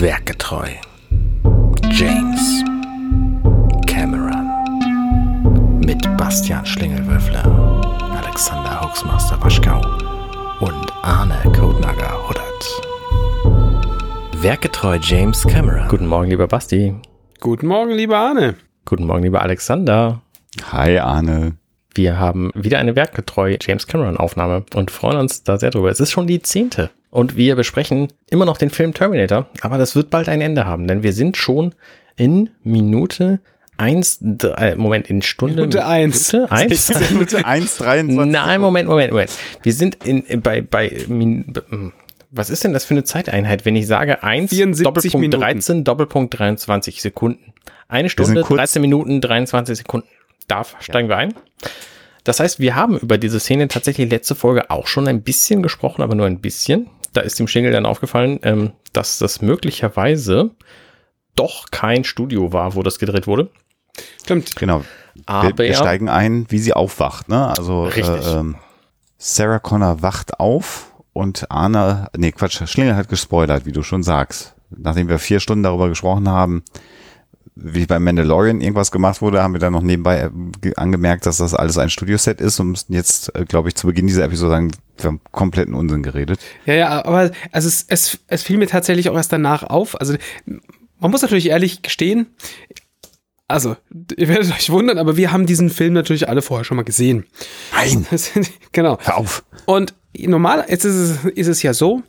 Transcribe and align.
Werkgetreu. 0.00 0.66
James 1.92 2.64
Cameron. 3.86 4.50
Mit 5.86 6.02
Bastian 6.16 6.66
Schlingelwürfler, 6.66 7.44
Alexander 8.20 8.80
Hoaxmaster 8.80 9.40
Waschkau 9.40 9.80
und 10.58 10.92
Arne 11.02 11.40
Codenager 11.56 12.12
Huddert. 12.28 14.42
Werkgetreu 14.42 14.98
James 15.00 15.46
Cameron. 15.46 15.86
Guten 15.86 16.08
Morgen, 16.08 16.28
lieber 16.28 16.48
Basti. 16.48 16.96
Guten 17.38 17.68
Morgen, 17.68 17.92
lieber 17.92 18.18
Arne. 18.18 18.56
Guten 18.84 19.06
Morgen, 19.06 19.22
lieber 19.22 19.42
Alexander. 19.42 20.22
Hi, 20.72 20.98
Arne. 20.98 21.52
Wir 21.94 22.18
haben 22.18 22.50
wieder 22.56 22.80
eine 22.80 22.96
werkgetreu 22.96 23.56
James 23.60 23.86
Cameron 23.86 24.16
Aufnahme 24.16 24.64
und 24.74 24.90
freuen 24.90 25.18
uns 25.18 25.44
da 25.44 25.56
sehr 25.56 25.70
drüber. 25.70 25.90
Es 25.90 26.00
ist 26.00 26.10
schon 26.10 26.26
die 26.26 26.42
zehnte 26.42 26.90
und 27.14 27.36
wir 27.36 27.54
besprechen 27.54 28.08
immer 28.28 28.44
noch 28.44 28.56
den 28.56 28.70
Film 28.70 28.92
Terminator, 28.92 29.46
aber 29.60 29.78
das 29.78 29.94
wird 29.94 30.10
bald 30.10 30.28
ein 30.28 30.40
Ende 30.40 30.66
haben, 30.66 30.88
denn 30.88 31.04
wir 31.04 31.12
sind 31.12 31.36
schon 31.36 31.72
in 32.16 32.50
Minute 32.64 33.38
eins, 33.76 34.20
äh, 34.20 34.74
Moment, 34.74 35.08
in 35.08 35.22
Stunde. 35.22 35.54
Minute 35.62 35.86
eins. 35.86 36.32
Minute 36.32 36.50
eins? 36.52 36.88
Minute 37.10 37.44
1, 37.44 37.76
23. 37.76 38.32
Nein, 38.32 38.60
Moment, 38.60 38.88
Moment, 38.88 39.12
Moment. 39.12 39.30
Wir 39.62 39.72
sind 39.72 40.04
in, 40.04 40.42
bei, 40.42 40.60
bei, 40.60 41.04
Min, 41.06 41.52
was 42.32 42.50
ist 42.50 42.64
denn 42.64 42.72
das 42.72 42.84
für 42.84 42.94
eine 42.94 43.04
Zeiteinheit, 43.04 43.64
wenn 43.64 43.76
ich 43.76 43.86
sage 43.86 44.24
1, 44.24 44.50
74 44.50 44.84
Doppelpunkt 44.84 45.20
Minuten. 45.20 45.40
13, 45.40 45.84
Doppelpunkt 45.84 46.36
23 46.36 47.00
Sekunden? 47.00 47.52
Eine 47.86 48.10
Stunde, 48.10 48.42
kurz- 48.42 48.58
13 48.58 48.82
Minuten, 48.82 49.20
23 49.20 49.78
Sekunden. 49.78 50.08
Da 50.48 50.62
steigen 50.80 51.08
wir 51.08 51.16
ein. 51.16 51.32
Das 52.24 52.40
heißt, 52.40 52.58
wir 52.58 52.74
haben 52.74 52.98
über 52.98 53.18
diese 53.18 53.38
Szene 53.38 53.68
tatsächlich 53.68 54.10
letzte 54.10 54.34
Folge 54.34 54.70
auch 54.70 54.88
schon 54.88 55.06
ein 55.06 55.22
bisschen 55.22 55.62
gesprochen, 55.62 56.02
aber 56.02 56.14
nur 56.16 56.26
ein 56.26 56.40
bisschen. 56.40 56.88
Da 57.14 57.22
ist 57.22 57.38
dem 57.38 57.48
Schingel 57.48 57.72
dann 57.72 57.86
aufgefallen, 57.86 58.38
ähm, 58.42 58.72
dass 58.92 59.18
das 59.18 59.40
möglicherweise 59.40 60.50
doch 61.36 61.70
kein 61.70 62.04
Studio 62.04 62.52
war, 62.52 62.74
wo 62.74 62.82
das 62.82 62.98
gedreht 62.98 63.26
wurde. 63.26 63.50
Stimmt. 64.22 64.56
Genau. 64.56 64.84
Wir, 65.14 65.22
Aber 65.26 65.58
wir 65.58 65.74
steigen 65.74 66.08
ein, 66.08 66.46
wie 66.50 66.58
sie 66.58 66.72
aufwacht. 66.74 67.28
Ne? 67.28 67.48
Also 67.56 67.84
Richtig. 67.84 68.26
Äh, 68.26 68.38
ähm, 68.38 68.56
Sarah 69.16 69.60
Connor 69.60 70.02
wacht 70.02 70.38
auf 70.38 70.92
und 71.12 71.50
Arne, 71.50 72.08
nee 72.16 72.32
Quatsch, 72.32 72.60
Schlingel 72.68 72.96
hat 72.96 73.08
gespoilert, 73.08 73.64
wie 73.64 73.72
du 73.72 73.82
schon 73.82 74.02
sagst. 74.02 74.54
Nachdem 74.76 75.08
wir 75.08 75.18
vier 75.20 75.38
Stunden 75.40 75.62
darüber 75.62 75.88
gesprochen 75.88 76.28
haben, 76.28 76.64
wie 77.54 77.86
beim 77.86 78.02
Mandalorian 78.02 78.60
irgendwas 78.60 78.90
gemacht 78.90 79.22
wurde, 79.22 79.40
haben 79.40 79.52
wir 79.52 79.60
dann 79.60 79.72
noch 79.72 79.82
nebenbei 79.82 80.22
äh, 80.22 80.30
ge- 80.60 80.74
angemerkt, 80.76 81.24
dass 81.26 81.36
das 81.36 81.54
alles 81.54 81.78
ein 81.78 81.90
Studioset 81.90 82.40
ist 82.40 82.58
und 82.58 82.70
müssten 82.70 82.92
jetzt, 82.92 83.32
äh, 83.36 83.44
glaube 83.44 83.68
ich, 83.68 83.76
zu 83.76 83.86
Beginn 83.86 84.08
dieser 84.08 84.24
Episode 84.24 84.50
sagen, 84.50 84.70
wir 84.72 84.78
kompletten 85.32 85.74
Unsinn 85.74 86.02
geredet. 86.02 86.40
Ja, 86.66 86.74
ja, 86.74 87.04
aber 87.04 87.30
also 87.52 87.68
es, 87.68 87.84
es, 87.88 88.18
es 88.26 88.42
fiel 88.42 88.58
mir 88.58 88.66
tatsächlich 88.66 89.08
auch 89.08 89.16
erst 89.16 89.32
danach 89.32 89.62
auf. 89.64 90.00
Also 90.00 90.14
man 90.98 91.10
muss 91.10 91.22
natürlich 91.22 91.48
ehrlich 91.48 91.82
gestehen, 91.82 92.26
also 93.48 93.76
ihr 94.16 94.28
werdet 94.28 94.52
euch 94.52 94.70
wundern, 94.70 94.98
aber 94.98 95.16
wir 95.16 95.32
haben 95.32 95.46
diesen 95.46 95.70
Film 95.70 95.92
natürlich 95.92 96.28
alle 96.28 96.42
vorher 96.42 96.64
schon 96.64 96.76
mal 96.76 96.84
gesehen. 96.84 97.26
Nein, 97.72 98.06
genau. 98.72 98.98
hör 99.00 99.18
auf. 99.18 99.44
Und 99.66 99.94
normal, 100.16 100.64
jetzt 100.68 100.84
ist 100.84 100.94
es, 100.94 101.24
ist 101.24 101.48
es 101.48 101.62
ja 101.62 101.74
so, 101.74 102.02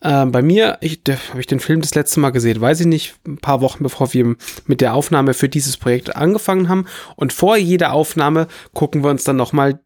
äh, 0.00 0.26
bei 0.26 0.42
mir, 0.42 0.78
ich 0.80 1.00
habe 1.30 1.40
ich 1.40 1.46
den 1.46 1.60
Film 1.60 1.80
das 1.80 1.94
letzte 1.94 2.20
Mal 2.20 2.30
gesehen, 2.30 2.60
weiß 2.60 2.80
ich 2.80 2.86
nicht, 2.86 3.14
ein 3.26 3.38
paar 3.38 3.60
Wochen 3.60 3.82
bevor 3.82 4.12
wir 4.12 4.36
mit 4.66 4.80
der 4.80 4.94
Aufnahme 4.94 5.32
für 5.34 5.48
dieses 5.48 5.76
Projekt 5.76 6.14
angefangen 6.14 6.68
haben. 6.68 6.86
Und 7.16 7.32
vor 7.32 7.56
jeder 7.56 7.92
Aufnahme 7.92 8.46
gucken 8.74 9.02
wir 9.02 9.10
uns 9.10 9.24
dann 9.24 9.36
nochmal 9.36 9.80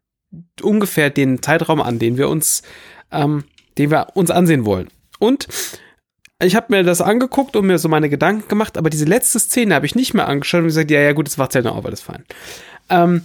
ungefähr 0.61 1.09
den 1.09 1.41
Zeitraum 1.41 1.81
an, 1.81 1.99
den 1.99 2.17
wir 2.17 2.29
uns, 2.29 2.61
ähm, 3.11 3.43
den 3.77 3.91
wir 3.91 4.07
uns 4.15 4.31
ansehen 4.31 4.65
wollen. 4.65 4.89
Und 5.19 5.47
ich 6.41 6.55
habe 6.55 6.67
mir 6.69 6.83
das 6.83 7.01
angeguckt 7.01 7.55
und 7.55 7.67
mir 7.67 7.77
so 7.79 7.89
meine 7.89 8.09
Gedanken 8.09 8.47
gemacht, 8.47 8.77
aber 8.77 8.89
diese 8.89 9.05
letzte 9.05 9.39
Szene 9.39 9.75
habe 9.75 9.85
ich 9.85 9.95
nicht 9.95 10.13
mehr 10.13 10.27
angeschaut 10.27 10.61
und 10.61 10.67
gesagt, 10.67 10.91
ja, 10.91 11.01
ja, 11.01 11.11
gut, 11.11 11.27
das 11.27 11.37
macht 11.37 11.53
ja 11.55 11.61
auf, 11.63 11.85
alles 11.85 12.01
fein. 12.01 12.23
Ähm, 12.89 13.23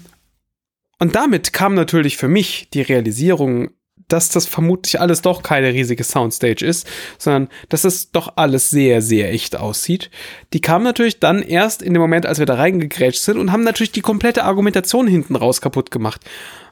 und 0.98 1.14
damit 1.14 1.53
kam 1.53 1.75
natürlich 1.75 2.17
für 2.17 2.29
mich 2.29 2.69
die 2.73 2.83
Realisierung, 2.83 3.70
dass 4.09 4.29
das 4.29 4.47
vermutlich 4.47 5.01
alles 5.01 5.23
doch 5.23 5.42
keine 5.42 5.73
riesige 5.73 6.05
Soundstage 6.05 6.65
ist, 6.65 6.87
sondern 7.19 7.48
dass 7.69 7.85
es 7.85 8.11
doch 8.11 8.35
alles 8.37 8.70
sehr, 8.70 9.03
sehr 9.03 9.33
echt 9.33 9.57
aussieht. 9.57 10.11
Die 10.53 10.61
kam 10.61 10.83
natürlich 10.83 11.20
dann 11.20 11.42
erst 11.42 11.83
in 11.83 11.95
dem 11.95 12.01
Moment, 12.01 12.27
als 12.27 12.39
wir 12.39 12.47
da 12.47 12.55
reingegrätscht 12.55 13.23
sind 13.23 13.39
und 13.39 13.53
haben 13.53 13.64
natürlich 13.64 13.93
die 13.93 14.01
komplette 14.01 14.45
Argumentation 14.45 15.07
hinten 15.07 15.37
raus 15.37 15.61
kaputt 15.61 15.91
gemacht. 15.91 16.20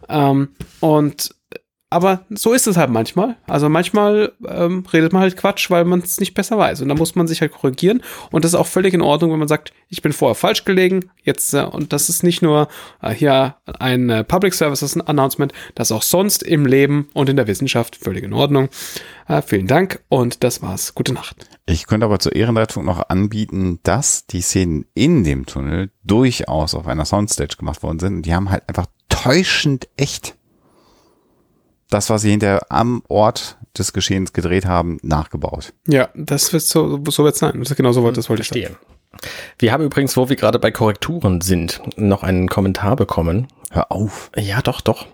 Ähm, 0.08 0.50
und 0.80 1.34
aber 1.92 2.24
so 2.30 2.52
ist 2.52 2.66
es 2.66 2.76
halt 2.76 2.90
manchmal. 2.90 3.36
Also 3.46 3.68
manchmal 3.68 4.32
ähm, 4.46 4.84
redet 4.92 5.12
man 5.12 5.22
halt 5.22 5.36
Quatsch, 5.36 5.70
weil 5.70 5.84
man 5.84 6.00
es 6.00 6.18
nicht 6.18 6.34
besser 6.34 6.56
weiß. 6.56 6.80
Und 6.80 6.88
da 6.88 6.94
muss 6.94 7.14
man 7.14 7.28
sich 7.28 7.40
halt 7.40 7.52
korrigieren. 7.52 8.02
Und 8.30 8.44
das 8.44 8.52
ist 8.52 8.58
auch 8.58 8.66
völlig 8.66 8.94
in 8.94 9.02
Ordnung, 9.02 9.30
wenn 9.30 9.38
man 9.38 9.48
sagt, 9.48 9.72
ich 9.88 10.00
bin 10.00 10.12
vorher 10.12 10.34
falsch 10.34 10.64
gelegen. 10.64 11.10
Jetzt, 11.22 11.52
äh, 11.52 11.62
und 11.62 11.92
das 11.92 12.08
ist 12.08 12.22
nicht 12.22 12.40
nur 12.40 12.68
äh, 13.02 13.10
hier 13.10 13.56
ein 13.78 14.08
äh, 14.08 14.24
Public 14.24 14.54
Services 14.54 14.98
Announcement, 14.98 15.52
das 15.74 15.90
ist 15.90 15.96
auch 15.96 16.02
sonst 16.02 16.42
im 16.42 16.64
Leben 16.66 17.08
und 17.12 17.28
in 17.28 17.36
der 17.36 17.46
Wissenschaft 17.46 17.96
völlig 17.96 18.24
in 18.24 18.32
Ordnung. 18.32 18.70
Äh, 19.28 19.42
vielen 19.42 19.66
Dank 19.66 20.02
und 20.08 20.42
das 20.42 20.62
war's. 20.62 20.94
Gute 20.94 21.12
Nacht. 21.12 21.46
Ich 21.66 21.86
könnte 21.86 22.06
aber 22.06 22.18
zur 22.18 22.34
Ehrenrettung 22.34 22.84
noch 22.84 23.08
anbieten, 23.10 23.80
dass 23.82 24.26
die 24.26 24.40
Szenen 24.40 24.86
in 24.94 25.24
dem 25.24 25.46
Tunnel 25.46 25.90
durchaus 26.04 26.74
auf 26.74 26.86
einer 26.86 27.04
Soundstage 27.04 27.56
gemacht 27.56 27.82
worden 27.82 27.98
sind. 27.98 28.16
Und 28.16 28.22
die 28.26 28.34
haben 28.34 28.50
halt 28.50 28.68
einfach 28.68 28.86
täuschend 29.08 29.88
echt 29.96 30.36
das, 31.92 32.10
was 32.10 32.22
sie 32.22 32.30
hinterher 32.30 32.66
am 32.70 33.02
Ort 33.08 33.58
des 33.76 33.92
Geschehens 33.92 34.32
gedreht 34.32 34.66
haben, 34.66 34.98
nachgebaut. 35.02 35.72
Ja, 35.86 36.08
das 36.14 36.52
wird 36.52 36.62
so, 36.62 37.02
so 37.08 37.24
wird's 37.24 37.38
sein. 37.38 37.58
Das 37.58 37.70
ist 37.70 37.76
genau 37.76 37.92
so, 37.92 38.10
das 38.10 38.28
wollte 38.28 38.42
ich 38.42 38.48
sagen. 38.48 38.60
Verstehe. 38.60 38.92
Wir 39.58 39.72
haben 39.72 39.84
übrigens, 39.84 40.16
wo 40.16 40.28
wir 40.28 40.36
gerade 40.36 40.58
bei 40.58 40.70
Korrekturen 40.70 41.40
sind, 41.40 41.80
noch 41.96 42.22
einen 42.22 42.48
Kommentar 42.48 42.96
bekommen. 42.96 43.48
Hör 43.70 43.92
auf. 43.92 44.30
Ja, 44.36 44.62
doch, 44.62 44.80
doch. 44.80 45.06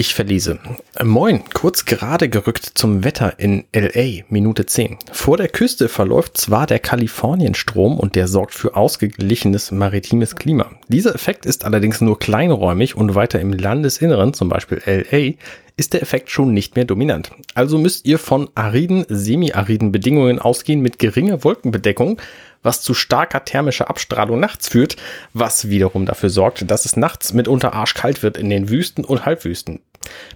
Ich 0.00 0.14
verlese. 0.14 0.60
Moin, 1.02 1.42
kurz 1.54 1.84
gerade 1.84 2.28
gerückt 2.28 2.64
zum 2.74 3.02
Wetter 3.02 3.40
in 3.40 3.64
LA, 3.74 4.22
Minute 4.28 4.64
10. 4.64 4.96
Vor 5.10 5.36
der 5.36 5.48
Küste 5.48 5.88
verläuft 5.88 6.38
zwar 6.38 6.68
der 6.68 6.78
Kalifornienstrom 6.78 7.98
und 7.98 8.14
der 8.14 8.28
sorgt 8.28 8.54
für 8.54 8.76
ausgeglichenes 8.76 9.72
maritimes 9.72 10.36
Klima. 10.36 10.70
Dieser 10.86 11.16
Effekt 11.16 11.46
ist 11.46 11.64
allerdings 11.64 12.00
nur 12.00 12.16
kleinräumig 12.16 12.94
und 12.96 13.16
weiter 13.16 13.40
im 13.40 13.52
Landesinneren, 13.52 14.34
zum 14.34 14.48
Beispiel 14.48 14.80
LA, 14.86 15.32
ist 15.78 15.92
der 15.92 16.02
Effekt 16.02 16.28
schon 16.30 16.52
nicht 16.52 16.74
mehr 16.74 16.84
dominant. 16.84 17.30
Also 17.54 17.78
müsst 17.78 18.04
ihr 18.04 18.18
von 18.18 18.50
ariden, 18.56 19.06
semi-ariden 19.08 19.92
Bedingungen 19.92 20.40
ausgehen 20.40 20.80
mit 20.80 20.98
geringer 20.98 21.44
Wolkenbedeckung, 21.44 22.20
was 22.64 22.82
zu 22.82 22.94
starker 22.94 23.44
thermischer 23.44 23.88
Abstrahlung 23.88 24.40
nachts 24.40 24.68
führt, 24.68 24.96
was 25.32 25.68
wiederum 25.68 26.04
dafür 26.04 26.30
sorgt, 26.30 26.68
dass 26.68 26.84
es 26.84 26.96
nachts 26.96 27.32
mitunter 27.32 27.74
arschkalt 27.74 28.24
wird 28.24 28.36
in 28.36 28.50
den 28.50 28.68
Wüsten 28.68 29.04
und 29.04 29.24
Halbwüsten. 29.24 29.80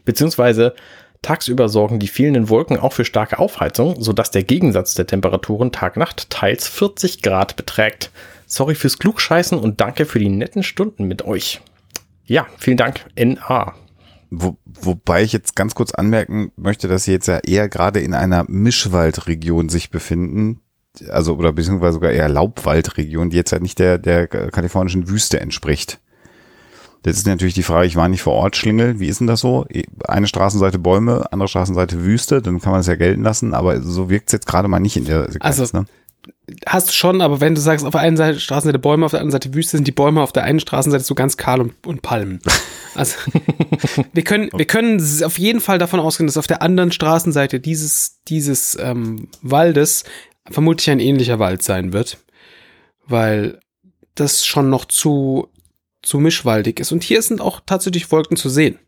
Beziehungsweise 0.04 0.74
tagsüber 1.22 1.68
sorgen 1.68 1.98
die 1.98 2.08
fehlenden 2.08 2.48
Wolken 2.48 2.78
auch 2.78 2.92
für 2.92 3.04
starke 3.04 3.40
Aufheizung, 3.40 4.00
sodass 4.00 4.30
der 4.30 4.44
Gegensatz 4.44 4.94
der 4.94 5.08
Temperaturen 5.08 5.72
Tag-Nacht 5.72 6.30
teils 6.30 6.68
40 6.68 7.20
Grad 7.20 7.56
beträgt. 7.56 8.12
Sorry 8.46 8.76
fürs 8.76 8.98
Klugscheißen 9.00 9.58
und 9.58 9.80
danke 9.80 10.06
für 10.06 10.20
die 10.20 10.28
netten 10.28 10.62
Stunden 10.62 11.04
mit 11.04 11.24
euch. 11.24 11.60
Ja, 12.26 12.46
vielen 12.58 12.76
Dank, 12.76 13.04
NA. 13.16 13.74
Wo, 14.34 14.56
wobei 14.64 15.22
ich 15.22 15.34
jetzt 15.34 15.54
ganz 15.56 15.74
kurz 15.74 15.92
anmerken 15.92 16.52
möchte, 16.56 16.88
dass 16.88 17.04
sie 17.04 17.12
jetzt 17.12 17.26
ja 17.28 17.40
eher 17.40 17.68
gerade 17.68 18.00
in 18.00 18.14
einer 18.14 18.46
Mischwaldregion 18.48 19.68
sich 19.68 19.90
befinden, 19.90 20.60
also 21.10 21.36
oder 21.36 21.52
beziehungsweise 21.52 21.92
sogar 21.92 22.12
eher 22.12 22.30
Laubwaldregion, 22.30 23.28
die 23.28 23.36
jetzt 23.36 23.52
halt 23.52 23.60
nicht 23.60 23.78
der, 23.78 23.98
der 23.98 24.26
kalifornischen 24.26 25.10
Wüste 25.10 25.38
entspricht. 25.38 26.00
Jetzt 27.04 27.18
ist 27.18 27.26
natürlich 27.26 27.52
die 27.52 27.62
Frage, 27.62 27.86
ich 27.86 27.96
war 27.96 28.08
nicht 28.08 28.22
vor 28.22 28.32
Ort, 28.32 28.56
Schlingel, 28.56 29.00
wie 29.00 29.08
ist 29.08 29.20
denn 29.20 29.26
das 29.26 29.40
so? 29.40 29.66
Eine 30.04 30.26
Straßenseite 30.26 30.78
Bäume, 30.78 31.30
andere 31.30 31.48
Straßenseite 31.48 32.02
Wüste, 32.02 32.40
dann 32.40 32.58
kann 32.58 32.72
man 32.72 32.80
es 32.80 32.86
ja 32.86 32.94
gelten 32.94 33.22
lassen, 33.22 33.52
aber 33.52 33.82
so 33.82 34.08
wirkt 34.08 34.28
es 34.28 34.32
jetzt 34.32 34.46
gerade 34.46 34.68
mal 34.68 34.80
nicht 34.80 34.96
in 34.96 35.04
der 35.04 35.30
Sequenz. 35.30 35.60
Also, 35.60 35.78
ne? 35.78 35.84
Hast 36.66 36.88
du 36.88 36.92
schon, 36.92 37.20
aber 37.20 37.40
wenn 37.40 37.54
du 37.54 37.60
sagst, 37.60 37.84
auf 37.84 37.92
der 37.92 38.00
einen 38.00 38.16
Seite 38.16 38.38
Straßenseite 38.38 38.78
Bäume, 38.78 39.06
auf 39.06 39.12
der 39.12 39.20
anderen 39.20 39.32
Seite 39.32 39.54
Wüste, 39.54 39.76
sind 39.76 39.86
die 39.86 39.92
Bäume 39.92 40.22
auf 40.22 40.32
der 40.32 40.44
einen 40.44 40.60
Straßenseite 40.60 41.04
so 41.04 41.14
ganz 41.14 41.36
kahl 41.36 41.60
und, 41.60 41.86
und 41.86 42.02
Palmen. 42.02 42.40
Also 42.94 43.16
wir 44.12 44.22
können, 44.22 44.50
wir 44.52 44.66
können 44.66 45.00
auf 45.24 45.38
jeden 45.38 45.60
Fall 45.60 45.78
davon 45.78 45.98
ausgehen, 45.98 46.26
dass 46.26 46.36
auf 46.36 46.46
der 46.46 46.60
anderen 46.60 46.92
Straßenseite 46.92 47.58
dieses, 47.58 48.20
dieses 48.28 48.76
ähm, 48.78 49.28
Waldes 49.40 50.04
vermutlich 50.50 50.90
ein 50.90 51.00
ähnlicher 51.00 51.38
Wald 51.38 51.62
sein 51.62 51.94
wird. 51.94 52.18
Weil 53.06 53.60
das 54.14 54.44
schon 54.44 54.68
noch 54.68 54.84
zu, 54.84 55.48
zu 56.02 56.18
mischwaldig 56.18 56.80
ist. 56.80 56.92
Und 56.92 57.02
hier 57.02 57.22
sind 57.22 57.40
auch 57.40 57.60
tatsächlich 57.64 58.12
Wolken 58.12 58.36
zu 58.36 58.50
sehen. 58.50 58.78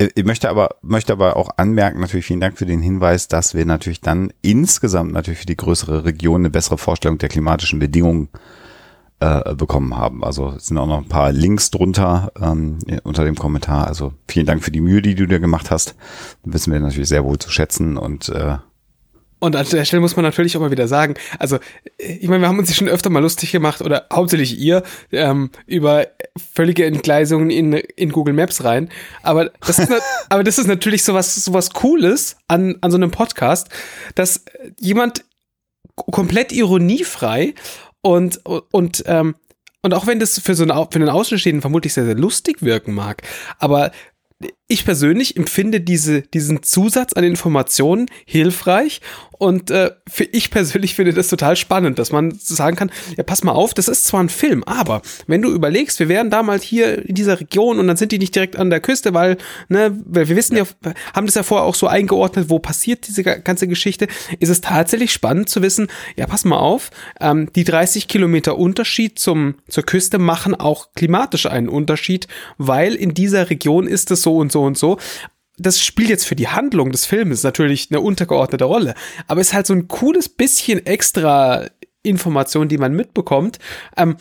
Äh, 0.00 0.08
Ich 0.14 0.24
möchte 0.24 0.48
aber, 0.48 0.76
möchte 0.82 1.12
aber 1.12 1.36
auch 1.36 1.50
anmerken, 1.56 2.00
natürlich 2.00 2.26
vielen 2.26 2.40
Dank 2.40 2.58
für 2.58 2.66
den 2.66 2.80
Hinweis, 2.80 3.28
dass 3.28 3.54
wir 3.54 3.64
natürlich 3.66 4.00
dann 4.00 4.32
insgesamt 4.42 5.12
natürlich 5.12 5.40
für 5.40 5.46
die 5.46 5.56
größere 5.56 6.04
Region 6.04 6.40
eine 6.40 6.50
bessere 6.50 6.78
Vorstellung 6.78 7.18
der 7.18 7.28
klimatischen 7.28 7.78
Bedingungen 7.78 8.28
äh, 9.20 9.54
bekommen 9.54 9.96
haben. 9.96 10.24
Also 10.24 10.54
es 10.56 10.66
sind 10.66 10.78
auch 10.78 10.86
noch 10.86 10.98
ein 10.98 11.08
paar 11.08 11.30
Links 11.32 11.70
drunter 11.70 12.32
ähm, 12.40 12.78
unter 13.04 13.24
dem 13.24 13.36
Kommentar. 13.36 13.86
Also 13.86 14.14
vielen 14.28 14.46
Dank 14.46 14.64
für 14.64 14.70
die 14.70 14.80
Mühe, 14.80 15.02
die 15.02 15.14
du 15.14 15.26
dir 15.26 15.40
gemacht 15.40 15.70
hast. 15.70 15.94
Wissen 16.44 16.72
wir 16.72 16.80
natürlich 16.80 17.08
sehr 17.08 17.24
wohl 17.24 17.38
zu 17.38 17.50
schätzen 17.50 17.98
und 17.98 18.30
äh, 18.30 18.56
Und 19.40 19.56
an 19.56 19.66
der 19.68 19.84
Stelle 19.84 20.00
muss 20.00 20.16
man 20.16 20.24
natürlich 20.24 20.56
auch 20.56 20.60
mal 20.60 20.70
wieder 20.70 20.86
sagen, 20.86 21.14
also 21.38 21.58
ich 21.98 22.28
meine, 22.28 22.42
wir 22.42 22.48
haben 22.48 22.58
uns 22.58 22.68
hier 22.68 22.76
schon 22.76 22.88
öfter 22.88 23.10
mal 23.10 23.20
lustig 23.22 23.50
gemacht 23.52 23.80
oder 23.80 24.06
hauptsächlich 24.12 24.58
ihr 24.58 24.82
ähm, 25.12 25.50
über 25.66 26.06
völlige 26.54 26.84
Entgleisungen 26.84 27.50
in, 27.50 27.72
in 27.72 28.12
Google 28.12 28.34
Maps 28.34 28.62
rein. 28.64 28.90
Aber 29.22 29.50
das 29.66 29.78
ist, 29.78 29.90
aber 30.28 30.44
das 30.44 30.58
ist 30.58 30.66
natürlich 30.66 31.02
sowas, 31.02 31.34
sowas 31.34 31.70
Cooles 31.70 32.36
an, 32.48 32.76
an 32.82 32.90
so 32.90 32.98
einem 32.98 33.10
Podcast, 33.10 33.68
dass 34.14 34.44
jemand 34.78 35.24
komplett 35.96 36.52
ironiefrei 36.52 37.54
und, 38.02 38.40
und, 38.44 39.02
ähm, 39.06 39.34
und 39.82 39.94
auch 39.94 40.06
wenn 40.06 40.20
das 40.20 40.38
für 40.38 40.54
so 40.54 40.64
einen, 40.64 40.72
für 40.90 40.96
einen 40.96 41.08
Außenstehenden 41.08 41.62
vermutlich 41.62 41.94
sehr, 41.94 42.04
sehr 42.04 42.14
lustig 42.14 42.62
wirken 42.62 42.92
mag, 42.92 43.22
aber 43.58 43.90
ich 44.70 44.84
persönlich 44.84 45.36
empfinde 45.36 45.80
diese, 45.80 46.22
diesen 46.22 46.62
Zusatz 46.62 47.12
an 47.12 47.24
Informationen 47.24 48.06
hilfreich 48.24 49.00
und 49.40 49.70
äh, 49.70 49.92
für 50.06 50.24
ich 50.24 50.50
persönlich 50.50 50.94
finde 50.94 51.14
das 51.14 51.28
total 51.28 51.56
spannend, 51.56 51.98
dass 51.98 52.12
man 52.12 52.30
sagen 52.38 52.76
kann, 52.76 52.90
ja, 53.16 53.24
pass 53.24 53.42
mal 53.42 53.52
auf, 53.52 53.72
das 53.72 53.88
ist 53.88 54.04
zwar 54.04 54.22
ein 54.22 54.28
Film, 54.28 54.62
aber 54.64 55.00
wenn 55.26 55.40
du 55.40 55.50
überlegst, 55.50 55.98
wir 55.98 56.10
wären 56.10 56.28
damals 56.28 56.62
hier 56.62 57.06
in 57.06 57.14
dieser 57.14 57.40
Region 57.40 57.78
und 57.78 57.88
dann 57.88 57.96
sind 57.96 58.12
die 58.12 58.18
nicht 58.18 58.34
direkt 58.34 58.56
an 58.56 58.68
der 58.68 58.80
Küste, 58.80 59.14
weil, 59.14 59.38
ne, 59.68 59.98
weil 60.04 60.28
wir 60.28 60.36
wissen 60.36 60.56
ja. 60.56 60.64
ja, 60.84 60.92
haben 61.14 61.24
das 61.24 61.36
ja 61.36 61.42
vorher 61.42 61.66
auch 61.66 61.74
so 61.74 61.86
eingeordnet, 61.86 62.50
wo 62.50 62.58
passiert 62.58 63.08
diese 63.08 63.24
ganze 63.24 63.66
Geschichte, 63.66 64.08
ist 64.40 64.50
es 64.50 64.60
tatsächlich 64.60 65.10
spannend 65.10 65.48
zu 65.48 65.62
wissen, 65.62 65.88
ja, 66.16 66.26
pass 66.26 66.44
mal 66.44 66.58
auf, 66.58 66.90
ähm, 67.18 67.50
die 67.56 67.64
30 67.64 68.08
Kilometer 68.08 68.58
Unterschied 68.58 69.18
zum, 69.18 69.54
zur 69.68 69.84
Küste 69.84 70.18
machen 70.18 70.54
auch 70.54 70.92
klimatisch 70.94 71.46
einen 71.46 71.70
Unterschied, 71.70 72.28
weil 72.58 72.94
in 72.94 73.14
dieser 73.14 73.48
Region 73.48 73.86
ist 73.86 74.10
es 74.10 74.20
so 74.20 74.36
und 74.36 74.52
so 74.52 74.59
und 74.60 74.78
so. 74.78 74.98
Das 75.58 75.80
spielt 75.80 76.08
jetzt 76.08 76.24
für 76.26 76.36
die 76.36 76.48
Handlung 76.48 76.90
des 76.90 77.04
Films 77.04 77.42
natürlich 77.42 77.88
eine 77.90 78.00
untergeordnete 78.00 78.64
Rolle, 78.64 78.94
aber 79.26 79.40
es 79.40 79.48
ist 79.48 79.54
halt 79.54 79.66
so 79.66 79.74
ein 79.74 79.88
cooles 79.88 80.28
bisschen 80.28 80.86
extra 80.86 81.66
Information, 82.02 82.68
die 82.68 82.78
man 82.78 82.94
mitbekommt, 82.94 83.58
ähm, 83.96 84.16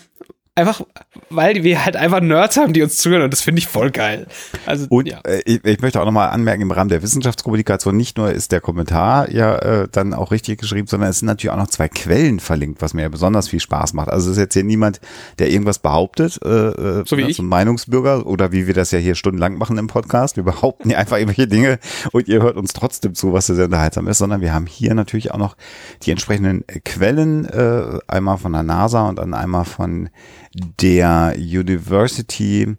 Einfach, 0.59 0.81
weil 1.29 1.63
wir 1.63 1.85
halt 1.85 1.95
einfach 1.95 2.19
Nerds 2.19 2.57
haben, 2.57 2.73
die 2.73 2.81
uns 2.81 2.97
zuhören 2.97 3.21
und 3.21 3.31
das 3.31 3.39
finde 3.39 3.59
ich 3.59 3.67
voll 3.67 3.91
geil. 3.91 4.27
Also, 4.65 4.87
und 4.89 5.07
ja. 5.07 5.19
äh, 5.25 5.41
ich, 5.45 5.63
ich, 5.63 5.79
möchte 5.79 6.01
auch 6.01 6.05
nochmal 6.05 6.29
anmerken, 6.29 6.63
im 6.63 6.71
Rahmen 6.71 6.89
der 6.89 7.01
Wissenschaftskommunikation 7.01 7.95
nicht 7.95 8.17
nur 8.17 8.29
ist 8.31 8.51
der 8.51 8.59
Kommentar 8.59 9.31
ja 9.31 9.55
äh, 9.55 9.87
dann 9.89 10.13
auch 10.13 10.31
richtig 10.31 10.59
geschrieben, 10.59 10.87
sondern 10.87 11.09
es 11.09 11.19
sind 11.19 11.27
natürlich 11.27 11.51
auch 11.51 11.57
noch 11.57 11.67
zwei 11.67 11.87
Quellen 11.87 12.41
verlinkt, 12.41 12.81
was 12.81 12.93
mir 12.93 13.03
ja 13.03 13.09
besonders 13.09 13.47
viel 13.47 13.61
Spaß 13.61 13.93
macht. 13.93 14.09
Also 14.09 14.29
es 14.31 14.35
ist 14.35 14.41
jetzt 14.41 14.53
hier 14.53 14.65
niemand, 14.65 14.99
der 15.39 15.49
irgendwas 15.49 15.79
behauptet, 15.79 16.39
äh, 16.43 16.49
äh 16.49 17.03
so 17.05 17.17
wie 17.17 17.21
ich. 17.21 17.41
Meinungsbürger 17.41 18.27
oder 18.27 18.51
wie 18.51 18.67
wir 18.67 18.73
das 18.73 18.91
ja 18.91 18.99
hier 18.99 19.15
stundenlang 19.15 19.57
machen 19.57 19.77
im 19.77 19.87
Podcast. 19.87 20.35
Wir 20.35 20.43
behaupten 20.43 20.89
ja 20.89 20.97
einfach 20.97 21.17
irgendwelche 21.17 21.47
Dinge 21.47 21.79
und 22.11 22.27
ihr 22.27 22.41
hört 22.41 22.57
uns 22.57 22.73
trotzdem 22.73 23.15
zu, 23.15 23.31
was 23.31 23.47
sehr 23.47 23.63
unterhaltsam 23.63 24.07
ist, 24.09 24.17
sondern 24.17 24.41
wir 24.41 24.53
haben 24.53 24.65
hier 24.65 24.93
natürlich 24.93 25.31
auch 25.31 25.37
noch 25.37 25.55
die 26.03 26.11
entsprechenden 26.11 26.65
Quellen, 26.83 27.45
äh, 27.45 27.99
einmal 28.07 28.37
von 28.37 28.51
der 28.51 28.63
NASA 28.63 29.07
und 29.07 29.19
dann 29.19 29.33
einmal 29.33 29.63
von 29.65 30.09
der 30.53 31.35
University, 31.37 32.75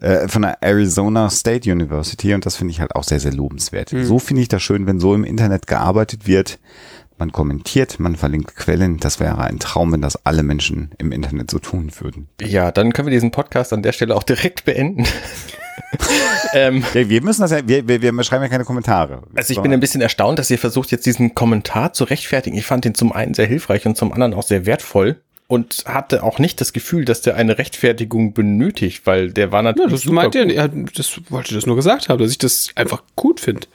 äh, 0.00 0.28
von 0.28 0.42
der 0.42 0.62
Arizona 0.62 1.30
State 1.30 1.70
University 1.70 2.34
und 2.34 2.44
das 2.46 2.56
finde 2.56 2.72
ich 2.72 2.80
halt 2.80 2.94
auch 2.94 3.04
sehr, 3.04 3.20
sehr 3.20 3.32
lobenswert. 3.32 3.92
Mhm. 3.92 4.04
So 4.04 4.18
finde 4.18 4.42
ich 4.42 4.48
das 4.48 4.62
schön, 4.62 4.86
wenn 4.86 5.00
so 5.00 5.14
im 5.14 5.24
Internet 5.24 5.66
gearbeitet 5.66 6.26
wird. 6.26 6.58
Man 7.16 7.30
kommentiert, 7.30 8.00
man 8.00 8.16
verlinkt 8.16 8.56
Quellen. 8.56 8.98
Das 8.98 9.20
wäre 9.20 9.38
ein 9.38 9.60
Traum, 9.60 9.92
wenn 9.92 10.02
das 10.02 10.26
alle 10.26 10.42
Menschen 10.42 10.90
im 10.98 11.12
Internet 11.12 11.48
so 11.48 11.60
tun 11.60 11.92
würden. 12.00 12.28
Ja, 12.40 12.72
dann 12.72 12.92
können 12.92 13.06
wir 13.06 13.12
diesen 13.12 13.30
Podcast 13.30 13.72
an 13.72 13.82
der 13.82 13.92
Stelle 13.92 14.16
auch 14.16 14.24
direkt 14.24 14.64
beenden. 14.64 15.06
ähm, 16.54 16.84
ja, 16.92 17.08
wir 17.08 17.22
müssen 17.22 17.42
das 17.42 17.52
ja, 17.52 17.66
wir, 17.66 17.86
wir, 17.86 18.02
wir 18.02 18.24
schreiben 18.24 18.42
ja 18.42 18.48
keine 18.48 18.64
Kommentare. 18.64 19.22
Also 19.36 19.52
ich 19.52 19.60
bin 19.62 19.72
ein 19.72 19.78
bisschen 19.78 20.00
erstaunt, 20.00 20.40
dass 20.40 20.50
ihr 20.50 20.58
versucht, 20.58 20.90
jetzt 20.90 21.06
diesen 21.06 21.36
Kommentar 21.36 21.92
zu 21.92 22.02
rechtfertigen. 22.02 22.56
Ich 22.56 22.66
fand 22.66 22.84
den 22.84 22.96
zum 22.96 23.12
einen 23.12 23.34
sehr 23.34 23.46
hilfreich 23.46 23.86
und 23.86 23.96
zum 23.96 24.12
anderen 24.12 24.34
auch 24.34 24.42
sehr 24.42 24.66
wertvoll 24.66 25.20
und 25.54 25.84
hatte 25.86 26.24
auch 26.24 26.40
nicht 26.40 26.60
das 26.60 26.72
Gefühl, 26.72 27.04
dass 27.04 27.20
der 27.20 27.36
eine 27.36 27.58
Rechtfertigung 27.58 28.34
benötigt, 28.34 29.02
weil 29.04 29.30
der 29.30 29.52
war 29.52 29.62
natürlich. 29.62 29.90
Ja, 29.90 29.96
das 29.96 30.04
meinte 30.06 30.38
er, 30.40 30.52
er, 30.52 30.68
das 30.68 31.20
wollte 31.28 31.54
das 31.54 31.64
nur 31.64 31.76
gesagt 31.76 32.08
haben, 32.08 32.18
dass 32.18 32.32
ich 32.32 32.38
das 32.38 32.70
einfach 32.74 33.04
gut 33.14 33.38
finde. 33.38 33.68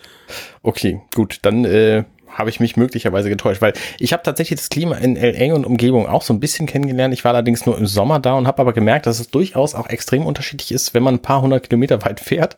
Okay, 0.61 0.99
gut, 1.15 1.39
dann 1.43 1.63
äh, 1.63 2.03
habe 2.27 2.49
ich 2.49 2.59
mich 2.59 2.75
möglicherweise 2.75 3.29
getäuscht, 3.29 3.61
weil 3.61 3.71
ich 3.97 4.11
habe 4.11 4.23
tatsächlich 4.23 4.59
das 4.59 4.67
Klima 4.67 4.97
in 4.97 5.15
LA 5.15 5.55
und 5.55 5.65
Umgebung 5.65 6.05
auch 6.05 6.21
so 6.21 6.33
ein 6.33 6.41
bisschen 6.41 6.67
kennengelernt. 6.67 7.13
Ich 7.13 7.23
war 7.23 7.31
allerdings 7.33 7.65
nur 7.65 7.77
im 7.77 7.87
Sommer 7.87 8.19
da 8.19 8.33
und 8.33 8.45
habe 8.45 8.59
aber 8.59 8.73
gemerkt, 8.73 9.05
dass 9.05 9.21
es 9.21 9.29
durchaus 9.29 9.73
auch 9.73 9.87
extrem 9.87 10.25
unterschiedlich 10.25 10.73
ist, 10.73 10.93
wenn 10.93 11.03
man 11.03 11.15
ein 11.15 11.21
paar 11.21 11.41
hundert 11.41 11.69
Kilometer 11.69 12.03
weit 12.03 12.19
fährt. 12.19 12.57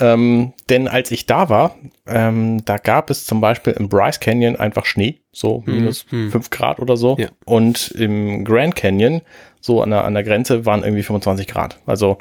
Ähm, 0.00 0.54
denn 0.70 0.88
als 0.88 1.10
ich 1.10 1.26
da 1.26 1.48
war, 1.48 1.76
ähm, 2.06 2.64
da 2.64 2.78
gab 2.78 3.10
es 3.10 3.26
zum 3.26 3.40
Beispiel 3.40 3.74
im 3.74 3.88
Bryce 3.88 4.18
Canyon 4.18 4.56
einfach 4.56 4.86
Schnee, 4.86 5.20
so 5.30 5.62
hm, 5.64 5.74
minus 5.76 6.06
hm. 6.08 6.30
fünf 6.30 6.50
Grad 6.50 6.80
oder 6.80 6.96
so. 6.96 7.16
Ja. 7.18 7.28
Und 7.44 7.90
im 7.90 8.44
Grand 8.44 8.74
Canyon, 8.76 9.20
so 9.60 9.82
an 9.82 9.90
der, 9.90 10.04
an 10.04 10.14
der 10.14 10.24
Grenze, 10.24 10.64
waren 10.64 10.82
irgendwie 10.82 11.02
25 11.02 11.46
Grad. 11.46 11.78
Also, 11.86 12.18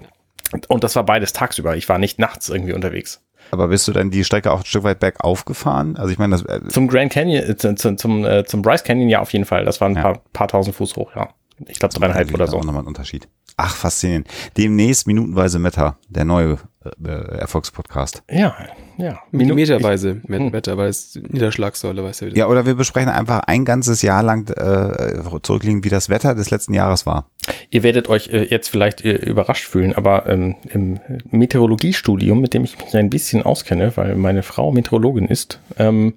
und 0.68 0.84
das 0.84 0.96
war 0.96 1.06
beides 1.06 1.32
tagsüber. 1.32 1.78
Ich 1.78 1.88
war 1.88 1.98
nicht 1.98 2.20
nachts 2.20 2.50
irgendwie 2.50 2.74
unterwegs. 2.74 3.22
Aber 3.52 3.70
bist 3.70 3.88
du 3.88 3.94
dann 3.94 4.12
die 4.12 4.24
Strecke 4.24 4.52
auch 4.52 4.60
ein 4.60 4.66
Stück 4.66 4.84
weit 4.84 5.00
bergauf 5.00 5.46
gefahren? 5.46 5.96
Also 5.96 6.12
ich 6.12 6.20
meine, 6.20 6.38
das 6.38 6.44
äh 6.44 6.68
zum 6.68 6.88
Grand 6.88 7.12
Canyon, 7.12 7.44
äh, 7.50 7.56
zum, 7.56 7.98
zum, 7.98 8.26
äh, 8.26 8.44
zum 8.46 8.62
Bryce 8.62 8.84
Canyon 8.84 9.10
ja 9.10 9.22
auf 9.22 9.34
jeden 9.34 9.46
Fall. 9.46 9.66
Das 9.66 9.82
waren 9.82 9.94
ein 9.94 9.96
ja. 9.96 10.02
paar, 10.02 10.22
paar 10.34 10.48
tausend 10.50 10.76
Fuß 10.76 10.96
hoch, 10.98 11.12
ja. 11.16 11.30
Ich 11.68 11.80
glaube 11.80 11.94
dreieinhalb 11.94 12.34
oder 12.34 12.48
so. 12.48 12.58
Auch 12.58 12.64
nochmal 12.64 12.84
ein 12.84 12.88
Unterschied. 12.88 13.28
Ach, 13.58 13.76
faszinierend. 13.76 14.28
Demnächst 14.58 15.08
minutenweise 15.08 15.60
Meta, 15.60 15.98
der 16.08 16.26
neue 16.26 16.58
Erfolgspodcast. 17.04 18.24
Ja, 18.30 18.56
ja. 18.98 19.20
Millimeterweise 19.32 20.22
Meta, 20.28 20.78
weil 20.78 20.90
es 20.90 21.16
Niederschlagssäule, 21.16 22.04
weißt 22.04 22.22
du. 22.22 22.28
Ja, 22.30 22.48
oder 22.48 22.66
wir 22.66 22.76
besprechen 22.76 23.10
einfach 23.10 23.42
ein 23.48 23.66
ganzes 23.66 24.02
Jahr 24.02 24.24
lang 24.24 24.50
äh, 24.50 25.22
zurückliegen, 25.42 25.84
wie 25.84 25.90
das 25.90 26.10
Wetter 26.10 26.36
des 26.36 26.52
letzten 26.52 26.74
Jahres 26.74 27.06
war. 27.06 27.30
Ihr 27.70 27.84
werdet 27.84 28.10
euch 28.10 28.28
äh, 28.30 28.44
jetzt 28.44 28.70
vielleicht 28.70 29.04
äh, 29.06 29.14
überrascht 29.14 29.66
fühlen, 29.66 29.94
aber 29.94 30.28
ähm, 30.28 30.56
im 30.70 31.00
Meteorologiestudium, 31.32 32.42
mit 32.42 32.54
dem 32.54 32.64
ich 32.64 32.78
mich 32.78 32.96
ein 32.96 33.10
bisschen 33.10 33.44
auskenne, 33.44 33.96
weil 33.96 34.16
meine 34.16 34.44
Frau 34.44 34.72
Meteorologin 34.72 35.28
ist, 35.28 35.60
ähm, 35.78 36.16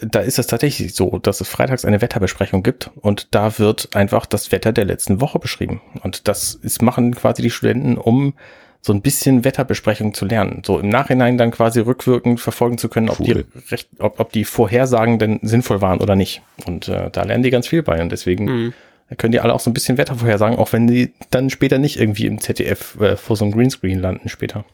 da 0.00 0.20
ist 0.20 0.38
es 0.38 0.46
tatsächlich 0.46 0.94
so, 0.94 1.18
dass 1.18 1.40
es 1.40 1.48
freitags 1.48 1.84
eine 1.84 2.00
Wetterbesprechung 2.00 2.62
gibt 2.62 2.90
und 3.00 3.34
da 3.34 3.58
wird 3.58 3.94
einfach 3.94 4.26
das 4.26 4.52
Wetter 4.52 4.72
der 4.72 4.84
letzten 4.84 5.20
Woche 5.20 5.38
beschrieben. 5.38 5.80
Und 6.02 6.28
das 6.28 6.54
ist, 6.54 6.82
machen 6.82 7.14
quasi 7.14 7.42
die 7.42 7.50
Studenten, 7.50 7.96
um 7.96 8.34
so 8.80 8.92
ein 8.92 9.02
bisschen 9.02 9.44
Wetterbesprechung 9.44 10.14
zu 10.14 10.24
lernen. 10.24 10.62
So 10.64 10.78
im 10.78 10.88
Nachhinein 10.88 11.36
dann 11.36 11.50
quasi 11.50 11.80
rückwirkend 11.80 12.40
verfolgen 12.40 12.78
zu 12.78 12.88
können, 12.88 13.08
ob, 13.08 13.18
die, 13.18 13.44
recht, 13.70 13.88
ob, 13.98 14.20
ob 14.20 14.32
die 14.32 14.44
Vorhersagen 14.44 15.18
denn 15.18 15.40
sinnvoll 15.42 15.80
waren 15.80 16.00
oder 16.00 16.16
nicht. 16.16 16.42
Und 16.66 16.88
äh, 16.88 17.10
da 17.10 17.22
lernen 17.24 17.42
die 17.42 17.50
ganz 17.50 17.66
viel 17.66 17.82
bei 17.82 18.00
und 18.00 18.12
deswegen 18.12 18.44
mhm. 18.44 18.74
können 19.16 19.32
die 19.32 19.40
alle 19.40 19.52
auch 19.52 19.60
so 19.60 19.70
ein 19.70 19.74
bisschen 19.74 19.98
Wetter 19.98 20.14
vorhersagen, 20.14 20.58
auch 20.58 20.72
wenn 20.72 20.86
die 20.86 21.12
dann 21.30 21.50
später 21.50 21.78
nicht 21.78 21.98
irgendwie 21.98 22.26
im 22.26 22.40
ZDF 22.40 23.00
äh, 23.00 23.16
vor 23.16 23.36
so 23.36 23.44
einem 23.44 23.52
Greenscreen 23.52 23.98
landen 23.98 24.28
später. 24.28 24.64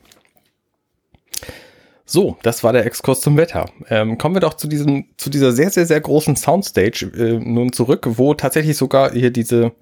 So, 2.06 2.36
das 2.42 2.62
war 2.62 2.74
der 2.74 2.84
Exkurs 2.84 3.22
zum 3.22 3.38
Wetter. 3.38 3.70
Ähm, 3.88 4.18
kommen 4.18 4.36
wir 4.36 4.40
doch 4.40 4.54
zu 4.54 4.68
diesem, 4.68 5.06
zu 5.16 5.30
dieser 5.30 5.52
sehr, 5.52 5.70
sehr, 5.70 5.86
sehr 5.86 6.00
großen 6.00 6.36
Soundstage 6.36 7.06
äh, 7.16 7.38
nun 7.38 7.72
zurück, 7.72 8.06
wo 8.10 8.34
tatsächlich 8.34 8.76
sogar 8.76 9.12
hier 9.12 9.30
diese, 9.30 9.72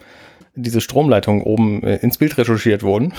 diese 0.55 0.81
Stromleitungen 0.81 1.43
oben 1.43 1.83
äh, 1.83 1.97
ins 1.97 2.19
Bild 2.19 2.39
retuschiert 2.39 2.85
wurden. 2.85 3.13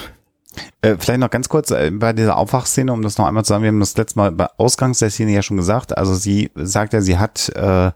Äh, 0.81 0.95
vielleicht 1.00 1.19
noch 1.19 1.29
ganz 1.29 1.50
kurz 1.50 1.72
äh, 1.72 1.91
bei 1.91 2.13
dieser 2.13 2.38
Aufwachszene, 2.38 2.91
um 2.91 3.01
das 3.01 3.17
noch 3.17 3.25
einmal 3.25 3.43
zu 3.45 3.50
sagen, 3.50 3.63
wir 3.63 3.69
haben 3.69 3.79
das 3.79 3.98
letzte 3.98 4.19
Mal 4.19 4.31
bei 4.31 4.48
Ausgangs 4.57 5.00
der 5.00 5.10
Szene 5.10 5.31
ja 5.31 5.41
schon 5.41 5.57
gesagt. 5.57 5.98
Also 5.98 6.13
sie 6.13 6.51
sagt 6.55 6.93
ja, 6.93 7.01
sie 7.01 7.17
hat 7.17 7.50
äh, 7.50 7.91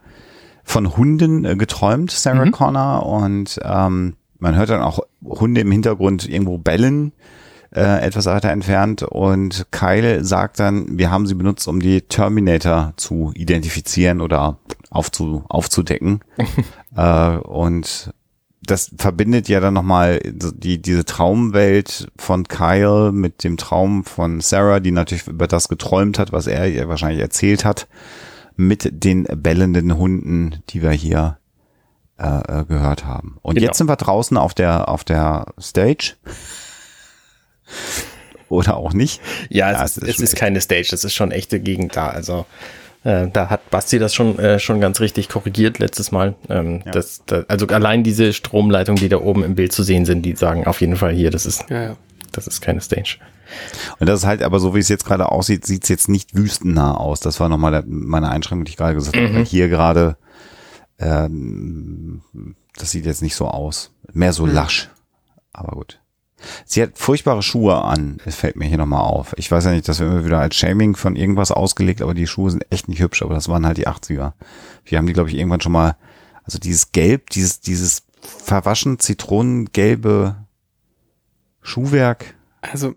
von 0.64 0.98
Hunden 0.98 1.46
äh, 1.46 1.56
geträumt, 1.56 2.12
Sarah 2.12 2.46
mhm. 2.46 2.52
Connor, 2.52 3.06
und 3.06 3.60
ähm, 3.64 4.16
man 4.40 4.56
hört 4.56 4.70
dann 4.70 4.82
auch 4.82 5.00
Hunde 5.24 5.62
im 5.62 5.72
Hintergrund 5.72 6.28
irgendwo 6.28 6.58
bellen 6.58 7.14
etwas 7.70 8.26
weiter 8.26 8.50
entfernt 8.50 9.04
und 9.04 9.68
Kyle 9.72 10.24
sagt 10.24 10.62
dann, 10.62 10.98
wir 10.98 11.12
haben 11.12 11.28
sie 11.28 11.36
benutzt, 11.36 11.68
um 11.68 11.82
die 11.82 12.02
Terminator 12.02 12.94
zu 12.96 13.34
identifizieren 13.36 14.22
oder 14.22 14.58
aufzu, 14.90 15.44
aufzudecken. 15.50 16.22
und 17.44 18.14
das 18.68 18.92
verbindet 18.98 19.50
ja 19.50 19.60
dann 19.60 19.74
nochmal 19.74 20.20
die, 20.24 20.82
diese 20.82 21.06
Traumwelt 21.06 22.08
von 22.18 22.48
Kyle 22.48 23.12
mit 23.12 23.44
dem 23.44 23.58
Traum 23.58 24.04
von 24.04 24.42
Sarah, 24.42 24.80
die 24.80 24.92
natürlich 24.92 25.28
über 25.28 25.48
das 25.48 25.70
geträumt 25.70 26.20
hat, 26.20 26.32
was 26.32 26.48
er 26.48 26.68
ihr 26.68 26.88
wahrscheinlich 26.88 27.22
erzählt 27.22 27.66
hat, 27.66 27.88
mit 28.56 28.90
den 28.92 29.24
bellenden 29.24 29.98
Hunden, 29.98 30.64
die 30.70 30.82
wir 30.82 30.92
hier 30.92 31.38
äh, 32.20 32.62
äh 32.62 32.66
gehört 32.66 33.06
haben. 33.06 33.38
Und 33.42 33.56
genau. 33.56 33.68
jetzt 33.68 33.78
sind 33.78 33.88
wir 33.88 33.96
draußen 33.96 34.38
auf 34.38 34.54
der, 34.54 34.90
auf 34.90 35.04
der 35.04 35.54
Stage. 35.60 36.16
Oder 38.50 38.78
auch 38.78 38.94
nicht. 38.94 39.22
Ja, 39.50 39.72
ja 39.72 39.84
es, 39.84 39.98
ist, 39.98 40.08
es 40.08 40.20
ist 40.20 40.36
keine 40.36 40.62
Stage, 40.62 40.88
das 40.92 41.04
ist 41.04 41.14
schon 41.14 41.32
echte 41.32 41.60
Gegend 41.60 41.96
da. 41.96 42.08
Also 42.08 42.46
äh, 43.08 43.30
da 43.32 43.50
hat 43.50 43.70
Basti 43.70 44.00
das 44.00 44.14
schon, 44.14 44.38
äh, 44.38 44.60
schon 44.60 44.82
ganz 44.82 45.00
richtig 45.00 45.30
korrigiert 45.30 45.80
letztes 45.80 46.12
Mal. 46.12 46.36
Ähm, 46.50 46.82
ja. 46.86 46.92
das, 46.92 47.24
das, 47.26 47.48
also 47.50 47.66
allein 47.68 48.04
diese 48.04 48.34
Stromleitungen, 48.34 49.00
die 49.00 49.08
da 49.08 49.18
oben 49.18 49.46
im 49.46 49.56
Bild 49.56 49.72
zu 49.72 49.82
sehen 49.82 50.04
sind, 50.04 50.24
die 50.24 50.36
sagen 50.36 50.68
auf 50.68 50.82
jeden 50.82 50.98
Fall 50.98 51.14
hier, 51.14 51.32
das 51.32 51.46
ist, 51.46 51.70
ja, 51.70 51.84
ja. 51.84 51.98
Das 52.34 52.48
ist 52.48 52.60
keine 52.60 52.82
Stage. 52.82 53.18
Und 54.00 54.08
das 54.08 54.20
ist 54.20 54.26
halt, 54.26 54.44
aber 54.44 54.60
so 54.60 54.76
wie 54.76 54.80
es 54.80 54.90
jetzt 54.90 55.06
gerade 55.06 55.32
aussieht, 55.32 55.66
sieht 55.66 55.84
es 55.84 55.90
jetzt 55.90 56.10
nicht 56.10 56.36
wüstennah 56.36 56.96
aus. 56.96 57.22
Das 57.22 57.40
war 57.40 57.48
nochmal 57.48 57.84
meine 57.88 58.30
Einschränkung, 58.30 58.66
die 58.66 58.72
ich 58.72 58.78
gerade 58.78 58.94
gesagt 58.94 59.16
habe. 59.16 59.30
Mhm. 59.30 59.46
Hier 59.46 59.70
gerade, 59.70 60.18
ähm, 61.00 62.22
das 62.76 62.92
sieht 62.92 63.06
jetzt 63.06 63.22
nicht 63.22 63.36
so 63.36 63.48
aus. 63.48 63.92
Mehr 64.12 64.34
so 64.34 64.46
lasch. 64.46 64.90
Aber 65.54 65.78
gut. 65.78 66.00
Sie 66.66 66.82
hat 66.82 66.92
furchtbare 66.96 67.42
Schuhe 67.42 67.84
an. 67.84 68.18
Es 68.26 68.36
fällt 68.36 68.56
mir 68.56 68.66
hier 68.66 68.78
nochmal 68.78 69.02
auf. 69.02 69.34
Ich 69.38 69.52
weiß 69.52 69.66
ja 69.66 69.72
nicht, 69.72 69.88
das 69.88 70.00
wird 70.00 70.12
immer 70.12 70.26
wieder 70.26 70.40
als 70.40 70.56
Shaming 70.56 70.96
von 70.96 71.16
irgendwas 71.16 71.52
ausgelegt, 71.52 72.02
aber 72.02 72.14
die 72.14 72.28
Schuhe 72.28 72.52
sind 72.52 72.66
echt 72.70 72.88
nicht 72.88 73.02
hübsch. 73.02 73.24
Aber 73.24 73.34
das 73.34 73.50
waren 73.50 73.66
halt 73.66 73.78
die 73.78 73.88
80er. 73.88 74.34
Wir 74.86 74.98
haben 74.98 75.08
die, 75.08 75.14
glaube 75.14 75.30
ich, 75.30 75.36
irgendwann 75.36 75.62
schon 75.62 75.72
mal, 75.72 75.98
also 76.44 76.60
dieses 76.60 76.92
Gelb, 76.92 77.30
dieses, 77.32 77.60
dieses 77.60 78.04
verwaschen 78.22 79.00
zitronengelbe 79.00 80.36
Schuhwerk. 81.62 82.36
Also, 82.62 82.96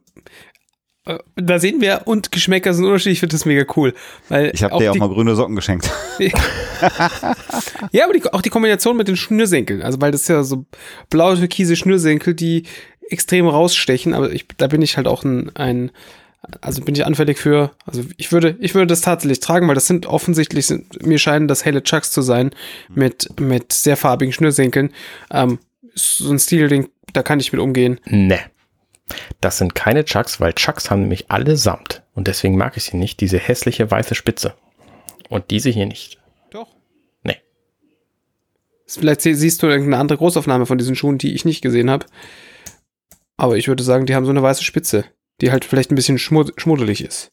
äh, 1.06 1.18
da 1.36 1.58
sehen 1.58 1.80
wir, 1.80 2.02
und 2.04 2.30
Geschmäcker 2.30 2.74
sind 2.74 2.84
unterschiedlich, 2.84 3.14
ich 3.14 3.20
finde 3.20 3.34
das 3.34 3.44
mega 3.44 3.64
cool. 3.76 3.94
Weil 4.28 4.52
Ich 4.54 4.62
habe 4.62 4.78
dir 4.78 4.90
auch 4.90 4.94
die, 4.94 4.98
mal 4.98 5.08
grüne 5.08 5.34
Socken 5.34 5.56
geschenkt. 5.56 5.90
Ja, 7.92 8.04
aber 8.04 8.14
die, 8.14 8.24
auch 8.32 8.40
die 8.40 8.48
Kombination 8.48 8.96
mit 8.96 9.06
den 9.06 9.16
Schnürsenkeln, 9.16 9.82
also 9.82 10.00
weil 10.00 10.12
das 10.12 10.22
ist 10.22 10.28
ja 10.28 10.42
so 10.42 10.64
blaue 11.10 11.36
türkise 11.36 11.76
Schnürsenkel, 11.76 12.32
die 12.32 12.64
extrem 13.10 13.48
rausstechen, 13.48 14.14
aber 14.14 14.30
ich, 14.32 14.46
da 14.56 14.66
bin 14.66 14.82
ich 14.82 14.96
halt 14.96 15.06
auch 15.06 15.24
ein, 15.24 15.54
ein 15.56 15.90
also 16.62 16.82
bin 16.82 16.94
ich 16.94 17.04
anfällig 17.04 17.38
für, 17.38 17.70
also 17.84 18.02
ich 18.16 18.32
würde, 18.32 18.56
ich 18.60 18.74
würde 18.74 18.86
das 18.86 19.02
tatsächlich 19.02 19.40
tragen, 19.40 19.68
weil 19.68 19.74
das 19.74 19.86
sind 19.86 20.06
offensichtlich, 20.06 20.66
sind, 20.66 21.04
mir 21.06 21.18
scheinen 21.18 21.48
das 21.48 21.64
helle 21.64 21.82
Chucks 21.82 22.10
zu 22.10 22.22
sein, 22.22 22.50
mit, 22.88 23.38
mit 23.38 23.72
sehr 23.72 23.96
farbigen 23.96 24.32
Schnürsenkeln. 24.32 24.92
Ähm, 25.30 25.58
so 25.94 26.30
ein 26.30 26.38
Stilding, 26.38 26.88
da 27.12 27.22
kann 27.22 27.40
ich 27.40 27.52
mit 27.52 27.60
umgehen. 27.60 28.00
Ne. 28.06 28.38
Das 29.40 29.58
sind 29.58 29.74
keine 29.74 30.04
Chucks, 30.04 30.40
weil 30.40 30.54
Chucks 30.54 30.90
haben 30.90 31.02
nämlich 31.02 31.30
alle 31.30 31.56
Samt. 31.56 32.02
Und 32.14 32.26
deswegen 32.26 32.56
mag 32.56 32.76
ich 32.76 32.84
sie 32.84 32.96
nicht, 32.96 33.20
diese 33.20 33.38
hässliche 33.38 33.90
weiße 33.90 34.14
Spitze. 34.14 34.54
Und 35.28 35.50
diese 35.50 35.68
hier 35.70 35.86
nicht. 35.86 36.18
Doch. 36.50 36.68
Nee. 37.22 37.36
Vielleicht 38.86 39.20
sie- 39.20 39.34
siehst 39.34 39.62
du 39.62 39.66
irgendeine 39.66 39.98
andere 40.00 40.18
Großaufnahme 40.18 40.64
von 40.66 40.78
diesen 40.78 40.96
Schuhen, 40.96 41.18
die 41.18 41.34
ich 41.34 41.44
nicht 41.44 41.60
gesehen 41.60 41.90
habe. 41.90 42.06
Aber 43.40 43.56
ich 43.56 43.68
würde 43.68 43.82
sagen, 43.82 44.06
die 44.06 44.14
haben 44.14 44.24
so 44.24 44.30
eine 44.30 44.42
weiße 44.42 44.62
Spitze, 44.64 45.04
die 45.40 45.50
halt 45.50 45.64
vielleicht 45.64 45.90
ein 45.90 45.94
bisschen 45.96 46.18
schmud 46.18 46.52
schmuddelig 46.56 47.02
ist. 47.04 47.32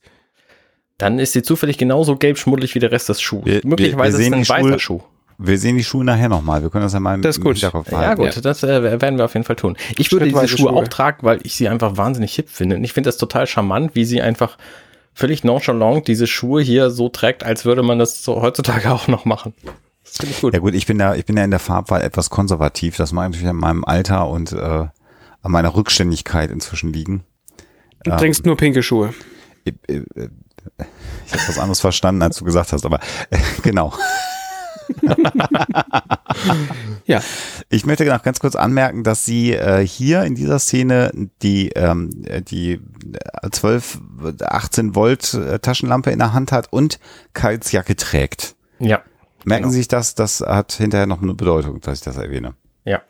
Dann 0.97 1.19
ist 1.19 1.33
sie 1.33 1.43
zufällig 1.43 1.77
genauso 1.77 2.15
gelb 2.15 2.37
schmuddelig 2.37 2.73
wie 2.75 2.79
der 2.79 2.91
Rest 2.91 3.09
des 3.09 3.21
Schuhs. 3.21 3.45
Wir- 3.45 3.61
wir- 3.63 3.69
Möglicherweise 3.69 4.17
wir 4.17 4.25
ist 4.25 4.31
sehen 4.31 4.41
es 4.41 4.49
ein 4.51 4.61
die 4.63 4.67
weißer 4.69 4.79
Schuhe- 4.79 4.99
Schuh. 4.99 5.03
Wir 5.39 5.59
sehen 5.59 5.77
die 5.77 5.83
Schuhe 5.83 6.03
nachher 6.03 6.29
nochmal. 6.29 6.63
Wir 6.63 6.71
können 6.71 6.83
das 6.83 6.93
ja 6.93 6.99
mal 6.99 7.13
im 7.13 7.21
Das 7.21 7.37
ist 7.37 7.43
gut. 7.43 7.53
Hinterkopf 7.57 7.91
Ja 7.91 7.99
behalten. 7.99 8.21
gut, 8.23 8.43
das 8.45 8.63
äh, 8.63 8.81
werden 9.01 9.17
wir 9.19 9.25
auf 9.25 9.35
jeden 9.35 9.43
Fall 9.45 9.55
tun. 9.55 9.77
Ich 9.95 10.11
würde 10.11 10.25
diese 10.25 10.47
Schuhe, 10.47 10.69
Schuhe. 10.69 10.73
auch 10.73 10.87
tragen, 10.87 11.19
weil 11.21 11.39
ich 11.43 11.53
sie 11.55 11.69
einfach 11.69 11.95
wahnsinnig 11.95 12.33
hip 12.33 12.49
finde. 12.49 12.75
Und 12.77 12.83
ich 12.83 12.93
finde 12.93 13.09
das 13.09 13.17
total 13.17 13.45
charmant, 13.45 13.93
wie 13.93 14.03
sie 14.05 14.19
einfach 14.19 14.57
völlig 15.13 15.43
nonchalant 15.43 16.07
diese 16.07 16.25
Schuhe 16.25 16.63
hier 16.63 16.89
so 16.89 17.09
trägt, 17.09 17.43
als 17.43 17.65
würde 17.65 17.83
man 17.83 17.99
das 17.99 18.23
so 18.23 18.41
heutzutage 18.41 18.89
auch 18.91 19.07
noch 19.07 19.25
machen. 19.25 19.53
Das 20.03 20.17
finde 20.17 20.33
ich 20.33 20.41
gut. 20.41 20.53
Ja 20.55 20.59
gut, 20.59 20.73
ich 20.73 20.87
bin 20.87 20.97
da, 20.97 21.13
ich 21.13 21.25
bin 21.25 21.37
ja 21.37 21.43
in 21.43 21.51
der 21.51 21.59
Farbwahl 21.59 22.01
etwas 22.01 22.31
konservativ. 22.31 22.97
Das 22.97 23.11
mag 23.11 23.25
natürlich 23.29 23.47
an 23.49 23.57
meinem 23.57 23.85
Alter 23.85 24.27
und 24.29 24.53
äh, 24.53 24.85
an 25.41 25.51
meiner 25.51 25.75
Rückständigkeit 25.75 26.51
inzwischen 26.51 26.91
liegen. 26.93 27.23
Du 28.03 28.11
trägst 28.11 28.45
nur 28.45 28.57
pinke 28.57 28.83
Schuhe. 28.83 29.13
Ich, 29.63 29.73
äh, 29.87 30.03
äh, 30.15 30.29
ich 31.25 31.33
habe 31.33 31.43
was 31.47 31.57
anderes 31.57 31.79
verstanden, 31.79 32.21
als 32.21 32.37
du 32.37 32.45
gesagt 32.45 32.71
hast, 32.73 32.85
aber 32.85 32.99
äh, 33.29 33.37
genau. 33.63 33.93
Ja. 37.05 37.21
Ich 37.69 37.85
möchte 37.85 38.05
noch 38.05 38.23
ganz 38.23 38.39
kurz 38.39 38.55
anmerken, 38.55 39.03
dass 39.03 39.25
sie 39.25 39.53
äh, 39.53 39.85
hier 39.85 40.23
in 40.23 40.35
dieser 40.35 40.59
Szene 40.59 41.11
die, 41.41 41.69
ähm, 41.69 42.09
die 42.49 42.79
12, 43.49 43.99
18 44.41 44.95
Volt 44.95 45.33
äh, 45.33 45.59
Taschenlampe 45.59 46.11
in 46.11 46.19
der 46.19 46.33
Hand 46.33 46.51
hat 46.51 46.71
und 46.71 46.99
Kals 47.33 47.71
Jacke 47.71 47.95
trägt. 47.95 48.55
Ja, 48.79 49.01
Merken 49.45 49.63
Genau. 49.63 49.71
Sie 49.71 49.77
sich 49.77 49.87
das? 49.87 50.15
Das 50.15 50.41
hat 50.41 50.73
hinterher 50.73 51.05
noch 51.07 51.21
eine 51.21 51.33
Bedeutung, 51.33 51.79
dass 51.81 51.99
ich 51.99 52.03
das 52.03 52.17
erwähne. 52.17 52.53
ja. 52.85 53.01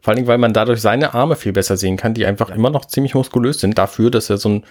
Vor 0.00 0.10
allen 0.10 0.16
Dingen, 0.16 0.28
weil 0.28 0.38
man 0.38 0.52
dadurch 0.52 0.80
seine 0.80 1.14
Arme 1.14 1.36
viel 1.36 1.52
besser 1.52 1.76
sehen 1.76 1.96
kann, 1.96 2.14
die 2.14 2.26
einfach 2.26 2.50
immer 2.50 2.70
noch 2.70 2.84
ziemlich 2.84 3.14
muskulös 3.14 3.60
sind, 3.60 3.78
dafür, 3.78 4.10
dass 4.10 4.30
er 4.30 4.38
so 4.38 4.48
ein, 4.48 4.64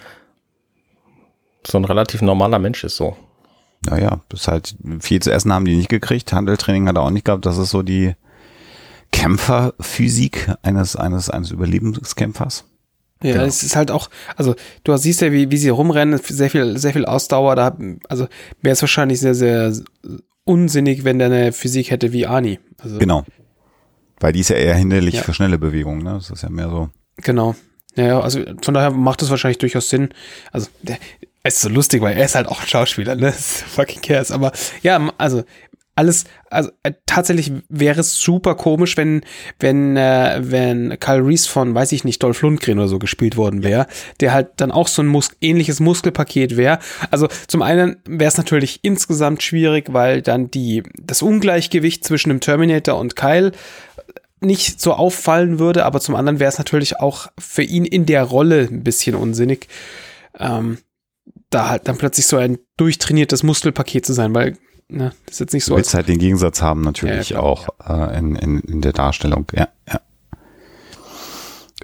so 1.66 1.78
ein 1.78 1.84
relativ 1.84 2.22
normaler 2.22 2.58
Mensch 2.58 2.84
ist, 2.84 2.96
so. 2.96 3.16
Naja, 3.86 4.20
das 4.28 4.40
ist 4.40 4.48
halt 4.48 4.74
viel 5.00 5.20
zu 5.22 5.32
essen 5.32 5.52
haben 5.52 5.64
die 5.64 5.76
nicht 5.76 5.88
gekriegt. 5.88 6.32
Handeltraining 6.32 6.88
hat 6.88 6.96
er 6.96 7.02
auch 7.02 7.10
nicht 7.10 7.24
gehabt. 7.24 7.46
Das 7.46 7.58
ist 7.58 7.70
so 7.70 7.82
die 7.82 8.14
Kämpferphysik 9.12 10.52
eines, 10.62 10.96
eines, 10.96 11.30
eines 11.30 11.50
Überlebenskämpfers. 11.50 12.64
Ja, 13.22 13.32
Genau. 13.32 13.44
es 13.44 13.62
ist 13.62 13.74
halt 13.74 13.90
auch, 13.90 14.10
also 14.36 14.54
du 14.84 14.96
siehst 14.96 15.20
ja, 15.22 15.32
wie, 15.32 15.50
wie 15.50 15.56
sie 15.56 15.70
rumrennen, 15.70 16.20
sehr 16.22 16.50
viel, 16.50 16.78
sehr 16.78 16.92
viel 16.92 17.04
Ausdauer. 17.04 17.56
Da, 17.56 17.76
also 18.08 18.28
wäre 18.62 18.72
es 18.72 18.82
wahrscheinlich 18.82 19.20
sehr, 19.20 19.34
sehr 19.34 19.72
unsinnig, 20.44 21.04
wenn 21.04 21.18
der 21.18 21.26
eine 21.26 21.52
Physik 21.52 21.90
hätte 21.90 22.12
wie 22.12 22.26
Ani. 22.26 22.60
Also, 22.78 22.98
Genau. 22.98 23.24
Weil 24.20 24.32
die 24.32 24.40
ist 24.40 24.50
ja 24.50 24.56
eher 24.56 24.74
hinderlich 24.74 25.14
Ja. 25.14 25.22
für 25.22 25.34
schnelle 25.34 25.58
Bewegungen. 25.58 26.02
Ne? 26.02 26.14
Das 26.14 26.30
ist 26.30 26.42
ja 26.42 26.50
mehr 26.50 26.68
so. 26.70 26.90
Genau. 27.18 27.54
Ja, 27.96 28.20
also 28.20 28.40
von 28.62 28.74
daher 28.74 28.90
macht 28.90 29.22
es 29.22 29.30
wahrscheinlich 29.30 29.58
durchaus 29.58 29.88
Sinn. 29.88 30.10
Also, 30.52 30.68
der, 30.82 30.98
ist 31.44 31.60
so 31.60 31.68
lustig, 31.68 32.02
weil 32.02 32.16
er 32.16 32.24
ist 32.26 32.34
halt 32.34 32.46
auch 32.46 32.60
ein 32.60 32.68
Schauspieler, 32.68 33.14
ne? 33.16 33.26
Das 33.32 33.62
fucking 33.62 34.02
cares. 34.02 34.30
Aber 34.30 34.52
ja, 34.82 35.10
also 35.18 35.42
alles, 35.94 36.26
also 36.48 36.70
äh, 36.84 36.92
tatsächlich 37.06 37.50
wäre 37.68 38.00
es 38.00 38.20
super 38.20 38.54
komisch, 38.54 38.96
wenn, 38.96 39.22
wenn, 39.58 39.96
äh, 39.96 40.38
wenn 40.42 40.96
Kyle 41.00 41.26
Reese 41.26 41.48
von, 41.48 41.74
weiß 41.74 41.90
ich 41.90 42.04
nicht, 42.04 42.22
Dolph 42.22 42.42
Lundgren 42.42 42.78
oder 42.78 42.86
so 42.86 43.00
gespielt 43.00 43.36
worden 43.36 43.64
wäre, 43.64 43.88
der 44.20 44.32
halt 44.32 44.50
dann 44.58 44.70
auch 44.70 44.86
so 44.86 45.02
ein 45.02 45.08
Mus 45.08 45.30
ähnliches 45.40 45.80
Muskelpaket 45.80 46.56
wäre. 46.56 46.78
Also 47.10 47.26
zum 47.48 47.62
einen 47.62 47.96
wäre 48.06 48.28
es 48.28 48.36
natürlich 48.36 48.78
insgesamt 48.82 49.42
schwierig, 49.42 49.92
weil 49.92 50.22
dann 50.22 50.52
die, 50.52 50.84
das 51.02 51.20
Ungleichgewicht 51.20 52.04
zwischen 52.04 52.28
dem 52.28 52.38
Terminator 52.38 52.96
und 52.96 53.16
Kyle 53.16 53.50
nicht 54.40 54.80
so 54.80 54.94
auffallen 54.94 55.58
würde, 55.58 55.84
aber 55.84 56.00
zum 56.00 56.14
anderen 56.14 56.38
wäre 56.40 56.48
es 56.48 56.58
natürlich 56.58 57.00
auch 57.00 57.28
für 57.38 57.62
ihn 57.62 57.84
in 57.84 58.06
der 58.06 58.24
Rolle 58.24 58.68
ein 58.70 58.84
bisschen 58.84 59.14
unsinnig, 59.14 59.68
ähm, 60.38 60.78
da 61.50 61.68
halt 61.70 61.88
dann 61.88 61.98
plötzlich 61.98 62.26
so 62.26 62.36
ein 62.36 62.58
durchtrainiertes 62.76 63.42
Muskelpaket 63.42 64.06
zu 64.06 64.12
sein, 64.12 64.34
weil 64.34 64.56
ne, 64.88 65.12
das 65.26 65.34
ist 65.34 65.40
jetzt 65.40 65.52
nicht 65.54 65.66
Du 65.66 65.70
so. 65.72 65.76
willst 65.76 65.94
halt 65.94 66.08
den 66.08 66.18
Gegensatz 66.18 66.62
haben, 66.62 66.82
natürlich 66.82 67.30
Ja, 67.30 67.40
klar, 67.40 67.42
auch 67.42 67.68
äh, 67.88 68.18
in, 68.18 68.36
in, 68.36 68.60
in 68.60 68.80
der 68.80 68.92
Darstellung. 68.92 69.46
Ja, 69.54 69.68
ja. 69.88 70.00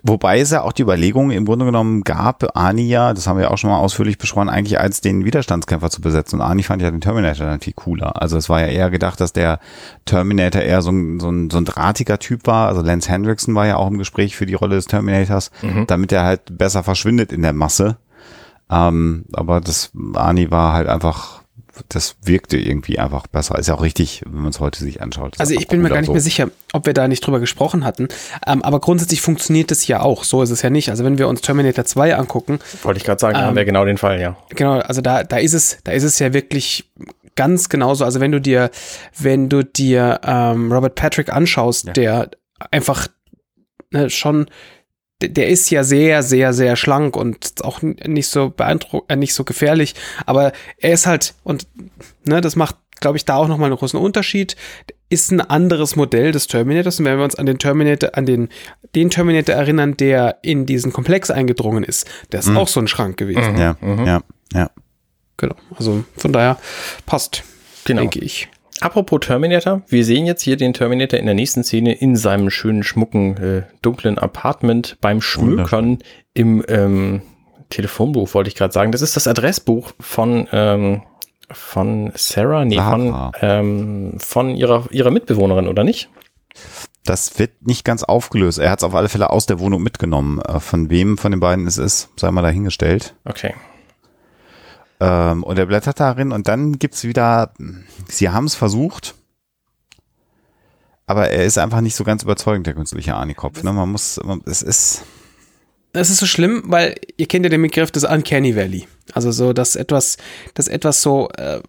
Wobei 0.07 0.39
es 0.39 0.51
ja 0.51 0.61
auch 0.61 0.73
die 0.73 0.83
Überlegung 0.83 1.31
im 1.31 1.47
Grunde 1.47 1.65
genommen 1.65 2.05
gab, 2.05 2.55
Ani 2.55 2.83
ja, 2.83 3.15
das 3.15 3.27
haben 3.27 3.39
wir 3.39 3.51
auch 3.51 3.57
schon 3.57 3.71
mal 3.71 3.79
ausführlich 3.79 4.19
besprochen, 4.19 4.51
eigentlich 4.51 4.79
als 4.79 5.01
den 5.01 5.25
Widerstandskämpfer 5.25 5.89
zu 5.89 6.03
besetzen. 6.03 6.41
Und 6.41 6.47
Ani 6.47 6.63
fand 6.63 6.83
ja 6.83 6.91
den 6.91 7.01
Terminator 7.01 7.47
dann 7.47 7.61
viel 7.61 7.73
cooler. 7.73 8.21
Also 8.21 8.37
es 8.37 8.51
war 8.51 8.61
ja 8.61 8.67
eher 8.67 8.91
gedacht, 8.91 9.19
dass 9.19 9.33
der 9.33 9.61
Terminator 10.05 10.61
eher 10.61 10.83
so 10.83 10.91
ein, 10.91 11.21
so 11.21 11.31
ein, 11.31 11.49
so 11.49 11.57
ein 11.57 11.65
drahtiger 11.65 12.19
Typ 12.19 12.47
war. 12.47 12.69
Also 12.69 12.83
Lance 12.83 13.11
Hendrickson 13.11 13.55
war 13.55 13.67
ja 13.67 13.77
auch 13.77 13.89
im 13.89 13.97
Gespräch 13.97 14.37
für 14.37 14.45
die 14.45 14.53
Rolle 14.53 14.75
des 14.77 14.85
Terminators, 14.85 15.51
damit 15.87 16.13
er 16.13 16.25
halt 16.25 16.59
besser 16.59 16.83
verschwindet 16.83 17.33
in 17.33 17.41
der 17.41 17.55
Masse. 17.55 17.97
Ähm, 18.71 19.25
aber 19.33 19.63
das 19.63 19.91
Ani 20.13 20.51
war 20.51 20.75
halt 20.75 20.89
einfach, 20.89 21.44
das 21.89 22.17
wirkte 22.23 22.57
irgendwie 22.57 22.99
einfach 22.99 23.27
besser. 23.27 23.59
Ist 23.59 23.69
ja 23.69 23.75
auch 23.75 23.83
richtig, 23.83 24.23
wenn 24.27 24.43
man 24.43 24.51
es 24.51 24.61
heute 24.61 24.79
sich 24.81 25.03
anschaut. 25.03 25.35
Also 25.39 25.55
ich 25.55 25.69
bin 25.69 25.83
mir 25.83 25.89
gar 25.89 25.99
nicht 25.99 26.07
so. 26.07 26.13
mehr 26.13 26.21
sicher, 26.21 26.49
ob 26.73 26.87
wir 26.87 26.95
da 26.95 27.09
nicht 27.09 27.27
drüber 27.27 27.41
gesprochen 27.41 27.85
hatten. 27.85 28.09
Ähm, 28.47 28.63
aber 28.63 28.81
grundsätzlich 28.81 29.21
funktioniert 29.21 29.71
es 29.71 29.87
ja 29.87 30.01
auch. 30.01 30.25
So 30.25 30.43
ist 30.43 30.51
es 30.51 30.63
ja 30.63 30.71
nicht. 30.71 30.91
Also 30.91 31.05
wenn 31.05 31.19
wir 31.19 31.29
uns 31.29 31.41
Terminator 31.41 31.85
2 31.85 32.17
angucken, 32.17 32.59
Wollte 32.83 32.99
ich 32.99 33.05
gerade 33.05 33.21
sagen, 33.21 33.35
da 33.35 33.41
Ähm, 33.41 33.47
haben 33.49 33.57
wir 33.57 33.65
genau 33.65 33.85
den 33.85 33.99
Fall, 33.99 34.21
ja. 34.21 34.37
Genau, 34.51 34.79
also 34.79 35.01
da, 35.01 35.25
da 35.25 35.37
ist 35.39 35.55
es, 35.55 35.79
da 35.85 35.93
ist 35.93 36.05
es 36.05 36.19
ja 36.19 36.33
wirklich 36.33 36.91
ganz 37.37 37.69
genauso. 37.69 38.05
Also 38.05 38.21
wenn 38.21 38.33
du 38.33 38.41
dir, 38.41 38.71
wenn 39.19 39.49
du 39.49 39.65
dir 39.65 40.21
ähm, 40.25 40.73
Robert 40.73 40.95
Patrick 40.95 41.33
anschaust, 41.33 41.97
der 41.97 42.31
einfach 42.71 43.09
ne, 43.91 44.11
schon, 44.11 44.47
der, 45.29 45.49
ist 45.49 45.71
ja 45.71 45.85
sehr, 45.85 46.23
sehr, 46.23 46.53
sehr 46.53 46.77
schlank 46.77 47.17
und 47.17 47.53
auch 47.63 47.83
nicht 47.83 48.29
so 48.29 48.51
beeindruckend, 48.51 49.11
äh, 49.11 49.17
nicht 49.17 49.35
so 49.35 49.45
gefährlich, 49.45 49.95
aber 50.27 50.53
er 50.79 50.93
ist 50.93 51.07
halt, 51.07 51.35
und 51.45 51.67
ne, 52.25 52.41
das 52.41 52.57
macht, 52.57 52.77
glaube 53.01 53.17
ich, 53.17 53.25
da 53.25 53.37
auch 53.37 53.49
nochmal 53.49 53.71
einen 53.71 53.79
großen 53.79 53.99
Unterschied, 53.99 54.57
ist 55.11 55.31
ein 55.31 55.41
anderes 55.41 55.97
Modell 55.97 56.33
des 56.33 56.47
Terminators. 56.47 56.99
Und 56.99 57.05
wenn 57.05 57.19
wir 57.19 57.25
uns 57.25 57.35
an 57.37 57.47
den 57.47 57.59
Terminator, 57.59 58.17
an 58.17 58.27
den, 58.27 58.49
den 58.95 59.11
Terminator 59.11 59.55
erinnern, 59.55 59.97
der 59.97 60.39
in 60.43 60.67
diesen 60.67 60.93
Komplex 60.93 61.31
eingedrungen 61.31 61.85
ist, 61.85 62.09
der 62.33 62.41
ist 62.41 62.49
auch 62.51 62.69
so 62.69 62.81
ein 62.81 62.89
Schrank 62.89 63.17
gewesen. 63.17 63.57
Ja, 63.57 63.77
ja, 63.83 64.23
ja. 64.53 64.71
Genau. 65.37 65.57
Also 65.77 66.05
von 66.17 66.33
daher 66.33 66.59
passt, 67.07 67.43
Genau. 67.85 68.01
denke 68.01 68.21
ich. 68.21 68.49
Apropos 68.81 69.21
Terminator, 69.21 69.83
wir 69.89 70.05
sehen 70.05 70.27
jetzt 70.27 70.43
hier 70.43 70.57
den 70.57 70.73
Terminator 70.73 71.19
in 71.19 71.27
der 71.27 71.35
nächsten 71.35 71.63
Szene 71.63 71.95
in 71.95 72.17
seinem 72.17 72.51
schönen, 72.51 72.83
schmucken, 72.83 73.37
äh, 73.37 73.63
dunklen 73.83 74.19
Apartment 74.19 74.97
beim 75.01 75.21
Schmökern 75.21 75.99
im 76.35 76.65
ähm, 76.69 77.23
Telefonbuch, 77.71 78.35
wollte 78.35 78.49
ich 78.49 78.57
gerade 78.57 78.73
sagen. 78.73 78.93
Das 78.93 79.01
ist 79.01 79.17
das 79.17 79.27
Adressbuch 79.27 79.93
von, 80.01 80.49
ähm, 80.53 81.03
von 81.51 82.13
Sarah, 82.17 82.65
nee, 82.65 82.77
von, 82.77 83.33
ähm, 83.41 84.15
von 84.19 84.51
ihrer, 84.57 84.91
ihrer 84.91 85.11
Mitbewohnerin, 85.11 85.69
oder 85.69 85.85
nicht? 85.85 86.11
Das 87.05 87.39
wird 87.39 87.67
nicht 87.67 87.85
ganz 87.85 88.03
aufgelöst. 88.03 88.59
Er 88.59 88.71
hat 88.71 88.81
es 88.81 88.85
auf 88.85 88.95
alle 88.95 89.09
Fälle 89.09 89.31
aus 89.31 89.47
der 89.47 89.61
Wohnung 89.61 89.83
mitgenommen. 89.83 90.41
Äh, 90.41 90.59
Von 90.59 90.91
wem 90.91 91.19
von 91.19 91.31
den 91.33 91.41
beiden 91.41 91.67
es 91.67 91.79
ist, 91.79 92.11
sei 92.17 92.31
mal 92.31 92.43
dahingestellt. 92.43 93.15
Okay. 93.25 93.55
Ähm, 95.01 95.43
und 95.43 95.59
er 95.59 95.67
blättert 95.67 96.01
darin 96.01 96.33
und 96.33 96.49
dann 96.49 96.79
gibt's 96.79 97.05
wieder, 97.05 97.53
sie 98.09 98.31
haben 98.31 98.45
es 98.45 98.55
versucht, 98.55 99.15
aber 101.07 101.31
er 101.31 101.45
ist 101.45 101.59
einfach 101.59 101.81
nicht 101.81 101.97
so 101.97 102.05
ganz 102.05 102.23
überzeugend, 102.23 102.67
der 102.67 102.75
künstliche 102.75 103.15
Arnikopf. 103.15 103.63
Ne? 103.63 103.73
Man 103.73 103.91
muss, 103.91 104.21
man, 104.25 104.41
es 104.47 104.63
ist, 104.63 105.03
Das 105.93 106.11
ist 106.11 106.19
so 106.19 106.27
schlimm, 106.27 106.63
weil 106.67 106.95
ihr 107.17 107.27
kennt 107.27 107.45
ja 107.45 107.51
den 107.51 107.63
Begriff 107.63 107.91
des 107.91 108.05
Uncanny 108.05 108.57
Valley. 108.57 108.89
Also 109.13 109.31
so, 109.31 109.53
dass 109.53 109.77
etwas, 109.77 110.17
dass 110.55 110.69
etwas 110.69 111.03
so 111.03 111.29
äh, 111.37 111.61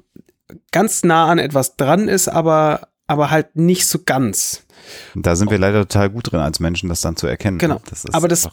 ganz 0.71 1.03
nah 1.03 1.27
an 1.27 1.39
etwas 1.39 1.75
dran 1.75 2.07
ist, 2.07 2.29
aber, 2.29 2.87
aber 3.07 3.29
halt 3.29 3.55
nicht 3.55 3.87
so 3.87 3.99
ganz. 4.05 4.63
da 5.15 5.35
sind 5.35 5.51
wir 5.51 5.57
leider 5.57 5.81
total 5.81 6.09
gut 6.09 6.31
drin 6.31 6.39
als 6.39 6.59
Menschen, 6.59 6.87
das 6.87 7.01
dann 7.01 7.17
zu 7.17 7.27
erkennen. 7.27 7.57
Genau. 7.57 7.81
Das 7.89 8.05
ist 8.05 8.15
aber 8.15 8.27
das, 8.27 8.47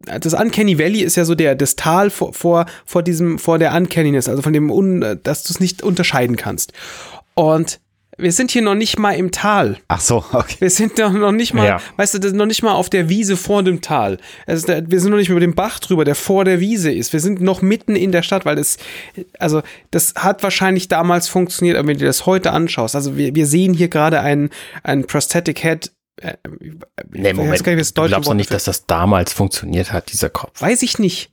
das 0.00 0.34
Uncanny 0.34 0.78
Valley 0.78 1.00
ist 1.00 1.16
ja 1.16 1.24
so 1.24 1.34
der, 1.34 1.54
das 1.54 1.76
Tal 1.76 2.10
vor, 2.10 2.32
vor, 2.32 2.66
vor 2.84 3.02
diesem, 3.02 3.38
vor 3.38 3.58
der 3.58 3.74
Uncanniness, 3.74 4.28
also 4.28 4.42
von 4.42 4.52
dem, 4.52 4.70
Un, 4.70 5.18
dass 5.22 5.42
du 5.44 5.52
es 5.52 5.60
nicht 5.60 5.82
unterscheiden 5.82 6.36
kannst. 6.36 6.72
Und 7.34 7.80
wir 8.18 8.32
sind 8.32 8.50
hier 8.50 8.62
noch 8.62 8.74
nicht 8.74 8.98
mal 8.98 9.12
im 9.12 9.30
Tal. 9.30 9.76
ach 9.88 10.00
so, 10.00 10.24
okay. 10.32 10.56
Wir 10.60 10.70
sind 10.70 10.96
noch, 10.96 11.12
noch 11.12 11.32
nicht 11.32 11.52
mal, 11.52 11.66
Ja. 11.66 11.80
weißt 11.96 12.14
du, 12.14 12.18
das 12.18 12.32
noch 12.32 12.46
nicht 12.46 12.62
mal 12.62 12.72
auf 12.72 12.88
der 12.88 13.10
Wiese 13.10 13.36
vor 13.36 13.62
dem 13.62 13.82
Tal. 13.82 14.16
Also 14.46 14.66
da, 14.66 14.80
wir 14.90 15.00
sind 15.00 15.10
noch 15.10 15.18
nicht 15.18 15.28
über 15.28 15.40
den 15.40 15.54
Bach 15.54 15.80
drüber, 15.80 16.06
der 16.06 16.14
vor 16.14 16.46
der 16.46 16.58
Wiese 16.58 16.90
ist. 16.90 17.12
Wir 17.12 17.20
sind 17.20 17.42
noch 17.42 17.60
mitten 17.60 17.94
in 17.94 18.12
der 18.12 18.22
Stadt, 18.22 18.46
weil 18.46 18.56
das, 18.56 18.78
also 19.38 19.60
das 19.90 20.14
hat 20.16 20.42
wahrscheinlich 20.42 20.88
damals 20.88 21.28
funktioniert, 21.28 21.76
aber 21.76 21.88
wenn 21.88 21.98
du 21.98 22.06
das 22.06 22.24
heute 22.24 22.52
anschaust, 22.52 22.94
also 22.94 23.18
wir, 23.18 23.34
wir 23.34 23.46
sehen 23.46 23.74
hier 23.74 23.88
gerade 23.88 24.20
ein, 24.20 24.48
ein 24.82 25.04
Prosthetic 25.06 25.58
Head. 25.58 25.92
Äh, 26.16 26.34
Nee, 27.10 27.20
ich 27.20 27.24
weiß 27.26 27.34
Moment. 27.36 27.64
gar 27.64 27.74
nicht, 27.74 27.98
du 27.98 28.06
glaubst 28.06 28.28
doch 28.28 28.34
nicht, 28.34 28.50
dass 28.52 28.64
das 28.64 28.86
damals 28.86 29.32
funktioniert 29.32 29.92
hat, 29.92 30.12
dieser 30.12 30.30
Kopf. 30.30 30.60
Weiß 30.60 30.82
ich 30.82 30.98
nicht. 30.98 31.30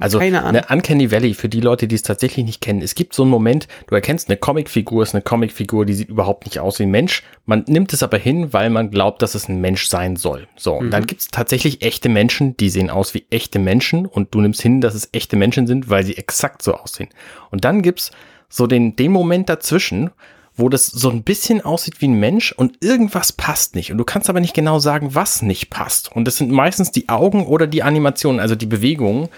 Also 0.00 0.18
Keine 0.18 0.42
Ahnung. 0.44 0.62
eine 0.62 0.74
Uncanny 0.74 1.10
Valley, 1.10 1.34
für 1.34 1.50
die 1.50 1.60
Leute, 1.60 1.86
die 1.86 1.94
es 1.94 2.02
tatsächlich 2.02 2.44
nicht 2.46 2.62
kennen, 2.62 2.80
es 2.80 2.94
gibt 2.94 3.14
so 3.14 3.22
einen 3.22 3.30
Moment, 3.30 3.68
du 3.86 3.94
erkennst 3.94 4.28
eine 4.30 4.38
Comicfigur, 4.38 5.02
ist 5.02 5.14
eine 5.14 5.20
Comicfigur, 5.22 5.84
die 5.84 5.92
sieht 5.92 6.08
überhaupt 6.08 6.46
nicht 6.46 6.58
aus 6.58 6.78
wie 6.78 6.84
ein 6.84 6.90
Mensch. 6.90 7.22
Man 7.44 7.64
nimmt 7.68 7.92
es 7.92 8.02
aber 8.02 8.16
hin, 8.16 8.52
weil 8.54 8.70
man 8.70 8.90
glaubt, 8.90 9.20
dass 9.20 9.34
es 9.34 9.48
ein 9.48 9.60
Mensch 9.60 9.86
sein 9.88 10.16
soll. 10.16 10.48
So, 10.56 10.74
und 10.74 10.90
dann 10.90 11.06
gibt 11.06 11.20
es 11.20 11.28
tatsächlich 11.28 11.82
echte 11.82 12.08
Menschen, 12.08 12.56
die 12.56 12.70
sehen 12.70 12.88
aus 12.88 13.12
wie 13.12 13.26
echte 13.30 13.58
Menschen 13.58 14.06
und 14.06 14.34
du 14.34 14.40
nimmst 14.40 14.62
hin, 14.62 14.80
dass 14.80 14.94
es 14.94 15.10
echte 15.12 15.36
Menschen 15.36 15.66
sind, 15.66 15.90
weil 15.90 16.04
sie 16.04 16.16
exakt 16.16 16.62
so 16.62 16.74
aussehen. 16.74 17.10
Und 17.50 17.64
dann 17.64 17.82
gibt's 17.82 18.10
so 18.48 18.66
den, 18.66 18.96
den 18.96 19.12
Moment 19.12 19.48
dazwischen, 19.48 20.10
wo 20.56 20.68
das 20.68 20.86
so 20.86 21.10
ein 21.10 21.22
bisschen 21.22 21.60
aussieht 21.60 22.00
wie 22.00 22.08
ein 22.08 22.18
Mensch 22.20 22.52
und 22.52 22.82
irgendwas 22.82 23.32
passt 23.32 23.74
nicht. 23.74 23.90
Und 23.90 23.98
du 23.98 24.04
kannst 24.04 24.30
aber 24.30 24.40
nicht 24.40 24.54
genau 24.54 24.78
sagen, 24.78 25.14
was 25.14 25.42
nicht 25.42 25.70
passt. 25.70 26.14
Und 26.14 26.26
das 26.26 26.36
sind 26.36 26.50
meistens 26.50 26.92
die 26.92 27.08
Augen 27.08 27.46
oder 27.46 27.66
die 27.66 27.82
Animationen, 27.82 28.40
also 28.40 28.54
die 28.54 28.66
Bewegungen, 28.66 29.28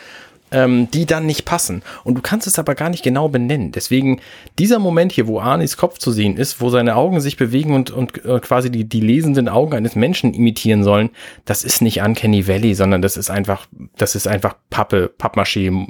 ähm, 0.52 0.88
die 0.90 1.06
dann 1.06 1.26
nicht 1.26 1.44
passen. 1.44 1.82
Und 2.04 2.16
du 2.16 2.22
kannst 2.22 2.46
es 2.46 2.58
aber 2.58 2.74
gar 2.74 2.90
nicht 2.90 3.02
genau 3.02 3.28
benennen. 3.28 3.72
Deswegen 3.72 4.20
dieser 4.58 4.78
Moment 4.78 5.12
hier, 5.12 5.26
wo 5.26 5.40
Arnis 5.40 5.76
Kopf 5.76 5.98
zu 5.98 6.12
sehen 6.12 6.36
ist, 6.36 6.60
wo 6.60 6.70
seine 6.70 6.96
Augen 6.96 7.20
sich 7.20 7.36
bewegen 7.36 7.74
und, 7.74 7.90
und 7.90 8.24
äh, 8.24 8.38
quasi 8.40 8.70
die, 8.70 8.84
die 8.84 9.00
lesenden 9.00 9.48
Augen 9.48 9.74
eines 9.74 9.96
Menschen 9.96 10.34
imitieren 10.34 10.84
sollen, 10.84 11.10
das 11.44 11.64
ist 11.64 11.82
nicht 11.82 12.00
Uncanny 12.00 12.46
Valley, 12.46 12.74
sondern 12.74 13.02
das 13.02 13.16
ist 13.16 13.30
einfach, 13.30 13.66
das 13.96 14.14
ist 14.14 14.28
einfach 14.28 14.54
Pappe, 14.70 15.10
Pappmaché, 15.18 15.86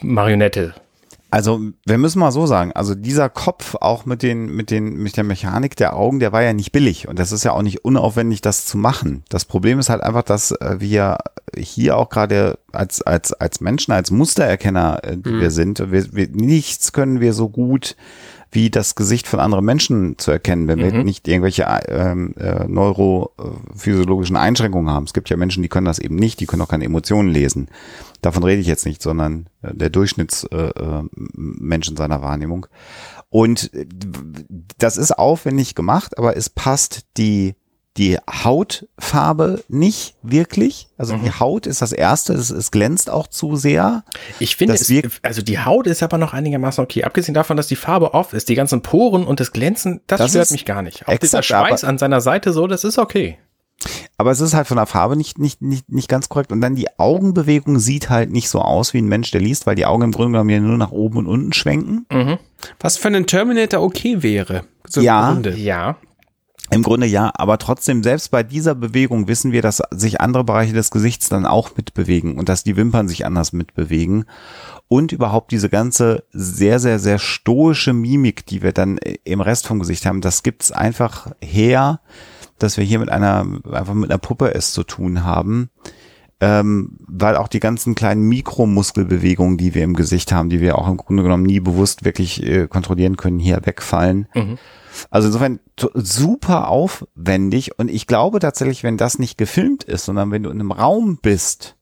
Marionette. 0.00 0.74
Also, 1.34 1.60
wir 1.84 1.98
müssen 1.98 2.20
mal 2.20 2.30
so 2.30 2.46
sagen, 2.46 2.70
also 2.74 2.94
dieser 2.94 3.28
Kopf 3.28 3.74
auch 3.80 4.06
mit 4.06 4.22
den, 4.22 4.54
mit 4.54 4.70
den, 4.70 4.94
mit 4.94 5.16
der 5.16 5.24
Mechanik 5.24 5.74
der 5.74 5.96
Augen, 5.96 6.20
der 6.20 6.30
war 6.30 6.44
ja 6.44 6.52
nicht 6.52 6.70
billig 6.70 7.08
und 7.08 7.18
das 7.18 7.32
ist 7.32 7.42
ja 7.42 7.50
auch 7.50 7.62
nicht 7.62 7.84
unaufwendig, 7.84 8.40
das 8.40 8.66
zu 8.66 8.78
machen. 8.78 9.24
Das 9.30 9.44
Problem 9.44 9.80
ist 9.80 9.88
halt 9.88 10.00
einfach, 10.00 10.22
dass 10.22 10.52
äh, 10.52 10.76
wir 10.78 11.18
hier 11.56 11.96
auch 11.96 12.08
gerade 12.08 12.60
als, 12.70 13.02
als, 13.02 13.32
als 13.32 13.60
Menschen, 13.60 13.90
als 13.90 14.12
Mustererkenner, 14.12 15.00
äh, 15.02 15.16
die 15.16 15.40
wir 15.40 15.50
sind, 15.50 15.80
wir, 15.90 16.12
wir, 16.12 16.28
nichts 16.28 16.92
können 16.92 17.18
wir 17.18 17.32
so 17.32 17.48
gut 17.48 17.96
wie 18.54 18.70
das 18.70 18.94
Gesicht 18.94 19.26
von 19.26 19.40
anderen 19.40 19.64
Menschen 19.64 20.16
zu 20.18 20.30
erkennen, 20.30 20.68
wenn 20.68 20.78
wir 20.78 21.04
nicht 21.04 21.26
irgendwelche 21.26 21.64
ähm, 21.88 22.34
äh, 22.38 22.66
neurophysiologischen 22.68 24.36
Einschränkungen 24.36 24.90
haben. 24.90 25.04
Es 25.04 25.12
gibt 25.12 25.28
ja 25.28 25.36
Menschen, 25.36 25.62
die 25.62 25.68
können 25.68 25.86
das 25.86 25.98
eben 25.98 26.14
nicht, 26.14 26.38
die 26.40 26.46
können 26.46 26.62
auch 26.62 26.68
keine 26.68 26.84
Emotionen 26.84 27.28
lesen. 27.28 27.68
Davon 28.22 28.44
rede 28.44 28.60
ich 28.60 28.68
jetzt 28.68 28.86
nicht, 28.86 29.02
sondern 29.02 29.48
äh, 29.62 29.74
der 29.74 29.90
Durchschnittsmensch 29.90 30.50
äh, 30.52 31.02
Mensch 31.34 31.88
in 31.88 31.96
seiner 31.96 32.22
Wahrnehmung. 32.22 32.66
Und 33.28 33.74
äh, 33.74 33.86
das 34.78 34.96
ist 34.96 35.18
aufwendig 35.18 35.74
gemacht, 35.74 36.16
aber 36.16 36.36
es 36.36 36.48
passt 36.48 37.06
die 37.16 37.56
die 37.96 38.18
Hautfarbe 38.28 39.62
nicht 39.68 40.14
wirklich. 40.22 40.88
Also 40.98 41.16
die 41.16 41.30
Haut 41.30 41.66
ist 41.66 41.80
das 41.80 41.92
erste, 41.92 42.32
es, 42.32 42.50
es 42.50 42.70
glänzt 42.70 43.08
auch 43.08 43.28
zu 43.28 43.54
sehr. 43.56 44.04
Ich 44.40 44.56
finde, 44.56 44.74
es, 44.74 44.92
also 45.22 45.42
die 45.42 45.60
Haut 45.60 45.86
ist 45.86 46.02
aber 46.02 46.18
noch 46.18 46.32
einigermaßen 46.32 46.82
okay. 46.82 47.04
Abgesehen 47.04 47.34
davon, 47.34 47.56
dass 47.56 47.68
die 47.68 47.76
Farbe 47.76 48.12
off 48.14 48.32
ist, 48.32 48.48
die 48.48 48.56
ganzen 48.56 48.82
Poren 48.82 49.24
und 49.24 49.38
das 49.38 49.52
Glänzen, 49.52 50.00
das, 50.06 50.18
Das 50.18 50.30
stört 50.30 50.50
mich 50.50 50.64
gar 50.64 50.82
nicht. 50.82 51.02
Auch 51.06 51.16
dieser 51.18 51.38
exakt, 51.38 51.44
Schweiß 51.46 51.84
aber- 51.84 51.90
an 51.90 51.98
seiner 51.98 52.20
Seite 52.20 52.52
so, 52.52 52.66
das 52.66 52.82
ist 52.84 52.98
okay. 52.98 53.38
Aber 54.16 54.30
es 54.30 54.40
ist 54.40 54.54
halt 54.54 54.66
von 54.66 54.76
der 54.76 54.86
Farbe 54.86 55.14
nicht, 55.16 55.38
nicht, 55.38 55.60
nicht, 55.60 55.88
nicht 55.90 56.08
ganz 56.08 56.28
korrekt. 56.28 56.52
Und 56.52 56.60
dann 56.60 56.74
die 56.74 56.88
Augenbewegung 56.98 57.78
sieht 57.78 58.08
halt 58.08 58.30
nicht 58.30 58.48
so 58.48 58.60
aus 58.60 58.94
wie 58.94 58.98
ein 58.98 59.08
Mensch, 59.08 59.30
der 59.30 59.40
liest, 59.40 59.66
weil 59.66 59.74
die 59.74 59.84
Augen 59.86 60.02
im 60.04 60.12
Grunde 60.12 60.32
genommen 60.32 60.50
ja 60.50 60.60
nur 60.60 60.78
nach 60.78 60.90
oben 60.92 61.18
und 61.18 61.26
unten 61.26 61.52
schwenken. 61.52 62.06
Was 62.80 62.96
für 62.96 63.08
einen 63.08 63.26
Terminator 63.26 63.82
okay 63.82 64.22
wäre. 64.22 64.64
So 64.88 65.00
Ja. 65.00 65.36
Ja. 65.56 65.96
Im 66.70 66.82
Grunde 66.82 67.06
ja, 67.06 67.30
aber 67.34 67.58
trotzdem, 67.58 68.02
selbst 68.02 68.30
bei 68.30 68.42
dieser 68.42 68.74
Bewegung 68.74 69.28
wissen 69.28 69.52
wir, 69.52 69.60
dass 69.60 69.82
sich 69.90 70.20
andere 70.20 70.44
Bereiche 70.44 70.72
des 70.72 70.90
Gesichts 70.90 71.28
dann 71.28 71.44
auch 71.44 71.76
mitbewegen 71.76 72.38
und 72.38 72.48
dass 72.48 72.64
die 72.64 72.76
Wimpern 72.76 73.06
sich 73.06 73.26
anders 73.26 73.52
mitbewegen. 73.52 74.24
Und 74.88 75.12
überhaupt 75.12 75.52
diese 75.52 75.68
ganze 75.68 76.24
sehr, 76.32 76.80
sehr, 76.80 76.98
sehr 76.98 77.18
stoische 77.18 77.92
Mimik, 77.92 78.46
die 78.46 78.62
wir 78.62 78.72
dann 78.72 78.98
im 79.24 79.40
Rest 79.40 79.66
vom 79.66 79.78
Gesicht 79.78 80.06
haben, 80.06 80.20
das 80.20 80.42
gibt's 80.42 80.72
einfach 80.72 81.32
her, 81.42 82.00
dass 82.58 82.76
wir 82.76 82.84
hier 82.84 82.98
mit 82.98 83.10
einer, 83.10 83.46
einfach 83.70 83.94
mit 83.94 84.10
einer 84.10 84.18
Puppe 84.18 84.54
es 84.54 84.72
zu 84.72 84.84
tun 84.84 85.24
haben. 85.24 85.70
Ähm, 86.44 86.98
weil 87.06 87.36
auch 87.36 87.48
die 87.48 87.60
ganzen 87.60 87.94
kleinen 87.94 88.22
Mikromuskelbewegungen, 88.28 89.56
die 89.56 89.74
wir 89.74 89.82
im 89.82 89.94
Gesicht 89.94 90.30
haben, 90.30 90.50
die 90.50 90.60
wir 90.60 90.76
auch 90.76 90.88
im 90.88 90.98
Grunde 90.98 91.22
genommen 91.22 91.44
nie 91.44 91.60
bewusst 91.60 92.04
wirklich 92.04 92.42
äh, 92.42 92.68
kontrollieren 92.68 93.16
können, 93.16 93.38
hier 93.38 93.60
wegfallen. 93.64 94.28
Also 95.10 95.28
insofern 95.28 95.58
super 95.94 96.68
aufwendig 96.68 97.78
und 97.78 97.90
ich 97.90 98.06
glaube 98.06 98.40
tatsächlich, 98.40 98.82
wenn 98.82 98.96
das 98.96 99.18
nicht 99.18 99.38
gefilmt 99.38 99.84
ist, 99.84 100.04
sondern 100.04 100.30
wenn 100.30 100.42
du 100.42 100.50
in 100.50 100.60
einem 100.60 100.70
Raum 100.72 101.18
bist 101.22 101.76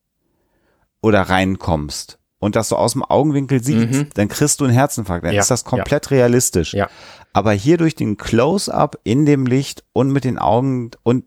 oder 1.01 1.23
reinkommst 1.23 2.19
und 2.39 2.55
das 2.57 2.69
so 2.69 2.77
aus 2.77 2.93
dem 2.93 3.05
Augenwinkel 3.05 3.63
siehst, 3.63 4.17
dann 4.19 4.29
kriegst 4.29 4.61
du 4.61 4.65
einen 4.65 4.73
Herzinfarkt. 4.75 5.25
Dann 5.25 5.35
Ja, 5.35 5.41
ist 5.41 5.51
das 5.51 5.65
komplett 5.65 6.11
realistisch. 6.11 6.73
Ja. 6.73 6.89
Aber 7.33 7.53
hier 7.53 7.79
durch 7.79 7.95
den 7.95 8.17
Close-up 8.17 8.99
in 9.05 9.27
dem 9.27 9.47
Licht 9.47 9.85
und 9.93 10.11
mit 10.11 10.25
den 10.25 10.39
Augen 10.39 10.91
und 11.03 11.25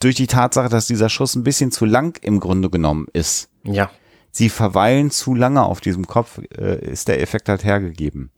durch 0.00 0.14
die 0.14 0.26
Tatsache, 0.26 0.68
dass 0.68 0.86
dieser 0.86 1.08
Schuss 1.08 1.34
ein 1.34 1.42
bisschen 1.44 1.70
zu 1.72 1.84
lang 1.84 2.18
im 2.22 2.40
Grunde 2.40 2.70
genommen 2.70 3.06
ist, 3.12 3.48
Ja. 3.64 3.90
sie 4.30 4.48
verweilen 4.48 5.10
zu 5.10 5.34
lange 5.34 5.62
auf 5.64 5.80
diesem 5.80 6.06
Kopf, 6.06 6.38
äh, 6.58 6.78
ist 6.84 7.08
der 7.08 7.20
Effekt 7.22 7.48
halt 7.48 7.64
hergegeben. 7.64 8.30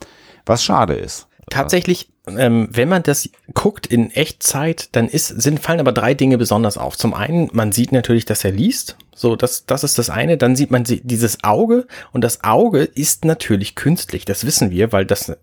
Was 0.47 0.63
schade 0.65 0.95
ist. 0.95 1.27
Tatsächlich, 1.51 2.11
ähm, 2.27 2.69
wenn 2.71 2.91
man 2.91 3.03
das 3.03 3.31
guckt 3.55 3.87
in 3.87 4.11
Echtzeit, 4.11 4.91
dann 4.95 5.09
ist, 5.09 5.29
sind, 5.29 5.61
fallen 5.61 5.81
aber 5.81 5.93
drei 5.93 6.13
Dinge 6.13 6.37
besonders 6.37 6.77
auf. 6.77 6.97
Zum 6.99 7.15
einen, 7.15 7.49
man 7.55 7.73
sieht 7.73 7.91
natürlich, 7.91 8.27
dass 8.27 8.45
er 8.45 8.51
liest. 8.53 8.99
So, 9.15 9.35
das, 9.35 9.65
das 9.65 9.83
ist 9.83 9.99
das 9.99 10.11
eine. 10.11 10.37
Dann 10.37 10.57
sieht 10.57 10.71
man 10.71 10.85
dieses 10.85 11.43
Auge 11.43 11.87
und 12.13 12.23
das 12.23 12.45
Auge 12.45 12.83
ist 12.85 13.25
natürlich 13.25 13.75
künstlich. 13.77 14.27
Das 14.27 14.45
wissen 14.45 14.71
wir, 14.71 14.93
weil 14.93 15.07
das, 15.07 15.37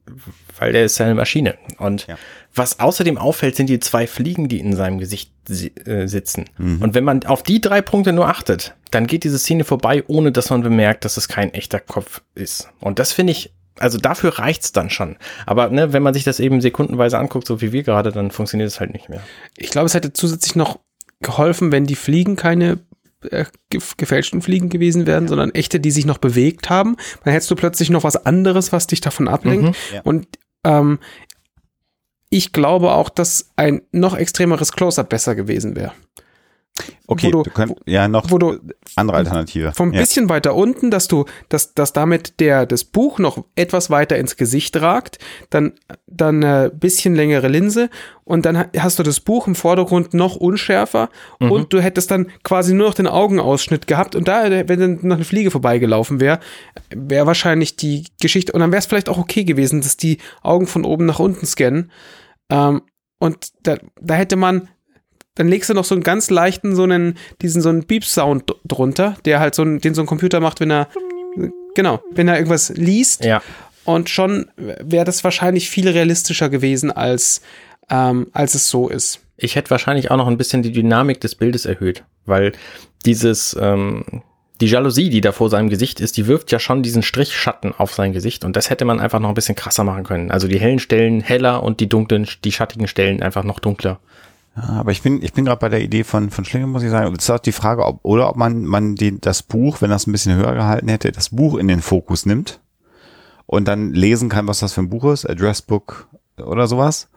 weil 0.59 0.73
der 0.73 0.85
ist 0.85 0.99
ja 0.99 1.07
eine 1.07 1.15
Maschine. 1.15 1.55
Und 1.79 2.05
Ja. 2.05 2.17
Was 2.55 2.79
außerdem 2.79 3.17
auffällt, 3.17 3.55
sind 3.55 3.67
die 3.67 3.79
zwei 3.79 4.07
Fliegen, 4.07 4.47
die 4.47 4.59
in 4.59 4.75
seinem 4.75 4.97
Gesicht 4.97 5.31
si 5.47 5.67
äh, 5.85 6.07
sitzen. 6.07 6.45
Und 6.57 6.93
wenn 6.93 7.03
man 7.03 7.23
auf 7.25 7.43
die 7.43 7.61
drei 7.61 7.81
Punkte 7.81 8.13
nur 8.13 8.27
achtet, 8.27 8.75
dann 8.91 9.07
geht 9.07 9.23
diese 9.23 9.37
Szene 9.39 9.63
vorbei, 9.63 10.03
ohne 10.07 10.31
dass 10.31 10.49
man 10.49 10.61
bemerkt, 10.61 11.05
dass 11.05 11.17
es 11.17 11.27
kein 11.27 11.53
echter 11.53 11.79
Kopf 11.79 12.21
ist. 12.33 12.69
Und 12.79 12.97
das 12.99 13.11
finde 13.11 13.31
ich 13.31 13.51
also 13.77 13.97
dafür 13.97 14.39
reicht's 14.39 14.71
dann 14.71 14.89
schon. 14.89 15.17
Aber 15.45 15.69
ne, 15.69 15.93
wenn 15.93 16.03
man 16.03 16.13
sich 16.13 16.23
das 16.23 16.39
eben 16.39 16.61
sekundenweise 16.61 17.17
anguckt, 17.17 17.45
so 17.45 17.59
wie 17.61 17.71
wir 17.71 17.83
gerade, 17.83 18.11
dann 18.11 18.31
funktioniert 18.31 18.69
es 18.69 18.79
halt 18.79 18.93
nicht 18.93 19.09
mehr. 19.09 19.21
Ich 19.57 19.69
glaube, 19.69 19.87
es 19.87 19.93
hätte 19.93 20.13
zusätzlich 20.13 20.55
noch 20.55 20.79
geholfen, 21.19 21.71
wenn 21.71 21.85
die 21.85 21.95
Fliegen 21.95 22.35
keine 22.35 22.79
äh, 23.29 23.45
gef- 23.71 23.97
gefälschten 23.97 24.41
Fliegen 24.41 24.69
gewesen 24.69 25.05
wären, 25.07 25.27
sondern 25.27 25.51
echte, 25.51 25.79
die 25.79 25.91
sich 25.91 26.05
noch 26.05 26.19
bewegt 26.19 26.69
haben. 26.69 26.95
Dann 27.23 27.33
hättest 27.33 27.51
du 27.51 27.55
plötzlich 27.55 27.89
noch 27.89 28.03
was 28.03 28.25
anderes, 28.25 28.71
was 28.71 28.87
dich 28.87 29.01
davon 29.01 29.27
ablenkt. 29.27 29.75
Ja. 29.93 30.01
Und 30.03 30.27
ähm, 30.63 30.99
ich 32.35 32.51
glaube 32.51 32.91
auch, 32.91 33.07
dass 33.07 33.51
ein 33.55 33.81
noch 33.91 34.17
extremeres 34.17 34.73
Close-up 34.73 35.07
besser 35.07 35.35
gewesen 35.35 35.77
wäre. 35.77 35.93
Okay, 37.07 37.27
wo 37.27 37.31
du, 37.31 37.43
du 37.43 37.51
könnt, 37.51 37.77
ja, 37.85 38.09
noch 38.09 38.31
wo 38.31 38.37
du 38.37 38.59
andere 38.97 39.15
Alternative. 39.15 39.71
vom 39.73 39.93
ja. 39.93 40.01
bisschen 40.01 40.27
weiter 40.27 40.55
unten, 40.55 40.91
dass 40.91 41.07
du, 41.07 41.23
dass, 41.47 41.73
dass 41.73 41.93
damit 41.93 42.41
der, 42.41 42.65
das 42.65 42.83
Buch 42.83 43.17
noch 43.17 43.45
etwas 43.55 43.89
weiter 43.89 44.17
ins 44.17 44.35
Gesicht 44.35 44.75
ragt, 44.81 45.19
dann, 45.49 45.73
dann 46.05 46.43
äh, 46.43 46.69
bisschen 46.73 47.15
längere 47.15 47.47
Linse 47.47 47.89
und 48.25 48.45
dann 48.45 48.57
ha- 48.57 48.69
hast 48.77 48.99
du 48.99 49.03
das 49.03 49.21
Buch 49.21 49.47
im 49.47 49.55
Vordergrund 49.55 50.13
noch 50.13 50.35
unschärfer 50.35 51.09
und 51.39 51.71
du 51.71 51.79
hättest 51.79 52.11
dann 52.11 52.27
quasi 52.43 52.73
nur 52.73 52.87
noch 52.87 52.95
den 52.95 53.07
Augenausschnitt 53.07 53.87
gehabt 53.87 54.13
und 54.13 54.27
da, 54.27 54.49
wenn 54.67 54.79
dann 54.79 54.99
noch 55.03 55.15
eine 55.15 55.25
Fliege 55.25 55.51
vorbeigelaufen 55.51 56.19
wäre, 56.19 56.41
wäre 56.93 57.25
wahrscheinlich 57.25 57.77
die 57.77 58.03
Geschichte, 58.19 58.51
und 58.51 58.59
dann 58.59 58.73
wäre 58.73 58.79
es 58.79 58.85
vielleicht 58.85 59.07
auch 59.07 59.19
okay 59.19 59.45
gewesen, 59.45 59.79
dass 59.79 59.95
die 59.95 60.17
Augen 60.41 60.67
von 60.67 60.83
oben 60.83 61.05
nach 61.05 61.19
unten 61.19 61.45
scannen. 61.45 61.89
Ähm, 62.49 62.81
und 63.19 63.49
da, 63.63 63.77
da 64.01 64.15
hätte 64.15 64.35
man 64.35 64.69
dann 65.35 65.49
legst 65.49 65.69
du 65.69 65.73
noch 65.73 65.83
so 65.83 65.93
einen 65.93 66.03
ganz 66.03 66.29
leichten, 66.29 66.75
so 66.75 66.83
einen, 66.83 67.17
diesen 67.41 67.61
so 67.61 67.69
einen 67.69 67.85
Beep-Sound 67.85 68.55
drunter, 68.65 69.17
der 69.25 69.39
halt 69.39 69.53
so 69.53 69.63
ein, 69.63 69.79
den 69.79 69.93
so 69.93 70.01
ein 70.01 70.07
Computer 70.07 70.39
macht, 70.39 70.61
wenn 70.61 70.71
er, 70.71 70.87
genau, 71.75 72.01
wenn 72.11 72.27
er 72.27 72.35
irgendwas 72.35 72.69
liest. 72.69 73.23
Ja. 73.23 73.41
Und 73.83 74.09
schon 74.09 74.49
wäre 74.55 75.05
das 75.05 75.23
wahrscheinlich 75.23 75.69
viel 75.69 75.89
realistischer 75.89 76.49
gewesen, 76.49 76.89
als, 76.89 77.41
ähm, 77.89 78.27
als 78.31 78.55
es 78.55 78.69
so 78.69 78.87
ist. 78.87 79.19
Ich 79.37 79.55
hätte 79.55 79.69
wahrscheinlich 79.69 80.09
auch 80.09 80.17
noch 80.17 80.27
ein 80.27 80.37
bisschen 80.37 80.63
die 80.63 80.71
Dynamik 80.71 81.19
des 81.19 81.35
Bildes 81.35 81.65
erhöht, 81.65 82.05
weil 82.25 82.53
dieses, 83.05 83.55
ähm, 83.59 84.23
die 84.61 84.67
Jalousie, 84.67 85.09
die 85.09 85.21
da 85.21 85.31
vor 85.31 85.49
seinem 85.49 85.69
Gesicht 85.69 85.99
ist, 85.99 86.17
die 86.17 86.27
wirft 86.27 86.51
ja 86.51 86.59
schon 86.59 86.83
diesen 86.83 87.03
Strichschatten 87.03 87.73
auf 87.77 87.93
sein 87.93 88.13
Gesicht 88.13 88.45
und 88.45 88.55
das 88.55 88.69
hätte 88.69 88.85
man 88.85 88.99
einfach 88.99 89.19
noch 89.19 89.29
ein 89.29 89.35
bisschen 89.35 89.55
krasser 89.55 89.83
machen 89.83 90.03
können. 90.03 90.31
Also 90.31 90.47
die 90.47 90.59
hellen 90.59 90.79
Stellen 90.79 91.21
heller 91.21 91.63
und 91.63 91.79
die 91.79 91.89
dunklen, 91.89 92.27
die 92.43 92.51
schattigen 92.51 92.87
Stellen 92.87 93.21
einfach 93.21 93.43
noch 93.43 93.59
dunkler. 93.59 93.99
Ja, 94.55 94.69
aber 94.79 94.91
ich 94.91 95.01
bin, 95.01 95.21
ich 95.21 95.33
bin 95.33 95.45
gerade 95.45 95.59
bei 95.59 95.69
der 95.69 95.81
Idee 95.81 96.05
von, 96.05 96.29
von 96.29 96.45
Schlinge, 96.45 96.67
muss 96.67 96.83
ich 96.83 96.89
sagen. 96.89 97.07
Und 97.07 97.17
es 97.17 97.25
ist 97.25 97.29
auch 97.29 97.39
die 97.39 97.51
Frage, 97.51 97.85
ob, 97.85 97.99
oder 98.03 98.29
ob 98.29 98.37
man, 98.37 98.63
man 98.63 98.95
den, 98.95 99.19
das 99.19 99.43
Buch, 99.43 99.81
wenn 99.81 99.89
das 99.89 100.07
ein 100.07 100.13
bisschen 100.13 100.35
höher 100.35 100.53
gehalten 100.53 100.87
hätte, 100.87 101.11
das 101.11 101.29
Buch 101.29 101.57
in 101.57 101.67
den 101.67 101.81
Fokus 101.81 102.25
nimmt 102.25 102.61
und 103.45 103.67
dann 103.67 103.93
lesen 103.93 104.29
kann, 104.29 104.47
was 104.47 104.59
das 104.59 104.73
für 104.73 104.81
ein 104.81 104.89
Buch 104.89 105.11
ist, 105.11 105.29
Addressbook 105.29 106.07
oder 106.37 106.67
sowas. 106.67 107.09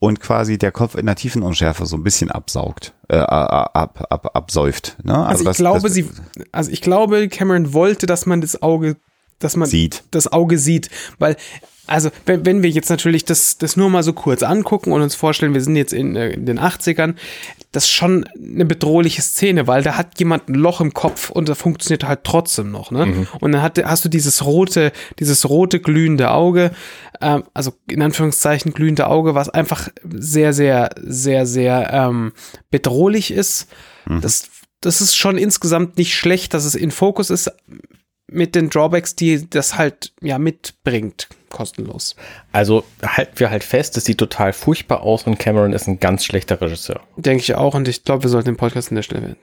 Und 0.00 0.18
quasi 0.18 0.56
der 0.58 0.72
Kopf 0.72 0.94
in 0.94 1.04
der 1.06 1.14
Tiefenunschärfe 1.14 1.84
so 1.86 1.94
ein 1.96 2.02
bisschen 2.02 2.30
absaugt, 2.30 2.94
äh, 3.08 3.16
ab, 3.18 4.06
ab, 4.10 4.30
absäuft. 4.34 4.96
Ne? 5.04 5.14
Also, 5.26 5.42
ich 5.42 5.46
das- 5.48 5.58
glaube, 5.58 5.82
das 5.82 5.92
sie, 5.92 6.08
also 6.52 6.70
ich 6.72 6.80
glaube, 6.80 7.28
Cameron 7.28 7.72
wollte, 7.74 8.06
dass 8.06 8.24
man 8.26 8.40
das 8.40 8.62
Auge, 8.62 8.96
dass 9.40 9.56
man 9.56 9.68
Sieht. 9.68 10.02
das 10.10 10.32
Auge 10.32 10.56
sieht, 10.58 10.88
weil 11.18 11.36
also 11.86 12.10
wenn, 12.24 12.46
wenn 12.46 12.62
wir 12.62 12.70
jetzt 12.70 12.88
natürlich 12.88 13.24
das, 13.24 13.58
das 13.58 13.76
nur 13.76 13.90
mal 13.90 14.02
so 14.04 14.12
kurz 14.12 14.42
angucken 14.44 14.92
und 14.92 15.02
uns 15.02 15.14
vorstellen, 15.16 15.54
wir 15.54 15.60
sind 15.60 15.74
jetzt 15.76 15.92
in, 15.92 16.14
äh, 16.16 16.30
in 16.30 16.46
den 16.46 16.58
80ern, 16.60 17.16
das 17.72 17.84
ist 17.84 17.90
schon 17.90 18.24
eine 18.36 18.64
bedrohliche 18.64 19.22
Szene, 19.22 19.66
weil 19.66 19.82
da 19.82 19.96
hat 19.96 20.18
jemand 20.18 20.48
ein 20.48 20.54
Loch 20.54 20.80
im 20.80 20.92
Kopf 20.92 21.30
und 21.30 21.48
das 21.48 21.58
funktioniert 21.58 22.04
halt 22.04 22.24
trotzdem 22.24 22.70
noch, 22.70 22.90
ne? 22.90 23.06
Und 23.40 23.52
dann 23.52 23.62
hat, 23.62 23.82
hast 23.84 24.04
du 24.04 24.08
dieses 24.08 24.44
rote, 24.44 24.92
dieses 25.18 25.48
rote 25.48 25.78
glühende 25.80 26.30
Auge, 26.30 26.72
ähm, 27.20 27.44
also 27.54 27.72
in 27.88 28.02
Anführungszeichen 28.02 28.72
glühende 28.72 29.06
Auge, 29.06 29.34
was 29.34 29.48
einfach 29.48 29.88
sehr, 30.04 30.52
sehr, 30.52 30.90
sehr, 31.00 31.46
sehr 31.46 31.92
ähm, 31.92 32.32
bedrohlich 32.70 33.30
ist. 33.30 33.68
Das, 34.20 34.50
das 34.80 35.00
ist 35.00 35.14
schon 35.14 35.38
insgesamt 35.38 35.96
nicht 35.96 36.14
schlecht, 36.16 36.54
dass 36.54 36.64
es 36.64 36.74
in 36.74 36.90
Fokus 36.90 37.30
ist 37.30 37.52
mit 38.30 38.54
den 38.54 38.70
Drawbacks, 38.70 39.14
die 39.14 39.48
das 39.48 39.76
halt 39.76 40.12
ja 40.20 40.38
mitbringt, 40.38 41.28
kostenlos. 41.50 42.16
Also 42.52 42.84
halten 43.02 43.38
wir 43.38 43.50
halt 43.50 43.64
fest, 43.64 43.96
es 43.96 44.04
sieht 44.04 44.18
total 44.18 44.52
furchtbar 44.52 45.02
aus 45.02 45.24
und 45.24 45.38
Cameron 45.38 45.72
ist 45.72 45.88
ein 45.88 46.00
ganz 46.00 46.24
schlechter 46.24 46.60
Regisseur. 46.60 47.00
Denke 47.16 47.42
ich 47.42 47.54
auch 47.54 47.74
und 47.74 47.88
ich 47.88 48.04
glaube, 48.04 48.24
wir 48.24 48.30
sollten 48.30 48.50
den 48.50 48.56
Podcast 48.56 48.90
an 48.90 48.96
der 48.96 49.02
Stelle 49.02 49.20
beenden. 49.20 49.40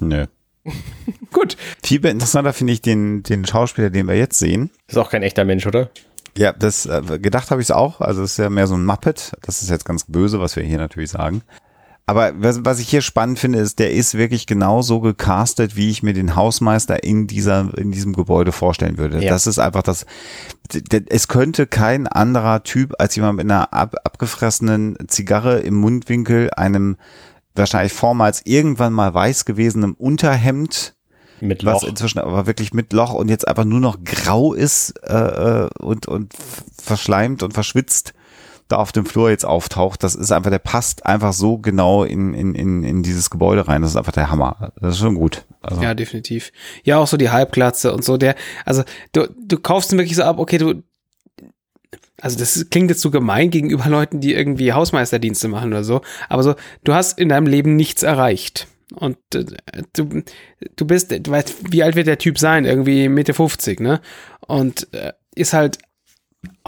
Nö. 0.00 0.26
Gut. 1.32 1.56
Viel 1.82 2.04
interessanter 2.04 2.52
finde 2.52 2.72
ich 2.72 2.82
den, 2.82 3.22
den 3.22 3.44
Schauspieler, 3.44 3.90
den 3.90 4.06
wir 4.06 4.16
jetzt 4.16 4.38
sehen. 4.38 4.70
Ist 4.88 4.98
auch 4.98 5.10
kein 5.10 5.22
echter 5.22 5.44
Mensch, 5.44 5.66
oder? 5.66 5.90
Ja, 6.36 6.52
das 6.52 6.86
äh, 6.86 7.18
gedacht 7.18 7.50
habe 7.50 7.62
ich 7.62 7.68
es 7.68 7.70
auch. 7.70 8.00
Also 8.00 8.22
es 8.22 8.32
ist 8.32 8.38
ja 8.38 8.50
mehr 8.50 8.66
so 8.66 8.74
ein 8.74 8.84
Muppet. 8.84 9.32
Das 9.42 9.62
ist 9.62 9.70
jetzt 9.70 9.84
ganz 9.84 10.04
böse, 10.04 10.40
was 10.40 10.56
wir 10.56 10.62
hier 10.62 10.78
natürlich 10.78 11.10
sagen. 11.10 11.42
Aber 12.08 12.32
was, 12.36 12.64
was 12.64 12.78
ich 12.78 12.88
hier 12.88 13.02
spannend 13.02 13.40
finde, 13.40 13.58
ist, 13.58 13.80
der 13.80 13.92
ist 13.92 14.16
wirklich 14.16 14.46
genauso 14.46 15.00
gecastet, 15.00 15.74
wie 15.74 15.90
ich 15.90 16.04
mir 16.04 16.12
den 16.12 16.36
Hausmeister 16.36 17.02
in 17.02 17.26
dieser, 17.26 17.76
in 17.76 17.90
diesem 17.90 18.12
Gebäude 18.12 18.52
vorstellen 18.52 18.96
würde. 18.96 19.20
Ja. 19.20 19.30
Das 19.30 19.48
ist 19.48 19.58
einfach 19.58 19.82
das, 19.82 20.06
es 21.08 21.26
könnte 21.26 21.66
kein 21.66 22.06
anderer 22.06 22.62
Typ 22.62 22.94
als 23.00 23.16
jemand 23.16 23.38
mit 23.38 23.46
einer 23.46 23.72
ab, 23.72 23.96
abgefressenen 24.04 24.96
Zigarre 25.08 25.58
im 25.58 25.74
Mundwinkel, 25.74 26.50
einem 26.50 26.96
wahrscheinlich 27.56 27.92
vormals 27.92 28.42
irgendwann 28.44 28.92
mal 28.92 29.12
weiß 29.12 29.44
gewesenen 29.44 29.94
Unterhemd, 29.94 30.94
Mit 31.40 31.64
was 31.64 31.82
Loch. 31.82 31.88
inzwischen 31.88 32.20
aber 32.20 32.46
wirklich 32.46 32.72
mit 32.72 32.92
Loch 32.92 33.14
und 33.14 33.28
jetzt 33.28 33.48
einfach 33.48 33.64
nur 33.64 33.80
noch 33.80 34.04
grau 34.04 34.54
ist 34.54 34.90
äh, 35.02 35.64
äh, 35.64 35.68
und, 35.80 36.06
und 36.06 36.34
verschleimt 36.80 37.42
und 37.42 37.52
verschwitzt 37.52 38.14
da 38.68 38.76
auf 38.76 38.90
dem 38.92 39.06
Flur 39.06 39.30
jetzt 39.30 39.44
auftaucht, 39.44 40.02
das 40.02 40.14
ist 40.14 40.32
einfach, 40.32 40.50
der 40.50 40.58
passt 40.58 41.06
einfach 41.06 41.32
so 41.32 41.58
genau 41.58 42.04
in, 42.04 42.34
in, 42.34 42.54
in, 42.54 42.82
in 42.82 43.02
dieses 43.02 43.30
Gebäude 43.30 43.68
rein. 43.68 43.82
Das 43.82 43.92
ist 43.92 43.96
einfach 43.96 44.12
der 44.12 44.30
Hammer. 44.30 44.72
Das 44.80 44.94
ist 44.94 45.00
schon 45.00 45.14
gut. 45.14 45.44
Also, 45.62 45.82
Ja, 45.82 45.94
definitiv. 45.94 46.52
Ja, 46.82 46.98
auch 46.98 47.06
so 47.06 47.16
die 47.16 47.30
Halbglatze 47.30 47.92
und 47.92 48.04
so. 48.04 48.16
Der, 48.16 48.34
also 48.64 48.82
du, 49.12 49.28
du 49.46 49.58
kaufst 49.58 49.92
ihn 49.92 49.98
wirklich 49.98 50.16
so 50.16 50.24
ab, 50.24 50.38
okay, 50.38 50.58
du. 50.58 50.82
Also 52.20 52.38
das 52.38 52.70
klingt 52.70 52.90
jetzt 52.90 53.02
so 53.02 53.10
gemein 53.10 53.50
gegenüber 53.50 53.88
Leuten, 53.88 54.20
die 54.20 54.34
irgendwie 54.34 54.72
Hausmeisterdienste 54.72 55.48
machen 55.48 55.72
oder 55.72 55.84
so. 55.84 56.00
Aber 56.28 56.42
so, 56.42 56.54
du 56.82 56.94
hast 56.94 57.18
in 57.18 57.28
deinem 57.28 57.46
Leben 57.46 57.76
nichts 57.76 58.02
erreicht. 58.02 58.66
Und 58.94 59.18
äh, 59.34 59.44
du, 59.92 60.22
du 60.76 60.86
bist, 60.86 61.12
du 61.12 61.30
weißt, 61.30 61.72
wie 61.72 61.82
alt 61.82 61.94
wird 61.94 62.06
der 62.06 62.18
Typ 62.18 62.38
sein? 62.38 62.64
Irgendwie 62.64 63.08
Mitte 63.08 63.34
50, 63.34 63.80
ne? 63.80 64.00
Und 64.40 64.92
äh, 64.94 65.12
ist 65.34 65.52
halt 65.52 65.78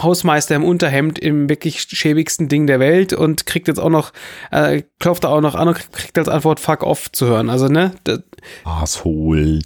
Hausmeister 0.00 0.54
im 0.56 0.64
Unterhemd 0.64 1.18
im 1.18 1.48
wirklich 1.48 1.80
schäbigsten 1.80 2.48
Ding 2.48 2.66
der 2.66 2.80
Welt 2.80 3.12
und 3.12 3.46
kriegt 3.46 3.68
jetzt 3.68 3.78
auch 3.78 3.90
noch, 3.90 4.12
äh, 4.50 4.82
klopft 4.98 5.24
da 5.24 5.28
auch 5.28 5.40
noch 5.40 5.54
an 5.54 5.68
und 5.68 5.92
kriegt- 5.92 6.18
als 6.18 6.28
Antwort 6.28 6.60
fuck 6.60 6.82
off 6.82 7.10
zu 7.12 7.26
hören. 7.26 7.48
Also, 7.50 7.68
ne? 7.68 7.92
Asshole. 8.64 9.60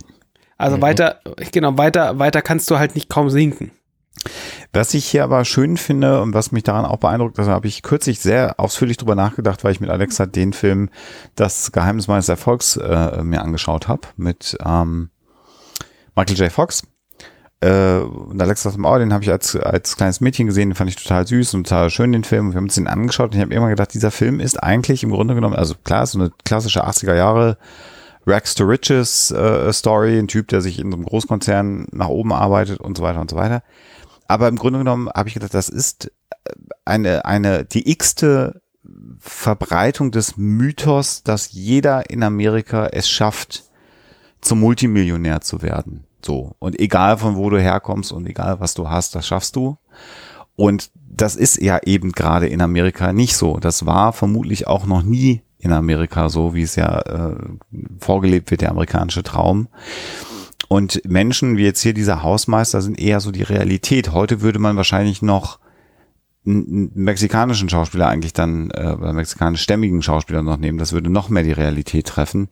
also 0.58 0.80
weiter, 0.80 1.20
genau, 1.52 1.76
weiter, 1.78 2.18
weiter 2.18 2.42
kannst 2.42 2.70
du 2.70 2.78
halt 2.78 2.94
nicht 2.94 3.08
kaum 3.08 3.30
sinken. 3.30 3.70
Was 4.72 4.94
ich 4.94 5.04
hier 5.06 5.24
aber 5.24 5.44
schön 5.44 5.76
finde 5.76 6.20
und 6.22 6.32
was 6.34 6.52
mich 6.52 6.62
daran 6.62 6.84
auch 6.84 6.98
beeindruckt, 6.98 7.38
da 7.38 7.44
habe 7.46 7.66
ich 7.66 7.82
kürzlich 7.82 8.20
sehr 8.20 8.58
ausführlich 8.60 8.96
drüber 8.96 9.14
nachgedacht, 9.14 9.64
weil 9.64 9.72
ich 9.72 9.80
mit 9.80 9.90
Alexa 9.90 10.26
den 10.26 10.52
Film 10.52 10.90
Das 11.34 11.72
Geheimnis 11.72 12.06
meines 12.08 12.28
Erfolgs 12.28 12.76
äh, 12.76 13.22
mir 13.22 13.42
angeschaut 13.42 13.88
habe 13.88 14.02
mit 14.16 14.56
ähm, 14.64 15.10
Michael 16.14 16.36
J. 16.38 16.52
Fox. 16.52 16.82
Äh, 17.62 18.01
und 18.01 18.42
Alexa 18.42 18.70
sagt, 18.70 18.85
oh, 18.85 18.98
den 18.98 19.12
habe 19.12 19.22
ich 19.22 19.31
als, 19.31 19.55
als 19.55 19.96
kleines 19.96 20.20
Mädchen 20.20 20.48
gesehen, 20.48 20.70
den 20.70 20.75
fand 20.75 20.90
ich 20.90 20.96
total 20.96 21.27
süß 21.27 21.55
und 21.55 21.68
total 21.68 21.90
schön, 21.90 22.11
den 22.11 22.25
Film. 22.25 22.51
Wir 22.51 22.57
haben 22.57 22.64
uns 22.64 22.75
den 22.75 22.88
angeschaut 22.88 23.31
und 23.31 23.37
ich 23.37 23.40
habe 23.40 23.55
immer 23.55 23.68
gedacht, 23.68 23.94
dieser 23.94 24.11
Film 24.11 24.40
ist 24.40 24.61
eigentlich 24.61 25.05
im 25.05 25.11
Grunde 25.11 25.37
genommen, 25.37 25.55
also 25.55 25.75
klar, 25.85 26.05
so 26.07 26.18
eine 26.18 26.33
klassische 26.44 26.85
80er 26.85 27.14
Jahre 27.14 27.57
Rags 28.27 28.57
to 28.57 28.64
Riches 28.64 29.31
äh, 29.31 29.72
Story, 29.72 30.18
ein 30.18 30.27
Typ, 30.27 30.48
der 30.48 30.61
sich 30.61 30.81
in 30.81 30.90
so 30.90 30.96
einem 30.96 31.07
Großkonzern 31.07 31.87
nach 31.92 32.09
oben 32.09 32.33
arbeitet 32.33 32.81
und 32.81 32.96
so 32.96 33.05
weiter 33.05 33.20
und 33.20 33.31
so 33.31 33.37
weiter. 33.37 33.62
Aber 34.27 34.48
im 34.48 34.57
Grunde 34.57 34.81
genommen 34.81 35.09
habe 35.14 35.29
ich 35.29 35.35
gedacht, 35.35 35.55
das 35.55 35.68
ist 35.68 36.11
eine, 36.85 37.25
eine, 37.25 37.64
die 37.64 37.90
x-te 37.90 38.61
Verbreitung 39.20 40.11
des 40.11 40.37
Mythos, 40.37 41.22
dass 41.22 41.53
jeder 41.53 42.11
in 42.11 42.25
Amerika 42.25 42.88
es 42.88 43.09
schafft, 43.09 43.64
zum 44.40 44.59
Multimillionär 44.59 45.40
zu 45.42 45.62
werden. 45.62 46.05
So. 46.24 46.54
Und 46.58 46.78
egal 46.78 47.18
von 47.18 47.37
wo 47.37 47.50
du 47.50 47.61
herkommst 47.61 48.12
und 48.12 48.26
egal 48.26 48.61
was 48.61 48.74
du 48.74 48.88
hast, 48.88 49.14
das 49.14 49.26
schaffst 49.26 49.56
du. 49.56 49.76
Und 50.56 50.90
das 50.94 51.37
ist 51.37 51.61
ja 51.61 51.80
eben 51.85 52.12
gerade 52.12 52.46
in 52.46 52.61
Amerika 52.61 53.12
nicht 53.12 53.37
so. 53.37 53.58
Das 53.58 53.87
war 53.87 54.12
vermutlich 54.12 54.66
auch 54.66 54.87
noch 54.87 55.02
nie 55.02 55.42
in 55.58 55.72
Amerika 55.72 56.28
so, 56.28 56.54
wie 56.54 56.62
es 56.62 56.76
ja 56.76 57.00
äh, 57.00 57.37
vorgelebt 57.98 58.50
wird, 58.50 58.62
der 58.62 58.70
amerikanische 58.70 59.22
Traum. 59.22 59.68
Und 60.68 61.02
Menschen 61.04 61.56
wie 61.56 61.64
jetzt 61.64 61.82
hier 61.82 61.94
dieser 61.94 62.22
Hausmeister 62.22 62.80
sind 62.82 62.98
eher 62.98 63.20
so 63.20 63.30
die 63.30 63.42
Realität. 63.42 64.12
Heute 64.12 64.40
würde 64.40 64.58
man 64.58 64.76
wahrscheinlich 64.76 65.22
noch 65.22 65.58
einen 66.44 66.90
mexikanischen 66.94 67.68
Schauspieler 67.68 68.08
eigentlich 68.08 68.32
dann, 68.32 68.70
äh, 68.70 68.96
oder 68.98 69.12
mexikanischstämmigen 69.12 70.02
Schauspieler 70.02 70.42
noch 70.42 70.56
nehmen. 70.56 70.78
Das 70.78 70.92
würde 70.92 71.11
noch 71.11 71.28
mehr 71.28 71.44
die 71.44 71.52
Realität 71.52 72.06
treffen, 72.06 72.48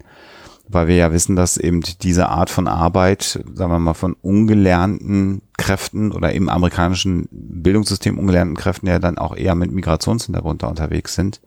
weil 0.72 0.86
wir 0.86 0.96
ja 0.96 1.12
wissen, 1.12 1.36
dass 1.36 1.56
eben 1.56 1.82
diese 2.02 2.28
Art 2.28 2.48
von 2.48 2.68
Arbeit, 2.68 3.42
sagen 3.54 3.72
wir 3.72 3.78
mal, 3.78 3.94
von 3.94 4.14
ungelernten 4.14 5.42
Kräften 5.56 6.12
oder 6.12 6.32
im 6.32 6.48
amerikanischen 6.48 7.28
Bildungssystem 7.30 8.18
ungelernten 8.18 8.56
Kräften 8.56 8.86
ja 8.86 8.98
dann 8.98 9.18
auch 9.18 9.36
eher 9.36 9.54
mit 9.54 9.72
Migrationshintergrund 9.72 10.62
da 10.62 10.68
unterwegs 10.68 11.14
sind. 11.14 11.40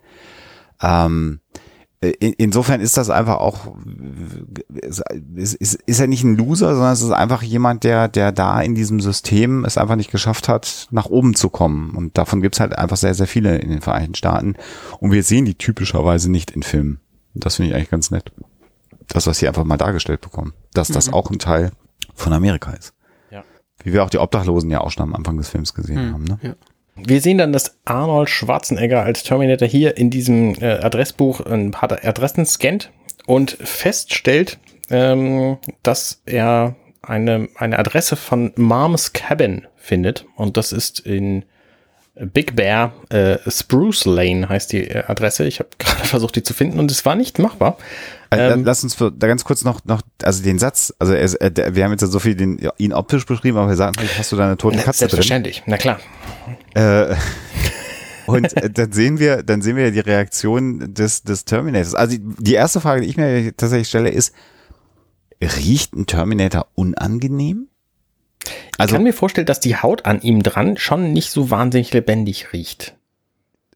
Ähm, 0.82 1.40
in, 2.02 2.34
insofern 2.34 2.82
ist 2.82 2.98
das 2.98 3.10
einfach 3.10 3.38
auch, 3.38 3.76
ist, 4.74 5.02
ist, 5.36 5.76
ist 5.76 6.00
er 6.00 6.08
nicht 6.08 6.26
ein 6.26 6.36
Loser, 6.36 6.74
sondern 6.74 6.92
es 6.92 7.02
ist 7.02 7.12
einfach 7.12 7.42
jemand, 7.44 7.86
der, 7.86 8.10
der 8.10 8.34
da 8.34 8.62
in 8.62 8.76
diesem 8.76 9.00
System 9.00 9.64
es 9.64 9.78
einfach 9.78 9.96
nicht 9.96 10.12
geschafft 10.12 10.50
hat, 10.50 10.88
nach 10.92 11.06
oben 11.06 11.34
zu 11.34 11.50
kommen. 11.50 11.92
Und 11.92 12.18
davon 12.18 12.42
gibt's 12.42 12.60
halt 12.60 12.78
einfach 12.78 12.98
sehr, 12.98 13.14
sehr 13.14 13.28
viele 13.28 13.58
in 13.58 13.70
den 13.70 13.82
Vereinigten 13.82 14.16
Staaten. 14.16 14.56
Und 15.00 15.12
wir 15.12 15.24
sehen 15.24 15.46
die 15.46 15.56
typischerweise 15.56 16.30
nicht 16.30 16.52
in 16.52 16.64
Filmen. 16.64 17.00
Das 17.34 17.56
finde 17.56 17.70
ich 17.70 17.76
eigentlich 17.76 17.90
ganz 17.90 18.12
nett. 18.12 18.32
Das, 19.08 19.28
was 19.28 19.40
hier 19.40 19.50
einfach 19.50 19.64
mal 19.64 19.78
dargestellt 19.78 20.22
bekommen. 20.22 20.54
Dass 20.74 20.88
das 20.88 21.12
auch 21.12 21.30
ein 21.30 21.40
Teil 21.40 21.72
von 22.16 22.34
Amerika 22.34 22.72
ist. 22.72 22.94
Ja. 23.32 23.44
Wie 23.84 23.94
wir 23.94 24.04
auch 24.04 24.10
die 24.10 24.18
Obdachlosen 24.20 24.70
ja 24.70 24.82
auch 24.82 24.92
schon 24.92 25.04
am 25.04 25.16
Anfang 25.16 25.38
des 25.38 25.50
Films 25.50 25.74
gesehen 25.74 26.10
Mhm. 26.10 26.14
haben. 26.14 26.24
Ne? 26.26 26.40
Ja. 26.42 26.56
Wir 26.96 27.22
sehen 27.22 27.38
dann, 27.40 27.52
dass 27.54 27.78
Arnold 27.86 28.30
Schwarzenegger 28.30 29.02
als 29.04 29.24
Terminator 29.24 29.68
hier 29.68 29.98
in 29.98 30.10
diesem 30.12 30.54
äh, 30.62 30.80
Adressbuch 30.80 31.42
ein 31.42 31.72
paar 31.72 31.92
Adressen 32.06 32.46
scannt 32.46 32.92
und 33.26 33.52
feststellt, 33.52 34.60
ähm, 34.90 35.58
dass 35.82 36.22
er 36.26 36.76
eine, 37.02 37.50
eine 37.56 37.80
Adresse 37.80 38.16
von 38.16 38.54
Mom's 38.56 39.12
Cabin 39.14 39.68
findet. 39.76 40.26
Und 40.36 40.56
das 40.56 40.72
ist 40.72 41.00
in 41.00 41.46
Big 42.16 42.56
Bear 42.56 42.94
äh, 43.10 43.38
Spruce 43.50 44.06
Lane 44.06 44.48
heißt 44.48 44.72
die 44.72 44.88
äh, 44.88 45.04
Adresse. 45.08 45.46
Ich 45.46 45.60
habe 45.60 45.70
gerade 45.80 46.06
versucht, 46.08 46.36
die 46.36 46.44
zu 46.44 46.54
finden 46.54 46.80
und 46.80 46.92
es 46.92 47.06
war 47.06 47.16
nicht 47.16 47.40
machbar. 47.40 47.78
Äh, 48.30 48.52
Ähm, 48.52 48.64
Lass 48.66 48.84
uns 48.84 48.94
für, 48.94 49.12
da 49.12 49.28
ganz 49.28 49.44
kurz 49.44 49.64
noch, 49.64 49.84
noch, 49.86 50.02
also 50.22 50.44
den 50.44 50.60
Satz, 50.60 50.94
also 51.00 51.14
er, 51.14 51.50
der, 51.50 51.76
wir 51.76 51.84
haben 51.84 51.92
jetzt 51.92 52.02
ja 52.02 52.08
so 52.08 52.20
viel 52.20 52.36
den, 52.36 52.60
ihn 52.78 52.94
optisch 52.94 53.26
beschrieben, 53.26 53.58
aber 53.58 53.70
wir 53.70 53.76
sagen, 53.76 53.96
hast 54.18 54.32
du 54.32 54.36
da 54.36 54.46
eine 54.46 54.58
tote 54.58 54.78
Katze 54.78 54.86
drin? 54.86 55.10
Selbstverständlich, 55.10 55.64
na 55.66 55.78
klar. 55.78 56.00
Äh, 56.76 57.16
und 58.28 58.58
äh, 58.58 58.70
dann 58.70 58.92
sehen 58.92 59.20
wir, 59.20 59.44
dann 59.44 59.62
sehen 59.62 59.76
wir 59.76 59.86
ja 59.86 59.92
die 59.92 60.00
Reaktion 60.00 60.94
des, 60.94 61.24
des 61.24 61.46
Terminators. 61.46 61.96
Also 61.96 62.18
die, 62.18 62.24
die 62.40 62.54
erste 62.54 62.80
Frage, 62.80 63.02
die 63.02 63.08
ich 63.08 63.18
mir 63.18 63.56
tatsächlich 63.58 63.88
stelle, 63.88 64.10
ist, 64.10 64.34
riecht 65.42 65.94
ein 65.96 66.06
Terminator 66.06 66.68
unangenehm? 66.76 67.68
Ich 68.46 68.80
Also 68.80 68.96
kann 68.96 69.04
mir 69.04 69.14
vorstellen, 69.14 69.48
dass 69.48 69.60
die 69.60 69.76
Haut 69.78 70.06
an 70.06 70.22
ihm 70.22 70.44
dran 70.44 70.78
schon 70.78 71.14
nicht 71.14 71.30
so 71.32 71.50
wahnsinnig 71.50 71.94
lebendig 71.94 72.54
riecht. 72.54 72.96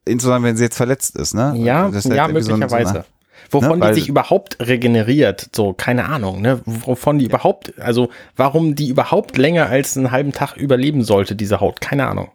insbesondere 0.06 0.50
wenn 0.50 0.58
sie 0.58 0.64
jetzt 0.64 0.78
verletzt 0.78 1.16
ist, 1.16 1.34
ne? 1.34 1.54
Ja, 1.58 1.88
ist 1.90 2.06
ja, 2.06 2.26
ein- 2.26 2.34
möglicherweise. 2.34 2.90
So 2.92 2.98
eine, 2.98 3.06
Wovon 3.50 3.80
Ne, 3.80 3.88
die 3.90 3.94
sich 4.02 4.10
überhaupt 4.10 4.58
regeneriert, 4.60 5.52
so, 5.56 5.72
keine 5.72 6.06
Ahnung, 6.06 6.42
ne? 6.42 6.60
Wovon 6.66 7.18
die 7.20 7.26
überhaupt, 7.26 7.80
also 7.80 8.10
warum 8.36 8.76
die 8.76 8.90
überhaupt 8.90 9.38
länger 9.38 9.68
als 9.68 9.96
einen 9.96 10.12
halben 10.12 10.34
Tag 10.34 10.58
überleben 10.58 11.04
sollte, 11.04 11.36
diese 11.36 11.62
Haut, 11.62 11.80
keine 11.80 12.08
Ahnung. 12.08 12.30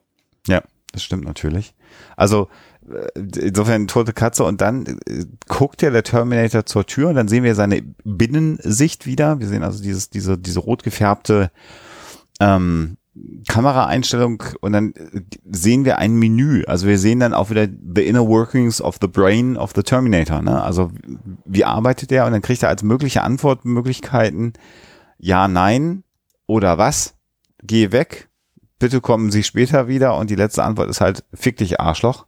ja, 0.46 0.62
das 0.92 1.02
stimmt 1.02 1.24
natürlich. 1.24 1.74
Also 2.16 2.48
äh, 2.90 3.18
insofern 3.40 3.88
tote 3.88 4.12
Katze 4.14 4.44
und 4.44 4.60
dann 4.62 4.86
äh, 5.06 5.24
guckt 5.48 5.82
ja 5.82 5.90
der 5.90 6.02
Terminator 6.02 6.64
zur 6.66 6.86
Tür 6.86 7.08
und 7.10 7.16
dann 7.16 7.28
sehen 7.28 7.44
wir 7.44 7.54
seine 7.54 7.82
Binnensicht 8.04 9.04
wieder. 9.06 9.38
Wir 9.40 9.48
sehen 9.48 9.62
also 9.64 9.82
dieses, 9.82 10.08
diese, 10.08 10.38
diese 10.38 10.60
rot 10.60 10.82
gefärbte 10.82 11.50
ähm, 12.42 12.96
Kameraeinstellung 13.46 14.42
und 14.60 14.72
dann 14.72 14.92
äh, 14.92 15.20
sehen 15.50 15.84
wir 15.84 15.98
ein 15.98 16.14
Menü. 16.14 16.64
Also 16.66 16.86
wir 16.86 16.98
sehen 16.98 17.20
dann 17.20 17.34
auch 17.34 17.50
wieder 17.50 17.66
the 17.66 18.06
inner 18.06 18.26
workings 18.26 18.80
of 18.80 18.96
the 19.00 19.06
brain 19.06 19.56
of 19.56 19.72
the 19.74 19.82
Terminator. 19.82 20.40
Ne? 20.40 20.62
Also 20.62 20.90
wie 21.44 21.64
arbeitet 21.64 22.10
er? 22.10 22.26
Und 22.26 22.32
dann 22.32 22.42
kriegt 22.42 22.62
er 22.62 22.70
als 22.70 22.82
mögliche 22.82 23.22
Antwortmöglichkeiten 23.22 24.54
ja, 25.18 25.46
nein 25.46 26.04
oder 26.46 26.78
was? 26.78 27.14
Geh 27.62 27.92
weg. 27.92 28.28
Bitte 28.78 29.00
kommen 29.00 29.30
Sie 29.30 29.44
später 29.44 29.86
wieder. 29.86 30.16
Und 30.16 30.30
die 30.30 30.34
letzte 30.34 30.64
Antwort 30.64 30.90
ist 30.90 31.00
halt 31.00 31.24
fick 31.32 31.58
dich 31.58 31.80
Arschloch. 31.80 32.26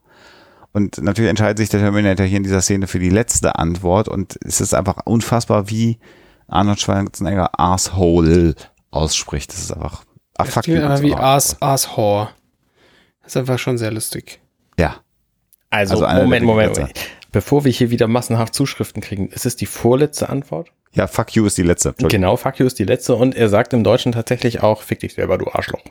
Und 0.72 0.98
natürlich 0.98 1.30
entscheidet 1.30 1.58
sich 1.58 1.70
der 1.70 1.80
Terminator 1.80 2.26
hier 2.26 2.36
in 2.36 2.42
dieser 2.44 2.60
Szene 2.60 2.86
für 2.86 2.98
die 2.98 3.10
letzte 3.10 3.56
Antwort. 3.56 4.08
Und 4.08 4.38
es 4.44 4.60
ist 4.60 4.74
einfach 4.74 4.98
unfassbar, 5.06 5.70
wie 5.70 5.98
Arnold 6.46 6.80
Schwarzenegger 6.80 7.58
Asshole 7.58 8.54
ausspricht. 8.94 9.52
Das 9.52 9.58
ist 9.58 9.72
einfach 9.72 10.04
ah, 10.36 10.44
fuck 10.44 10.66
you. 10.66 10.76
Ja, 10.76 11.02
wie. 11.02 11.14
Ars, 11.14 11.60
Ars 11.60 11.88
Whore. 11.96 12.30
Das 13.22 13.32
ist 13.32 13.36
einfach 13.36 13.58
schon 13.58 13.78
sehr 13.78 13.90
lustig. 13.90 14.40
Ja. 14.78 14.96
Also, 15.70 16.04
Also 16.04 16.22
Moment, 16.22 16.44
Moment. 16.44 16.76
Moment. 16.76 17.00
Bevor 17.32 17.64
wir 17.64 17.72
hier 17.72 17.90
wieder 17.90 18.06
massenhaft 18.06 18.54
Zuschriften 18.54 19.02
kriegen, 19.02 19.28
ist 19.28 19.44
es 19.44 19.56
die 19.56 19.66
vorletzte 19.66 20.28
Antwort? 20.28 20.70
Ja, 20.92 21.08
fuck 21.08 21.34
you 21.34 21.44
ist 21.46 21.58
die 21.58 21.62
letzte. 21.62 21.92
Genau, 21.98 22.36
fuck 22.36 22.60
you 22.60 22.66
ist 22.66 22.78
die 22.78 22.84
letzte 22.84 23.16
und 23.16 23.34
er 23.34 23.48
sagt 23.48 23.72
im 23.72 23.82
Deutschen 23.82 24.12
tatsächlich 24.12 24.62
auch, 24.62 24.82
fick 24.82 25.00
dich 25.00 25.14
selber, 25.14 25.38
du 25.38 25.50
Arschloch. 25.50 25.82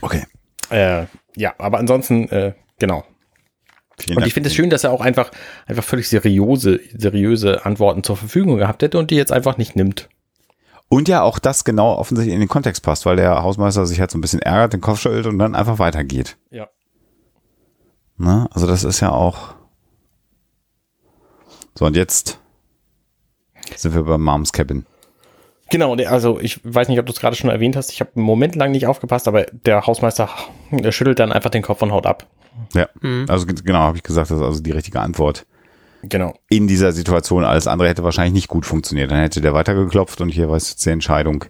Okay. 0.00 0.24
Äh, 0.70 1.06
ja, 1.36 1.54
aber 1.58 1.78
ansonsten, 1.78 2.28
äh, 2.30 2.54
genau. 2.80 3.04
Vielen 3.96 4.16
Und 4.16 4.20
Dank. 4.22 4.26
ich 4.26 4.34
finde 4.34 4.48
es 4.48 4.54
schön, 4.54 4.70
dass 4.70 4.82
er 4.82 4.90
auch 4.90 5.00
einfach, 5.00 5.30
einfach 5.66 5.84
völlig 5.84 6.08
seriöse, 6.08 6.80
seriöse 6.96 7.64
Antworten 7.64 8.02
zur 8.02 8.16
Verfügung 8.16 8.58
gehabt 8.58 8.82
hätte 8.82 8.98
und 8.98 9.10
die 9.10 9.16
jetzt 9.16 9.32
einfach 9.32 9.56
nicht 9.56 9.76
nimmt. 9.76 10.08
Und 10.88 11.08
ja, 11.08 11.22
auch 11.22 11.38
das 11.38 11.64
genau 11.64 11.96
offensichtlich 11.96 12.34
in 12.34 12.40
den 12.40 12.48
Kontext 12.48 12.82
passt, 12.82 13.04
weil 13.04 13.16
der 13.16 13.42
Hausmeister 13.42 13.84
sich 13.86 14.00
halt 14.00 14.10
so 14.10 14.18
ein 14.18 14.22
bisschen 14.22 14.40
ärgert, 14.40 14.72
den 14.72 14.80
Kopf 14.80 15.00
schüttelt 15.00 15.26
und 15.26 15.38
dann 15.38 15.54
einfach 15.54 15.78
weitergeht. 15.78 16.38
Ja. 16.50 16.68
Ne? 18.16 18.48
Also 18.52 18.66
das 18.66 18.84
ist 18.84 19.00
ja 19.00 19.10
auch. 19.10 19.54
So, 21.74 21.84
und 21.84 21.94
jetzt 21.94 22.40
sind 23.76 23.94
wir 23.94 24.02
bei 24.02 24.18
Moms 24.18 24.52
Cabin. 24.52 24.86
Genau, 25.70 25.94
also 25.94 26.40
ich 26.40 26.60
weiß 26.64 26.88
nicht, 26.88 26.98
ob 26.98 27.06
du 27.06 27.12
es 27.12 27.20
gerade 27.20 27.36
schon 27.36 27.50
erwähnt 27.50 27.76
hast. 27.76 27.92
Ich 27.92 28.00
habe 28.00 28.12
einen 28.16 28.24
Moment 28.24 28.54
lang 28.54 28.72
nicht 28.72 28.86
aufgepasst, 28.86 29.28
aber 29.28 29.44
der 29.44 29.86
Hausmeister 29.86 30.30
der 30.70 30.92
schüttelt 30.92 31.18
dann 31.18 31.32
einfach 31.32 31.50
den 31.50 31.62
Kopf 31.62 31.82
und 31.82 31.92
haut 31.92 32.06
ab. 32.06 32.26
Ja. 32.72 32.88
Mhm. 33.00 33.26
Also 33.28 33.46
genau, 33.46 33.80
habe 33.80 33.98
ich 33.98 34.02
gesagt, 34.02 34.30
das 34.30 34.38
ist 34.38 34.44
also 34.44 34.62
die 34.62 34.70
richtige 34.70 35.00
Antwort. 35.00 35.46
Genau. 36.02 36.34
In 36.48 36.68
dieser 36.68 36.92
Situation, 36.92 37.44
alles 37.44 37.66
andere 37.66 37.88
hätte 37.88 38.04
wahrscheinlich 38.04 38.34
nicht 38.34 38.48
gut 38.48 38.64
funktioniert. 38.66 39.10
Dann 39.10 39.18
hätte 39.20 39.40
der 39.40 39.52
weitergeklopft 39.54 40.20
und 40.20 40.28
hier 40.28 40.48
war 40.48 40.56
es 40.56 40.70
jetzt 40.70 40.86
die 40.86 40.90
Entscheidung. 40.90 41.44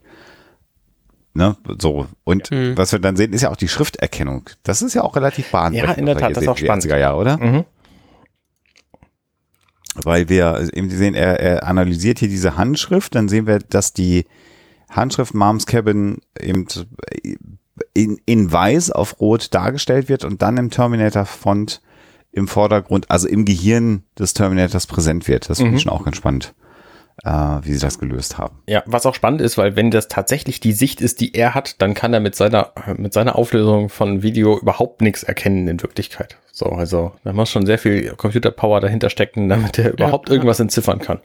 Ne? 1.35 1.57
So. 1.79 2.07
Und 2.25 2.51
Mhm. 2.51 2.77
was 2.77 2.93
wir 2.93 2.99
dann 2.99 3.17
sehen, 3.17 3.33
ist 3.33 3.43
ja 3.43 3.51
auch 3.51 3.57
die 3.57 3.69
Schrifterkennung. 3.69 4.49
Das 4.63 4.81
ist 4.83 4.95
ja 4.95 5.03
auch 5.03 5.15
relativ 5.17 5.51
bahnbrechend. 5.51 5.89
Ja, 5.91 5.95
in 5.97 6.07
der 6.07 6.17
Tat, 6.17 6.35
das 6.37 6.43
ist 6.45 6.49
auch 6.49 6.57
spannend. 6.57 6.85
80er 6.85 6.99
Jahre, 6.99 7.17
oder? 7.19 7.37
Mhm. 7.39 7.65
weil 10.05 10.29
wir 10.29 10.69
eben 10.75 10.91
sehen, 10.91 11.15
er, 11.15 11.41
er 11.41 11.67
analysiert 11.67 12.21
hier 12.21 12.29
diese 12.29 12.57
Handschrift, 12.57 13.17
dann 13.17 13.29
sehen 13.29 13.49
wir, 13.49 13.59
dass 13.59 13.93
die 13.93 14.27
Handschrift 14.91 15.35
Moms 15.35 15.67
Cabin 15.67 16.19
eben 16.41 16.67
in, 17.95 18.21
in 18.25 18.53
weiß 18.53 18.93
auf 18.93 19.21
rot 19.21 19.53
dargestellt 19.55 20.09
wird 20.09 20.25
und 20.25 20.41
dann 20.41 20.57
im 20.57 20.71
Terminator-Font 20.71 21.81
im 22.33 22.49
Vordergrund, 22.49 23.11
also 23.11 23.29
im 23.29 23.45
Gehirn 23.45 24.05
des 24.19 24.35
Terminators 24.35 24.87
präsent 24.87 25.29
wird. 25.29 25.49
Das 25.49 25.59
finde 25.59 25.77
ich 25.77 25.83
schon 25.83 25.93
auch 25.93 26.05
ganz 26.05 26.17
spannend, 26.17 26.55
äh, 27.25 27.31
wie 27.31 27.73
sie 27.73 27.81
das 27.81 27.99
gelöst 27.99 28.39
haben. 28.39 28.59
Ja, 28.67 28.83
was 28.87 29.07
auch 29.07 29.15
spannend 29.15 29.41
ist, 29.41 29.59
weil 29.59 29.77
wenn 29.77 29.91
das 29.91 30.09
tatsächlich 30.09 30.61
die 30.61 30.73
Sicht 30.73 31.01
ist, 31.01 31.21
die 31.21 31.35
er 31.35 31.55
hat, 31.55 31.81
dann 31.81 31.95
kann 31.95 32.13
er 32.13 32.21
mit 32.21 32.35
seiner, 32.35 32.73
mit 32.97 33.13
seiner 33.13 33.37
Auflösung 33.37 33.89
von 33.89 34.23
Video 34.23 34.59
überhaupt 34.59 35.01
nichts 35.01 35.23
erkennen 35.23 35.67
in 35.69 35.83
Wirklichkeit. 35.83 36.39
So, 36.53 36.67
also 36.67 37.13
da 37.25 37.33
muss 37.33 37.51
schon 37.51 37.67
sehr 37.67 37.79
viel 37.79 38.15
Computerpower 38.17 38.81
dahinter 38.81 39.11
stecken, 39.11 39.49
damit 39.49 39.79
er 39.79 39.93
überhaupt 39.93 40.29
ja. 40.29 40.35
irgendwas 40.35 40.61
entziffern 40.61 40.99
kann. 40.99 41.21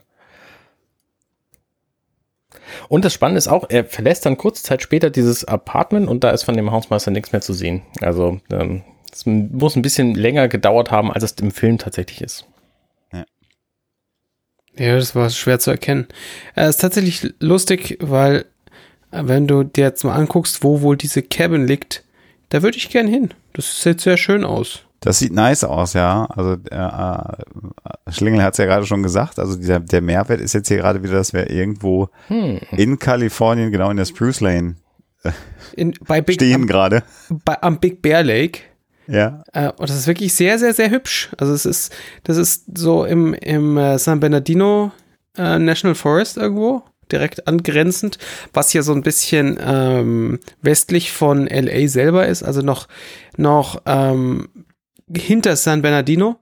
Und 2.88 3.04
das 3.04 3.12
Spannende 3.12 3.38
ist 3.38 3.48
auch, 3.48 3.64
er 3.68 3.84
verlässt 3.84 4.26
dann 4.26 4.36
kurze 4.36 4.62
Zeit 4.62 4.82
später 4.82 5.10
dieses 5.10 5.44
Apartment 5.44 6.08
und 6.08 6.24
da 6.24 6.30
ist 6.30 6.44
von 6.44 6.56
dem 6.56 6.70
Hausmeister 6.70 7.10
nichts 7.10 7.32
mehr 7.32 7.40
zu 7.40 7.52
sehen. 7.52 7.82
Also 8.00 8.40
ähm, 8.50 8.82
es 9.14 9.26
muss 9.26 9.76
ein 9.76 9.82
bisschen 9.82 10.14
länger 10.14 10.48
gedauert 10.48 10.90
haben, 10.90 11.10
als 11.12 11.22
es 11.22 11.32
im 11.40 11.52
Film 11.52 11.78
tatsächlich 11.78 12.20
ist. 12.20 12.46
Ja, 14.76 14.96
das 14.96 15.14
war 15.14 15.30
schwer 15.30 15.60
zu 15.60 15.70
erkennen. 15.70 16.08
Es 16.56 16.70
ist 16.70 16.80
tatsächlich 16.80 17.32
lustig, 17.38 17.96
weil 18.00 18.44
äh, 19.12 19.22
wenn 19.22 19.46
du 19.46 19.62
dir 19.62 19.84
jetzt 19.84 20.02
mal 20.02 20.16
anguckst, 20.16 20.64
wo 20.64 20.80
wohl 20.80 20.96
diese 20.96 21.22
Cabin 21.22 21.64
liegt, 21.66 22.02
da 22.48 22.62
würde 22.62 22.76
ich 22.76 22.90
gern 22.90 23.06
hin. 23.06 23.32
Das 23.52 23.82
sieht 23.82 24.00
sehr 24.00 24.16
schön 24.16 24.42
aus. 24.44 24.80
Das 24.98 25.20
sieht 25.20 25.32
nice 25.32 25.62
aus, 25.62 25.92
ja. 25.92 26.24
Also 26.24 26.54
äh, 26.70 28.10
Schlingel 28.12 28.42
hat 28.42 28.54
es 28.54 28.58
ja 28.58 28.64
gerade 28.64 28.84
schon 28.84 29.04
gesagt. 29.04 29.38
Also 29.38 29.54
dieser, 29.54 29.78
der 29.78 30.00
Mehrwert 30.00 30.40
ist 30.40 30.54
jetzt 30.54 30.66
hier 30.66 30.78
gerade 30.78 31.04
wieder, 31.04 31.12
dass 31.14 31.32
wir 31.32 31.50
irgendwo 31.50 32.08
Hm. 32.26 32.58
in 32.72 32.98
Kalifornien, 32.98 33.70
genau 33.70 33.90
in 33.90 33.96
der 33.96 34.06
Spruce 34.06 34.40
Lane, 34.40 34.74
In, 35.76 35.94
bei 36.06 36.20
Big, 36.20 36.34
stehen 36.34 36.66
gerade. 36.66 37.04
am 37.60 37.78
Big 37.78 38.02
Bear 38.02 38.24
Lake. 38.24 38.60
Ja. 39.06 39.42
Äh, 39.52 39.70
und 39.76 39.88
das 39.88 39.96
ist 39.96 40.06
wirklich 40.06 40.34
sehr, 40.34 40.58
sehr, 40.58 40.74
sehr 40.74 40.90
hübsch. 40.90 41.30
Also 41.38 41.52
es 41.52 41.66
ist, 41.66 41.92
das 42.24 42.36
ist 42.36 42.64
so 42.76 43.04
im, 43.04 43.34
im 43.34 43.76
äh, 43.76 43.98
San 43.98 44.20
Bernardino 44.20 44.92
äh, 45.36 45.58
National 45.58 45.94
Forest 45.94 46.36
irgendwo, 46.36 46.82
direkt 47.10 47.46
angrenzend, 47.46 48.18
was 48.52 48.70
hier 48.70 48.82
so 48.82 48.92
ein 48.92 49.02
bisschen 49.02 49.58
ähm, 49.60 50.38
westlich 50.62 51.12
von 51.12 51.46
LA 51.46 51.88
selber 51.88 52.26
ist, 52.26 52.42
also 52.42 52.62
noch, 52.62 52.88
noch 53.36 53.82
ähm, 53.86 54.48
hinter 55.12 55.56
San 55.56 55.82
Bernardino 55.82 56.38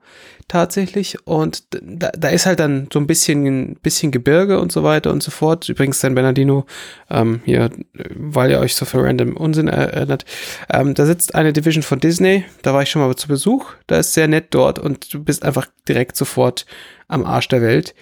tatsächlich. 0.49 1.17
Und 1.27 1.65
da, 1.71 2.11
da 2.17 2.29
ist 2.29 2.47
halt 2.47 2.61
dann 2.61 2.89
so 2.93 2.99
ein 2.99 3.07
bisschen, 3.07 3.47
ein 3.47 3.77
bisschen 3.83 4.13
Gebirge 4.13 4.61
und 4.61 4.71
so 4.71 4.83
weiter 4.83 5.11
und 5.11 5.23
so 5.23 5.31
fort. 5.31 5.69
Übrigens 5.69 6.01
San 6.01 6.15
Bernardino, 6.15 6.67
ähm, 7.11 7.41
hier, 7.45 7.71
weil 8.15 8.51
ihr 8.51 8.61
euch 8.61 8.75
so 8.75 8.85
für 8.85 9.03
random 9.03 9.37
Unsinn 9.37 9.69
erinnert. 9.69 10.25
Ähm, 10.71 10.95
da 10.95 11.07
sitzt 11.07 11.35
eine 11.35 11.53
Division 11.53 11.83
von 11.83 12.01
Disney, 12.01 12.45
da 12.63 12.75
war 12.75 12.83
ich 12.83 12.91
schon 12.91 13.03
mal 13.03 13.15
zu 13.17 13.29
Besuch. 13.29 13.73
Da 13.87 13.99
ist 13.99 14.15
sehr 14.15 14.29
nett 14.29 14.49
dort 14.51 14.79
und 14.79 15.13
du 15.15 15.23
bist 15.23 15.43
einfach 15.43 15.67
direkt 15.89 16.17
sofort 16.17 16.67
am 17.09 17.25
Arsch 17.25 17.49
der 17.49 17.63
Welt. 17.63 17.95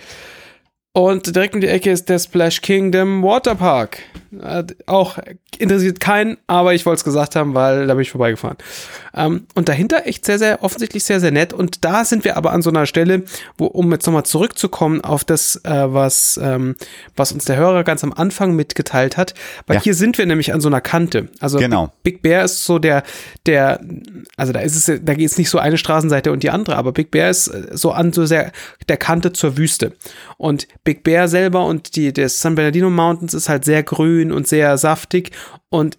Und 0.93 1.37
direkt 1.37 1.55
um 1.55 1.61
die 1.61 1.69
Ecke 1.69 1.91
ist 1.93 2.09
der 2.09 2.19
Splash 2.19 2.63
Kingdom 2.63 3.23
Waterpark. 3.23 3.99
Äh, 4.43 4.65
auch 4.87 5.19
interessiert 5.59 6.01
keinen, 6.01 6.37
aber 6.47 6.75
ich 6.75 6.87
wollte 6.87 6.99
es 6.99 7.05
gesagt 7.05 7.37
haben, 7.37 7.55
weil 7.55 7.87
da 7.87 7.95
bin 7.95 8.03
ich 8.03 8.11
vorbeigefahren. 8.11 8.57
Ähm, 9.15 9.47
und 9.55 9.69
dahinter 9.69 10.07
echt 10.07 10.25
sehr, 10.25 10.39
sehr, 10.39 10.63
offensichtlich 10.65 11.05
sehr, 11.05 11.21
sehr 11.21 11.31
nett. 11.31 11.53
Und 11.53 11.85
da 11.85 12.05
sind 12.05 12.25
wir 12.25 12.37
aber 12.37 12.53
an 12.53 12.63
so 12.63 12.71
einer 12.71 12.87
Stelle, 12.87 13.25
wo, 13.59 13.67
um 13.67 13.91
jetzt 13.93 14.07
nochmal 14.07 14.25
zurückzukommen 14.25 15.01
auf 15.03 15.25
das, 15.25 15.57
äh, 15.65 15.93
was, 15.93 16.41
ähm, 16.43 16.75
was 17.17 17.31
uns 17.33 17.45
der 17.45 17.57
Hörer 17.57 17.85
ganz 17.85 18.03
am 18.03 18.13
Anfang 18.13 18.55
mitgeteilt 18.57 19.17
hat. 19.17 19.35
Weil 19.67 19.77
Ja. 19.77 19.83
hier 19.83 19.95
sind 19.95 20.19
wir 20.19 20.27
nämlich 20.27 20.53
an 20.53 20.61
so 20.61 20.69
einer 20.69 20.81
Kante. 20.81 21.29
Also 21.41 21.59
Genau. 21.59 21.93
Big, 22.03 22.15
Big 22.15 22.23
Bear 22.23 22.45
ist 22.45 22.65
so 22.65 22.79
der, 22.81 23.03
der, 23.47 23.81
also 24.37 24.53
da 24.53 24.61
ist 24.61 24.77
es, 24.77 25.01
da 25.05 25.15
geht 25.15 25.27
es 25.27 25.39
nicht 25.39 25.51
so 25.51 25.59
eine 25.59 25.79
Straßenseite 25.79 26.33
und 26.33 26.43
die 26.43 26.51
andere, 26.51 26.77
aber 26.77 26.93
Big 26.93 27.11
Bear 27.11 27.31
ist 27.31 27.49
äh, 27.49 27.69
so 27.73 27.93
an 27.93 28.13
so 28.13 28.27
sehr 28.27 28.51
der 28.89 28.97
Kante 28.97 29.33
zur 29.33 29.57
Wüste. 29.57 29.93
Und 30.37 30.67
Big 30.85 31.03
Bear 31.03 31.29
selber 31.29 31.67
und 31.67 31.97
die, 31.97 32.13
des 32.13 32.41
San 32.41 32.55
Bernardino 32.55 32.91
Mountains 32.91 33.35
ist 33.35 33.49
halt 33.49 33.65
sehr 33.65 33.83
grün 33.83 34.33
und 34.33 34.49
sehr 34.49 34.79
saftig 34.79 35.33
und 35.69 35.99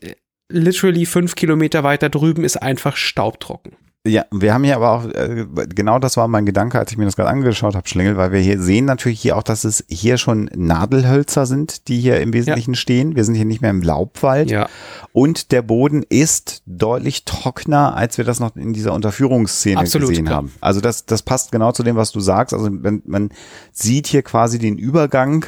literally 0.50 1.06
fünf 1.06 1.36
Kilometer 1.36 1.84
weiter 1.84 2.10
drüben 2.10 2.44
ist 2.44 2.58
einfach 2.58 2.98
staubtrocken. 2.98 3.78
Ja, 4.04 4.26
wir 4.32 4.52
haben 4.52 4.64
hier 4.64 4.78
aber 4.78 4.92
auch, 4.92 5.06
äh, 5.06 5.46
genau 5.70 6.00
das 6.00 6.18
war 6.18 6.28
mein 6.28 6.48
Gedanke, 6.48 6.80
als 6.80 6.92
ich 6.92 6.98
mir 6.98 7.06
das 7.06 7.16
gerade 7.16 7.30
angeschaut 7.30 7.76
habe, 7.76 7.88
Schlingel, 7.88 8.18
weil 8.18 8.32
wir 8.32 8.40
hier 8.40 8.60
sehen 8.60 8.86
natürlich 8.86 9.22
hier 9.22 9.38
auch, 9.38 9.44
dass 9.44 9.64
es 9.64 9.86
hier 9.88 10.18
schon 10.18 10.50
Nadelhölzer 10.56 11.46
sind, 11.46 11.88
die 11.88 12.00
hier 12.00 12.20
im 12.20 12.34
Wesentlichen 12.34 12.74
stehen. 12.74 13.16
Wir 13.16 13.24
sind 13.24 13.36
hier 13.36 13.46
nicht 13.46 13.62
mehr 13.62 13.70
im 13.70 13.84
Laubwald. 13.84 14.50
Ja. 14.50 14.68
Und 15.14 15.52
der 15.52 15.62
Boden 15.62 16.02
ist 16.10 16.64
deutlich 16.66 17.26
trockener, 17.26 17.96
als 17.96 18.18
wir 18.18 18.26
das 18.26 18.40
noch 18.40 18.56
in 18.56 18.74
dieser 18.74 18.94
Unterführungsszene 18.94 19.80
Absolut, 19.80 20.10
gesehen 20.10 20.26
klar. 20.26 20.38
haben. 20.38 20.52
Also 20.62 20.82
das, 20.82 21.06
das 21.06 21.22
passt 21.22 21.52
genau 21.52 21.72
zu 21.72 21.84
dem, 21.84 21.96
was 21.96 22.12
du 22.12 22.22
sagst. 22.22 22.56
Also 22.56 22.70
wenn, 22.72 23.04
man 23.06 23.30
sieht 23.72 24.08
hier 24.08 24.24
quasi 24.24 24.58
den 24.58 24.80
Übergang 24.80 25.46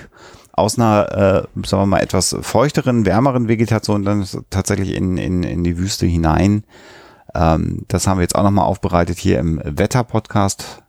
aus 0.51 0.77
einer, 0.77 1.47
äh, 1.55 1.67
sagen 1.67 1.81
wir 1.81 1.85
mal, 1.87 2.01
etwas 2.01 2.35
feuchteren, 2.41 3.07
wärmeren 3.07 3.47
Vegetation 3.47 4.05
dann 4.05 4.27
tatsächlich 4.51 4.93
in, 4.93 5.17
in, 5.17 5.41
in 5.41 5.63
die 5.63 5.79
Wüste 5.79 6.05
hinein. 6.05 6.63
Ähm, 7.35 7.85
das 7.87 8.07
haben 8.07 8.17
wir 8.17 8.23
jetzt 8.23 8.35
auch 8.35 8.43
nochmal 8.43 8.65
aufbereitet 8.65 9.17
hier 9.17 9.39
im 9.39 9.61
Wetter-Podcast. 9.63 10.83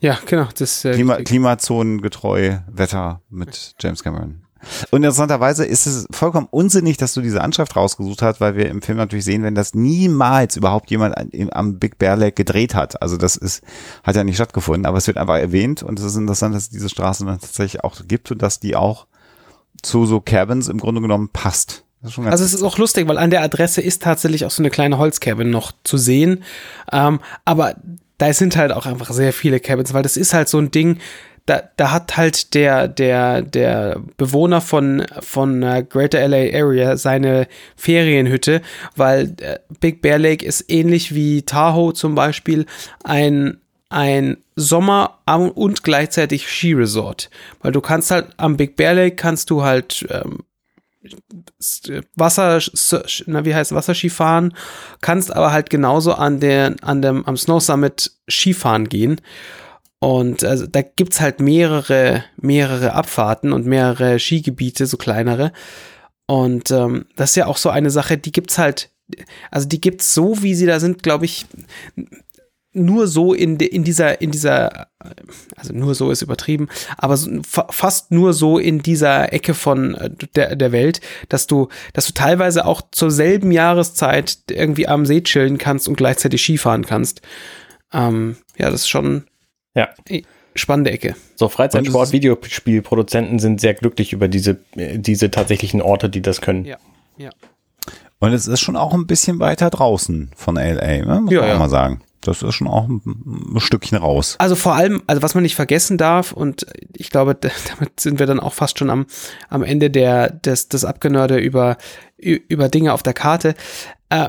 Ja, 0.00 0.18
genau. 0.26 0.48
Das, 0.56 0.84
äh, 0.84 0.94
Klima, 0.94 1.16
klimazonengetreu 1.16 2.58
Wetter 2.68 3.20
mit 3.28 3.74
James 3.78 4.02
Cameron. 4.02 4.42
Und 4.90 5.02
interessanterweise 5.02 5.64
ist 5.64 5.86
es 5.86 6.06
vollkommen 6.10 6.48
unsinnig, 6.50 6.96
dass 6.98 7.14
du 7.14 7.22
diese 7.22 7.40
Anschrift 7.40 7.76
rausgesucht 7.76 8.20
hast, 8.20 8.40
weil 8.40 8.56
wir 8.56 8.68
im 8.68 8.82
Film 8.82 8.98
natürlich 8.98 9.24
sehen, 9.24 9.42
wenn 9.42 9.54
das 9.54 9.74
niemals 9.74 10.56
überhaupt 10.56 10.90
jemand 10.90 11.16
am 11.54 11.78
Big 11.78 11.98
Bear 11.98 12.16
Lake 12.16 12.34
gedreht 12.34 12.74
hat. 12.74 13.00
Also 13.00 13.16
das 13.16 13.36
ist, 13.36 13.62
hat 14.02 14.16
ja 14.16 14.24
nicht 14.24 14.36
stattgefunden, 14.36 14.86
aber 14.86 14.98
es 14.98 15.06
wird 15.06 15.16
einfach 15.16 15.38
erwähnt 15.38 15.82
und 15.82 15.98
es 15.98 16.04
ist 16.04 16.16
interessant, 16.16 16.54
dass 16.54 16.64
es 16.64 16.70
diese 16.70 16.90
Straße 16.90 17.24
dann 17.24 17.40
tatsächlich 17.40 17.82
auch 17.84 17.96
gibt 18.06 18.30
und 18.30 18.42
dass 18.42 18.60
die 18.60 18.76
auch 18.76 19.06
zu 19.82 20.04
so 20.04 20.20
Cabins 20.20 20.68
im 20.68 20.78
Grunde 20.78 21.00
genommen 21.00 21.30
passt. 21.32 21.84
Also 22.02 22.44
es 22.44 22.54
ist 22.54 22.62
auch 22.62 22.78
lustig, 22.78 23.08
weil 23.08 23.18
an 23.18 23.30
der 23.30 23.42
Adresse 23.42 23.82
ist 23.82 24.02
tatsächlich 24.02 24.44
auch 24.46 24.50
so 24.50 24.62
eine 24.62 24.70
kleine 24.70 24.98
Holzcabin 24.98 25.50
noch 25.50 25.72
zu 25.84 25.98
sehen. 25.98 26.44
Ähm, 26.92 27.20
aber 27.44 27.76
da 28.16 28.32
sind 28.32 28.56
halt 28.56 28.72
auch 28.72 28.86
einfach 28.86 29.10
sehr 29.12 29.32
viele 29.32 29.60
Cabins, 29.60 29.92
weil 29.92 30.02
das 30.02 30.16
ist 30.16 30.32
halt 30.32 30.48
so 30.48 30.58
ein 30.58 30.70
Ding, 30.70 30.98
da, 31.46 31.62
da 31.76 31.90
hat 31.90 32.16
halt 32.16 32.54
der, 32.54 32.86
der, 32.86 33.42
der 33.42 34.00
Bewohner 34.16 34.60
von, 34.60 35.04
von 35.20 35.62
äh, 35.62 35.84
Greater 35.88 36.26
LA 36.26 36.56
Area 36.56 36.96
seine 36.96 37.48
Ferienhütte, 37.76 38.62
weil 38.94 39.34
äh, 39.40 39.58
Big 39.80 40.00
Bear 40.00 40.18
Lake 40.18 40.44
ist 40.44 40.70
ähnlich 40.70 41.14
wie 41.14 41.42
Tahoe 41.42 41.92
zum 41.94 42.14
Beispiel 42.14 42.66
ein, 43.02 43.58
ein 43.88 44.36
Sommer- 44.54 45.18
und 45.26 45.82
gleichzeitig 45.82 46.46
Skiresort. 46.48 47.30
Weil 47.62 47.72
du 47.72 47.80
kannst 47.80 48.10
halt 48.10 48.28
am 48.36 48.56
Big 48.56 48.76
Bear 48.76 48.94
Lake 48.94 49.16
kannst 49.16 49.50
du 49.50 49.62
halt 49.62 50.06
ähm, 50.10 50.44
Wasser, 52.14 52.60
na, 53.26 53.44
wie 53.44 53.54
heißt 53.54 53.74
Wasserski 53.74 54.10
fahren, 54.10 54.54
kannst 55.00 55.34
aber 55.34 55.52
halt 55.52 55.70
genauso 55.70 56.12
an 56.14 56.40
der, 56.40 56.76
an 56.82 57.00
dem, 57.00 57.24
am 57.26 57.36
Snow 57.36 57.62
Summit 57.62 58.12
Skifahren 58.28 58.88
gehen. 58.88 59.20
Und 59.98 60.44
also, 60.44 60.66
da 60.66 60.82
gibt's 60.82 61.20
halt 61.20 61.40
mehrere, 61.40 62.24
mehrere 62.36 62.94
Abfahrten 62.94 63.52
und 63.52 63.66
mehrere 63.66 64.18
Skigebiete, 64.18 64.86
so 64.86 64.96
kleinere. 64.96 65.52
Und 66.26 66.70
ähm, 66.70 67.06
das 67.16 67.30
ist 67.30 67.36
ja 67.36 67.46
auch 67.46 67.56
so 67.56 67.70
eine 67.70 67.90
Sache, 67.90 68.16
die 68.16 68.32
gibt's 68.32 68.56
halt, 68.56 68.90
also 69.50 69.68
die 69.68 69.80
gibt's 69.80 70.14
so, 70.14 70.42
wie 70.42 70.54
sie 70.54 70.66
da 70.66 70.80
sind, 70.80 71.02
glaube 71.02 71.24
ich, 71.24 71.46
nur 72.72 73.06
so 73.08 73.34
in, 73.34 73.58
de, 73.58 73.66
in 73.68 73.82
dieser, 73.84 74.20
in 74.20 74.30
dieser, 74.30 74.86
also 75.56 75.72
nur 75.72 75.94
so 75.94 76.10
ist 76.10 76.22
übertrieben, 76.22 76.68
aber 76.98 77.16
so, 77.16 77.30
fa 77.46 77.66
fast 77.70 78.12
nur 78.12 78.32
so 78.32 78.58
in 78.58 78.80
dieser 78.80 79.32
Ecke 79.32 79.54
von 79.54 79.94
äh, 79.96 80.10
der, 80.36 80.54
der 80.56 80.70
Welt, 80.72 81.00
dass 81.28 81.46
du, 81.48 81.68
dass 81.94 82.06
du 82.06 82.12
teilweise 82.12 82.64
auch 82.66 82.82
zur 82.92 83.10
selben 83.10 83.50
Jahreszeit 83.52 84.38
irgendwie 84.50 84.86
am 84.86 85.04
See 85.06 85.22
chillen 85.22 85.58
kannst 85.58 85.88
und 85.88 85.96
gleichzeitig 85.96 86.42
Skifahren 86.42 86.86
kannst. 86.86 87.22
Ähm, 87.92 88.36
ja, 88.56 88.70
das 88.70 88.82
ist 88.82 88.88
schon 88.88 89.24
Ja. 89.74 89.88
spannende 90.54 90.92
Ecke. 90.92 91.16
So, 91.34 91.46
Und 91.46 91.50
Freizeitsport, 91.52 92.04
es 92.04 92.08
ist- 92.10 92.12
Videospielproduzenten 92.12 93.38
sind 93.40 93.60
sehr 93.60 93.74
glücklich 93.74 94.12
über 94.12 94.28
diese, 94.28 94.58
äh, 94.76 94.98
diese 94.98 95.30
tatsächlichen 95.30 95.82
Orte, 95.82 96.08
die 96.08 96.22
das 96.22 96.40
können. 96.40 96.64
Ja. 96.64 96.76
Ja. 97.16 97.30
Und 98.20 98.32
es 98.32 98.46
ist 98.46 98.60
schon 98.60 98.76
auch 98.76 98.92
ein 98.94 99.06
bisschen 99.06 99.40
weiter 99.40 99.70
draußen 99.70 100.30
von 100.36 100.56
LA, 100.56 100.98
ne? 101.04 101.20
muss 101.22 101.32
Ja, 101.32 101.40
man 101.40 101.48
ja. 101.48 101.54
auch 101.54 101.58
mal 101.58 101.68
sagen. 101.70 102.02
Das 102.20 102.42
ist 102.42 102.54
schon 102.54 102.68
auch 102.68 102.86
ein, 102.88 103.58
Stückchen 103.58 103.98
raus. 103.98 104.36
Also 104.38 104.54
vor 104.54 104.74
allem, 104.74 105.02
also 105.06 105.22
was 105.22 105.34
man 105.34 105.42
nicht 105.42 105.56
vergessen 105.56 105.96
darf, 105.96 106.32
und 106.32 106.66
ich 106.94 107.10
glaube, 107.10 107.34
damit 107.68 108.00
sind 108.00 108.18
wir 108.18 108.26
dann 108.26 108.40
auch 108.40 108.54
fast 108.54 108.78
schon 108.78 108.90
am, 108.90 109.06
am 109.48 109.62
Ende 109.62 109.90
der, 109.90 110.30
des, 110.30 110.68
des 110.68 110.84
Abgenörde 110.84 111.38
über, 111.38 111.76
über 112.18 112.68
Dinge 112.68 112.92
auf 112.92 113.02
der 113.02 113.14
Karte. 113.14 113.54
Äh, 114.10 114.28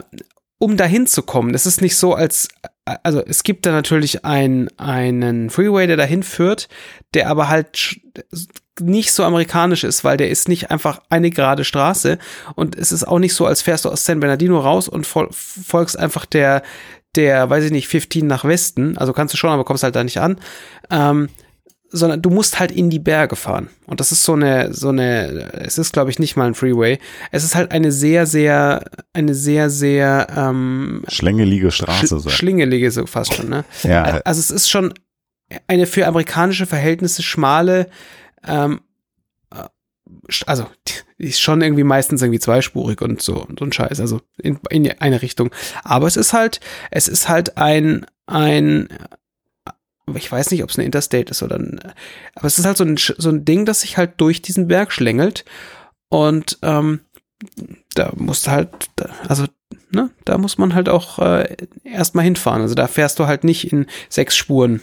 um 0.58 0.78
dahin 0.78 1.08
zu 1.08 1.24
kommen, 1.24 1.56
es 1.56 1.66
ist 1.66 1.82
nicht 1.82 1.98
so, 1.98 2.14
als, 2.14 2.48
also 2.86 3.24
es 3.26 3.42
gibt 3.42 3.66
da 3.66 3.72
natürlich 3.72 4.26
ein, 4.26 4.70
einen 4.78 5.50
Freeway, 5.50 5.88
der 5.88 5.98
dahin 5.98 6.22
führt, 6.22 6.70
der 7.16 7.30
aber 7.30 7.48
halt 7.48 8.00
nicht 8.80 9.12
so 9.12 9.24
amerikanisch 9.24 9.84
ist, 9.84 10.04
weil 10.04 10.18
der 10.18 10.30
ist 10.30 10.48
nicht 10.48 10.70
einfach 10.70 11.02
eine 11.10 11.32
gerade 11.32 11.64
Straße 11.64 12.20
und 12.56 12.76
es 12.76 12.92
ist 12.92 13.08
auch 13.08 13.18
nicht 13.18 13.34
so, 13.34 13.48
als 13.48 13.64
fährst 13.64 13.86
du 13.86 13.90
aus 13.90 14.06
San 14.06 14.20
Bernardino 14.20 14.60
raus 14.60 14.88
und 14.88 15.08
fol 15.08 15.30
folgst 15.32 15.98
einfach 15.98 16.26
der, 16.26 16.62
der, 17.16 17.50
weiß 17.50 17.66
ich 17.66 17.72
nicht, 17.72 17.88
15 17.88 18.26
nach 18.26 18.46
Westen, 18.46 18.98
also 18.98 19.14
kannst 19.14 19.34
du 19.34 19.38
schon, 19.38 19.50
aber 19.50 19.66
kommst 19.66 19.84
halt 19.84 19.96
da 19.96 20.04
nicht 20.04 20.20
an, 20.20 20.38
ähm, 20.90 21.30
sondern 21.94 22.22
du 22.22 22.30
musst 22.30 22.60
halt 22.60 22.72
in 22.72 22.90
die 22.90 23.00
Berge 23.00 23.36
fahren. 23.36 23.70
Und 23.86 24.00
das 24.00 24.14
ist 24.14 24.24
so 24.24 24.34
eine, 24.34 24.74
so 24.74 24.90
eine, 24.90 25.52
es 25.66 25.78
ist, 25.78 25.92
glaube 25.92 26.10
ich, 26.10 26.20
nicht 26.20 26.38
mal 26.38 26.48
ein 26.48 26.56
Freeway. 26.56 27.00
Es 27.32 27.44
ist 27.44 27.54
halt 27.54 27.72
eine 27.72 27.92
sehr, 27.92 28.26
sehr, 28.26 28.86
eine 29.14 29.34
sehr, 29.34 29.70
sehr 29.70 30.28
ähm, 30.36 31.04
Schlängelige 31.10 31.70
Straße. 31.70 32.20
sch 32.20 32.24
So. 32.24 32.30
schlingelige 32.30 32.90
so 32.92 33.06
fast 33.06 33.34
schon, 33.34 33.50
ne? 33.50 33.66
Ja, 33.84 34.22
Also 34.24 34.40
es 34.40 34.52
ist 34.52 34.70
schon 34.70 34.94
eine 35.68 35.86
für 35.86 36.08
amerikanische 36.08 36.66
Verhältnisse 36.66 37.24
schmale, 37.24 37.90
ähm, 38.48 38.76
äh, 38.76 38.91
also 40.46 40.68
die 41.20 41.26
ist 41.26 41.42
schon 41.42 41.62
irgendwie 41.62 41.84
meistens 41.84 42.22
irgendwie 42.22 42.40
zweispurig 42.40 43.02
und 43.02 43.22
so 43.22 43.44
und 43.44 43.60
so 43.60 43.66
ein 43.66 43.74
Scheiß, 43.74 44.00
also 44.00 44.22
in, 44.38 44.60
in 44.70 44.90
eine 45.00 45.22
Richtung. 45.22 45.52
Aber 45.84 46.08
es 46.08 46.18
ist 46.18 46.34
halt, 46.34 46.60
es 46.90 47.08
ist 47.08 47.30
halt 47.30 47.58
ein, 47.58 48.06
ein, 48.26 48.90
äh, 49.66 50.18
ich 50.18 50.32
weiß 50.32 50.52
nicht, 50.52 50.64
ob 50.64 50.70
es 50.70 50.78
eine 50.78 50.86
Interstate 50.86 51.32
ist 51.32 51.44
oder 51.44 51.58
ein, 51.58 51.80
aber 52.36 52.48
es 52.48 52.60
ist 52.60 52.66
halt 52.66 52.78
so 52.78 52.84
ein, 52.84 52.98
so 52.98 53.30
ein 53.30 53.46
Ding, 53.46 53.66
das 53.66 53.82
sich 53.82 53.98
halt 53.98 54.14
durch 54.18 54.42
diesen 54.42 54.68
Berg 54.68 54.92
schlängelt 54.92 55.46
und 56.10 56.58
ähm, 56.62 57.02
da 57.96 58.12
musst 58.16 58.48
du 58.48 58.52
halt, 58.52 58.70
also 59.28 59.46
ne, 59.92 60.10
da 60.26 60.38
muss 60.38 60.58
man 60.58 60.74
halt 60.74 60.90
auch 60.90 61.20
äh, 61.20 61.56
erstmal 61.84 62.26
hinfahren. 62.26 62.62
Also 62.62 62.76
da 62.76 62.88
fährst 62.88 63.20
du 63.20 63.28
halt 63.28 63.44
nicht 63.44 63.72
in 63.72 63.88
sechs 64.10 64.36
Spuren. 64.36 64.82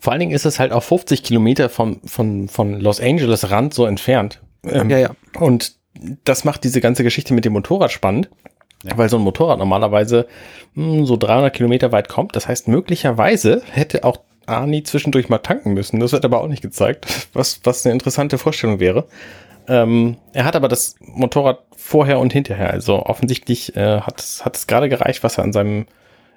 Vor 0.00 0.12
allen 0.12 0.20
Dingen 0.20 0.32
ist 0.32 0.44
es 0.46 0.58
halt 0.58 0.72
auch 0.72 0.82
50 0.82 1.22
Kilometer 1.22 1.68
vom, 1.68 2.00
von, 2.04 2.48
von 2.48 2.78
Los 2.80 3.00
Angeles 3.00 3.50
Rand 3.50 3.72
so 3.74 3.86
entfernt. 3.86 4.40
Ähm, 4.64 4.90
Ja, 4.90 4.98
ja. 4.98 5.10
Und 5.38 5.76
das 6.24 6.44
macht 6.44 6.64
diese 6.64 6.80
ganze 6.80 7.02
Geschichte 7.04 7.32
mit 7.32 7.44
dem 7.46 7.54
Motorrad 7.54 7.90
spannend, 7.90 8.28
Ja. 8.82 8.98
weil 8.98 9.08
so 9.08 9.16
ein 9.16 9.22
Motorrad 9.22 9.58
normalerweise 9.58 10.26
mh, 10.74 11.06
so 11.06 11.16
300 11.16 11.54
Kilometer 11.54 11.90
weit 11.92 12.08
kommt. 12.08 12.36
Das 12.36 12.46
heißt, 12.48 12.68
möglicherweise 12.68 13.62
hätte 13.72 14.04
auch 14.04 14.18
Arnie 14.44 14.82
zwischendurch 14.82 15.28
mal 15.30 15.38
tanken 15.38 15.72
müssen. 15.72 15.98
Das 16.00 16.12
wird 16.12 16.24
aber 16.24 16.40
auch 16.42 16.48
nicht 16.48 16.62
gezeigt, 16.62 17.28
was, 17.32 17.60
was 17.64 17.84
eine 17.86 17.94
interessante 17.94 18.36
Vorstellung 18.38 18.78
wäre. 18.78 19.06
Ähm, 19.68 20.18
er 20.32 20.44
hat 20.44 20.54
aber 20.54 20.68
das 20.68 20.94
Motorrad 21.00 21.60
vorher 21.76 22.18
und 22.20 22.32
hinterher. 22.32 22.70
Also 22.70 23.02
offensichtlich 23.04 23.74
äh, 23.74 24.00
hat, 24.02 24.20
es- 24.20 24.44
hat 24.44 24.56
es 24.56 24.66
gerade 24.66 24.88
gereicht, 24.88 25.24
was 25.24 25.38
er 25.38 25.44
an 25.44 25.52
seinem, 25.52 25.86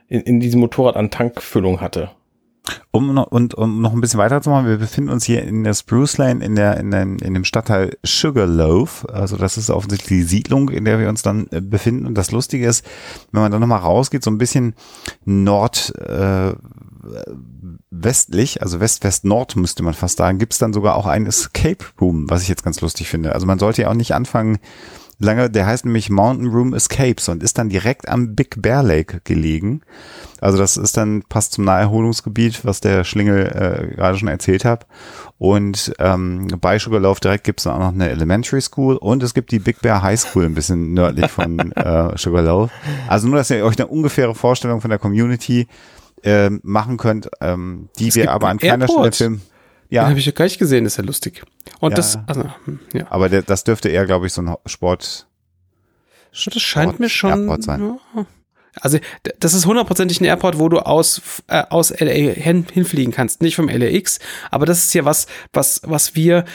in, 0.07 0.21
in 0.21 0.39
diesem 0.39 0.61
Motorrad 0.61 0.95
an 0.95 1.11
Tankfüllung 1.11 1.81
hatte. 1.81 2.09
Um 2.91 3.13
noch, 3.13 3.27
und 3.27 3.53
um 3.55 3.81
noch 3.81 3.93
ein 3.93 4.01
bisschen 4.01 4.19
weiterzumachen, 4.19 4.67
wir 4.67 4.77
befinden 4.77 5.09
uns 5.09 5.25
hier 5.25 5.43
in 5.43 5.63
der 5.63 5.73
Spruce 5.73 6.17
Lane 6.17 6.43
in 6.43 6.55
der 6.55 6.77
in 6.77 6.91
dem, 6.91 7.17
in 7.17 7.33
dem 7.33 7.43
Stadtteil 7.43 7.97
Sugarloaf. 8.03 9.05
Also 9.11 9.37
das 9.37 9.57
ist 9.57 9.69
offensichtlich 9.69 10.19
die 10.19 10.23
Siedlung, 10.23 10.69
in 10.69 10.85
der 10.85 10.99
wir 10.99 11.09
uns 11.09 11.21
dann 11.21 11.47
äh, 11.51 11.61
befinden. 11.61 12.05
Und 12.05 12.15
das 12.15 12.31
Lustige 12.31 12.67
ist, 12.67 12.85
wenn 13.31 13.41
man 13.41 13.51
dann 13.51 13.61
nochmal 13.61 13.79
rausgeht, 13.79 14.23
so 14.23 14.31
ein 14.31 14.37
bisschen 14.37 14.75
Nord 15.25 15.93
äh, 15.99 16.53
westlich, 17.91 18.61
also 18.61 18.79
West-West-Nord 18.79 19.55
müsste 19.55 19.83
man 19.83 19.93
fast 19.93 20.17
sagen, 20.17 20.37
gibt's 20.37 20.57
dann 20.57 20.73
sogar 20.73 20.95
auch 20.95 21.05
ein 21.05 21.25
Escape 21.25 21.85
Room, 21.99 22.29
was 22.29 22.41
ich 22.43 22.47
jetzt 22.49 22.63
ganz 22.63 22.81
lustig 22.81 23.09
finde. 23.09 23.33
Also 23.33 23.47
man 23.47 23.59
sollte 23.59 23.83
ja 23.83 23.89
auch 23.89 23.95
nicht 23.95 24.13
anfangen, 24.13 24.59
lange, 25.19 25.49
der 25.49 25.65
heißt 25.65 25.85
nämlich 25.85 26.09
Mountain 26.09 26.47
Room 26.47 26.73
Escapes 26.73 27.29
und 27.29 27.43
ist 27.43 27.57
dann 27.57 27.69
direkt 27.69 28.07
am 28.09 28.35
Big 28.35 28.61
Bear 28.61 28.81
Lake 28.81 29.21
gelegen. 29.23 29.81
Also 30.41 30.57
das 30.57 30.77
ist 30.77 30.97
dann 30.97 31.23
passt 31.27 31.53
zum 31.53 31.65
Naherholungsgebiet, 31.65 32.63
was 32.63 32.79
der 32.79 33.03
Schlingel 33.03 33.45
äh, 33.47 33.95
gerade 33.95 34.17
schon 34.17 34.29
erzählt 34.29 34.65
hat. 34.65 34.87
Und 35.37 35.93
ähm, 35.99 36.47
bei 36.59 36.79
Sugarloaf 36.79 37.19
direkt 37.19 37.43
gibt's 37.43 37.63
dann 37.63 37.73
auch 37.73 37.79
noch 37.79 37.93
eine 37.93 38.09
Elementary 38.09 38.61
School 38.61 38.95
und 38.95 39.21
es 39.21 39.33
gibt 39.33 39.51
die 39.51 39.59
Big 39.59 39.81
Bear 39.81 40.01
High 40.01 40.19
School 40.19 40.45
ein 40.45 40.55
bisschen 40.55 40.93
nördlich 40.93 41.29
von 41.29 41.71
äh, 41.75 42.17
Sugarloaf. 42.17 42.71
Also 43.07 43.27
nur, 43.27 43.37
dass 43.37 43.49
ihr 43.49 43.63
euch 43.65 43.77
eine 43.77 43.87
ungefähre 43.87 44.35
Vorstellung 44.35 44.81
von 44.81 44.89
der 44.89 44.99
Community 44.99 45.67
äh, 46.23 46.49
machen 46.63 46.97
könnt, 46.97 47.29
ähm, 47.41 47.89
die 47.97 48.09
Es 48.09 48.15
wir 48.15 48.23
gibt 48.23 48.33
aber 48.33 48.49
an 48.49 48.57
keiner 48.57 48.87
Stelle 48.87 49.11
Airport. 49.11 49.39
Filmen. 49.89 49.95
Den 49.95 49.95
Ja, 49.95 50.07
habe 50.09 50.19
ich 50.19 50.25
ja 50.25 50.31
gar 50.31 50.45
nicht 50.45 50.59
gesehen, 50.59 50.85
ist 50.85 50.97
ja 50.97 51.03
lustig. 51.03 51.43
Und 51.79 51.91
Ja. 51.91 51.95
das, 51.97 52.19
also, 52.27 52.43
hm, 52.65 52.79
ja. 52.93 53.07
aber 53.09 53.29
der, 53.29 53.41
das 53.41 53.63
dürfte 53.63 53.89
eher, 53.89 54.05
glaube 54.05 54.27
ich, 54.27 54.33
so 54.33 54.41
ein 54.41 54.55
Sport. 54.65 55.27
Das 56.31 56.61
scheint 56.61 56.99
mir 56.99 57.09
schon. 57.09 57.31
Airport 57.31 57.63
sein. 57.63 57.97
Ja. 58.15 58.25
Also, 58.81 58.99
das 59.39 59.53
ist 59.53 59.65
hundertprozentig 59.65 60.21
ein 60.21 60.25
Airport, 60.25 60.59
wo 60.59 60.69
du 60.69 60.79
aus, 60.79 61.21
äh, 61.47 61.63
aus 61.69 61.89
LA 61.99 62.33
hin, 62.33 62.65
hinfliegen 62.71 63.11
kannst, 63.13 63.41
nicht 63.41 63.55
vom 63.55 63.67
LAX. 63.67 64.19
Aber 64.51 64.65
das 64.65 64.83
ist 64.83 64.93
ja 64.93 65.05
was, 65.05 65.25
was, 65.53 65.81
was 65.83 66.15
wir, 66.15 66.45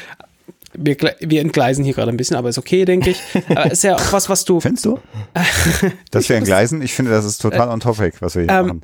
wir, 0.75 0.97
wir 1.21 1.41
entgleisen 1.41 1.85
hier 1.85 1.93
gerade 1.95 2.11
ein 2.13 2.17
bisschen, 2.17 2.37
aber 2.37 2.49
ist 2.49 2.59
okay, 2.59 2.85
denke 2.85 3.11
ich. 3.11 3.21
Aber 3.49 3.71
ist 3.71 3.83
ja 3.85 3.97
auch 3.97 4.13
was, 4.13 4.29
was 4.29 4.45
du, 4.45 4.61
Findest 4.61 4.85
du? 4.87 5.01
Das 6.11 6.29
wäre 6.29 6.39
ein 6.39 6.45
Gleisen. 6.45 6.83
Ich 6.83 6.95
finde, 6.95 7.11
das 7.11 7.25
ist 7.25 7.39
total 7.39 7.69
on 7.69 7.81
topic, 7.81 8.17
was 8.21 8.35
wir 8.37 8.43
hier 8.43 8.53
ähm, 8.53 8.67
machen. 8.67 8.83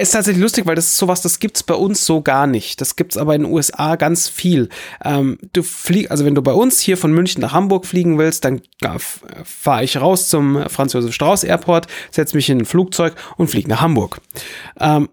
Ist 0.00 0.12
tatsächlich 0.12 0.42
lustig, 0.42 0.66
weil 0.66 0.74
das 0.74 0.86
ist 0.86 0.96
sowas, 0.96 1.22
das 1.22 1.38
gibt's 1.38 1.62
bei 1.62 1.74
uns 1.74 2.04
so 2.04 2.22
gar 2.22 2.46
nicht. 2.46 2.80
Das 2.80 2.96
gibt's 2.96 3.16
aber 3.16 3.34
in 3.34 3.42
den 3.42 3.52
USA 3.52 3.96
ganz 3.96 4.28
viel. 4.28 4.68
Ähm, 5.04 5.38
du 5.52 5.62
flieg, 5.62 6.10
also 6.10 6.24
wenn 6.24 6.34
du 6.34 6.42
bei 6.42 6.52
uns 6.52 6.80
hier 6.80 6.96
von 6.96 7.12
München 7.12 7.40
nach 7.40 7.52
Hamburg 7.52 7.86
fliegen 7.86 8.18
willst, 8.18 8.44
dann 8.44 8.62
fahre 9.44 9.84
ich 9.84 10.00
raus 10.00 10.28
zum 10.28 10.68
Franz 10.68 10.92
Josef 10.92 11.14
Strauß 11.14 11.44
Airport, 11.44 11.86
setze 12.10 12.36
mich 12.36 12.50
in 12.50 12.58
ein 12.58 12.64
Flugzeug 12.64 13.14
und 13.36 13.48
fliege 13.48 13.68
nach 13.68 13.80
Hamburg. 13.80 14.20
Ähm, 14.80 15.08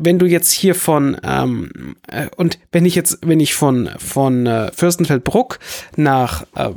wenn 0.00 0.18
du 0.18 0.26
jetzt 0.26 0.52
hier 0.52 0.74
von 0.74 1.16
ähm, 1.22 1.96
äh, 2.08 2.28
und 2.36 2.58
wenn 2.72 2.84
ich 2.84 2.94
jetzt, 2.94 3.18
wenn 3.22 3.40
ich 3.40 3.54
von 3.54 3.90
von 3.98 4.46
äh, 4.46 4.70
Fürstenfeldbruck 4.72 5.58
nach, 5.96 6.44
äh, 6.54 6.70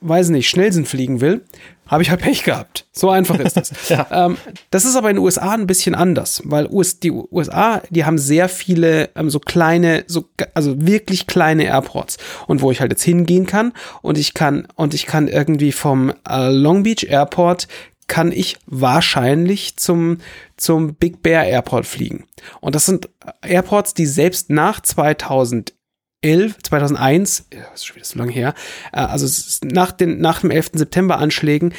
weiß 0.00 0.28
nicht, 0.30 0.48
Schnellsinn 0.48 0.84
fliegen 0.84 1.20
will, 1.20 1.42
habe 1.86 2.02
ich 2.02 2.10
halt 2.10 2.20
Pech 2.20 2.44
gehabt. 2.44 2.86
So 2.92 3.10
einfach 3.10 3.38
ist 3.38 3.56
das. 3.56 3.72
ähm, 4.10 4.36
das 4.70 4.84
ist 4.84 4.96
aber 4.96 5.10
in 5.10 5.16
den 5.16 5.24
USA 5.24 5.52
ein 5.52 5.66
bisschen 5.66 5.94
anders, 5.94 6.42
weil 6.44 6.68
US, 6.70 7.00
die 7.00 7.10
USA, 7.10 7.82
die 7.90 8.04
haben 8.04 8.18
sehr 8.18 8.48
viele 8.48 9.10
ähm, 9.16 9.30
so 9.30 9.40
kleine, 9.40 10.04
so 10.06 10.28
also 10.54 10.74
wirklich 10.86 11.26
kleine 11.26 11.64
Airports 11.64 12.18
und 12.46 12.60
wo 12.60 12.70
ich 12.70 12.80
halt 12.80 12.92
jetzt 12.92 13.02
hingehen 13.02 13.46
kann 13.46 13.72
und 14.02 14.18
ich 14.18 14.34
kann 14.34 14.68
und 14.74 14.94
ich 14.94 15.06
kann 15.06 15.28
irgendwie 15.28 15.72
vom 15.72 16.12
äh, 16.28 16.50
Long 16.50 16.82
Beach 16.82 17.06
Airport 17.08 17.68
kann 18.06 18.32
ich 18.32 18.56
wahrscheinlich 18.66 19.76
zum, 19.76 20.18
zum 20.56 20.94
Big 20.94 21.22
Bear 21.22 21.44
Airport 21.44 21.86
fliegen. 21.86 22.24
Und 22.60 22.74
das 22.74 22.86
sind 22.86 23.08
Airports, 23.42 23.92
die 23.92 24.06
selbst 24.06 24.48
nach 24.48 24.80
2011, 26.22 26.56
2001, 26.62 27.46
ja, 27.52 27.60
das 27.70 27.80
ist 27.80 27.86
schon 27.86 27.96
wieder 27.96 28.06
so 28.06 28.18
lange 28.18 28.32
her, 28.32 28.54
äh, 28.92 28.98
also 28.98 29.26
nach, 29.64 29.92
den, 29.92 30.20
nach 30.20 30.40
dem 30.40 30.50
11. 30.50 30.70
September 30.74 31.18
Anschlägen 31.18 31.74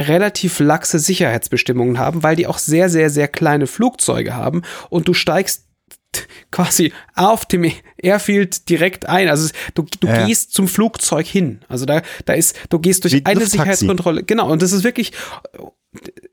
relativ 0.00 0.60
laxe 0.60 0.98
Sicherheitsbestimmungen 0.98 1.98
haben, 1.98 2.22
weil 2.22 2.36
die 2.36 2.46
auch 2.46 2.58
sehr, 2.58 2.88
sehr, 2.88 3.10
sehr 3.10 3.28
kleine 3.28 3.66
Flugzeuge 3.66 4.34
haben 4.34 4.62
und 4.88 5.08
du 5.08 5.14
steigst 5.14 5.66
quasi 6.50 6.92
auf 7.14 7.44
dem 7.44 7.70
Airfield 7.98 8.68
direkt 8.68 9.06
ein. 9.08 9.28
Also 9.28 9.50
du, 9.74 9.84
du 10.00 10.06
Ja. 10.06 10.26
gehst 10.26 10.54
zum 10.54 10.68
Flugzeug 10.68 11.26
hin. 11.26 11.60
Also 11.68 11.84
da, 11.84 12.02
da 12.24 12.32
ist, 12.32 12.56
du 12.70 12.78
gehst 12.78 13.04
durch 13.04 13.12
Wie 13.14 13.26
eine 13.26 13.34
Lufttaxi. 13.40 13.58
Sicherheitskontrolle. 13.58 14.22
Genau, 14.24 14.50
und 14.50 14.62
das 14.62 14.72
ist 14.72 14.82
wirklich 14.84 15.12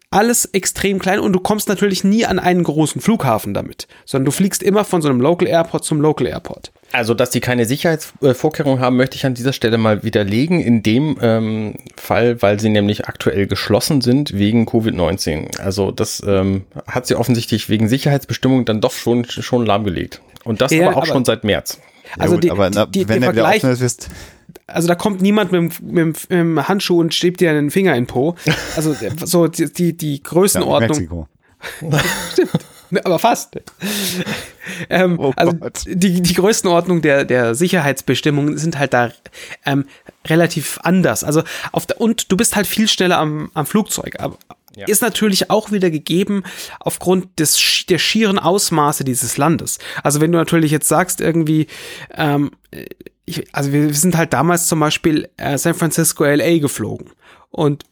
alles 0.10 0.46
extrem 0.46 1.00
klein 1.00 1.20
und 1.20 1.34
du 1.34 1.40
kommst 1.40 1.68
natürlich 1.68 2.04
nie 2.04 2.26
an 2.26 2.40
einen 2.40 2.64
großen 2.64 3.02
Flughafen 3.02 3.54
damit, 3.54 3.88
sondern 4.06 4.26
du 4.26 4.32
fliegst 4.32 4.64
immer 4.64 4.86
von 4.86 5.02
so 5.02 5.10
einem 5.10 5.20
Local 5.22 5.48
Airport 5.48 5.84
zum 5.84 6.00
Local 6.00 6.26
Airport. 6.28 6.72
Also, 6.94 7.14
dass 7.14 7.30
die 7.32 7.42
keine 7.42 7.66
Sicherheitsvorkehrungen 7.66 8.80
haben, 8.80 8.96
möchte 8.96 9.18
ich 9.18 9.26
an 9.26 9.34
dieser 9.34 9.52
Stelle 9.54 9.78
mal 9.78 10.04
widerlegen. 10.04 10.62
In 10.62 10.84
dem 10.84 11.18
ähm, 11.22 11.76
Fall, 11.98 12.42
weil 12.42 12.60
sie 12.60 12.70
nämlich 12.70 13.08
aktuell 13.08 13.46
geschlossen 13.46 14.02
sind 14.02 14.34
wegen 14.34 14.66
Covid-19. 14.68 15.60
Also, 15.60 15.92
das 15.92 16.24
ähm, 16.26 16.64
hat 16.88 17.06
sie 17.08 17.16
offensichtlich 17.16 17.68
wegen 17.70 17.90
Sicherheitsbestimmungen 17.90 18.66
dann 18.66 18.80
doch 18.82 18.94
schon, 18.94 19.26
schon 19.26 19.66
lahmgelegt. 19.66 20.22
Und 20.46 20.62
das 20.62 20.72
Ja, 20.72 20.88
aber 20.88 20.94
auch 20.98 21.02
aber- 21.04 21.08
schon 21.08 21.26
seit 21.26 21.44
März. 21.44 21.80
Ja, 22.16 22.22
also 22.24 22.36
gut, 22.36 22.46
die- 22.46 22.52
aber 22.52 22.70
na, 22.70 22.86
die- 22.86 23.10
wenn 23.10 23.20
der 23.20 23.30
er 23.32 23.34
wieder 23.36 23.44
Vergleich- 23.44 23.64
offen 23.74 23.86
ist, 23.86 24.08
Also 24.66 24.88
da 24.88 24.96
kommt 24.96 25.22
niemand 25.22 25.52
mit, 25.52 25.60
dem- 25.60 25.72
mit, 25.92 25.98
dem- 25.98 26.08
mit 26.08 26.30
dem 26.32 26.68
Handschuh 26.70 27.00
und 27.02 27.14
stebt 27.14 27.42
dir 27.42 27.50
einen 27.50 27.70
Finger 27.70 27.96
in 27.96 28.04
den 28.04 28.08
Po. 28.08 28.36
Also 28.78 28.96
so 29.26 29.48
die, 29.48 29.72
die, 29.72 29.96
die 29.98 30.16
ja, 30.16 30.22
Größenordnung. 30.24 30.90
Mexiko. 30.98 31.28
Ne, 31.82 32.00
Aber 33.04 33.20
fast. 33.20 33.58
ähm, 34.90 35.20
Oh 35.20 35.34
also 35.36 35.58
die, 35.86 36.22
die 36.22 36.34
Größenordnung 36.34 37.02
der, 37.02 37.26
der 37.26 37.56
Sicherheitsbestimmungen 37.56 38.58
sind 38.58 38.78
halt 38.78 38.94
da 38.94 39.12
ähm, 39.66 39.86
relativ 40.26 40.80
anders. 40.84 41.24
Also 41.24 41.44
auf 41.72 41.86
der, 41.86 42.00
und 42.02 42.32
du 42.32 42.38
bist 42.38 42.56
halt 42.56 42.68
viel 42.68 42.88
schneller 42.88 43.18
am, 43.18 43.52
am 43.54 43.66
Flugzeug. 43.66 44.16
Aber 44.20 44.38
Ja. 44.76 44.86
Ist 44.88 45.02
natürlich 45.02 45.50
auch 45.50 45.72
wieder 45.72 45.90
gegeben 45.90 46.44
aufgrund 46.80 47.40
des 47.40 47.86
der 47.90 47.98
schieren 47.98 48.38
Ausmaße 48.38 49.04
dieses 49.04 49.38
Landes. 49.38 49.80
Also 50.04 50.22
wenn 50.22 50.32
du 50.32 50.38
natürlich 50.38 50.72
jetzt 50.72 50.88
sagst 50.88 51.20
irgendwie, 51.20 51.66
ähm, 52.14 52.52
ich, 53.26 53.54
also 53.56 53.74
wir, 53.74 53.88
wir 53.88 53.94
sind 53.94 54.16
halt 54.16 54.34
damals 54.34 54.68
zum 54.68 54.80
Beispiel 54.80 55.30
äh, 55.38 55.58
San 55.58 55.74
Francisco 55.74 56.24
LA 56.24 56.60
geflogen 56.60 57.10
und 57.50 57.86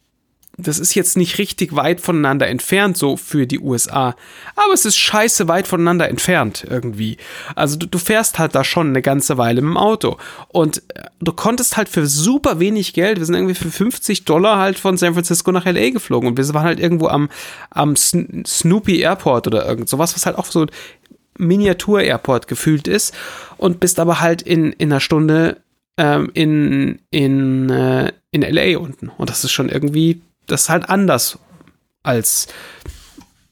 das 0.58 0.78
ist 0.78 0.94
jetzt 0.94 1.16
nicht 1.16 1.38
richtig 1.38 1.76
weit 1.76 2.00
voneinander 2.00 2.46
entfernt, 2.48 2.96
so 2.96 3.16
für 3.16 3.46
die 3.46 3.60
USA. 3.60 4.16
Aber 4.54 4.72
es 4.72 4.86
ist 4.86 4.96
scheiße 4.96 5.48
weit 5.48 5.66
voneinander 5.66 6.08
entfernt 6.08 6.66
irgendwie. 6.68 7.18
Also 7.54 7.76
du, 7.76 7.86
du 7.86 7.98
fährst 7.98 8.38
halt 8.38 8.54
da 8.54 8.64
schon 8.64 8.88
eine 8.88 9.02
ganze 9.02 9.36
Weile 9.36 9.60
mit 9.60 9.70
dem 9.70 9.76
Auto. 9.76 10.16
Und 10.48 10.78
äh, 10.94 11.04
du 11.20 11.32
konntest 11.32 11.76
halt 11.76 11.88
für 11.90 12.06
super 12.06 12.58
wenig 12.58 12.94
Geld, 12.94 13.18
wir 13.18 13.26
sind 13.26 13.34
irgendwie 13.34 13.54
für 13.54 13.70
50 13.70 14.24
Dollar 14.24 14.58
halt 14.58 14.78
von 14.78 14.96
San 14.96 15.12
Francisco 15.12 15.52
nach 15.52 15.66
LA 15.66 15.90
geflogen. 15.90 16.28
Und 16.30 16.38
wir 16.38 16.54
waren 16.54 16.64
halt 16.64 16.80
irgendwo 16.80 17.08
am, 17.08 17.28
am 17.70 17.92
Sn- 17.94 18.46
Snoopy 18.46 19.00
Airport 19.00 19.46
oder 19.46 19.66
irgend 19.66 19.88
sowas, 19.88 20.14
was 20.14 20.24
halt 20.24 20.38
auch 20.38 20.46
so 20.46 20.62
ein 20.62 20.70
Miniatur-Airport 21.38 22.48
gefühlt 22.48 22.88
ist. 22.88 23.14
Und 23.58 23.80
bist 23.80 23.98
aber 23.98 24.20
halt 24.20 24.42
in, 24.42 24.72
in 24.72 24.90
einer 24.90 25.00
Stunde 25.00 25.58
ähm, 25.98 26.30
in, 26.34 26.98
in, 27.10 27.70
äh, 27.70 28.12
in 28.30 28.42
LA 28.42 28.78
unten. 28.78 29.08
Und 29.08 29.30
das 29.30 29.44
ist 29.44 29.52
schon 29.52 29.68
irgendwie, 29.68 30.20
das 30.46 30.62
ist 30.62 30.68
halt 30.68 30.88
anders 30.88 31.38
als, 32.02 32.48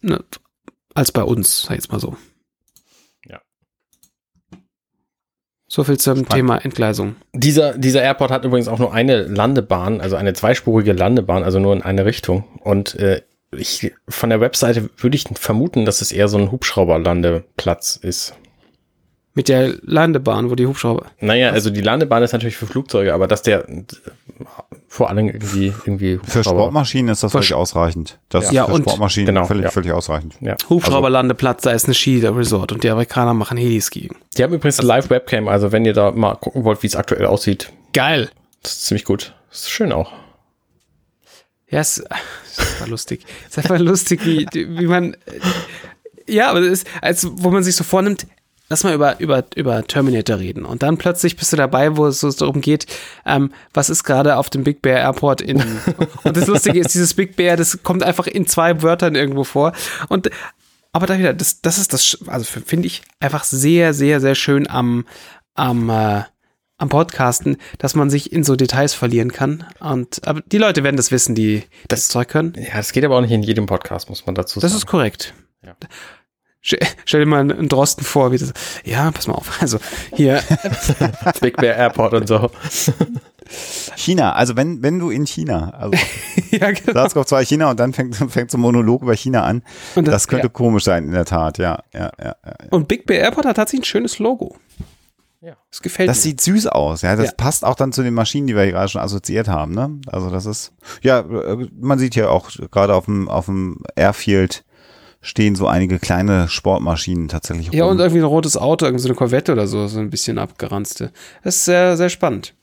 ne, 0.00 0.22
als 0.94 1.12
bei 1.12 1.22
uns, 1.22 1.62
sag 1.62 1.70
ich 1.70 1.76
jetzt 1.82 1.92
mal 1.92 2.00
so. 2.00 2.16
Ja. 3.26 3.40
So 5.66 5.84
viel 5.84 5.98
zum 5.98 6.18
Spannend. 6.18 6.30
Thema 6.30 6.64
Entgleisung. 6.64 7.16
Dieser, 7.32 7.76
dieser 7.76 8.02
Airport 8.02 8.30
hat 8.30 8.44
übrigens 8.44 8.68
auch 8.68 8.78
nur 8.78 8.94
eine 8.94 9.22
Landebahn, 9.22 10.00
also 10.00 10.16
eine 10.16 10.34
zweispurige 10.34 10.92
Landebahn, 10.92 11.42
also 11.42 11.58
nur 11.58 11.74
in 11.74 11.82
eine 11.82 12.04
Richtung. 12.04 12.44
Und 12.60 12.94
äh, 12.94 13.22
ich, 13.56 13.92
von 14.08 14.30
der 14.30 14.40
Webseite 14.40 14.88
würde 14.96 15.16
ich 15.16 15.24
vermuten, 15.34 15.84
dass 15.84 16.00
es 16.00 16.12
eher 16.12 16.28
so 16.28 16.38
ein 16.38 16.52
Hubschrauberlandeplatz 16.52 17.96
ist. 17.96 18.34
Mit 19.36 19.48
der 19.48 19.74
Landebahn, 19.82 20.48
wo 20.48 20.54
die 20.54 20.66
Hubschrauber. 20.66 21.06
Naja, 21.18 21.50
also 21.50 21.70
die 21.70 21.80
Landebahn 21.80 22.22
ist 22.22 22.32
natürlich 22.32 22.56
für 22.56 22.66
Flugzeuge, 22.66 23.12
aber 23.12 23.26
dass 23.26 23.42
der 23.42 23.66
vor 24.94 25.10
allem 25.10 25.26
irgendwie, 25.26 25.72
irgendwie 25.86 26.20
Für 26.22 26.44
Sportmaschinen 26.44 27.08
ist 27.10 27.24
das 27.24 27.32
völlig 27.32 27.52
ausreichend. 27.52 28.20
Das 28.28 28.44
ist 28.44 28.52
Ja, 28.52 28.66
für 28.66 28.74
und- 28.74 28.82
Sportmaschinen 28.82 29.26
genau, 29.26 29.44
völlig, 29.44 29.64
ja. 29.64 29.70
völlig 29.72 29.90
ausreichend. 29.90 30.36
Ja. 30.40 30.54
Hubschrauberlandeplatz, 30.68 31.62
da 31.62 31.72
ist 31.72 31.88
ein 31.88 31.94
Ski-Resort 31.94 32.70
und 32.70 32.84
die 32.84 32.90
Amerikaner 32.90 33.34
machen 33.34 33.56
Heliski. 33.58 34.08
Die 34.36 34.42
haben 34.44 34.52
übrigens 34.54 34.78
eine 34.78 34.86
Live-Webcam, 34.86 35.48
also 35.48 35.72
wenn 35.72 35.84
ihr 35.84 35.94
da 35.94 36.12
mal 36.12 36.36
gucken 36.36 36.62
wollt, 36.62 36.84
wie 36.84 36.86
es 36.86 36.94
aktuell 36.94 37.26
aussieht, 37.26 37.72
Geil. 37.92 38.30
das 38.62 38.74
ist 38.74 38.84
ziemlich 38.86 39.04
gut. 39.04 39.34
Das 39.50 39.62
ist 39.62 39.70
schön 39.70 39.90
auch. 39.90 40.12
Ja, 41.68 41.80
es 41.80 41.98
ist 41.98 42.08
einfach 42.60 42.86
lustig. 42.86 43.24
Es 43.50 43.56
ist 43.56 43.58
einfach 43.58 43.80
lustig, 43.80 44.24
wie, 44.24 44.46
wie 44.52 44.86
man. 44.86 45.16
Ja, 46.28 46.50
aber 46.50 46.60
es 46.60 46.68
ist, 46.82 46.86
als 47.02 47.26
wo 47.32 47.50
man 47.50 47.64
sich 47.64 47.74
so 47.74 47.82
vornimmt, 47.82 48.28
lass 48.74 48.82
mal 48.82 48.92
über, 48.92 49.20
über, 49.20 49.44
über 49.54 49.86
Terminator 49.86 50.40
reden. 50.40 50.64
Und 50.64 50.82
dann 50.82 50.98
plötzlich 50.98 51.36
bist 51.36 51.52
du 51.52 51.56
dabei, 51.56 51.96
wo 51.96 52.06
es 52.06 52.18
so 52.18 52.30
darum 52.32 52.60
geht, 52.60 52.86
ähm, 53.24 53.52
was 53.72 53.88
ist 53.88 54.02
gerade 54.02 54.36
auf 54.36 54.50
dem 54.50 54.64
Big 54.64 54.82
Bear 54.82 54.98
Airport 54.98 55.40
in. 55.40 55.62
und 56.24 56.36
das 56.36 56.48
Lustige 56.48 56.80
ist, 56.80 56.92
dieses 56.92 57.14
Big 57.14 57.36
Bear, 57.36 57.56
das 57.56 57.84
kommt 57.84 58.02
einfach 58.02 58.26
in 58.26 58.48
zwei 58.48 58.82
Wörtern 58.82 59.14
irgendwo 59.14 59.44
vor. 59.44 59.74
Und 60.08 60.28
aber 60.90 61.06
da 61.06 61.16
wieder, 61.18 61.34
das, 61.34 61.60
das 61.60 61.78
ist 61.78 61.92
das, 61.92 62.18
also 62.26 62.44
finde 62.44 62.88
ich 62.88 63.02
einfach 63.20 63.44
sehr, 63.44 63.94
sehr, 63.94 64.20
sehr 64.20 64.34
schön 64.34 64.68
am, 64.68 65.06
am, 65.54 65.88
äh, 65.88 66.22
am 66.76 66.88
Podcasten, 66.88 67.58
dass 67.78 67.94
man 67.94 68.10
sich 68.10 68.32
in 68.32 68.42
so 68.42 68.56
Details 68.56 68.92
verlieren 68.92 69.30
kann. 69.30 69.64
Und 69.78 70.26
aber 70.26 70.40
die 70.40 70.58
Leute 70.58 70.82
werden 70.82 70.96
das 70.96 71.12
wissen, 71.12 71.36
die 71.36 71.62
das 71.86 72.08
Zeug 72.08 72.28
können. 72.28 72.54
Ja, 72.56 72.78
das 72.78 72.90
geht 72.90 73.04
aber 73.04 73.16
auch 73.16 73.20
nicht 73.20 73.30
in 73.30 73.44
jedem 73.44 73.66
Podcast, 73.66 74.08
muss 74.08 74.26
man 74.26 74.34
dazu 74.34 74.58
sagen. 74.58 74.72
Das 74.72 74.76
ist 74.76 74.86
korrekt. 74.86 75.32
Ja. 75.64 75.76
Stell, 76.66 77.20
dir 77.20 77.26
mal 77.26 77.40
einen, 77.40 77.68
Drosten 77.68 78.04
vor, 78.04 78.32
wie 78.32 78.38
das, 78.38 78.54
ja, 78.84 79.10
pass 79.10 79.26
mal 79.26 79.34
auf. 79.34 79.60
Also 79.60 79.78
hier, 80.14 80.42
Big 81.42 81.58
Bear 81.58 81.76
Airport 81.76 82.14
und 82.14 82.26
so. 82.26 82.50
China, 83.96 84.32
also 84.32 84.56
wenn, 84.56 84.82
wenn 84.82 84.98
du 84.98 85.10
in 85.10 85.26
China, 85.26 85.70
also 85.78 85.92
ja, 86.50 86.70
genau. 86.70 86.92
SARS-CoV-2 87.04 87.44
China 87.44 87.70
und 87.70 87.78
dann 87.78 87.92
fängt, 87.92 88.16
fängt 88.16 88.50
so 88.50 88.56
ein 88.56 88.62
Monolog 88.62 89.02
über 89.02 89.14
China 89.14 89.42
an. 89.44 89.62
Und 89.94 90.06
Das, 90.08 90.14
das- 90.14 90.28
könnte 90.28 90.46
ja. 90.46 90.52
komisch 90.52 90.84
sein, 90.84 91.04
in 91.04 91.12
der 91.12 91.26
Tat, 91.26 91.58
ja. 91.58 91.82
ja, 91.92 92.10
ja, 92.18 92.34
ja. 92.44 92.54
Und 92.70 92.88
Big 92.88 93.04
Bear 93.06 93.20
Airport 93.20 93.44
hat 93.44 93.56
tatsächlich 93.56 93.82
ein 93.82 93.90
schönes 93.90 94.18
Logo. 94.18 94.56
Ja. 95.42 95.56
Das 95.70 95.82
gefällt 95.82 96.08
Das 96.08 96.16
mir. 96.18 96.22
sieht 96.22 96.40
süß 96.40 96.68
aus, 96.68 97.02
ja. 97.02 97.14
Das 97.16 97.26
Ja. 97.26 97.32
passt 97.36 97.66
auch 97.66 97.74
dann 97.74 97.92
zu 97.92 98.02
den 98.02 98.14
Maschinen, 98.14 98.46
die 98.46 98.56
wir 98.56 98.62
hier 98.62 98.72
gerade 98.72 98.88
schon 98.88 99.02
assoziiert 99.02 99.48
haben, 99.48 99.74
ne? 99.74 100.00
Also 100.06 100.30
das 100.30 100.46
ist, 100.46 100.72
ja, 101.02 101.18
äh, 101.20 101.68
man 101.78 101.98
sieht 101.98 102.14
hier 102.14 102.30
auch 102.30 102.48
gerade 102.70 102.94
auf 102.94 103.04
dem, 103.04 103.28
auf 103.28 103.44
dem 103.44 103.82
Airfield 103.94 104.64
stehen 105.24 105.56
so 105.56 105.66
einige 105.66 105.98
kleine 105.98 106.48
Sportmaschinen 106.48 107.26
tatsächlich 107.28 107.72
Ja, 107.72 107.84
rum. 107.84 107.92
und 107.92 107.98
irgendwie 107.98 108.20
ein 108.20 108.24
rotes 108.24 108.56
Auto, 108.56 108.84
irgendwie 108.84 109.02
so 109.02 109.08
eine 109.08 109.16
Corvette 109.16 109.52
oder 109.52 109.66
so, 109.66 109.86
so 109.88 109.98
ein 109.98 110.10
bisschen 110.10 110.38
abgeranzte. 110.38 111.10
Das 111.42 111.56
ist 111.56 111.64
sehr, 111.64 111.96
sehr 111.96 112.10
spannend. 112.10 112.54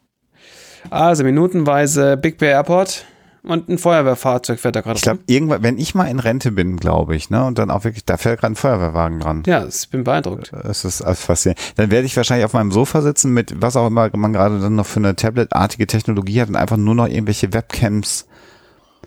Also 0.89 1.23
minutenweise 1.23 2.17
Big 2.17 2.37
Bear 2.37 2.53
Airport 2.53 3.05
und 3.43 3.69
ein 3.69 3.77
Feuerwehrfahrzeug 3.79 4.59
fährt 4.59 4.75
da 4.75 4.81
gerade 4.81 4.97
ich 4.97 5.01
glaube, 5.01 5.21
irgendwann, 5.25 5.63
wenn 5.63 5.79
ich 5.79 5.95
mal 5.95 6.05
in 6.05 6.19
Rente 6.19 6.51
bin, 6.51 6.77
glaube 6.77 7.15
ich, 7.15 7.31
ne, 7.31 7.43
und 7.43 7.57
dann 7.57 7.71
auch 7.71 7.83
wirklich, 7.83 8.05
da 8.05 8.17
fährt 8.17 8.39
gerade 8.39 8.53
ein 8.53 8.55
Feuerwehrwagen 8.55 9.19
dran. 9.19 9.43
Ja, 9.47 9.65
ich 9.65 9.89
bin 9.89 10.03
beeindruckt. 10.03 10.51
Das 10.63 10.85
ist 10.85 11.01
alles 11.01 11.21
faszinierend. 11.21 11.59
Dann 11.75 11.89
werde 11.89 12.05
ich 12.05 12.15
wahrscheinlich 12.15 12.45
auf 12.45 12.53
meinem 12.53 12.71
Sofa 12.71 13.01
sitzen 13.01 13.33
mit 13.33 13.59
was 13.59 13.75
auch 13.75 13.87
immer 13.87 14.09
man 14.15 14.33
gerade 14.33 14.59
dann 14.59 14.75
noch 14.75 14.85
für 14.85 14.99
eine 14.99 15.15
Tablet-artige 15.15 15.87
Technologie 15.87 16.39
hat 16.41 16.49
und 16.49 16.55
einfach 16.55 16.77
nur 16.77 16.93
noch 16.93 17.07
irgendwelche 17.07 17.51
Webcams 17.53 18.27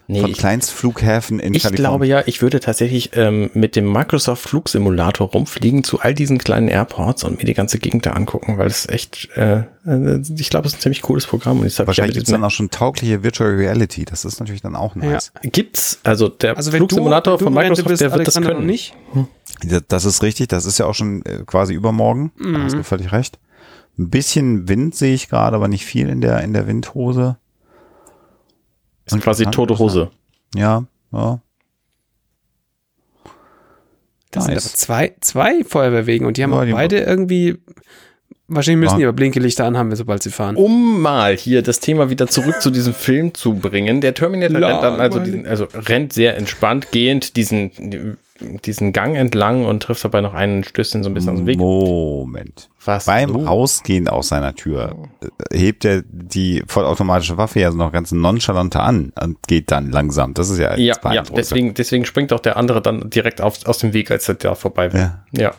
Nee, 0.07 0.21
von 0.21 0.31
ich, 0.31 0.37
Kleinstflughäfen 0.37 1.39
in 1.41 1.55
ich 1.55 1.63
Kalifornien. 1.63 1.91
glaube 1.91 2.07
ja, 2.07 2.23
ich 2.27 2.43
würde 2.43 2.61
tatsächlich 2.61 3.11
ähm, 3.15 3.51
mit 3.55 3.75
dem 3.75 3.91
Microsoft 3.91 4.43
Flugsimulator 4.49 5.29
rumfliegen 5.31 5.83
zu 5.83 6.01
all 6.01 6.13
diesen 6.13 6.37
kleinen 6.39 6.69
Airports 6.69 7.25
und 7.25 7.39
mir 7.39 7.45
die 7.45 7.55
ganze 7.55 7.79
Gegend 7.79 8.05
da 8.05 8.11
angucken, 8.13 8.59
weil 8.59 8.67
es 8.67 8.87
echt, 8.89 9.31
äh, 9.37 9.61
äh, 9.87 10.21
ich 10.37 10.51
glaube, 10.51 10.67
es 10.67 10.75
ist 10.75 10.79
ein 10.79 10.83
ziemlich 10.83 11.01
cooles 11.01 11.27
Programm. 11.27 11.61
Und 11.61 11.67
ich 11.67 11.75
sag, 11.75 11.87
Wahrscheinlich 11.87 12.17
ja, 12.17 12.21
gibt's 12.21 12.31
dann 12.31 12.45
auch 12.45 12.51
schon 12.51 12.69
taugliche 12.71 13.23
Virtual 13.23 13.55
Reality. 13.55 14.05
Das 14.05 14.27
ist 14.27 14.41
natürlich 14.41 14.61
dann 14.61 14.77
auch 14.77 14.95
nice. 14.95 15.33
Gibt's, 15.43 16.01
also 16.05 16.29
der 16.29 16.57
Also 16.57 16.73
wenn 16.73 16.81
Flugsimulator 16.81 17.39
du, 17.39 17.45
von 17.45 17.55
Microsoft, 17.55 17.89
bist, 17.89 18.03
der 18.03 18.13
wird 18.13 18.27
das 18.27 18.37
Alexander, 18.37 18.49
können. 18.51 18.67
noch 18.67 18.73
nicht. 18.73 18.95
Ja, 19.65 19.81
Das 19.89 20.05
ist 20.05 20.23
richtig. 20.23 20.49
Das 20.49 20.67
ist 20.67 20.79
ja 20.79 20.85
auch 20.85 20.95
schon 20.95 21.25
äh, 21.25 21.45
quasi 21.47 21.73
übermorgen. 21.73 22.33
Da 22.39 22.61
hast 22.63 22.75
du 22.75 22.83
völlig 22.85 23.11
recht. 23.13 23.39
Ein 23.99 24.11
bisschen 24.11 24.69
Wind 24.69 24.95
sehe 24.95 25.15
ich 25.15 25.29
gerade, 25.29 25.57
aber 25.57 25.69
nicht 25.69 25.85
viel 25.87 26.09
in 26.09 26.21
der, 26.21 26.41
in 26.43 26.53
der 26.53 26.67
Windhose. 26.67 27.37
Ist 29.07 29.21
quasi 29.21 29.45
tote 29.47 29.79
Hose. 29.79 30.11
Ja, 30.55 30.85
ja. 31.13 31.41
Das 34.31 34.45
sind 34.47 34.55
Nice. 34.55 34.67
aber 34.67 34.75
zwei, 34.75 35.15
zwei 35.21 35.65
Feuerwehrwegen 35.65 36.27
und 36.27 36.37
die 36.37 36.43
haben 36.43 36.53
Ja, 36.53 36.61
auch 36.61 36.65
die- 36.65 36.73
beide 36.73 36.99
irgendwie, 37.01 37.57
wahrscheinlich 38.49 38.81
müssen 38.81 38.95
Ja. 38.95 38.99
die 38.99 39.05
aber 39.05 39.13
Blinkelichter 39.13 39.65
anhaben, 39.65 39.95
sobald 39.95 40.23
sie 40.25 40.31
fahren. 40.31 40.57
Um 40.57 41.01
mal 41.01 41.37
hier 41.37 41.63
das 41.63 41.79
Thema 41.79 42.11
wieder 42.11 42.27
zurück 42.27 42.61
zu 42.61 42.71
diesem 42.71 42.95
Film 42.95 43.33
zu 43.35 43.55
bringen. 43.55 44.01
Der 44.01 44.15
Terminator 44.15 44.57
rennt 44.69 44.83
dann 44.83 45.01
also, 45.01 45.21
diesen, 45.21 45.47
also 45.47 45.69
rennt 45.73 46.13
sehr 46.13 46.37
entspannt 46.37 46.91
gehend 46.91 47.37
diesen, 47.37 48.17
diesen 48.41 48.93
Gang 48.93 49.17
entlang 49.17 49.65
und 49.65 49.83
trifft 49.83 50.05
dabei 50.05 50.21
noch 50.21 50.35
einen 50.35 50.65
Stößchen 50.65 51.05
so 51.05 51.11
ein 51.11 51.15
bisschen 51.15 51.31
aus 51.31 51.39
dem 51.39 51.47
Weg. 51.47 51.59
Moment. 51.59 52.69
Was? 52.85 53.07
Beim 53.07 53.33
du? 53.33 53.45
Rausgehen 53.45 54.09
aus 54.09 54.29
seiner 54.29 54.55
Tür 54.55 54.97
äh, 55.21 55.57
hebt 55.57 55.85
er 55.85 56.03
die 56.03 56.65
vollautomatische 56.67 57.37
Waffe 57.37 57.61
ja 57.61 57.71
so 57.71 57.79
noch 57.79 57.93
ganz 57.93 58.11
nonchalant 58.11 58.75
an 58.75 59.13
und 59.21 59.39
geht 59.47 59.71
dann 59.71 59.93
langsam. 59.93 60.35
Das 60.35 60.51
ist 60.51 60.59
ja, 60.59 60.77
Ja, 60.77 60.97
ja, 61.13 61.23
deswegen, 61.23 61.75
deswegen 61.75 62.05
springt 62.05 62.33
auch 62.33 62.41
der 62.41 62.57
andere 62.57 62.83
dann 62.83 63.09
direkt 63.09 63.41
auf, 63.41 63.65
aus 63.67 63.79
dem 63.79 63.93
Weg, 63.93 64.11
als 64.11 64.29
er 64.29 64.35
da 64.35 64.57
vorbei 64.57 64.93
will. 64.93 65.01
Ja. 65.01 65.23
ja. 65.33 65.55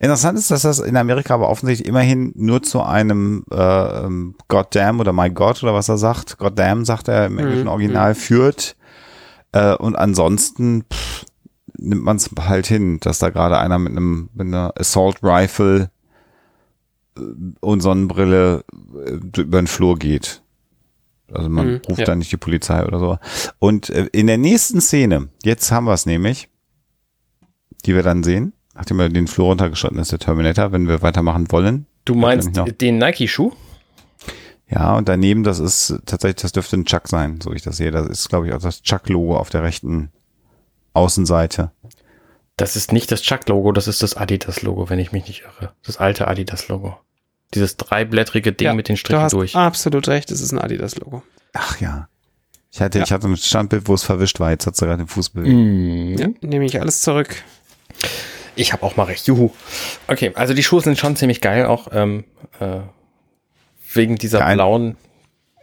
Interessant 0.00 0.38
ist, 0.38 0.50
dass 0.50 0.62
das 0.62 0.78
in 0.78 0.96
Amerika 0.96 1.34
aber 1.34 1.50
offensichtlich 1.50 1.86
immerhin 1.86 2.32
nur 2.36 2.62
zu 2.62 2.82
einem 2.82 3.44
äh, 3.50 3.56
ähm, 3.56 4.36
Goddamn 4.48 5.00
oder 5.00 5.12
My 5.12 5.28
God 5.28 5.62
oder 5.62 5.74
was 5.74 5.90
er 5.90 5.98
sagt, 5.98 6.38
Goddamn 6.38 6.86
sagt 6.86 7.08
er 7.08 7.26
im 7.26 7.38
englischen 7.38 7.68
Original, 7.68 8.14
führt. 8.14 8.76
Äh, 9.52 9.74
und 9.74 9.96
ansonsten 9.96 10.84
pff, 10.90 11.23
nimmt 11.78 12.02
man 12.02 12.16
es 12.16 12.30
halt 12.38 12.66
hin, 12.66 12.98
dass 13.00 13.18
da 13.18 13.30
gerade 13.30 13.58
einer 13.58 13.78
mit 13.78 13.92
einem 13.92 14.30
mit 14.34 14.46
einer 14.46 14.72
Assault 14.78 15.22
Rifle 15.22 15.90
äh, 17.16 17.20
und 17.60 17.80
Sonnenbrille 17.80 18.64
äh, 19.06 19.40
über 19.40 19.60
den 19.60 19.66
Flur 19.66 19.98
geht. 19.98 20.42
Also 21.32 21.48
man 21.48 21.66
Mhm, 21.66 21.80
ruft 21.88 22.00
ja. 22.00 22.04
da 22.04 22.14
nicht 22.14 22.30
die 22.32 22.36
Polizei 22.36 22.84
oder 22.84 22.98
so. 22.98 23.18
Und 23.58 23.90
äh, 23.90 24.08
in 24.12 24.26
der 24.26 24.38
nächsten 24.38 24.80
Szene, 24.80 25.28
jetzt 25.42 25.72
haben 25.72 25.86
wir 25.86 25.94
es 25.94 26.06
nämlich, 26.06 26.48
die 27.86 27.94
wir 27.94 28.02
dann 28.02 28.22
sehen, 28.22 28.52
nachdem 28.74 29.00
er 29.00 29.08
den 29.08 29.26
Flur 29.26 29.46
runtergeschritten 29.46 29.98
ist, 29.98 30.12
der 30.12 30.18
Terminator, 30.18 30.72
wenn 30.72 30.86
wir 30.86 31.02
weitermachen 31.02 31.50
wollen. 31.50 31.86
Du 32.04 32.14
meinst 32.14 32.50
den 32.80 32.98
Nike-Schuh? 32.98 33.52
Ja, 34.68 34.96
und 34.96 35.08
daneben, 35.08 35.44
das 35.44 35.58
ist 35.58 36.00
tatsächlich, 36.06 36.42
das 36.42 36.52
dürfte 36.52 36.76
ein 36.76 36.84
Chuck 36.84 37.08
sein, 37.08 37.40
so 37.42 37.52
ich 37.52 37.62
das 37.62 37.76
sehe. 37.76 37.90
Das 37.90 38.06
ist, 38.06 38.28
glaube 38.28 38.48
ich, 38.48 38.52
auch 38.52 38.60
das 38.60 38.82
Chuck-Logo 38.82 39.36
auf 39.36 39.50
der 39.50 39.62
rechten 39.62 40.10
Außenseite. 40.94 41.70
Das 42.56 42.76
ist 42.76 42.92
nicht 42.92 43.10
das 43.12 43.22
Chuck-Logo, 43.22 43.72
das 43.72 43.88
ist 43.88 44.02
das 44.02 44.16
Adidas-Logo, 44.16 44.88
wenn 44.88 44.98
ich 44.98 45.12
mich 45.12 45.26
nicht 45.26 45.42
irre. 45.42 45.72
Das 45.84 45.96
alte 45.98 46.28
Adidas-Logo. 46.28 46.96
Dieses 47.52 47.76
dreiblättrige 47.76 48.52
Ding 48.52 48.66
Ja, 48.66 48.74
mit 48.74 48.88
den 48.88 48.94
Du 48.94 49.00
Strichen 49.00 49.20
hast 49.22 49.32
durch. 49.32 49.54
absolut 49.56 50.08
recht, 50.08 50.30
es 50.30 50.40
ist 50.40 50.52
ein 50.52 50.58
Adidas-Logo. 50.60 51.22
Ach 51.52 51.80
ja. 51.80 52.08
Ich 52.72 52.80
hatte, 52.80 52.98
Ja. 52.98 53.04
ich 53.04 53.12
hatte 53.12 53.28
ein 53.28 53.36
Standbild, 53.36 53.86
wo 53.86 53.94
es 53.94 54.02
verwischt 54.02 54.40
war. 54.40 54.50
Jetzt 54.50 54.66
hat 54.66 54.74
sie 54.76 54.84
gerade 54.86 55.02
den 55.04 55.08
Fuß 55.08 55.30
bewegt. 55.30 55.54
Mhm. 55.54 56.16
Ja, 56.16 56.28
nehme 56.48 56.64
ich 56.64 56.80
alles 56.80 57.00
zurück. 57.02 57.42
Ich 58.56 58.72
habe 58.72 58.82
auch 58.84 58.96
mal 58.96 59.04
recht. 59.04 59.26
Juhu. 59.26 59.50
Okay, 60.08 60.32
also 60.34 60.54
die 60.54 60.62
Schuhe 60.62 60.80
sind 60.80 60.98
schon 60.98 61.16
ziemlich 61.16 61.40
geil, 61.40 61.66
auch 61.66 61.88
ähm, 61.92 62.24
äh, 62.60 62.80
wegen 63.92 64.16
dieser 64.16 64.38
Der 64.38 64.46
ein- 64.48 64.56
blauen 64.56 64.96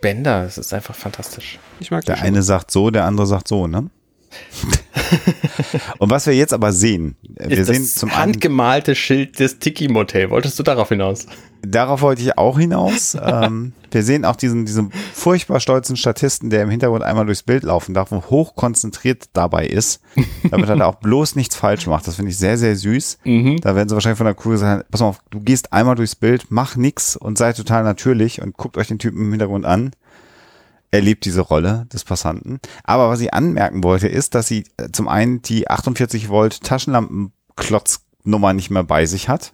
Bänder. 0.01 0.43
Es 0.45 0.57
ist 0.57 0.73
einfach 0.73 0.95
fantastisch. 0.95 1.59
Ich 1.79 1.91
mag 1.91 2.03
Der 2.05 2.21
eine 2.21 2.43
sagt 2.43 2.71
so, 2.71 2.89
der 2.91 3.05
andere 3.05 3.27
sagt 3.27 3.47
so, 3.47 3.67
ne? 3.67 3.89
und 5.97 6.09
was 6.09 6.25
wir 6.25 6.33
jetzt 6.33 6.53
aber 6.53 6.71
sehen, 6.71 7.15
äh, 7.35 7.49
wir 7.49 7.59
ist 7.59 7.67
sehen 7.67 7.81
das 7.81 7.95
zum 7.95 8.09
einen, 8.09 8.19
handgemalte 8.19 8.95
Schild 8.95 9.39
des 9.39 9.59
Tiki 9.59 9.87
Motel. 9.87 10.29
Wolltest 10.29 10.57
du 10.59 10.63
darauf 10.63 10.89
hinaus? 10.89 11.27
darauf 11.63 12.01
wollte 12.01 12.21
ich 12.21 12.37
auch 12.37 12.57
hinaus. 12.59 13.17
ähm, 13.21 13.73
wir 13.91 14.03
sehen 14.03 14.25
auch 14.25 14.35
diesen, 14.35 14.65
diesen 14.65 14.91
furchtbar 15.13 15.59
stolzen 15.59 15.97
Statisten, 15.97 16.49
der 16.49 16.63
im 16.63 16.69
Hintergrund 16.69 17.03
einmal 17.03 17.25
durchs 17.25 17.43
Bild 17.43 17.63
laufen 17.63 17.93
darf 17.93 18.11
und 18.11 18.29
hoch 18.29 18.55
konzentriert 18.55 19.25
dabei 19.33 19.67
ist, 19.67 20.01
damit 20.49 20.69
er 20.69 20.77
da 20.77 20.85
auch 20.85 20.95
bloß 20.95 21.35
nichts 21.35 21.55
falsch 21.55 21.87
macht. 21.87 22.07
Das 22.07 22.15
finde 22.15 22.31
ich 22.31 22.37
sehr, 22.37 22.57
sehr 22.57 22.75
süß. 22.75 23.19
Da 23.61 23.75
werden 23.75 23.89
sie 23.89 23.95
wahrscheinlich 23.95 24.17
von 24.17 24.25
der 24.25 24.35
Crew 24.35 24.55
sagen, 24.55 24.83
pass 24.89 25.01
mal 25.01 25.07
auf, 25.07 25.19
du 25.29 25.41
gehst 25.41 25.73
einmal 25.73 25.95
durchs 25.95 26.15
Bild, 26.15 26.45
mach 26.49 26.75
nix 26.75 27.15
und 27.15 27.37
sei 27.37 27.53
total 27.53 27.83
natürlich 27.83 28.41
und 28.41 28.55
guckt 28.55 28.77
euch 28.77 28.87
den 28.87 28.99
Typen 28.99 29.21
im 29.21 29.31
Hintergrund 29.31 29.65
an. 29.65 29.91
Er 30.91 31.01
liebt 31.01 31.23
diese 31.23 31.41
Rolle 31.41 31.87
des 31.91 32.03
Passanten. 32.03 32.59
Aber 32.83 33.09
was 33.09 33.21
ich 33.21 33.33
anmerken 33.33 33.83
wollte, 33.83 34.07
ist, 34.09 34.35
dass 34.35 34.47
sie 34.47 34.65
äh, 34.77 34.89
zum 34.91 35.07
einen 35.07 35.41
die 35.41 35.69
48 35.69 36.27
Volt 36.27 36.61
Taschenlampenklotznummer 36.63 38.53
nicht 38.53 38.69
mehr 38.69 38.83
bei 38.83 39.05
sich 39.05 39.29
hat. 39.29 39.53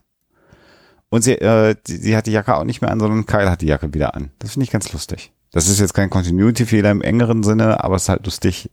Und 1.10 1.22
sie, 1.22 1.34
äh, 1.34 1.76
sie, 1.86 1.98
sie 1.98 2.18
hat 2.18 2.26
die 2.26 2.32
Jacke 2.32 2.56
auch 2.56 2.64
nicht 2.64 2.82
mehr 2.82 2.92
an, 2.92 3.00
sondern 3.00 3.28
Kyle 3.28 3.50
hat 3.50 3.62
die 3.62 3.68
Jacke 3.68 3.94
wieder 3.94 4.16
an. 4.16 4.32
Das 4.40 4.54
finde 4.54 4.66
ich 4.66 4.72
ganz 4.72 4.92
lustig. 4.92 5.32
Das 5.52 5.70
ist 5.70 5.80
jetzt 5.80 5.94
kein 5.94 6.10
Continuity-Fehler 6.10 6.92
im 6.92 7.02
engeren 7.02 7.44
Sinne, 7.44 7.84
aber 7.84 7.96
es 7.96 8.04
ist 8.04 8.10
halt 8.10 8.26
lustig, 8.26 8.70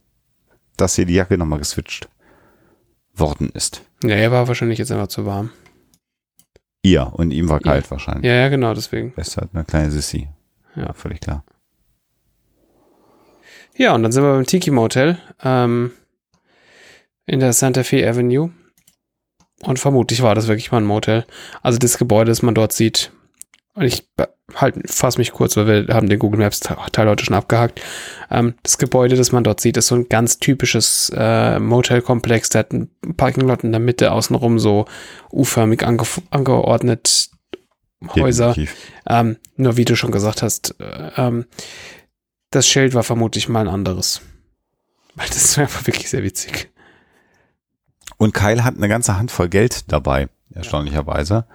dass 0.77 0.97
hier 0.97 1.07
die 1.07 1.15
Jacke 1.15 1.39
nochmal 1.39 1.61
geswitcht 1.61 2.09
worden 3.15 3.51
ist. 3.51 3.83
Ja, 4.03 4.17
er 4.17 4.33
war 4.33 4.49
wahrscheinlich 4.49 4.79
jetzt 4.79 4.91
einfach 4.91 5.09
zu 5.09 5.27
warm. 5.27 5.51
Ihr 6.83 7.13
und 7.13 7.31
ihm 7.31 7.49
war 7.49 7.61
kalt 7.61 7.91
wahrscheinlich. 7.91 8.25
Ja, 8.25 8.35
ja, 8.35 8.49
genau, 8.49 8.75
deswegen. 8.75 9.13
Er 9.17 9.23
ist 9.23 9.37
halt 9.37 9.51
eine 9.55 9.65
kleine 9.65 9.91
Sissy. 9.91 10.29
Ja. 10.77 10.93
völlig 10.93 11.21
klar. 11.21 11.45
Ja, 13.77 13.95
und 13.95 14.03
dann 14.03 14.13
sind 14.13 14.23
wir 14.23 14.33
beim 14.33 14.47
Tiki 14.47 14.71
Motel 14.71 15.19
ähm, 15.43 15.93
in 17.27 17.41
der 17.41 17.53
Santa 17.53 17.83
Fe 17.83 18.09
Avenue. 18.09 18.51
Und 19.63 19.79
vermutlich 19.79 20.23
war 20.23 20.35
das 20.35 20.47
wirklich 20.47 20.73
mal 20.73 20.79
ein 20.79 20.85
Motel. 20.85 21.25
Also 21.63 21.79
das 21.79 21.99
Gebäude, 21.99 22.31
das 22.31 22.43
man 22.43 22.55
dort 22.55 22.73
sieht. 22.73 23.13
Und 23.75 23.85
ich 23.85 24.09
halt, 24.55 24.77
fass 24.89 25.19
mich 25.19 25.33
kurz, 25.33 25.57
weil 25.57 25.89
wir 25.89 25.95
haben 25.95 26.09
den 26.09 26.19
Google 26.19 26.39
Maps 26.39 26.61
Te- 26.61 26.77
Teil 26.93 27.09
heute 27.09 27.25
schon 27.25 27.35
abgehakt. 27.35 27.81
Ähm, 28.31 28.55
das 28.63 28.79
Gebäude, 28.79 29.17
das 29.17 29.33
man 29.33 29.43
dort 29.43 29.61
sieht, 29.61 29.77
ist 29.77 29.89
so 29.89 29.97
ein 29.97 30.09
ganz 30.09 30.39
typisches 30.39 31.11
äh, 31.17 31.59
Motelkomplex. 31.59 32.51
Der 32.51 32.61
hat 32.61 32.73
einen 32.73 32.91
Parkinglot 33.17 33.65
in 33.65 33.73
der 33.73 33.81
Mitte, 33.81 34.13
außenrum 34.13 34.59
so 34.59 34.85
U-förmig 35.33 35.85
ange 35.85 36.05
angeordnet 36.31 37.31
Häuser. 38.15 38.55
Ähm, 39.09 39.39
nur 39.57 39.77
wie 39.79 39.87
du 39.87 39.97
schon 39.97 40.13
gesagt 40.13 40.43
hast, 40.43 40.79
äh, 40.79 41.11
ähm, 41.17 41.47
das 42.55 42.67
Schild 42.69 42.95
war 42.95 43.03
vermutlich 43.03 43.49
mal 43.49 43.61
ein 43.61 43.73
anderes. 43.73 44.21
Weil 45.15 45.27
das 45.29 45.37
ist 45.45 45.59
einfach 45.59 45.87
wirklich 45.87 46.11
sehr 46.11 46.23
witzig. 46.23 46.71
Und 48.17 48.35
Kyle 48.35 48.65
hat 48.65 48.77
eine 48.77 48.89
ganze 48.89 49.17
Handvoll 49.17 49.49
Geld 49.49 49.91
dabei, 49.93 50.29
erstaunlicherweise. 50.53 51.47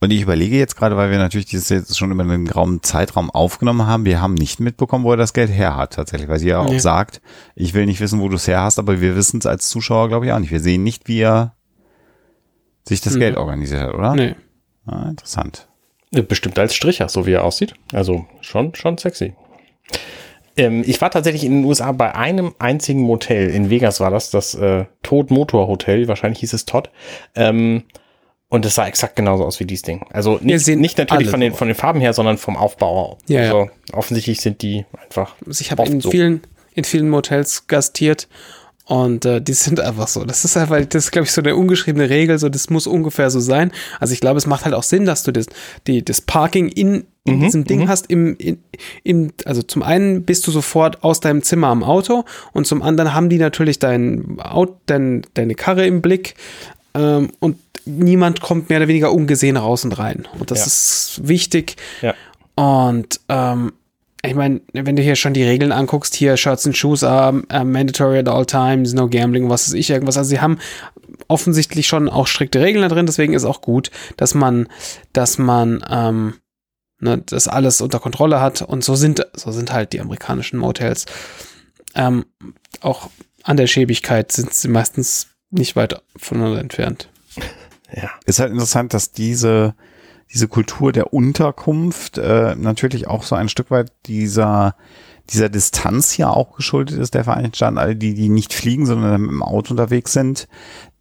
Und 0.00 0.10
ich 0.10 0.22
überlege 0.22 0.56
jetzt 0.58 0.76
gerade, 0.76 0.96
weil 0.96 1.10
wir 1.12 1.18
natürlich 1.18 1.46
dieses 1.46 1.68
jetzt 1.68 1.96
schon 1.96 2.10
über 2.10 2.24
einen 2.24 2.44
grauen 2.46 2.82
Zeitraum 2.82 3.30
aufgenommen 3.30 3.86
haben, 3.86 4.04
wir 4.04 4.20
haben 4.20 4.34
nicht 4.34 4.58
mitbekommen, 4.58 5.04
wo 5.04 5.12
er 5.12 5.16
das 5.16 5.32
Geld 5.32 5.48
her 5.50 5.76
hat 5.76 5.92
tatsächlich, 5.92 6.28
weil 6.28 6.40
sie 6.40 6.48
ja 6.48 6.58
auch 6.58 6.68
Nee. 6.70 6.80
sagt, 6.80 7.20
ich 7.54 7.72
will 7.74 7.86
nicht 7.86 8.00
wissen, 8.00 8.20
wo 8.20 8.28
du 8.28 8.34
es 8.34 8.48
her 8.48 8.62
hast, 8.62 8.80
aber 8.80 9.00
wir 9.00 9.14
wissen 9.14 9.38
es 9.38 9.46
als 9.46 9.68
Zuschauer, 9.68 10.08
glaube 10.08 10.26
ich, 10.26 10.32
auch 10.32 10.40
nicht. 10.40 10.50
Wir 10.50 10.58
sehen 10.60 10.82
nicht, 10.82 11.06
wie 11.06 11.20
er 11.20 11.54
sich 12.88 13.00
das 13.00 13.14
Mhm. 13.14 13.20
Geld 13.20 13.36
organisiert 13.36 13.80
hat, 13.82 13.94
oder? 13.94 14.14
Nee. 14.16 14.34
Ah, 14.86 15.08
interessant. 15.08 15.68
Bestimmt 16.10 16.58
als 16.58 16.74
Stricher, 16.74 17.08
so 17.08 17.24
wie 17.24 17.32
er 17.32 17.44
aussieht. 17.44 17.74
Also 17.92 18.26
schon, 18.40 18.74
schon 18.74 18.98
sexy. 18.98 19.34
Ähm, 20.56 20.82
ich 20.86 21.00
war 21.00 21.10
tatsächlich 21.10 21.44
in 21.44 21.52
den 21.52 21.64
USA 21.64 21.92
bei 21.92 22.14
einem 22.14 22.54
einzigen 22.58 23.00
Motel. 23.00 23.50
In 23.50 23.70
Vegas 23.70 24.00
war 24.00 24.10
das, 24.10 24.30
das 24.30 24.54
äh, 24.54 24.84
Tod 25.02 25.30
Motor 25.30 25.68
Hotel. 25.68 26.08
Wahrscheinlich 26.08 26.40
hieß 26.40 26.52
es 26.52 26.64
Todd. 26.64 26.90
Ähm, 27.34 27.84
und 28.48 28.66
es 28.66 28.74
sah 28.74 28.86
exakt 28.86 29.16
genauso 29.16 29.46
aus 29.46 29.60
wie 29.60 29.64
dieses 29.64 29.82
Ding. 29.82 30.04
Also 30.10 30.38
nicht, 30.42 30.62
sehen 30.62 30.80
nicht 30.80 30.98
natürlich 30.98 31.30
von 31.30 31.40
den, 31.40 31.54
von 31.54 31.68
den 31.68 31.74
Farben 31.74 32.00
her, 32.00 32.12
sondern 32.12 32.36
vom 32.36 32.56
Aufbau. 32.56 33.16
Ja, 33.26 33.40
also 33.40 33.70
offensichtlich 33.94 34.42
sind 34.42 34.60
die 34.60 34.84
einfach. 35.02 35.36
Also 35.46 35.62
ich 35.62 35.70
habe 35.70 35.84
in 35.84 36.02
so. 36.02 36.10
vielen, 36.10 36.42
in 36.74 36.84
vielen 36.84 37.08
Motels 37.08 37.66
gastiert 37.66 38.28
und 38.86 39.24
äh, 39.24 39.40
die 39.40 39.52
sind 39.52 39.80
einfach 39.80 40.08
so. 40.08 40.24
Das 40.24 40.44
ist 40.44 40.56
einfach, 40.56 40.84
das 40.84 41.04
ist, 41.04 41.10
glaube 41.12 41.24
ich, 41.26 41.32
so 41.32 41.40
eine 41.40 41.54
ungeschriebene 41.56 42.10
Regel, 42.10 42.38
so 42.38 42.48
das 42.48 42.68
muss 42.70 42.86
ungefähr 42.86 43.30
so 43.30 43.40
sein. 43.40 43.72
Also 44.00 44.12
ich 44.12 44.20
glaube, 44.20 44.38
es 44.38 44.46
macht 44.46 44.64
halt 44.64 44.74
auch 44.74 44.82
Sinn, 44.82 45.04
dass 45.06 45.22
du 45.22 45.32
das, 45.32 45.46
die, 45.86 46.04
das 46.04 46.20
Parking 46.20 46.68
in, 46.68 47.04
in 47.24 47.40
diesem 47.40 47.64
Ding 47.64 47.88
hast. 47.88 48.10
Im, 48.10 48.36
in, 48.38 48.58
im, 49.04 49.32
also 49.44 49.62
zum 49.62 49.82
einen 49.84 50.24
bist 50.24 50.46
du 50.46 50.50
sofort 50.50 51.04
aus 51.04 51.20
deinem 51.20 51.42
Zimmer 51.42 51.68
am 51.68 51.84
Auto 51.84 52.24
und 52.52 52.66
zum 52.66 52.82
anderen 52.82 53.14
haben 53.14 53.28
die 53.28 53.38
natürlich 53.38 53.78
dein, 53.78 54.40
Auto, 54.40 54.76
dein, 54.86 55.22
deine 55.34 55.54
Karre 55.54 55.86
im 55.86 56.02
Blick 56.02 56.34
ähm, 56.94 57.30
und 57.38 57.58
niemand 57.84 58.40
kommt 58.40 58.68
mehr 58.68 58.78
oder 58.78 58.88
weniger 58.88 59.12
ungesehen 59.12 59.56
raus 59.56 59.84
und 59.84 59.92
rein. 59.98 60.26
Und 60.38 60.50
das 60.50 60.58
Ja. 60.60 60.66
ist 60.66 61.20
wichtig. 61.28 61.76
Ja. 62.00 62.14
Und 62.56 63.20
ähm, 63.28 63.72
ich 64.24 64.34
meine, 64.34 64.60
wenn 64.72 64.94
du 64.94 65.02
hier 65.02 65.16
schon 65.16 65.34
die 65.34 65.42
Regeln 65.42 65.72
anguckst, 65.72 66.14
hier 66.14 66.36
Shirts 66.36 66.64
and 66.64 66.76
Shoes 66.76 67.02
are 67.02 67.42
uh, 67.52 67.64
mandatory 67.64 68.18
at 68.18 68.28
all 68.28 68.46
times, 68.46 68.94
no 68.94 69.08
gambling, 69.08 69.50
was 69.50 69.68
weiß 69.68 69.74
ich, 69.74 69.90
irgendwas. 69.90 70.16
Also 70.16 70.30
sie 70.30 70.40
haben 70.40 70.58
offensichtlich 71.26 71.88
schon 71.88 72.08
auch 72.08 72.28
strikte 72.28 72.60
Regeln 72.60 72.88
da 72.88 72.94
drin, 72.94 73.06
deswegen 73.06 73.34
ist 73.34 73.44
auch 73.44 73.60
gut, 73.60 73.90
dass 74.16 74.34
man, 74.34 74.68
dass 75.12 75.38
man 75.38 75.84
ähm, 75.90 76.34
ne, 77.00 77.18
das 77.18 77.48
alles 77.48 77.80
unter 77.80 77.98
Kontrolle 77.98 78.40
hat. 78.40 78.62
Und 78.62 78.84
so 78.84 78.94
sind, 78.94 79.26
so 79.34 79.50
sind 79.50 79.72
halt 79.72 79.92
die 79.92 80.00
amerikanischen 80.00 80.58
Motels. 80.58 81.06
Ähm, 81.94 82.24
auch 82.80 83.10
an 83.42 83.56
der 83.56 83.66
Schäbigkeit 83.66 84.30
sind 84.30 84.54
sie 84.54 84.68
meistens 84.68 85.28
nicht 85.50 85.74
weit 85.74 86.00
voneinander 86.16 86.60
entfernt. 86.60 87.08
Ja. 87.94 88.08
Ist 88.24 88.40
halt 88.40 88.52
interessant, 88.52 88.94
dass 88.94 89.12
diese, 89.12 89.74
diese 90.32 90.48
Kultur 90.48 90.92
der 90.92 91.12
Unterkunft 91.12 92.18
äh, 92.18 92.54
natürlich 92.56 93.06
auch 93.06 93.22
so 93.22 93.34
ein 93.34 93.48
Stück 93.48 93.70
weit 93.70 93.92
dieser, 94.06 94.74
dieser 95.30 95.48
Distanz 95.48 96.10
hier 96.10 96.30
auch 96.30 96.56
geschuldet 96.56 96.98
ist, 96.98 97.14
der 97.14 97.24
Vereinigten 97.24 97.56
Staaten, 97.56 97.78
alle 97.78 97.96
die, 97.96 98.14
die 98.14 98.28
nicht 98.28 98.54
fliegen, 98.54 98.86
sondern 98.86 99.20
mit 99.20 99.30
dem 99.30 99.42
Auto 99.42 99.72
unterwegs 99.72 100.12
sind. 100.12 100.48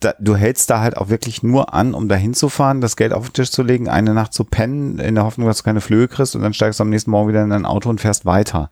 Da, 0.02 0.14
du 0.20 0.36
hältst 0.36 0.70
da 0.70 0.82
halt 0.82 0.98
auch 0.98 1.10
wirklich 1.10 1.44
nur 1.44 1.74
an, 1.74 1.94
um 1.94 2.10
da 2.10 2.16
hinzufahren, 2.16 2.82
das 2.82 2.98
Geld 2.98 3.14
auf 3.14 3.30
den 3.30 3.34
Tisch 3.34 3.52
zu 3.52 3.64
legen, 3.64 3.88
eine 3.88 4.14
Nacht 4.14 4.34
zu 4.34 4.44
pennen, 4.44 5.00
in 5.00 5.16
der 5.16 5.24
Hoffnung, 5.24 5.48
dass 5.48 5.60
du 5.60 5.64
keine 5.64 5.82
Flöhe 5.82 6.08
kriegst 6.08 6.36
und 6.36 6.42
dann 6.42 6.54
steigst 6.54 6.80
du 6.80 6.84
am 6.84 6.90
nächsten 6.90 7.12
Morgen 7.12 7.30
wieder 7.30 7.44
in 7.44 7.52
dein 7.52 7.66
Auto 7.66 7.90
und 7.90 8.02
fährst 8.02 8.26
weiter. 8.26 8.70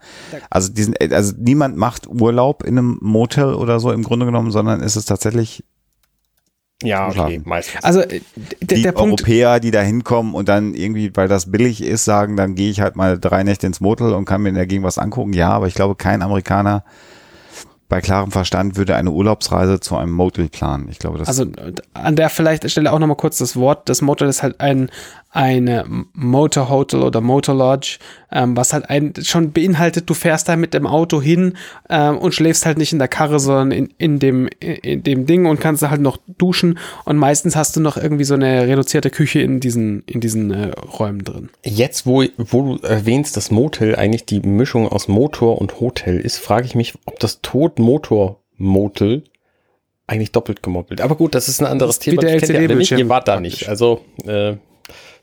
Also 0.50 0.74
diesen, 0.74 0.96
also 1.12 1.34
niemand 1.38 1.78
macht 1.78 2.08
Urlaub 2.08 2.64
in 2.64 2.78
einem 2.78 2.98
Motel 3.02 3.54
oder 3.54 3.80
so 3.80 3.92
im 3.92 4.04
Grunde 4.04 4.26
genommen, 4.26 4.52
sondern 4.52 4.82
ist 4.82 4.96
es 4.96 5.06
tatsächlich 5.06 5.64
Ja, 6.82 7.10
okay, 7.10 7.42
meistens. 7.44 7.84
Also 7.84 8.02
äh, 8.02 8.22
der, 8.62 8.78
die 8.78 8.82
der 8.84 8.94
Punkt, 8.94 9.22
Europäer, 9.22 9.60
die 9.60 9.72
da 9.72 9.82
hinkommen 9.82 10.34
und 10.34 10.48
dann 10.48 10.74
irgendwie, 10.74 11.12
weil 11.14 11.28
das 11.28 11.52
billig 11.52 11.84
ist, 11.84 12.06
sagen, 12.06 12.38
dann 12.38 12.56
gehe 12.56 12.70
ich 12.70 12.80
halt 12.80 12.96
mal 12.96 13.20
drei 13.20 13.44
Nächte 13.44 13.68
ins 13.68 13.82
Motel 13.82 14.14
und 14.14 14.26
kann 14.26 14.42
mir 14.42 14.50
in 14.50 14.56
der 14.56 14.68
Gegend 14.68 14.86
was 14.86 14.98
angucken. 14.98 15.34
Ja, 15.34 15.50
aber 15.50 15.68
ich 15.68 15.74
glaube, 15.74 15.96
kein 15.96 16.22
Amerikaner 16.22 16.86
bei 17.90 18.02
klarem 18.02 18.32
Verstand 18.32 18.78
würde 18.78 18.96
eine 18.96 19.12
Urlaubsreise 19.12 19.80
zu 19.80 19.98
einem 19.98 20.14
Motel 20.14 20.48
planen. 20.48 20.88
Ich 20.90 21.00
glaube, 21.00 21.18
das 21.18 21.28
Also 21.28 21.48
an 21.94 22.16
der 22.16 22.30
vielleicht 22.30 22.70
Stelle 22.70 22.94
auch 22.94 23.00
nochmal 23.00 23.18
kurz 23.18 23.40
das 23.40 23.56
Wort. 23.56 23.90
Das 23.90 24.02
Motel 24.02 24.30
ist 24.30 24.44
halt 24.44 24.62
ein 24.62 24.90
eine 25.32 25.86
Motorhotel 26.14 27.04
oder 27.04 27.22
Motor 27.22 27.56
Lodge, 27.56 28.00
ähm, 28.32 28.58
was 28.58 28.74
halt 28.74 28.90
ein, 28.90 29.14
schon 29.22 29.52
beinhaltet, 29.52 30.10
du 30.10 30.16
fährst 30.16 30.50
da 30.50 30.56
mit 30.56 30.74
dem 30.74 30.88
Auto 30.88 31.22
hin 31.22 31.54
ähm, 31.90 32.18
und 32.18 32.34
schläfst 32.34 32.66
halt 32.66 32.80
nicht 32.80 32.94
in 32.94 33.00
der 33.00 33.08
Karre, 33.08 33.40
sondern 33.40 33.72
in, 33.72 33.94
in, 34.00 34.20
dem, 34.20 34.48
in 34.60 35.04
dem 35.04 35.28
Ding 35.28 35.46
und 35.46 35.60
kannst 35.60 35.84
da 35.84 35.92
halt 35.92 36.02
noch 36.02 36.18
duschen 36.38 36.80
und 37.06 37.18
meistens 37.18 37.56
hast 37.56 37.76
du 37.76 37.80
noch 37.80 37.96
irgendwie 37.96 38.24
so 38.24 38.34
eine 38.34 38.68
reduzierte 38.68 39.12
Küche 39.12 39.42
in 39.42 39.60
diesen, 39.60 40.04
in 40.08 40.20
diesen 40.20 40.52
äh, 40.52 40.70
Räumen 40.70 41.24
drin. 41.24 41.50
Jetzt, 41.64 42.08
wo, 42.08 42.24
wo 42.38 42.78
du 42.78 42.88
erwähnst, 42.88 43.38
dass 43.38 43.52
Motel 43.52 43.96
eigentlich 43.96 44.26
die 44.26 44.40
Mischung 44.40 44.88
aus 44.88 45.08
Motor 45.08 45.62
und 45.62 45.80
Hotel 45.80 46.20
ist, 46.20 46.40
frage 46.40 46.66
ich 46.66 46.74
mich, 46.74 46.96
ob 47.06 47.20
das 47.20 47.42
Tod-Motor-Motel 47.42 49.24
eigentlich 50.08 50.32
doppelt 50.32 50.64
gemoppelt. 50.64 51.02
Aber 51.02 51.16
gut, 51.16 51.36
das 51.36 51.48
ist 51.48 51.62
ein 51.62 51.68
anderes 51.68 51.98
ist 51.98 52.06
wie 52.08 52.10
Thema. 52.12 52.22
der. 52.24 52.34
LCD-Bildschirm 52.34 52.98
Ihr 52.98 53.10
wart 53.10 53.28
da 53.28 53.40
nicht. 53.40 53.70
Also 53.70 54.02
äh, 54.26 54.56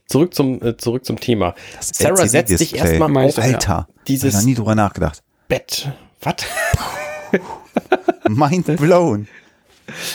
zurück 0.07 0.35
zum 0.35 0.63
äh, 0.63 0.77
zurück 0.77 1.05
zum 1.05 1.19
Thema. 1.21 1.55
Sarah 1.81 2.27
setzt 2.27 2.53
LCD-Display. 2.53 2.79
erstmal 2.79 3.25
auf 3.25 3.39
Alter, 3.39 3.77
hab 3.77 3.89
ich 3.89 4.05
dieses 4.05 4.35
noch 4.35 4.43
nie 4.43 4.55
drüber 4.55 4.75
nachgedacht. 4.75 5.23
Bett. 5.49 5.93
Was? 6.23 6.37
Mind 8.29 8.77
blown. 8.77 9.29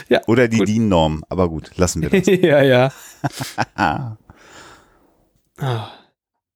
Ja, 0.10 0.22
Oder 0.28 0.48
die. 0.48 0.60
DIN-Norm. 0.60 1.24
Aber 1.30 1.48
gut, 1.50 1.72
lassen 1.78 2.02
wir 2.02 2.10
das. 2.10 2.26
ja, 2.42 2.62
ja. 2.62 2.92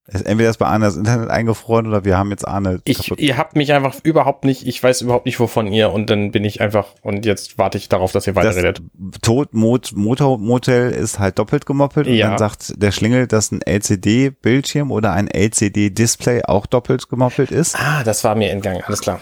Ist 0.07 0.21
Entweder 0.23 0.51
ist 0.51 0.57
bei 0.57 0.67
Arne 0.67 0.85
das 0.85 0.97
Internet 0.97 1.31
eingefroren 1.31 1.87
oder 1.87 2.05
wir 2.05 2.15
haben 2.15 2.29
jetzt 2.29 2.47
Arne 2.47 2.79
Ich, 2.85 2.97
kaputt. 2.99 3.19
ihr 3.19 3.37
habt 3.37 3.55
mich 3.55 3.73
einfach 3.73 3.95
überhaupt 4.03 4.45
nicht, 4.45 4.67
ich 4.67 4.81
weiß 4.83 5.01
überhaupt 5.01 5.25
nicht, 5.25 5.39
wovon 5.39 5.65
ihr 5.65 5.91
und 5.91 6.11
dann 6.11 6.29
bin 6.31 6.43
ich 6.43 6.61
einfach 6.61 6.89
und 7.01 7.25
jetzt 7.25 7.57
warte 7.57 7.79
ich 7.79 7.89
darauf, 7.89 8.11
dass 8.11 8.27
ihr 8.27 8.33
Das 8.33 8.45
weiterredet. 8.45 8.81
Tod 9.23 9.53
Mot 9.55 9.93
Motor 9.95 10.37
Motel 10.37 10.91
ist 10.91 11.17
halt 11.17 11.39
doppelt 11.39 11.65
gemoppelt 11.65 12.05
Ja. 12.05 12.25
und 12.25 12.31
dann 12.33 12.37
sagt 12.37 12.73
der 12.81 12.91
Schlingel, 12.91 13.25
dass 13.25 13.51
ein 13.51 13.61
LCD-Bildschirm 13.61 14.91
oder 14.91 15.11
ein 15.13 15.27
LCD-Display 15.27 16.43
auch 16.45 16.67
doppelt 16.67 17.09
gemoppelt 17.09 17.49
ist. 17.51 17.75
Ah, 17.75 18.03
das 18.03 18.23
war 18.23 18.35
mir 18.35 18.51
entgangen, 18.51 18.83
alles 18.85 19.01
klar. 19.01 19.19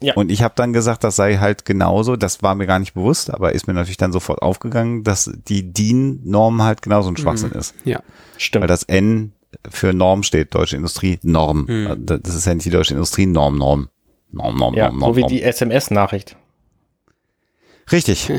Ja. 0.00 0.12
Und 0.14 0.30
ich 0.30 0.42
habe 0.42 0.52
dann 0.54 0.74
gesagt, 0.74 1.04
das 1.04 1.16
sei 1.16 1.38
halt 1.38 1.64
genauso, 1.64 2.16
das 2.16 2.42
war 2.42 2.54
mir 2.54 2.66
gar 2.66 2.78
nicht 2.78 2.92
bewusst, 2.92 3.32
aber 3.32 3.52
ist 3.52 3.66
mir 3.66 3.72
natürlich 3.72 3.96
dann 3.96 4.12
sofort 4.12 4.42
aufgegangen, 4.42 5.02
dass 5.04 5.30
die 5.48 5.72
DIN-Norm 5.72 6.62
halt 6.62 6.82
genauso 6.82 7.08
ein 7.08 7.16
Schwachsinn 7.16 7.52
ist. 7.52 7.74
Ja. 7.84 8.00
Stimmt. 8.36 8.60
Weil 8.64 8.68
das 8.68 8.82
N 8.82 9.32
für 9.70 9.92
Norm 9.92 10.22
steht, 10.22 10.54
Deutsche 10.54 10.76
Industrie, 10.76 11.18
Norm. 11.22 11.64
Mhm. 11.68 12.04
Das 12.06 12.34
ist 12.34 12.46
ja 12.46 12.54
nicht 12.54 12.66
die 12.66 12.70
Deutsche 12.70 12.94
Industrie, 12.94 13.26
Norm, 13.26 13.58
Norm. 13.58 13.88
Norm, 14.32 14.56
Norm, 14.56 14.74
ja, 14.74 14.88
Norm, 14.88 14.98
Norm. 14.98 15.10
so 15.12 15.16
wie 15.16 15.20
Norm. 15.20 15.30
die 15.32 15.42
SMS-Nachricht. 15.42 16.36
Richtig. 17.92 18.30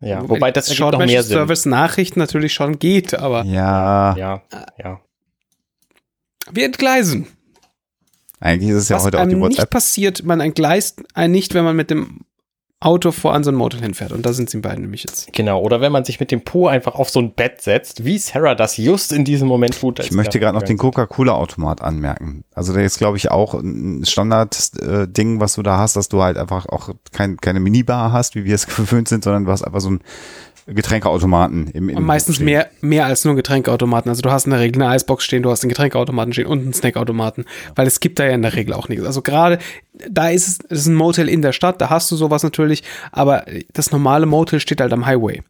Ja, 0.00 0.28
wobei 0.28 0.52
das 0.52 0.66
ergibt 0.68 0.78
Short 0.78 0.92
noch 0.92 1.04
mehr 1.06 1.22
Sinn. 1.22 1.36
Service 1.36 1.66
Nachricht 1.66 2.16
natürlich 2.16 2.52
schon 2.54 2.78
geht, 2.78 3.14
aber 3.14 3.44
Ja, 3.44 4.16
Ja, 4.16 4.42
ja. 4.78 5.00
wir 6.52 6.64
entgleisen. 6.66 7.26
eigentlich 8.40 8.70
ist 8.70 8.76
es 8.76 8.88
ja 8.90 8.96
Was 8.96 9.04
heute 9.06 9.18
auch 9.18 9.22
die 9.26 9.30
einem 9.32 9.40
nicht 9.40 9.58
WhatsApp. 9.58 9.70
passiert, 9.70 10.22
man 10.24 10.40
entgleist 10.40 11.02
einen 11.14 11.32
nicht, 11.32 11.54
wenn 11.54 11.64
man 11.64 11.74
mit 11.76 11.90
dem 11.90 12.20
Auto 12.78 13.10
vor 13.10 13.32
an 13.32 13.42
so 13.42 13.50
ein 13.50 13.54
Motel 13.54 13.80
hinfährt. 13.80 14.12
Und 14.12 14.26
da 14.26 14.34
sind 14.34 14.50
sie 14.50 14.58
beiden 14.58 14.82
nämlich 14.82 15.02
jetzt. 15.02 15.32
Genau, 15.32 15.62
oder 15.62 15.80
wenn 15.80 15.92
man 15.92 16.04
sich 16.04 16.20
mit 16.20 16.30
dem 16.30 16.42
Po 16.42 16.66
einfach 16.66 16.94
auf 16.94 17.08
so 17.08 17.20
ein 17.20 17.32
Bett 17.32 17.62
setzt, 17.62 18.04
wie 18.04 18.18
Sarah 18.18 18.54
das 18.54 18.76
just 18.76 19.12
in 19.12 19.24
diesem 19.24 19.48
Moment 19.48 19.80
tut. 19.80 20.00
Ich 20.00 20.12
möchte 20.12 20.38
gerade 20.38 20.58
noch 20.58 20.62
den 20.62 20.76
Coca-Cola-Automat 20.76 21.80
anmerken. 21.80 22.44
Also 22.54 22.74
der 22.74 22.84
ist, 22.84 22.98
glaube 22.98 23.16
ich, 23.16 23.30
auch 23.30 23.54
ein 23.54 24.04
Standard-Ding, 24.04 25.40
was 25.40 25.54
du 25.54 25.62
da 25.62 25.78
hast, 25.78 25.96
dass 25.96 26.10
du 26.10 26.22
halt 26.22 26.36
einfach 26.36 26.66
auch 26.66 26.90
kein, 27.12 27.38
keine 27.38 27.60
Minibar 27.60 28.12
hast, 28.12 28.34
wie 28.34 28.44
wir 28.44 28.54
es 28.54 28.66
gewöhnt 28.76 29.08
sind, 29.08 29.24
sondern 29.24 29.46
du 29.46 29.50
hast 29.52 29.62
einfach 29.62 29.80
so 29.80 29.88
einen 29.88 30.00
Getränkeautomaten 30.66 31.68
im 31.68 31.84
Und 31.84 31.90
Innenhof 31.90 32.04
meistens 32.04 32.36
stehen. 32.36 32.46
mehr, 32.46 32.68
mehr 32.80 33.06
als 33.06 33.24
nur 33.24 33.36
Getränkeautomaten. 33.36 34.08
Also 34.08 34.22
du 34.22 34.30
hast 34.30 34.46
in 34.46 34.50
der 34.50 34.60
Regel 34.60 34.82
eine 34.82 34.90
Eisbox 34.90 35.24
stehen, 35.24 35.42
du 35.44 35.50
hast 35.50 35.62
einen 35.62 35.68
Getränkeautomaten 35.68 36.32
stehen 36.32 36.46
und 36.46 36.60
einen 36.60 36.72
Snackautomaten. 36.72 37.44
Weil 37.76 37.86
es 37.86 38.00
gibt 38.00 38.18
da 38.18 38.24
ja 38.24 38.32
in 38.32 38.42
der 38.42 38.54
Regel 38.54 38.74
auch 38.74 38.88
nichts. 38.88 39.04
Also 39.04 39.22
gerade, 39.22 39.58
da 40.10 40.28
ist 40.28 40.48
es, 40.48 40.58
es 40.68 40.80
ist 40.80 40.86
ein 40.86 40.94
Motel 40.94 41.28
in 41.28 41.40
der 41.40 41.52
Stadt, 41.52 41.80
da 41.80 41.88
hast 41.88 42.10
du 42.10 42.16
sowas 42.16 42.42
natürlich, 42.42 42.82
aber 43.12 43.44
das 43.72 43.92
normale 43.92 44.26
Motel 44.26 44.58
steht 44.58 44.80
halt 44.80 44.92
am 44.92 45.06
Highway. 45.06 45.42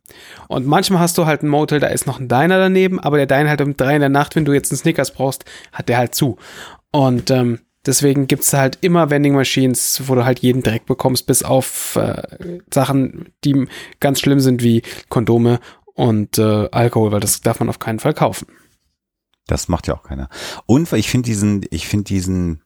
Und 0.48 0.66
manchmal 0.66 1.00
hast 1.00 1.16
du 1.16 1.24
halt 1.24 1.42
ein 1.42 1.48
Motel, 1.48 1.80
da 1.80 1.86
ist 1.86 2.06
noch 2.06 2.20
ein 2.20 2.28
Diner 2.28 2.58
daneben, 2.58 3.00
aber 3.00 3.16
der 3.16 3.26
Diner 3.26 3.48
halt 3.48 3.62
um 3.62 3.76
drei 3.76 3.94
in 3.94 4.00
der 4.00 4.10
Nacht, 4.10 4.36
wenn 4.36 4.44
du 4.44 4.52
jetzt 4.52 4.70
einen 4.70 4.78
Snickers 4.78 5.12
brauchst, 5.12 5.44
hat 5.72 5.88
der 5.88 5.96
halt 5.96 6.14
zu. 6.14 6.36
Und 6.90 7.30
ähm, 7.30 7.60
deswegen 7.86 8.26
gibt's 8.26 8.52
halt 8.52 8.78
immer 8.80 9.10
Vending 9.10 9.34
Machines, 9.34 10.02
wo 10.06 10.14
du 10.14 10.24
halt 10.24 10.40
jeden 10.40 10.62
Dreck 10.62 10.86
bekommst, 10.86 11.26
bis 11.26 11.42
auf 11.42 11.96
äh, 11.96 12.58
Sachen, 12.72 13.30
die 13.44 13.66
ganz 14.00 14.20
schlimm 14.20 14.40
sind, 14.40 14.62
wie 14.62 14.82
Kondome 15.08 15.60
und 15.94 16.38
äh, 16.38 16.68
Alkohol, 16.70 17.12
weil 17.12 17.20
das 17.20 17.40
darf 17.40 17.60
man 17.60 17.68
auf 17.68 17.78
keinen 17.78 17.98
Fall 17.98 18.14
kaufen. 18.14 18.46
Das 19.46 19.68
macht 19.68 19.86
ja 19.86 19.94
auch 19.94 20.02
keiner. 20.02 20.28
Und 20.66 20.92
ich 20.92 21.08
finde 21.08 21.26
diesen, 21.26 21.64
ich 21.70 21.86
finde 21.86 22.04
diesen, 22.04 22.62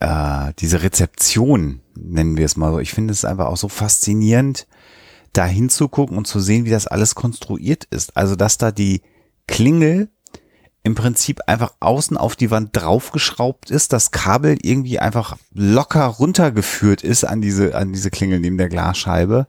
äh, 0.00 0.52
diese 0.58 0.82
Rezeption, 0.82 1.80
nennen 1.94 2.36
wir 2.36 2.46
es 2.46 2.56
mal 2.56 2.72
so, 2.72 2.78
ich 2.78 2.92
finde 2.92 3.12
es 3.12 3.24
einfach 3.24 3.46
auch 3.46 3.56
so 3.56 3.68
faszinierend, 3.68 4.66
da 5.32 5.46
hinzugucken 5.46 6.16
und 6.16 6.26
zu 6.26 6.40
sehen, 6.40 6.64
wie 6.64 6.70
das 6.70 6.86
alles 6.86 7.14
konstruiert 7.14 7.84
ist. 7.84 8.16
Also, 8.16 8.36
dass 8.36 8.58
da 8.58 8.70
die 8.72 9.02
Klingel 9.46 10.10
im 10.84 10.94
Prinzip 10.94 11.40
einfach 11.46 11.72
außen 11.80 12.16
auf 12.16 12.34
die 12.34 12.50
Wand 12.50 12.70
draufgeschraubt 12.72 13.70
ist, 13.70 13.92
das 13.92 14.10
Kabel 14.10 14.58
irgendwie 14.62 14.98
einfach 14.98 15.36
locker 15.54 16.04
runtergeführt 16.06 17.02
ist 17.02 17.24
an 17.24 17.40
diese, 17.40 17.74
an 17.76 17.92
diese 17.92 18.10
Klingel 18.10 18.40
neben 18.40 18.58
der 18.58 18.68
Glasscheibe. 18.68 19.46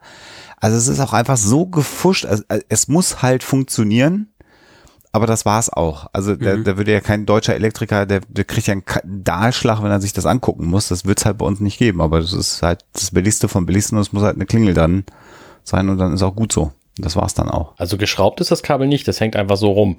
Also 0.60 0.78
es 0.78 0.88
ist 0.88 1.00
auch 1.00 1.14
einfach 1.14 1.38
so 1.38 1.66
gefuscht, 1.66 2.26
also 2.26 2.44
es 2.70 2.88
muss 2.88 3.22
halt 3.22 3.44
funktionieren. 3.44 4.30
Aber 5.16 5.28
das 5.28 5.46
war's 5.46 5.70
auch. 5.72 6.08
Also 6.12 6.36
da, 6.36 6.56
Mhm. 6.56 6.64
da 6.64 6.76
würde 6.78 6.92
ja 6.92 7.00
kein 7.00 7.28
deutscher 7.28 7.54
Elektriker, 7.54 8.08
der, 8.08 8.22
der 8.28 8.46
kriegt 8.46 8.66
ja 8.66 8.74
einen 8.74 9.24
Dahlschlag, 9.24 9.84
wenn 9.84 9.92
er 9.92 10.02
sich 10.02 10.12
das 10.14 10.26
angucken 10.26 10.66
muss. 10.66 10.88
Das 10.88 11.06
wird's 11.06 11.24
halt 11.24 11.38
bei 11.38 11.46
uns 11.46 11.60
nicht 11.60 11.78
geben. 11.78 12.02
Aber 12.02 12.20
das 12.20 12.34
ist 12.34 12.64
halt 12.64 12.84
das 12.94 13.12
Billigste 13.12 13.48
vom 13.48 13.68
Billigsten 13.68 13.96
und 13.96 14.02
es 14.02 14.12
muss 14.12 14.24
halt 14.24 14.36
eine 14.38 14.48
Klingel 14.48 14.74
dann 14.74 15.04
sein 15.64 15.90
und 15.90 16.00
dann 16.00 16.14
ist 16.14 16.24
auch 16.24 16.36
gut 16.36 16.52
so. 16.52 16.72
Das 16.98 17.16
war's 17.16 17.36
dann 17.36 17.48
auch. 17.50 17.74
Also 17.78 17.98
geschraubt 17.98 18.42
ist 18.42 18.50
das 18.50 18.64
Kabel 18.64 18.88
nicht, 18.88 19.08
das 19.08 19.20
hängt 19.20 19.36
einfach 19.36 19.58
so 19.58 19.72
rum. 19.72 19.98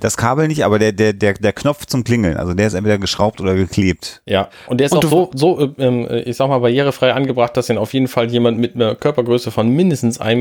Das 0.00 0.16
Kabel 0.16 0.48
nicht, 0.48 0.64
aber 0.64 0.78
der, 0.78 0.92
der, 0.92 1.12
der, 1.12 1.34
der 1.34 1.52
Knopf 1.52 1.86
zum 1.86 2.04
Klingeln, 2.04 2.36
also 2.36 2.54
der 2.54 2.66
ist 2.66 2.74
entweder 2.74 2.98
geschraubt 2.98 3.40
oder 3.40 3.54
geklebt. 3.54 4.22
Ja, 4.26 4.48
und 4.68 4.78
der 4.78 4.86
ist 4.86 4.92
Und 4.92 5.04
auch 5.06 5.10
so, 5.10 5.30
so 5.34 5.60
äh, 5.60 5.70
ähm, 5.78 6.06
äh, 6.08 6.20
ich 6.22 6.36
sag 6.36 6.48
mal, 6.48 6.58
barrierefrei 6.58 7.12
angebracht, 7.12 7.56
dass 7.56 7.66
den 7.66 7.78
auf 7.78 7.92
jeden 7.92 8.08
Fall 8.08 8.30
jemand 8.30 8.58
mit 8.58 8.74
einer 8.74 8.94
Körpergröße 8.94 9.50
von 9.50 9.68
mindestens 9.68 10.20
1,60 10.20 10.36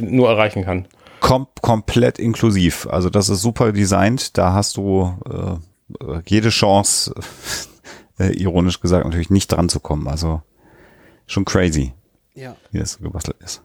Meter 0.00 0.10
nur 0.10 0.28
erreichen 0.28 0.64
kann. 0.64 0.86
Kom 1.20 1.46
komplett 1.60 2.18
inklusiv. 2.18 2.86
Also 2.90 3.10
das 3.10 3.28
ist 3.28 3.42
super 3.42 3.72
designt. 3.72 4.38
Da 4.38 4.52
hast 4.54 4.76
du 4.76 5.14
äh, 5.28 6.04
äh, 6.04 6.22
jede 6.26 6.48
Chance, 6.48 7.14
äh, 8.18 8.32
ironisch 8.32 8.80
gesagt, 8.80 9.04
natürlich 9.04 9.30
nicht 9.30 9.48
dran 9.48 9.68
zu 9.68 9.80
kommen. 9.80 10.08
Also 10.08 10.42
schon 11.26 11.44
crazy, 11.44 11.92
Ja. 12.34 12.56
wie 12.70 12.78
das 12.78 12.92
so 12.92 13.02
gebastelt 13.02 13.36
ist. 13.44 13.62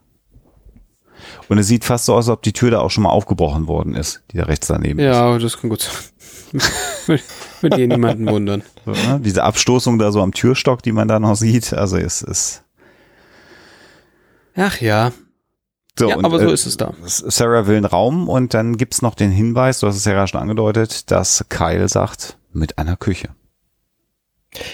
Und 1.49 1.57
es 1.57 1.67
sieht 1.67 1.85
fast 1.85 2.05
so 2.05 2.15
aus, 2.15 2.27
als 2.27 2.33
ob 2.33 2.41
die 2.43 2.53
Tür 2.53 2.71
da 2.71 2.79
auch 2.79 2.91
schon 2.91 3.03
mal 3.03 3.09
aufgebrochen 3.09 3.67
worden 3.67 3.95
ist, 3.95 4.23
die 4.31 4.37
da 4.37 4.43
rechts 4.43 4.67
daneben 4.67 4.99
ist. 4.99 5.05
Ja, 5.05 5.37
das 5.37 5.59
kann 5.59 5.69
gut 5.69 5.81
sein. 5.81 5.93
Mit 7.61 7.75
dir 7.77 7.87
niemanden 7.87 8.27
wundern. 8.27 8.63
So, 8.85 8.91
ne? 8.91 9.19
Diese 9.23 9.43
Abstoßung 9.43 9.99
da 9.99 10.11
so 10.11 10.21
am 10.21 10.31
Türstock, 10.31 10.81
die 10.81 10.91
man 10.91 11.07
da 11.07 11.19
noch 11.19 11.35
sieht. 11.35 11.73
Also 11.73 11.97
es 11.97 12.21
ist 12.21 12.65
Ach 14.55 14.79
ja. 14.79 15.11
so. 15.99 16.09
ja, 16.09 16.15
und, 16.15 16.25
aber 16.25 16.39
so 16.39 16.47
äh, 16.47 16.53
ist 16.53 16.65
es 16.65 16.77
da. 16.77 16.93
Sarah 17.03 17.67
will 17.67 17.77
einen 17.77 17.85
Raum 17.85 18.29
und 18.29 18.53
dann 18.53 18.77
gibt's 18.77 19.01
noch 19.01 19.15
den 19.15 19.31
Hinweis, 19.31 19.79
du 19.79 19.87
hast 19.87 19.97
es 19.97 20.05
ja 20.05 20.13
gerade 20.13 20.27
schon 20.27 20.41
angedeutet, 20.41 21.11
dass 21.11 21.45
Kyle 21.49 21.87
sagt, 21.89 22.37
mit 22.51 22.77
einer 22.77 22.95
Küche. 22.95 23.29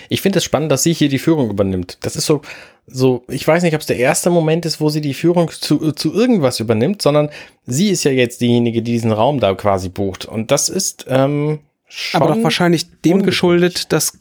Ich 0.09 0.21
finde 0.21 0.39
es 0.39 0.43
spannend, 0.43 0.71
dass 0.71 0.83
sie 0.83 0.93
hier 0.93 1.09
die 1.09 1.19
Führung 1.19 1.49
übernimmt. 1.49 1.97
Das 2.01 2.15
ist 2.15 2.25
so, 2.25 2.41
so, 2.87 3.23
ich 3.29 3.47
weiß 3.47 3.63
nicht, 3.63 3.73
ob 3.73 3.81
es 3.81 3.87
der 3.87 3.97
erste 3.97 4.29
Moment 4.29 4.65
ist, 4.65 4.81
wo 4.81 4.89
sie 4.89 5.01
die 5.01 5.13
Führung 5.13 5.49
zu, 5.49 5.91
zu 5.91 6.13
irgendwas 6.13 6.59
übernimmt, 6.59 7.01
sondern 7.01 7.29
sie 7.65 7.89
ist 7.89 8.03
ja 8.03 8.11
jetzt 8.11 8.41
diejenige, 8.41 8.81
die 8.81 8.91
diesen 8.91 9.11
Raum 9.11 9.39
da 9.39 9.53
quasi 9.53 9.89
bucht. 9.89 10.25
Und 10.25 10.51
das 10.51 10.69
ist 10.69 11.05
ähm, 11.07 11.59
schon 11.87 12.21
Aber 12.21 12.35
doch 12.35 12.43
wahrscheinlich 12.43 12.85
dem 12.85 12.93
ungewöhnlich. 12.93 13.25
geschuldet, 13.25 13.93
dass 13.93 14.19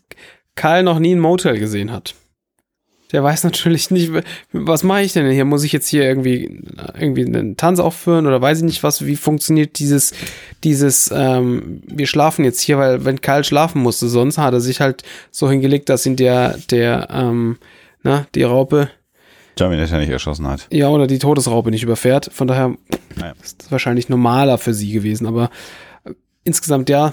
Karl 0.54 0.82
noch 0.82 0.98
nie 0.98 1.14
ein 1.14 1.20
Motel 1.20 1.58
gesehen 1.58 1.90
hat. 1.92 2.14
Der 3.12 3.22
weiß 3.24 3.44
natürlich 3.44 3.90
nicht, 3.90 4.10
was 4.52 4.82
mache 4.84 5.02
ich 5.02 5.12
denn 5.12 5.28
hier? 5.30 5.44
Muss 5.44 5.64
ich 5.64 5.72
jetzt 5.72 5.88
hier 5.88 6.04
irgendwie, 6.04 6.62
irgendwie 6.98 7.24
einen 7.26 7.56
Tanz 7.56 7.80
aufführen 7.80 8.26
oder 8.26 8.40
weiß 8.40 8.58
ich 8.58 8.64
nicht 8.64 8.82
was? 8.82 9.04
Wie 9.04 9.16
funktioniert 9.16 9.78
dieses, 9.78 10.12
dieses, 10.62 11.10
ähm, 11.12 11.82
wir 11.86 12.06
schlafen 12.06 12.44
jetzt 12.44 12.60
hier, 12.60 12.78
weil 12.78 13.04
wenn 13.04 13.20
Karl 13.20 13.42
schlafen 13.44 13.82
musste, 13.82 14.08
sonst 14.08 14.38
hat 14.38 14.52
er 14.54 14.60
sich 14.60 14.80
halt 14.80 15.02
so 15.30 15.50
hingelegt, 15.50 15.88
dass 15.88 16.06
ihn 16.06 16.16
der, 16.16 16.58
der, 16.70 17.08
ähm, 17.10 17.58
na, 18.02 18.26
die 18.34 18.44
Raupe, 18.44 18.90
Terminator 19.56 19.98
nicht 19.98 20.08
erschossen 20.08 20.46
hat. 20.46 20.66
ja, 20.70 20.88
oder 20.88 21.06
die 21.06 21.18
Todesraupe 21.18 21.70
nicht 21.70 21.82
überfährt. 21.82 22.30
Von 22.32 22.46
daher 22.48 22.76
Ja. 23.20 23.32
ist 23.42 23.62
das 23.62 23.72
wahrscheinlich 23.72 24.08
normaler 24.08 24.56
für 24.56 24.72
sie 24.72 24.90
gewesen. 24.92 25.26
Aber 25.26 25.50
äh, 26.04 26.12
insgesamt 26.44 26.88
ja, 26.88 27.12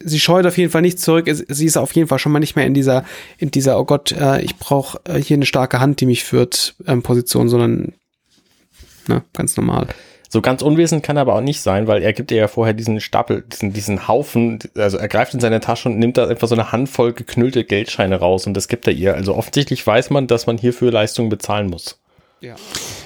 sie 0.00 0.20
scheut 0.20 0.46
auf 0.46 0.56
jeden 0.58 0.70
Fall 0.70 0.82
nicht 0.82 1.00
zurück. 1.00 1.28
Sie 1.30 1.66
ist 1.66 1.76
auf 1.76 1.92
jeden 1.92 2.08
Fall 2.08 2.18
schon 2.18 2.32
mal 2.32 2.38
nicht 2.38 2.56
mehr 2.56 2.66
in 2.66 2.74
dieser, 2.74 3.04
in 3.38 3.50
dieser, 3.50 3.78
oh 3.78 3.84
Gott, 3.84 4.12
äh, 4.12 4.40
ich 4.42 4.56
brauche 4.56 5.00
äh, 5.04 5.20
hier 5.20 5.36
eine 5.36 5.46
starke 5.46 5.80
Hand, 5.80 6.00
die 6.00 6.06
mich 6.06 6.24
führt, 6.24 6.76
ähm, 6.86 7.02
Position, 7.02 7.48
sondern 7.48 7.92
ne, 9.08 9.22
ganz 9.32 9.56
normal. 9.56 9.88
So 10.30 10.42
ganz 10.42 10.60
unwesend 10.60 11.02
kann 11.02 11.16
er 11.16 11.22
aber 11.22 11.34
auch 11.36 11.40
nicht 11.40 11.62
sein, 11.62 11.86
weil 11.86 12.02
er 12.02 12.12
gibt 12.12 12.30
ihr 12.30 12.36
ja 12.36 12.48
vorher 12.48 12.74
diesen 12.74 13.00
Stapel, 13.00 13.44
diesen, 13.50 13.72
diesen 13.72 14.08
Haufen, 14.08 14.58
also 14.76 14.98
er 14.98 15.08
greift 15.08 15.32
in 15.32 15.40
seine 15.40 15.60
Tasche 15.60 15.88
und 15.88 15.98
nimmt 15.98 16.18
da 16.18 16.26
einfach 16.26 16.48
so 16.48 16.54
eine 16.54 16.70
Handvoll 16.70 17.14
geknüllte 17.14 17.64
Geldscheine 17.64 18.16
raus 18.16 18.46
und 18.46 18.52
das 18.52 18.68
gibt 18.68 18.86
er 18.86 18.92
ihr. 18.92 19.14
Also 19.14 19.34
offensichtlich 19.34 19.86
weiß 19.86 20.10
man, 20.10 20.26
dass 20.26 20.46
man 20.46 20.58
hierfür 20.58 20.92
Leistungen 20.92 21.30
bezahlen 21.30 21.70
muss. 21.70 21.98
Ja. 22.40 22.54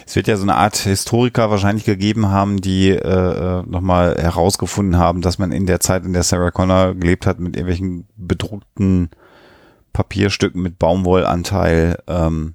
Es 0.07 0.17
wird 0.17 0.29
ja 0.29 0.37
so 0.37 0.43
eine 0.43 0.57
Art 0.57 0.77
Historiker 0.77 1.51
wahrscheinlich 1.51 1.85
gegeben 1.85 2.29
haben, 2.29 2.61
die 2.61 2.91
äh, 2.91 2.99
äh, 2.99 3.63
nochmal 3.67 4.17
herausgefunden 4.17 4.99
haben, 4.99 5.23
dass 5.23 5.39
man 5.39 5.53
in 5.53 5.67
der 5.67 5.81
Zeit, 5.81 6.05
in 6.05 6.13
der 6.13 6.23
Sarah 6.23 6.51
Connor 6.51 6.95
gelebt 6.95 7.27
hat, 7.27 7.41
mit 7.41 7.57
irgendwelchen 7.57 8.07
bedruckten 8.17 9.11
Papierstücken 9.93 10.63
mit 10.63 10.79
Baumwollanteil 10.79 11.99
ähm, 12.07 12.55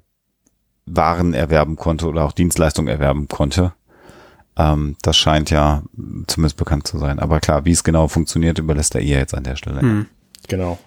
Waren 0.86 1.34
erwerben 1.34 1.76
konnte 1.76 2.08
oder 2.08 2.24
auch 2.24 2.32
Dienstleistungen 2.32 2.88
erwerben 2.88 3.28
konnte. 3.28 3.74
Ähm, 4.58 4.96
das 5.02 5.18
scheint 5.18 5.50
ja 5.50 5.84
zumindest 6.28 6.58
bekannt 6.58 6.88
zu 6.88 6.98
sein. 6.98 7.20
Aber 7.20 7.40
klar, 7.40 7.66
wie 7.66 7.72
es 7.72 7.84
genau 7.84 8.08
funktioniert, 8.08 8.58
überlässt 8.58 8.96
er 8.96 9.02
ihr 9.02 9.18
jetzt 9.18 9.36
an 9.36 9.44
der 9.44 9.56
Stelle. 9.56 9.82
Hm. 9.82 10.06
Genau. 10.48 10.80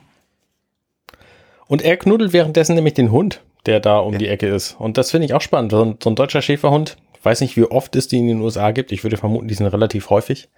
Und 1.66 1.82
er 1.82 1.97
knuddelt 1.97 2.32
währenddessen 2.32 2.74
nämlich 2.74 2.95
den 2.95 3.12
Hund, 3.12 3.43
der 3.66 3.80
da 3.80 3.98
um 3.98 4.16
die 4.18 4.28
Ecke 4.28 4.46
ist. 4.48 4.76
Und 4.78 4.96
das 4.98 5.11
finde 5.11 5.26
ich 5.26 5.34
auch 5.34 5.40
spannend. 5.40 5.72
So 5.72 5.82
ein, 5.84 5.96
so 6.02 6.11
ein 6.11 6.16
deutscher 6.16 6.42
Schäferhund, 6.42 6.96
ich 7.18 7.24
weiß 7.24 7.40
nicht, 7.42 7.56
wie 7.56 7.64
oft 7.64 7.94
es 7.96 8.08
die 8.08 8.18
in 8.18 8.28
den 8.28 8.40
USA 8.40 8.70
gibt. 8.70 8.92
Ich 8.92 9.02
würde 9.04 9.16
vermuten, 9.16 9.48
die 9.48 9.54
sind 9.54 9.66
relativ 9.66 10.08
häufig. 10.11 10.48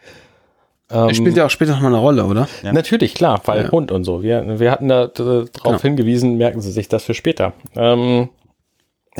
Er 0.88 1.09
Ähm, 1.09 1.14
spielt 1.14 1.36
ja 1.36 1.46
auch 1.46 1.50
später 1.50 1.72
nochmal 1.72 1.92
eine 1.92 2.00
Rolle, 2.00 2.24
oder? 2.24 2.48
Ja. 2.62 2.72
Natürlich, 2.72 3.14
klar, 3.14 3.40
weil 3.46 3.64
Ja. 3.64 3.70
Hund 3.70 3.90
und 3.90 4.05
so. 4.05 4.22
Wir, 4.22 4.59
wir 4.61 4.70
hatten 4.70 4.88
da 4.88 5.05
äh, 5.05 5.09
drauf 5.09 5.50
Genau. 5.62 5.80
hingewiesen, 5.80 6.36
merken 6.36 6.61
Sie 6.61 6.70
sich 6.70 6.88
das 6.88 7.05
für 7.05 7.14
später. 7.14 7.53
Ähm, 7.74 8.28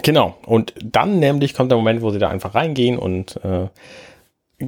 genau. 0.03 0.37
Und 0.47 0.75
dann 0.85 1.19
nämlich 1.19 1.55
kommt 1.55 1.71
der 1.71 1.79
Moment, 1.79 2.03
wo 2.03 2.11
sie 2.11 2.19
da 2.19 2.29
einfach 2.29 2.55
reingehen 2.55 2.99
und 2.99 3.37
äh, 3.45 3.69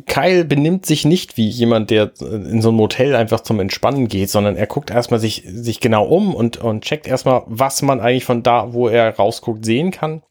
Kyle 0.03 0.45
benimmt 0.45 0.87
sich 0.87 1.05
nicht 1.05 1.37
wie 1.37 1.49
jemand, 1.49 1.91
der 1.91 2.13
äh, 2.21 2.25
in 2.25 2.63
so 2.63 2.71
ein 2.71 2.75
Motel 2.75 3.15
einfach 3.15 3.41
zum 3.41 3.61
Entspannen 3.61 4.09
geht, 4.09 4.31
sondern 4.31 4.57
er 4.57 4.67
guckt 4.67 4.91
erstmal 4.91 5.21
sich, 5.21 5.45
sich 5.47 5.81
genau 5.81 6.05
um 6.05 6.35
und, 6.35 6.57
und 6.57 6.85
checkt 6.85 7.07
erstmal, 7.07 7.43
was 7.47 7.83
man 7.83 8.01
eigentlich 8.01 8.25
von 8.25 8.43
da, 8.43 8.73
wo 8.73 8.89
er 8.89 9.15
rausguckt, 9.17 9.65
sehen 9.65 9.91
kann. 9.91 10.23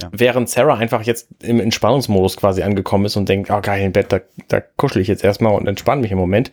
Ja. 0.00 0.08
Während 0.12 0.48
Sarah 0.48 0.76
einfach 0.76 1.02
jetzt 1.02 1.28
im 1.42 1.60
Entspannungsmodus 1.60 2.36
quasi 2.36 2.62
angekommen 2.62 3.04
ist 3.04 3.16
und 3.16 3.28
denkt, 3.28 3.50
oh 3.50 3.60
geil, 3.60 3.84
im 3.84 3.92
Bett, 3.92 4.12
da, 4.12 4.20
da 4.48 4.60
kuschel 4.60 5.02
ich 5.02 5.08
jetzt 5.08 5.24
erstmal 5.24 5.54
und 5.54 5.66
entspanne 5.66 6.00
mich 6.00 6.12
im 6.12 6.18
Moment. 6.18 6.50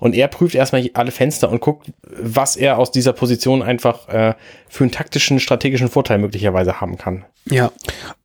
Und 0.00 0.14
er 0.14 0.28
prüft 0.28 0.54
erstmal 0.54 0.88
alle 0.94 1.10
Fenster 1.10 1.50
und 1.50 1.60
guckt, 1.60 1.92
was 2.02 2.56
er 2.56 2.78
aus 2.78 2.90
dieser 2.90 3.12
Position 3.12 3.62
einfach 3.62 4.08
äh, 4.08 4.34
für 4.68 4.84
einen 4.84 4.90
taktischen, 4.90 5.40
strategischen 5.40 5.88
Vorteil 5.88 6.18
möglicherweise 6.18 6.80
haben 6.80 6.98
kann. 6.98 7.24
Ja. 7.48 7.72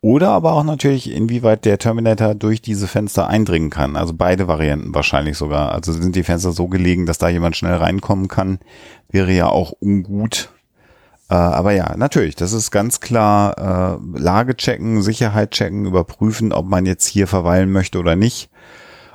Oder 0.01 0.29
aber 0.29 0.53
auch 0.53 0.63
natürlich, 0.63 1.11
inwieweit 1.11 1.65
der 1.65 1.79
Terminator 1.79 2.35
durch 2.35 2.61
diese 2.61 2.87
Fenster 2.87 3.27
eindringen 3.27 3.69
kann. 3.69 3.95
Also 3.95 4.13
beide 4.15 4.47
Varianten 4.47 4.93
wahrscheinlich 4.93 5.37
sogar. 5.37 5.71
Also 5.71 5.93
sind 5.93 6.15
die 6.15 6.23
Fenster 6.23 6.51
so 6.51 6.67
gelegen, 6.67 7.05
dass 7.05 7.17
da 7.17 7.29
jemand 7.29 7.55
schnell 7.55 7.75
reinkommen 7.75 8.27
kann, 8.27 8.59
wäre 9.09 9.31
ja 9.31 9.47
auch 9.47 9.73
ungut. 9.79 10.49
Äh, 11.29 11.35
aber 11.35 11.71
ja, 11.73 11.95
natürlich, 11.97 12.35
das 12.35 12.53
ist 12.53 12.71
ganz 12.71 12.99
klar 12.99 13.97
äh, 13.97 14.19
Lage 14.19 14.55
checken, 14.55 15.01
Sicherheit 15.01 15.51
checken, 15.51 15.85
überprüfen, 15.85 16.53
ob 16.53 16.65
man 16.67 16.85
jetzt 16.85 17.05
hier 17.05 17.27
verweilen 17.27 17.71
möchte 17.71 17.99
oder 17.99 18.15
nicht. 18.15 18.49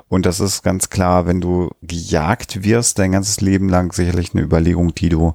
Und 0.09 0.27
das 0.27 0.41
ist 0.41 0.63
ganz 0.63 0.91
klar, 0.91 1.27
wenn 1.27 1.41
du 1.41 1.71
gejagt 1.81 2.65
wirst, 2.65 2.99
dein 2.99 3.13
ganzes 3.13 3.41
Leben 3.41 3.71
lang 3.71 3.93
sicherlich 3.95 4.35
eine 4.35 4.43
Überlegung, 4.43 4.95
die 4.95 5.09
du, 5.09 5.35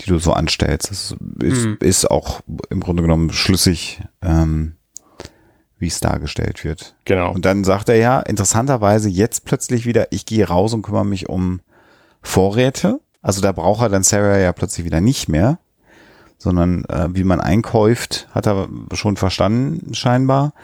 die 0.00 0.10
du 0.10 0.18
so 0.18 0.34
anstellst. 0.34 0.90
Das 0.90 1.14
ist, 1.42 1.64
Mhm. 1.64 1.78
ist 1.80 2.10
auch 2.10 2.40
im 2.68 2.80
Grunde 2.80 3.02
genommen 3.02 3.32
schlüssig, 3.32 4.02
ähm, 4.20 4.74
wie 5.78 5.86
es 5.86 6.00
dargestellt 6.00 6.64
wird. 6.64 6.94
Genau. 7.06 7.32
Und 7.32 7.46
dann 7.46 7.64
sagt 7.64 7.88
er 7.88 7.96
ja, 7.96 8.20
interessanterweise 8.20 9.08
jetzt 9.08 9.46
plötzlich 9.46 9.86
wieder, 9.86 10.12
ich 10.12 10.26
gehe 10.26 10.46
raus 10.46 10.74
und 10.74 10.82
kümmere 10.82 11.06
mich 11.06 11.30
um 11.30 11.60
Vorräte. 12.20 13.00
Also 13.22 13.40
da 13.40 13.52
braucht 13.52 13.80
er 13.80 13.88
dann 13.88 14.02
Sarah 14.02 14.36
ja 14.38 14.52
plötzlich 14.52 14.84
wieder 14.84 15.00
nicht 15.00 15.30
mehr, 15.30 15.58
sondern 16.40 16.84
äh, 16.86 17.08
wie 17.12 17.24
man 17.24 17.40
einkauft, 17.40 18.28
hat 18.32 18.46
er 18.46 18.68
schon 18.94 19.16
verstanden 19.16 19.94
scheinbar. 19.94 20.54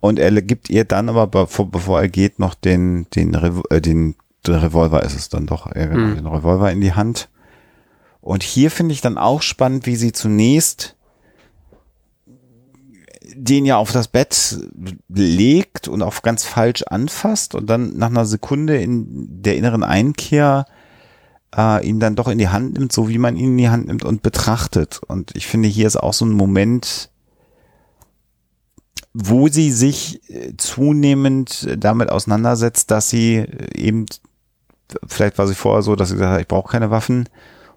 Und 0.00 0.18
er 0.18 0.30
gibt 0.42 0.68
ihr 0.68 0.84
dann 0.84 1.08
aber, 1.08 1.26
bevor, 1.26 1.70
bevor 1.70 2.02
er 2.02 2.08
geht, 2.08 2.38
noch 2.38 2.54
den, 2.54 3.06
den, 3.14 3.34
Revo 3.34 3.62
äh, 3.70 3.80
den, 3.80 4.16
den 4.46 4.54
Revolver 4.54 5.02
ist 5.02 5.16
es 5.16 5.30
dann 5.30 5.46
doch, 5.46 5.66
er 5.66 5.90
Hm. 5.90 6.16
den 6.16 6.26
Revolver 6.26 6.70
in 6.70 6.82
die 6.82 6.92
Hand. 6.92 7.30
Und 8.20 8.42
hier 8.42 8.70
finde 8.70 8.92
ich 8.92 9.00
dann 9.00 9.16
auch 9.16 9.40
spannend, 9.40 9.86
wie 9.86 9.96
sie 9.96 10.12
zunächst 10.12 10.94
den 13.34 13.64
ja 13.64 13.78
auf 13.78 13.92
das 13.92 14.08
Bett 14.08 14.58
legt 15.08 15.88
und 15.88 16.02
auf 16.02 16.22
ganz 16.22 16.44
falsch 16.44 16.82
anfasst 16.82 17.54
und 17.54 17.66
dann 17.66 17.96
nach 17.96 18.10
einer 18.10 18.26
Sekunde 18.26 18.76
in 18.76 19.42
der 19.42 19.56
inneren 19.56 19.82
Einkehr 19.82 20.66
äh, 21.56 21.86
ihn 21.86 22.00
dann 22.00 22.16
doch 22.16 22.28
in 22.28 22.38
die 22.38 22.48
Hand 22.48 22.74
nimmt, 22.78 22.92
so 22.92 23.08
wie 23.08 23.18
man 23.18 23.36
ihn 23.36 23.52
in 23.52 23.58
die 23.58 23.68
Hand 23.68 23.86
nimmt 23.86 24.04
und 24.04 24.22
betrachtet. 24.22 25.00
Und 25.06 25.34
ich 25.36 25.46
finde, 25.46 25.68
hier 25.68 25.86
ist 25.86 25.96
auch 25.96 26.12
so 26.14 26.24
ein 26.24 26.32
Moment, 26.32 27.10
wo 29.12 29.48
sie 29.48 29.70
sich 29.70 30.28
äh, 30.30 30.56
zunehmend 30.56 31.68
damit 31.78 32.10
auseinandersetzt, 32.10 32.90
dass 32.90 33.10
sie 33.10 33.36
äh, 33.36 33.78
eben 33.78 34.06
vielleicht 35.06 35.38
war 35.38 35.46
sie 35.46 35.54
vorher 35.54 35.82
so, 35.82 35.96
dass 35.96 36.08
sie 36.08 36.14
gesagt 36.16 36.32
hat, 36.34 36.40
ich 36.40 36.48
brauche 36.48 36.70
keine 36.72 36.90
Waffen 36.90 37.28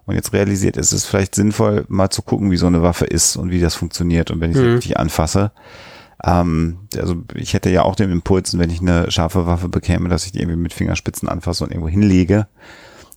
und 0.06 0.16
jetzt 0.16 0.34
realisiert, 0.34 0.78
es 0.78 0.94
ist 0.94 1.06
vielleicht 1.06 1.36
sinnvoll, 1.36 1.86
mal 1.88 2.10
zu 2.10 2.22
gucken, 2.22 2.52
wie 2.52 2.58
so 2.58 2.68
eine 2.68 2.82
Waffe 2.82 3.06
ist 3.06 3.36
und 3.38 3.50
wie 3.52 3.60
das 3.60 3.76
funktioniert 3.76 4.32
und 4.32 4.40
wenn 4.40 4.52
ich 4.52 4.58
sie 4.58 4.64
Mhm. 4.64 4.76
richtig 4.76 4.98
anfasse. 4.98 5.52
Ähm, 6.24 6.80
also 6.98 7.16
ich 7.36 7.54
hätte 7.54 7.70
ja 7.70 7.84
auch 7.84 7.96
den 7.96 8.12
Impuls, 8.12 8.58
wenn 8.58 8.70
ich 8.72 8.82
eine 8.82 9.12
scharfe 9.12 9.46
Waffe 9.46 9.70
bekäme, 9.70 10.10
dass 10.10 10.26
ich 10.26 10.32
die 10.32 10.40
irgendwie 10.40 10.58
mit 10.60 10.74
Fingerspitzen 10.74 11.30
anfasse 11.30 11.64
und 11.64 11.70
irgendwo 11.72 11.90
hinlege, 11.90 12.48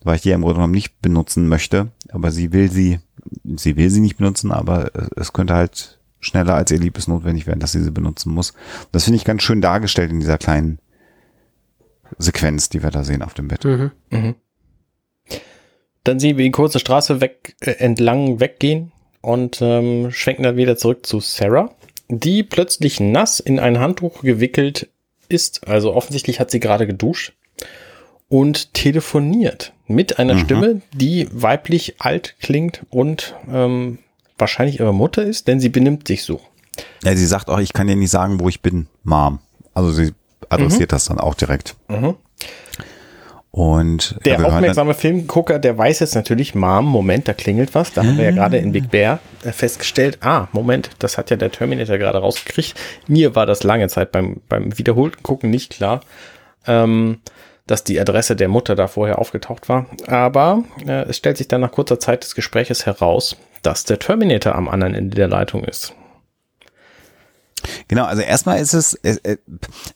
weil 0.02 0.16
ich 0.16 0.22
die 0.22 0.30
ja 0.30 0.34
im 0.34 0.42
Grunde 0.42 0.56
genommen 0.56 0.74
nicht 0.74 1.00
benutzen 1.02 1.48
möchte. 1.48 1.88
Aber 2.10 2.30
sie 2.30 2.52
will 2.52 2.70
sie, 2.70 3.00
sie 3.44 3.76
will 3.76 3.90
sie 3.90 4.00
nicht 4.00 4.16
benutzen, 4.16 4.52
aber 4.52 4.90
es 5.16 5.32
könnte 5.32 5.54
halt 5.54 5.98
schneller 6.20 6.54
als 6.54 6.70
ihr 6.70 6.78
Liebes 6.78 7.08
notwendig 7.08 7.46
werden, 7.46 7.60
dass 7.60 7.72
sie 7.72 7.82
sie 7.82 7.90
benutzen 7.90 8.32
muss. 8.32 8.52
Das 8.92 9.04
finde 9.04 9.16
ich 9.16 9.24
ganz 9.24 9.42
schön 9.42 9.60
dargestellt 9.60 10.10
in 10.10 10.20
dieser 10.20 10.38
kleinen 10.38 10.78
Sequenz, 12.18 12.68
die 12.68 12.82
wir 12.82 12.90
da 12.90 13.04
sehen 13.04 13.22
auf 13.22 13.34
dem 13.34 13.48
Bett. 13.48 13.64
Mhm. 13.64 13.90
Mhm. 14.10 14.34
Dann 16.04 16.18
sehen 16.18 16.38
wir 16.38 16.44
die 16.44 16.50
kurze 16.50 16.78
Straße 16.78 17.20
weg, 17.20 17.56
äh, 17.60 17.72
entlang 17.72 18.40
weggehen 18.40 18.92
und 19.20 19.60
ähm, 19.60 20.10
schwenken 20.10 20.42
dann 20.42 20.56
wieder 20.56 20.76
zurück 20.76 21.06
zu 21.06 21.20
Sarah, 21.20 21.74
die 22.08 22.42
plötzlich 22.42 23.00
nass 23.00 23.40
in 23.40 23.58
ein 23.58 23.78
Handtuch 23.78 24.22
gewickelt 24.22 24.88
ist. 25.28 25.68
Also 25.68 25.94
offensichtlich 25.94 26.40
hat 26.40 26.50
sie 26.50 26.60
gerade 26.60 26.86
geduscht 26.86 27.34
und 28.28 28.74
telefoniert 28.74 29.72
mit 29.90 30.18
einer 30.18 30.34
Mhm. 30.34 30.38
Stimme, 30.38 30.80
die 30.94 31.28
weiblich 31.32 31.96
alt 31.98 32.36
klingt 32.40 32.84
und 32.90 33.34
ähm, 33.52 33.98
wahrscheinlich 34.38 34.80
ihre 34.80 34.94
Mutter 34.94 35.22
ist, 35.22 35.48
denn 35.48 35.60
sie 35.60 35.68
benimmt 35.68 36.08
sich 36.08 36.22
so. 36.24 36.40
Ja, 37.04 37.14
sie 37.14 37.26
sagt 37.26 37.48
auch, 37.50 37.58
ich 37.58 37.72
kann 37.72 37.86
dir 37.88 37.96
nicht 37.96 38.10
sagen, 38.10 38.40
wo 38.40 38.48
ich 38.48 38.62
bin, 38.62 38.86
Mom. 39.04 39.40
Also 39.74 39.90
sie 39.92 40.12
adressiert 40.48 40.92
das 40.92 41.04
dann 41.06 41.18
auch 41.18 41.34
direkt. 41.34 41.76
Mhm. 41.88 42.14
Und 43.52 44.16
Der 44.24 44.46
aufmerksame 44.46 44.94
Filmgucker, 44.94 45.58
der 45.58 45.76
weiß 45.76 45.98
jetzt 45.98 46.14
natürlich, 46.14 46.54
Mom, 46.54 46.86
Moment, 46.86 47.26
da 47.26 47.32
klingelt 47.34 47.74
was. 47.74 47.92
Da 47.92 48.04
haben 48.04 48.16
wir 48.16 48.24
ja 48.24 48.30
gerade 48.30 48.58
in 48.58 48.70
Big 48.70 48.90
Bear 48.90 49.18
äh, 49.42 49.50
festgestellt, 49.50 50.18
ah, 50.20 50.46
Moment, 50.52 50.90
das 51.00 51.18
hat 51.18 51.30
ja 51.30 51.36
der 51.36 51.50
Terminator 51.50 51.98
gerade 51.98 52.18
rausgekriegt. 52.18 52.74
Mir 53.08 53.34
war 53.34 53.46
das 53.46 53.64
lange 53.64 53.88
Zeit 53.88 54.12
beim, 54.12 54.40
beim 54.48 54.78
wiederholten 54.78 55.24
Gucken 55.24 55.50
nicht 55.50 55.70
klar, 55.70 56.02
ähm, 56.68 57.18
dass 57.70 57.84
die 57.84 58.00
Adresse 58.00 58.34
der 58.34 58.48
Mutter 58.48 58.74
da 58.74 58.88
vorher 58.88 59.20
aufgetaucht 59.20 59.68
war. 59.68 59.86
Aber 60.08 60.64
äh, 60.84 61.08
es 61.08 61.16
stellt 61.16 61.36
sich 61.36 61.46
dann 61.46 61.60
nach 61.60 61.70
kurzer 61.70 62.00
Zeit 62.00 62.24
des 62.24 62.34
Gespräches 62.34 62.84
heraus, 62.84 63.36
dass 63.62 63.84
der 63.84 64.00
Terminator 64.00 64.56
am 64.56 64.68
anderen 64.68 64.94
Ende 64.94 65.14
der 65.14 65.28
Leitung 65.28 65.62
ist. 65.62 65.94
Genau, 67.86 68.06
also 68.06 68.22
erstmal 68.22 68.58
ist 68.58 68.72
es, 68.72 68.98
es, 69.02 69.20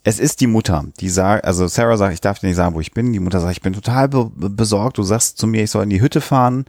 es 0.05 0.18
ist 0.20 0.41
die 0.41 0.47
Mutter, 0.47 0.85
die 1.01 1.09
sagt, 1.09 1.45
also 1.45 1.66
Sarah 1.66 1.97
sagt, 1.97 2.14
ich 2.14 2.20
darf 2.20 2.39
dir 2.39 2.47
nicht 2.47 2.57
sagen, 2.57 2.75
wo 2.75 2.81
ich 2.81 2.93
bin. 2.93 3.12
Die 3.12 3.20
Mutter 3.20 3.41
sagt, 3.41 3.57
ich 3.57 3.62
bin 3.62 3.72
total 3.72 4.09
be 4.09 4.31
besorgt. 4.31 4.99
Du 4.99 5.03
sagst 5.03 5.39
zu 5.39 5.47
mir, 5.47 5.64
ich 5.64 5.70
soll 5.70 5.83
in 5.83 5.91
die 5.91 6.01
Hütte 6.01 6.20
fahren 6.20 6.66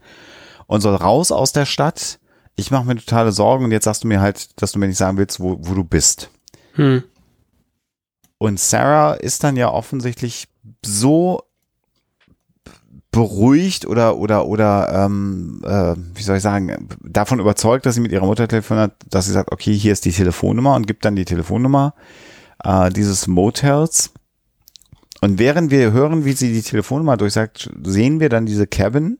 und 0.65 0.81
soll 0.81 0.95
raus 0.95 1.31
aus 1.31 1.51
der 1.51 1.65
Stadt. 1.65 2.17
Ich 2.55 2.71
mache 2.71 2.85
mir 2.85 2.95
totale 2.95 3.31
Sorgen 3.31 3.65
und 3.65 3.71
jetzt 3.71 3.83
sagst 3.83 4.03
du 4.03 4.07
mir 4.07 4.21
halt, 4.21 4.59
dass 4.61 4.71
du 4.71 4.79
mir 4.79 4.87
nicht 4.87 4.97
sagen 4.97 5.17
willst, 5.17 5.39
wo, 5.39 5.57
wo 5.59 5.75
du 5.75 5.83
bist. 5.83 6.29
Hm. 6.73 7.03
Und 8.37 8.59
Sarah 8.59 9.13
ist 9.13 9.43
dann 9.43 9.57
ja 9.57 9.69
offensichtlich 9.69 10.47
so 10.85 11.41
beruhigt 13.15 13.87
oder 13.87 14.17
oder 14.17 14.45
oder 14.45 15.05
ähm, 15.05 15.61
äh, 15.63 15.95
wie 16.13 16.21
soll 16.21 16.35
ich 16.35 16.43
sagen 16.43 16.89
davon 17.01 17.39
überzeugt, 17.39 17.85
dass 17.85 17.95
sie 17.95 18.01
mit 18.01 18.11
ihrer 18.11 18.25
Mutter 18.25 18.47
telefoniert, 18.47 18.91
dass 19.09 19.25
sie 19.25 19.31
sagt, 19.31 19.53
okay, 19.53 19.73
hier 19.73 19.93
ist 19.93 20.03
die 20.03 20.11
Telefonnummer 20.11 20.75
und 20.75 20.85
gibt 20.85 21.05
dann 21.05 21.15
die 21.15 21.23
Telefonnummer 21.23 21.93
äh, 22.63 22.89
dieses 22.89 23.27
Motels. 23.27 24.11
Und 25.21 25.39
während 25.39 25.71
wir 25.71 25.93
hören, 25.93 26.25
wie 26.25 26.33
sie 26.33 26.51
die 26.51 26.61
Telefonnummer 26.61 27.15
durchsagt, 27.15 27.71
sehen 27.83 28.19
wir 28.19 28.27
dann 28.27 28.45
diese 28.45 28.67
Cabin. 28.67 29.17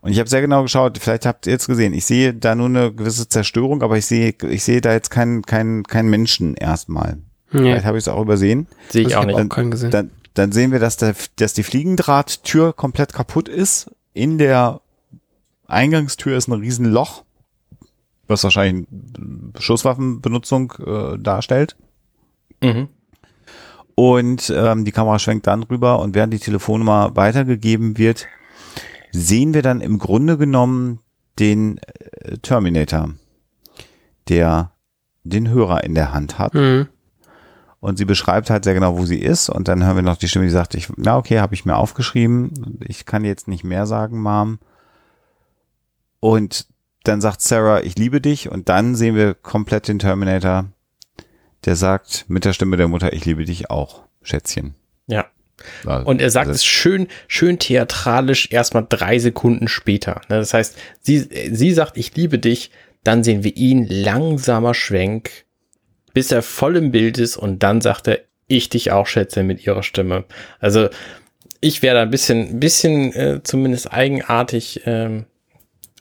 Und 0.00 0.12
ich 0.12 0.20
habe 0.20 0.28
sehr 0.28 0.42
genau 0.42 0.62
geschaut, 0.62 0.98
vielleicht 0.98 1.26
habt 1.26 1.46
ihr 1.46 1.54
jetzt 1.54 1.66
gesehen, 1.66 1.92
ich 1.92 2.04
sehe 2.04 2.34
da 2.34 2.54
nur 2.54 2.66
eine 2.66 2.92
gewisse 2.92 3.28
Zerstörung, 3.28 3.82
aber 3.82 3.98
ich 3.98 4.06
sehe, 4.06 4.34
ich 4.48 4.62
sehe 4.62 4.80
da 4.80 4.92
jetzt 4.92 5.10
keinen 5.10 5.42
keinen 5.42 5.82
keinen 5.82 6.08
Menschen 6.08 6.54
erstmal. 6.54 7.18
Nee, 7.54 7.70
Vielleicht 7.70 7.86
habe 7.86 7.98
ich 7.98 8.04
es 8.04 8.08
auch 8.08 8.20
übersehen. 8.20 8.66
Sehe 8.88 9.02
ich 9.02 9.08
ich 9.08 9.16
auch 9.16 9.24
nicht. 9.24 9.36
auch 9.36 9.48
keinen 9.48 9.70
gesehen. 9.70 9.90
Dann, 9.90 10.10
dann 10.34 10.52
sehen 10.52 10.72
wir, 10.72 10.78
dass, 10.80 10.96
der, 10.96 11.14
dass 11.36 11.54
die 11.54 11.62
Fliegendrahttür 11.62 12.72
komplett 12.72 13.12
kaputt 13.12 13.48
ist. 13.48 13.90
In 14.12 14.38
der 14.38 14.80
Eingangstür 15.66 16.36
ist 16.36 16.48
ein 16.48 16.52
Riesenloch, 16.60 17.24
was 18.26 18.44
wahrscheinlich 18.44 18.86
Schusswaffenbenutzung 19.58 20.74
äh, 20.84 21.18
darstellt. 21.18 21.76
Mhm. 22.62 22.88
Und 23.94 24.52
ähm, 24.54 24.84
die 24.84 24.92
Kamera 24.92 25.18
schwenkt 25.18 25.46
dann 25.46 25.62
rüber 25.62 26.00
und 26.00 26.14
während 26.14 26.32
die 26.32 26.40
Telefonnummer 26.40 27.14
weitergegeben 27.14 27.96
wird, 27.96 28.26
sehen 29.12 29.54
wir 29.54 29.62
dann 29.62 29.80
im 29.80 29.98
Grunde 29.98 30.36
genommen 30.36 30.98
den 31.38 31.78
äh, 31.78 32.38
Terminator, 32.38 33.10
der 34.28 34.72
den 35.22 35.48
Hörer 35.48 35.84
in 35.84 35.94
der 35.94 36.12
Hand 36.12 36.38
hat. 36.38 36.54
Hm. 36.54 36.88
Und 37.84 37.98
sie 37.98 38.06
beschreibt 38.06 38.48
halt 38.48 38.64
sehr 38.64 38.72
genau, 38.72 38.96
wo 38.96 39.04
sie 39.04 39.18
ist. 39.18 39.50
Und 39.50 39.68
dann 39.68 39.84
hören 39.84 39.96
wir 39.96 40.02
noch 40.02 40.16
die 40.16 40.26
Stimme, 40.26 40.46
die 40.46 40.50
sagt, 40.50 40.74
ich, 40.74 40.88
na 40.96 41.18
okay, 41.18 41.40
habe 41.40 41.52
ich 41.54 41.66
mir 41.66 41.76
aufgeschrieben. 41.76 42.78
Ich 42.80 43.04
kann 43.04 43.26
jetzt 43.26 43.46
nicht 43.46 43.62
mehr 43.62 43.84
sagen, 43.84 44.22
Mom. 44.22 44.58
Und 46.18 46.66
dann 47.02 47.20
sagt 47.20 47.42
Sarah, 47.42 47.82
ich 47.82 47.98
liebe 47.98 48.22
dich. 48.22 48.50
Und 48.50 48.70
dann 48.70 48.94
sehen 48.94 49.16
wir 49.16 49.34
komplett 49.34 49.86
den 49.86 49.98
Terminator, 49.98 50.64
der 51.66 51.76
sagt 51.76 52.24
mit 52.26 52.46
der 52.46 52.54
Stimme 52.54 52.78
der 52.78 52.88
Mutter, 52.88 53.12
ich 53.12 53.26
liebe 53.26 53.44
dich 53.44 53.68
auch, 53.68 54.04
Schätzchen. 54.22 54.74
Ja. 55.06 55.26
Und 55.84 56.22
er 56.22 56.30
sagt 56.30 56.48
also, 56.48 56.56
es 56.56 56.64
schön, 56.64 57.08
schön 57.28 57.58
theatralisch 57.58 58.50
erstmal 58.50 58.86
drei 58.88 59.18
Sekunden 59.18 59.68
später. 59.68 60.22
Ne, 60.30 60.38
Das 60.38 60.54
heißt, 60.54 60.74
sie, 61.02 61.18
sie 61.52 61.72
sagt, 61.72 61.98
ich 61.98 62.16
liebe 62.16 62.38
dich, 62.38 62.70
dann 63.02 63.22
sehen 63.22 63.44
wir 63.44 63.54
ihn 63.58 63.86
langsamer 63.86 64.72
Schwenk, 64.72 65.44
bis 66.14 66.32
er 66.32 66.40
voll 66.42 66.76
im 66.76 66.90
Bild 66.90 67.18
ist 67.18 67.36
und 67.36 67.62
dann 67.62 67.82
sagt 67.82 68.08
er, 68.08 68.20
ich 68.46 68.70
dich 68.70 68.90
auch 68.92 69.06
schätze 69.06 69.42
mit 69.42 69.66
ihrer 69.66 69.82
Stimme. 69.82 70.24
Also 70.60 70.88
ich 71.60 71.82
wäre 71.82 71.96
da 71.96 72.02
ein 72.02 72.10
bisschen, 72.10 72.60
bisschen 72.60 73.12
äh, 73.14 73.40
zumindest 73.42 73.92
eigenartig. 73.92 74.82
Ähm, 74.86 75.26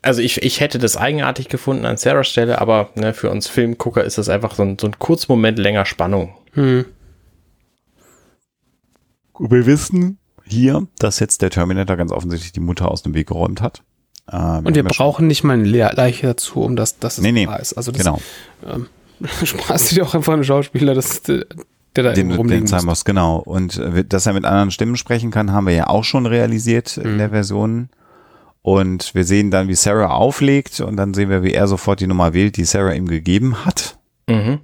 also 0.01 0.21
ich, 0.21 0.41
ich 0.43 0.59
hätte 0.59 0.77
das 0.79 0.97
eigenartig 0.97 1.47
gefunden 1.47 1.85
an 1.85 1.95
Sarahs 1.97 2.27
Stelle, 2.27 2.59
aber 2.59 2.89
ne, 2.95 3.13
für 3.13 3.29
uns 3.29 3.47
Filmgucker 3.47 4.03
ist 4.03 4.17
das 4.17 4.27
einfach 4.29 4.55
so 4.55 4.63
ein, 4.63 4.77
so 4.79 4.87
ein 4.87 4.99
kurzer 4.99 5.27
Moment 5.29 5.57
länger 5.59 5.85
Spannung. 5.85 6.35
Hm. 6.53 6.85
wir 9.39 9.65
wissen 9.65 10.19
hier, 10.45 10.87
dass 10.99 11.19
jetzt 11.19 11.41
der 11.41 11.49
Terminator 11.49 11.95
ganz 11.95 12.11
offensichtlich 12.11 12.51
die 12.51 12.59
Mutter 12.59 12.91
aus 12.91 13.01
dem 13.03 13.13
Weg 13.13 13.27
geräumt 13.27 13.61
hat. 13.61 13.81
Äh, 14.29 14.35
Und 14.35 14.75
wir 14.75 14.75
ja 14.75 14.81
schon- 14.81 15.05
brauchen 15.05 15.27
nicht 15.27 15.43
mal 15.43 15.53
eine 15.53 15.63
Le- 15.63 15.91
Leiche 15.95 16.27
dazu, 16.27 16.61
um 16.61 16.75
das, 16.75 16.99
dass 16.99 17.17
es 17.17 17.23
Nee, 17.23 17.31
nee, 17.31 17.47
ist. 17.61 17.73
Also 17.73 17.91
das 17.91 18.03
Genau. 18.03 18.19
sparst 19.43 19.91
du 19.91 19.95
dir 19.95 20.05
auch 20.05 20.13
einfach 20.15 20.33
einen 20.33 20.43
Schauspieler, 20.43 20.93
das, 20.93 21.21
der 21.23 21.45
da 21.95 22.13
den, 22.13 22.31
rumliegen 22.31 22.61
den 22.65 22.67
sein 22.67 22.85
muss. 22.85 23.05
genau. 23.05 23.37
Und 23.37 23.77
äh, 23.77 24.03
dass 24.05 24.25
er 24.25 24.33
mit 24.33 24.45
anderen 24.45 24.71
Stimmen 24.71 24.97
sprechen 24.97 25.31
kann, 25.31 25.51
haben 25.51 25.67
wir 25.67 25.73
ja 25.73 25.87
auch 25.87 26.03
schon 26.03 26.25
realisiert 26.25 26.97
in 26.97 27.13
Mhm. 27.13 27.17
der 27.19 27.29
Version. 27.29 27.89
Und 28.61 29.13
wir 29.13 29.25
sehen 29.25 29.51
dann, 29.51 29.67
wie 29.67 29.75
Sarah 29.75 30.11
auflegt 30.11 30.79
und 30.79 30.95
dann 30.95 31.13
sehen 31.13 31.29
wir, 31.29 31.43
wie 31.43 31.53
er 31.53 31.67
sofort 31.67 31.99
die 31.99 32.07
Nummer 32.07 32.33
wählt, 32.33 32.55
die 32.57 32.63
Sarah 32.65 32.93
ihm 32.93 33.07
gegeben 33.07 33.65
hat. 33.65 33.97
Mhm. 34.29 34.59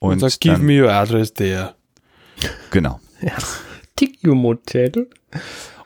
Und, 0.00 0.12
Und, 0.12 0.18
sagt, 0.20 0.40
give 0.40 0.58
me 0.58 0.82
your 0.82 0.90
address 0.90 1.32
there. 1.34 1.74
genau. 2.70 3.00
Tick 3.96 4.18
you 4.22 4.34
Motel. 4.34 5.08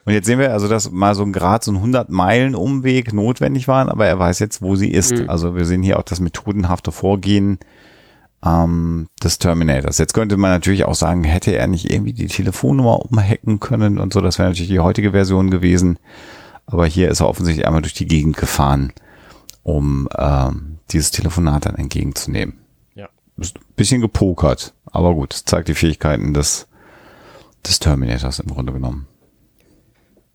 Und 0.04 0.12
jetzt 0.12 0.26
sehen 0.26 0.38
wir 0.38 0.52
also, 0.52 0.68
dass 0.68 0.90
mal 0.90 1.14
so 1.14 1.22
ein 1.22 1.32
Grad, 1.32 1.62
so 1.62 1.70
ein 1.70 1.76
100 1.76 2.10
Meilen 2.10 2.54
Umweg 2.54 3.12
notwendig 3.12 3.68
waren, 3.68 3.88
aber 3.88 4.06
er 4.06 4.18
weiß 4.18 4.40
jetzt, 4.40 4.60
wo 4.60 4.74
sie 4.74 4.90
ist. 4.90 5.16
Mhm. 5.16 5.30
Also 5.30 5.54
wir 5.54 5.64
sehen 5.64 5.82
hier 5.82 5.98
auch 5.98 6.02
das 6.02 6.20
methodenhafte 6.20 6.90
Vorgehen 6.90 7.58
ähm, 8.44 9.08
des 9.22 9.38
Terminators. 9.38 9.98
Jetzt 9.98 10.14
könnte 10.14 10.36
man 10.36 10.50
natürlich 10.50 10.84
auch 10.84 10.94
sagen, 10.94 11.22
hätte 11.22 11.54
er 11.54 11.68
nicht 11.68 11.90
irgendwie 11.90 12.12
die 12.12 12.26
Telefonnummer 12.26 13.00
umhacken 13.00 13.60
können 13.60 13.98
und 13.98 14.12
so, 14.12 14.20
das 14.20 14.38
wäre 14.38 14.48
natürlich 14.48 14.70
die 14.70 14.80
heutige 14.80 15.12
Version 15.12 15.50
gewesen. 15.50 15.98
Aber 16.66 16.86
hier 16.86 17.08
ist 17.10 17.20
er 17.20 17.28
offensichtlich 17.28 17.66
einmal 17.66 17.82
durch 17.82 17.94
die 17.94 18.06
Gegend 18.06 18.36
gefahren, 18.36 18.92
um 19.62 20.08
ähm, 20.16 20.78
dieses 20.90 21.10
Telefonat 21.12 21.66
dann 21.66 21.76
entgegenzunehmen. 21.76 22.58
Ja. 22.94 23.08
Bisschen 23.76 24.00
gepokert, 24.00 24.74
aber 24.86 25.14
gut, 25.14 25.32
zeigt 25.32 25.68
die 25.68 25.74
Fähigkeiten 25.74 26.34
des, 26.34 26.66
des 27.66 27.78
Terminators 27.78 28.40
im 28.40 28.48
Grunde 28.48 28.72
genommen. 28.72 29.06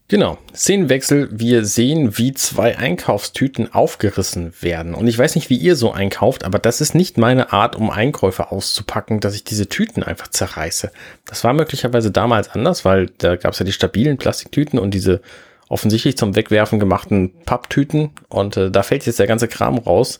Genau. 0.09 0.37
Szenenwechsel. 0.55 1.27
Wir 1.31 1.65
sehen, 1.65 2.17
wie 2.17 2.33
zwei 2.33 2.77
Einkaufstüten 2.77 3.73
aufgerissen 3.73 4.53
werden. 4.61 4.93
Und 4.93 5.07
ich 5.07 5.17
weiß 5.17 5.35
nicht, 5.35 5.49
wie 5.49 5.57
ihr 5.57 5.75
so 5.75 5.91
einkauft, 5.91 6.45
aber 6.45 6.59
das 6.59 6.79
ist 6.79 6.95
nicht 6.95 7.17
meine 7.17 7.51
Art, 7.51 7.75
um 7.75 7.89
Einkäufe 7.89 8.51
auszupacken, 8.51 9.19
dass 9.19 9.35
ich 9.35 9.43
diese 9.43 9.67
Tüten 9.67 10.03
einfach 10.03 10.29
zerreiße. 10.29 10.91
Das 11.25 11.43
war 11.43 11.51
möglicherweise 11.53 12.09
damals 12.09 12.49
anders, 12.49 12.85
weil 12.85 13.07
da 13.17 13.35
gab 13.35 13.51
es 13.51 13.59
ja 13.59 13.65
die 13.65 13.73
stabilen 13.73 14.17
Plastiktüten 14.17 14.79
und 14.79 14.93
diese 14.93 15.21
offensichtlich 15.67 16.17
zum 16.17 16.37
Wegwerfen 16.37 16.79
gemachten 16.79 17.33
Papptüten. 17.45 18.11
Und 18.29 18.55
äh, 18.55 18.71
da 18.71 18.83
fällt 18.83 19.05
jetzt 19.05 19.19
der 19.19 19.27
ganze 19.27 19.49
Kram 19.49 19.77
raus. 19.77 20.19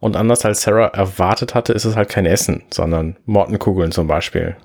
Und 0.00 0.16
anders 0.16 0.44
als 0.44 0.62
Sarah 0.62 0.88
erwartet 0.88 1.54
hatte, 1.54 1.72
ist 1.72 1.84
es 1.84 1.94
halt 1.94 2.08
kein 2.08 2.26
Essen, 2.26 2.62
sondern 2.70 3.16
Mortenkugeln 3.24 3.92
zum 3.92 4.08
Beispiel. 4.08 4.56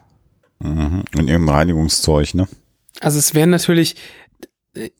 Mhm. 0.60 1.04
Und 1.16 1.28
irgendein 1.28 1.56
Reinigungszeug, 1.56 2.34
ne? 2.34 2.48
Also 3.00 3.20
es 3.20 3.34
wäre 3.34 3.48
natürlich, 3.48 3.96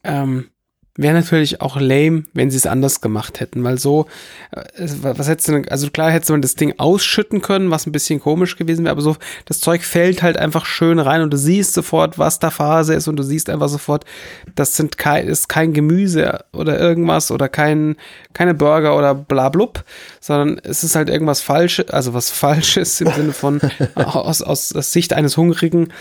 ähm, 0.04 0.50
wäre 0.96 1.16
natürlich 1.16 1.60
auch 1.60 1.80
lame, 1.80 2.26
wenn 2.34 2.52
sie 2.52 2.58
es 2.58 2.68
anders 2.68 3.02
gemacht 3.02 3.40
hätten, 3.40 3.64
weil 3.64 3.80
so, 3.80 4.06
äh, 4.52 4.88
was 5.02 5.28
hättest 5.28 5.48
du 5.48 5.54
denn, 5.54 5.68
also 5.70 5.90
klar 5.90 6.12
hättest 6.12 6.30
man 6.30 6.44
das 6.44 6.56
Ding 6.56 6.76
ausschütten 6.78 7.42
können, 7.42 7.72
was 7.72 7.88
ein 7.88 7.92
bisschen 7.92 8.20
komisch 8.20 8.58
gewesen 8.58 8.86
wäre, 8.86 8.92
aber 8.92 9.02
so, 9.02 9.18
das 9.46 9.60
Zeug 9.60 9.84
fällt 9.84 10.22
halt 10.22 10.38
einfach 10.38 10.68
schön 10.68 11.00
rein 11.00 11.22
und 11.22 11.34
du 11.34 11.38
siehst 11.38 11.74
sofort, 11.74 12.20
was 12.20 12.38
da 12.38 12.52
Phase 12.52 12.94
ist 12.94 13.08
und 13.08 13.16
du 13.16 13.24
siehst 13.24 13.50
einfach 13.50 13.70
sofort, 13.70 14.06
das 14.54 14.78
sind 14.78 15.00
kein, 15.00 15.28
ist 15.28 15.50
kein 15.50 15.74
Gemüse 15.74 16.46
oder 16.54 16.80
irgendwas 16.80 17.32
oder 17.32 17.50
kein, 17.50 17.96
keine 18.34 18.54
Burger 18.54 18.96
oder 18.96 19.16
bla 19.16 19.50
blub, 19.50 19.84
sondern 20.20 20.60
es 20.64 20.84
ist 20.84 20.96
halt 20.96 21.10
irgendwas 21.10 21.42
Falsches, 21.42 21.90
also 21.90 22.14
was 22.14 22.30
Falsches 22.44 23.02
im 23.02 23.12
Sinne 23.12 23.34
von, 23.34 23.62
aus, 23.96 24.44
aus 24.44 24.70
Sicht 24.70 25.14
eines 25.14 25.38
Hungrigen 25.38 25.92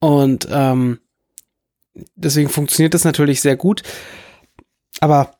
und, 0.00 0.48
ähm, 0.50 0.98
deswegen 2.16 2.48
funktioniert 2.48 2.94
das 2.94 3.04
natürlich 3.04 3.40
sehr 3.40 3.56
gut. 3.56 3.82
Aber 5.00 5.34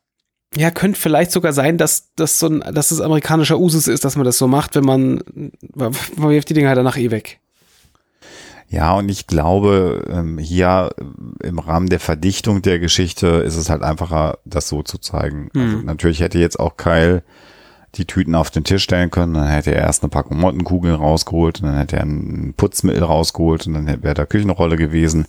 ja, 0.57 0.71
könnte 0.71 1.01
vielleicht 1.01 1.33
sogar 1.33 1.53
sein, 1.53 1.79
dass 1.79 2.13
das 2.15 2.39
so 2.39 2.47
ein, 2.47 2.61
dass 2.73 2.91
das 2.91 3.01
amerikanischer 3.01 3.59
Usus 3.59 3.89
ist, 3.89 4.05
dass 4.05 4.17
man 4.17 4.25
das 4.25 4.39
so 4.39 4.47
macht, 4.47 4.77
wenn 4.77 4.85
man, 4.85 5.23
man 5.75 5.95
wirft 6.17 6.49
die 6.49 6.55
Dinger 6.55 6.69
halt 6.69 6.79
danach 6.79 6.97
eh 6.97 7.11
weg. 7.11 7.41
Ja, 8.69 8.95
und 8.95 9.09
ich 9.09 9.27
glaube, 9.27 10.05
ähm, 10.11 10.39
hier 10.39 10.91
im 11.43 11.59
Rahmen 11.59 11.89
der 11.89 12.01
Verdichtung 12.01 12.63
der 12.63 12.79
Geschichte 12.79 13.27
ist 13.27 13.57
es 13.57 13.69
halt 13.71 13.83
einfacher, 13.83 14.39
das 14.45 14.69
so 14.69 14.83
zu 14.83 14.99
zeigen. 14.99 15.51
Also 15.55 15.79
Hm. 15.79 15.85
natürlich 15.85 16.21
hätte 16.21 16.39
jetzt 16.39 16.59
auch 16.59 16.77
Kyle 16.77 17.23
die 17.97 18.07
Tüten 18.07 18.34
auf 18.34 18.51
den 18.51 18.64
Tisch 18.64 18.82
stellen 18.82 19.11
können, 19.11 19.34
dann 19.34 19.49
hätte 19.49 19.74
er 19.74 19.82
erst 19.82 20.03
eine 20.03 20.11
Packung 20.11 20.38
Mottenkugeln 20.38 20.95
rausgeholt 20.95 21.61
und 21.61 21.66
dann 21.68 21.76
hätte 21.78 21.97
er 21.97 22.05
ein 22.05 22.55
Putzmittel 22.57 23.03
rausgeholt 23.03 23.66
und 23.66 23.74
dann 23.74 24.03
wäre 24.03 24.14
da 24.14 24.26
Küchenrolle 24.26 24.76
gewesen. 24.76 25.26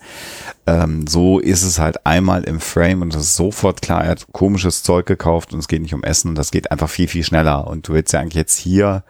Ähm, 0.68 1.06
so 1.08 1.40
ist 1.40 1.64
es 1.64 1.80
halt 1.80 2.06
einmal 2.06 2.44
im 2.44 2.60
Frame 2.60 3.02
und 3.04 3.14
das 3.14 3.22
ist 3.24 3.36
sofort 3.36 3.82
klar, 3.82 4.04
er 4.04 4.12
hat 4.12 4.28
komisches 4.32 4.84
Zeug 4.84 5.06
gekauft 5.06 5.54
und 5.54 5.60
es 5.60 5.68
geht 5.68 5.82
nicht 5.82 5.94
um 5.94 6.04
Essen 6.04 6.30
und 6.30 6.36
das 6.38 6.52
geht 6.52 6.72
einfach 6.72 6.90
viel, 6.90 7.08
viel 7.08 7.24
schneller. 7.24 7.68
Und 7.68 7.88
du 7.88 7.94
willst 7.94 8.14
ja 8.14 8.20
eigentlich 8.20 8.34
jetzt 8.36 8.58
hier, 8.58 9.04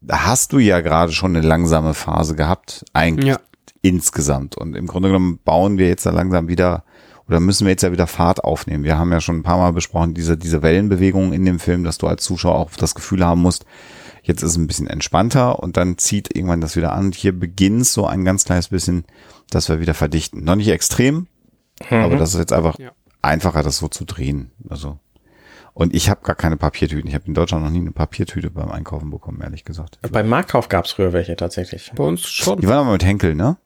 da 0.00 0.24
hast 0.26 0.52
du 0.52 0.58
ja 0.58 0.80
gerade 0.80 1.12
schon 1.12 1.36
eine 1.36 1.46
langsame 1.46 1.94
Phase 1.94 2.34
gehabt, 2.34 2.84
eigentlich 2.92 3.28
Ja. 3.30 3.40
insgesamt. 3.82 4.56
Und 4.56 4.74
im 4.74 4.86
Grunde 4.86 5.08
genommen 5.08 5.38
bauen 5.44 5.78
wir 5.78 5.88
jetzt 5.88 6.06
da 6.06 6.10
langsam 6.10 6.48
wieder 6.48 6.84
oder 7.30 7.38
müssen 7.40 7.64
wir 7.64 7.70
jetzt 7.70 7.82
ja 7.82 7.92
wieder 7.92 8.08
Fahrt 8.08 8.42
aufnehmen. 8.42 8.82
Wir 8.82 8.98
haben 8.98 9.12
ja 9.12 9.20
schon 9.20 9.36
ein 9.36 9.42
paar 9.44 9.56
Mal 9.58 9.72
besprochen, 9.72 10.14
diese, 10.14 10.36
diese 10.36 10.62
Wellenbewegung 10.62 11.32
in 11.32 11.44
dem 11.44 11.60
Film, 11.60 11.84
dass 11.84 11.96
du 11.96 12.08
als 12.08 12.24
Zuschauer 12.24 12.56
auch 12.56 12.70
das 12.72 12.96
Gefühl 12.96 13.24
haben 13.24 13.40
musst, 13.40 13.64
jetzt 14.24 14.42
ist 14.42 14.50
es 14.52 14.56
ein 14.56 14.66
bisschen 14.66 14.88
entspannter 14.88 15.60
und 15.60 15.76
dann 15.76 15.96
zieht 15.96 16.34
irgendwann 16.34 16.60
das 16.60 16.74
wieder 16.74 16.92
an. 16.92 17.06
Und 17.06 17.14
hier 17.14 17.38
beginnt 17.38 17.86
so 17.86 18.04
ein 18.04 18.24
ganz 18.24 18.44
kleines 18.44 18.68
bisschen, 18.68 19.04
dass 19.48 19.68
wir 19.68 19.80
wieder 19.80 19.94
verdichten. 19.94 20.42
Noch 20.42 20.56
nicht 20.56 20.68
extrem, 20.68 21.28
aber 21.88 22.16
das 22.16 22.34
ist 22.34 22.40
jetzt 22.40 22.52
einfach 22.52 22.78
Ja. 22.80 22.90
einfacher, 23.22 23.62
das 23.62 23.78
so 23.78 23.86
zu 23.86 24.04
drehen. 24.04 24.50
Also 24.68 24.98
und 25.72 25.94
ich 25.94 26.10
habe 26.10 26.22
gar 26.22 26.34
keine 26.34 26.56
Papiertüten. 26.56 27.08
Ich 27.08 27.14
habe 27.14 27.26
in 27.28 27.34
Deutschland 27.34 27.62
noch 27.64 27.70
nie 27.70 27.78
eine 27.78 27.92
Papiertüte 27.92 28.50
beim 28.50 28.70
Einkaufen 28.72 29.08
bekommen, 29.10 29.40
ehrlich 29.40 29.64
gesagt. 29.64 30.00
Beim 30.10 30.28
Marktkauf 30.28 30.68
gab 30.68 30.84
es 30.84 30.90
früher 30.92 31.12
welche 31.12 31.36
tatsächlich. 31.36 31.92
Bei 31.94 32.02
uns 32.02 32.26
schon. 32.26 32.60
Die 32.60 32.66
waren 32.66 32.78
aber 32.80 32.92
mit 32.92 33.04
Henkel, 33.04 33.36
ne? 33.36 33.56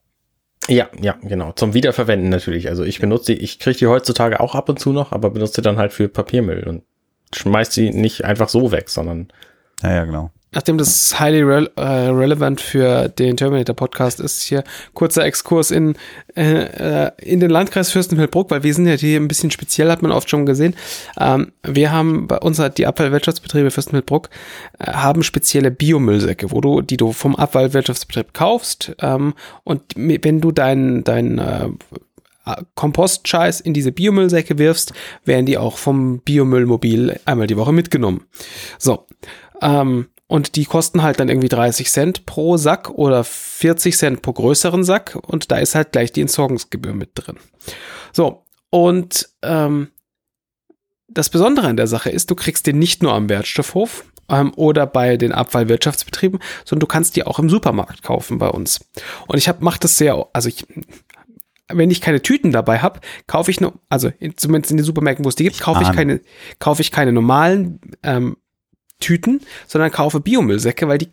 Ja, 0.69 0.89
ja, 1.01 1.17
genau. 1.23 1.53
Zum 1.53 1.75
Wiederverwenden 1.75 2.31
natürlich. 2.31 2.69
Also 2.69 2.85
ich 2.85 3.01
benutze 3.01 3.35
die, 3.35 3.43
ich 3.43 3.59
kriege 3.59 3.79
die 3.79 3.87
heutzutage 3.87 4.41
auch 4.41 4.55
ab 4.55 4.69
und 4.69 4.79
zu 4.79 4.93
noch, 4.93 5.12
aber 5.12 5.31
benutze 5.31 5.61
die 5.61 5.65
dann 5.65 5.77
halt 5.77 5.93
für 5.93 6.09
Papiermüll 6.09 6.65
und 6.65 6.83
schmeiß 7.35 7.71
die 7.71 7.91
nicht 7.91 8.25
einfach 8.25 8.49
so 8.49 8.73
weg, 8.73 8.89
sondern 8.89 9.29
Ja, 9.83 9.93
ja, 9.93 10.05
genau. 10.05 10.31
Nachdem 10.55 10.79
das 10.79 11.19
highly 11.19 11.43
rel 11.43 11.71
äh, 11.77 11.83
relevant 11.83 12.61
für 12.61 13.09
den 13.09 13.37
Terminator 13.37 13.75
Podcast 13.75 14.21
ist, 14.21 14.43
hier 14.43 14.63
kurzer 14.95 15.25
Exkurs 15.25 15.71
in, 15.71 15.97
äh, 16.37 17.07
äh, 17.07 17.11
in 17.19 17.41
den 17.41 17.51
Landkreis 17.51 17.91
Fürstenfeldbruck, 17.91 18.51
weil 18.51 18.63
wir 18.63 18.73
sind 18.73 18.87
ja 18.87 18.95
hier 18.95 19.19
ein 19.19 19.29
bisschen 19.29 19.51
speziell, 19.51 19.91
hat 19.91 20.03
man 20.03 20.13
oft 20.13 20.31
schon 20.31 20.47
gesehen. 20.47 20.77
Ähm, 21.19 21.53
wir 21.65 21.91
haben 21.91 22.29
bei 22.29 22.39
uns 22.39 22.59
hat 22.61 22.79
die 22.79 22.87
Abfallwirtschaftsbetriebe 22.87 23.73
Fürstenfeldbruck 23.73 24.31
äh, 24.79 24.93
haben 24.93 25.25
spezielle 25.25 25.73
Biomüllsäcke, 25.73 26.53
wo 26.53 26.61
du, 26.61 26.83
die 26.83 26.97
du 26.97 27.13
vom 27.13 27.35
Abfallwirtschaftsbetrieb 27.35 28.33
kaufst 28.33 28.95
ähm, 29.01 29.35
und 29.65 29.83
wenn 29.97 30.41
du 30.41 30.53
dein, 30.53 31.03
dein 31.03 31.39
äh, 31.39 31.69
Kompostscheiß 32.75 33.61
in 33.61 33.75
diese 33.75 33.91
Biomüllsäcke 33.91 34.59
wirfst, 34.59 34.93
werden 35.25 35.47
die 35.47 35.59
auch 35.59 35.79
vom 35.79 36.21
Biomüllmobil 36.21 37.19
einmal 37.25 37.47
die 37.47 37.57
Woche 37.57 37.73
mitgenommen. 37.73 38.25
So. 38.79 39.07
Ähm, 39.63 40.07
und 40.35 40.57
die 40.57 40.64
kosten 40.64 41.05
halt 41.05 41.20
dann 41.20 41.28
irgendwie 41.28 41.49
30 41.49 41.89
Cent 41.89 42.26
pro 42.26 42.57
Sack 42.57 42.91
oder 42.91 43.22
40 43.22 43.97
Cent 43.97 44.20
pro 44.20 44.32
größeren 44.32 44.82
Sack 44.82 45.16
und 45.22 45.53
da 45.53 45.59
ist 45.59 45.76
halt 45.76 45.93
gleich 45.93 46.11
die 46.11 46.22
Entsorgungsgebühr 46.22 46.93
mit 46.93 47.11
drin. 47.14 47.37
So, 48.12 48.43
und 48.68 49.28
ähm, 49.43 49.93
das 51.07 51.28
Besondere 51.28 51.68
an 51.68 51.76
der 51.76 51.87
Sache 51.87 52.11
ist, 52.11 52.32
du 52.32 52.35
kriegst 52.35 52.66
den 52.66 52.80
nicht 52.80 53.01
nur 53.01 53.12
am 53.12 53.28
Wertstoffhof 53.28 54.07
ähm, 54.28 54.53
oder 54.57 54.87
bei 54.87 55.16
den 55.16 55.30
Abfallwirtschaftsbetrieben, 55.30 56.41
sondern 56.64 56.80
du 56.80 56.89
kannst 56.89 57.14
die 57.14 57.22
auch 57.22 57.39
im 57.39 57.49
Supermarkt 57.49 58.03
kaufen 58.03 58.39
bei 58.39 58.49
uns. 58.49 58.80
Und 59.28 59.39
ich 59.39 59.49
hab, 59.49 59.62
mach 59.62 59.78
das 59.78 59.99
sehr, 59.99 60.26
also 60.32 60.49
ich, 60.49 60.66
wenn 61.68 61.93
ich 61.93 62.01
keine 62.01 62.22
Tüten 62.22 62.51
dabei 62.51 62.80
habe, 62.80 62.99
kaufe 63.28 63.53
ich 63.53 63.61
nur, 63.61 63.74
also 63.89 64.11
in, 64.18 64.37
zumindest 64.37 64.72
in 64.72 64.78
den 64.78 64.85
Supermärkten, 64.85 65.24
wo 65.24 65.28
es 65.28 65.37
die 65.37 65.45
gibt, 65.45 65.61
kaufe 65.61 65.85
ich 65.85 65.93
keine, 65.93 66.20
kaufe 66.59 66.82
ich 66.82 66.91
keine 66.91 67.12
normalen 67.12 67.78
ähm, 68.03 68.37
Tüten, 69.05 69.41
sondern 69.67 69.91
kaufe 69.91 70.21
Biomüllsäcke, 70.21 70.89
weil 70.89 70.99
die 70.99 71.11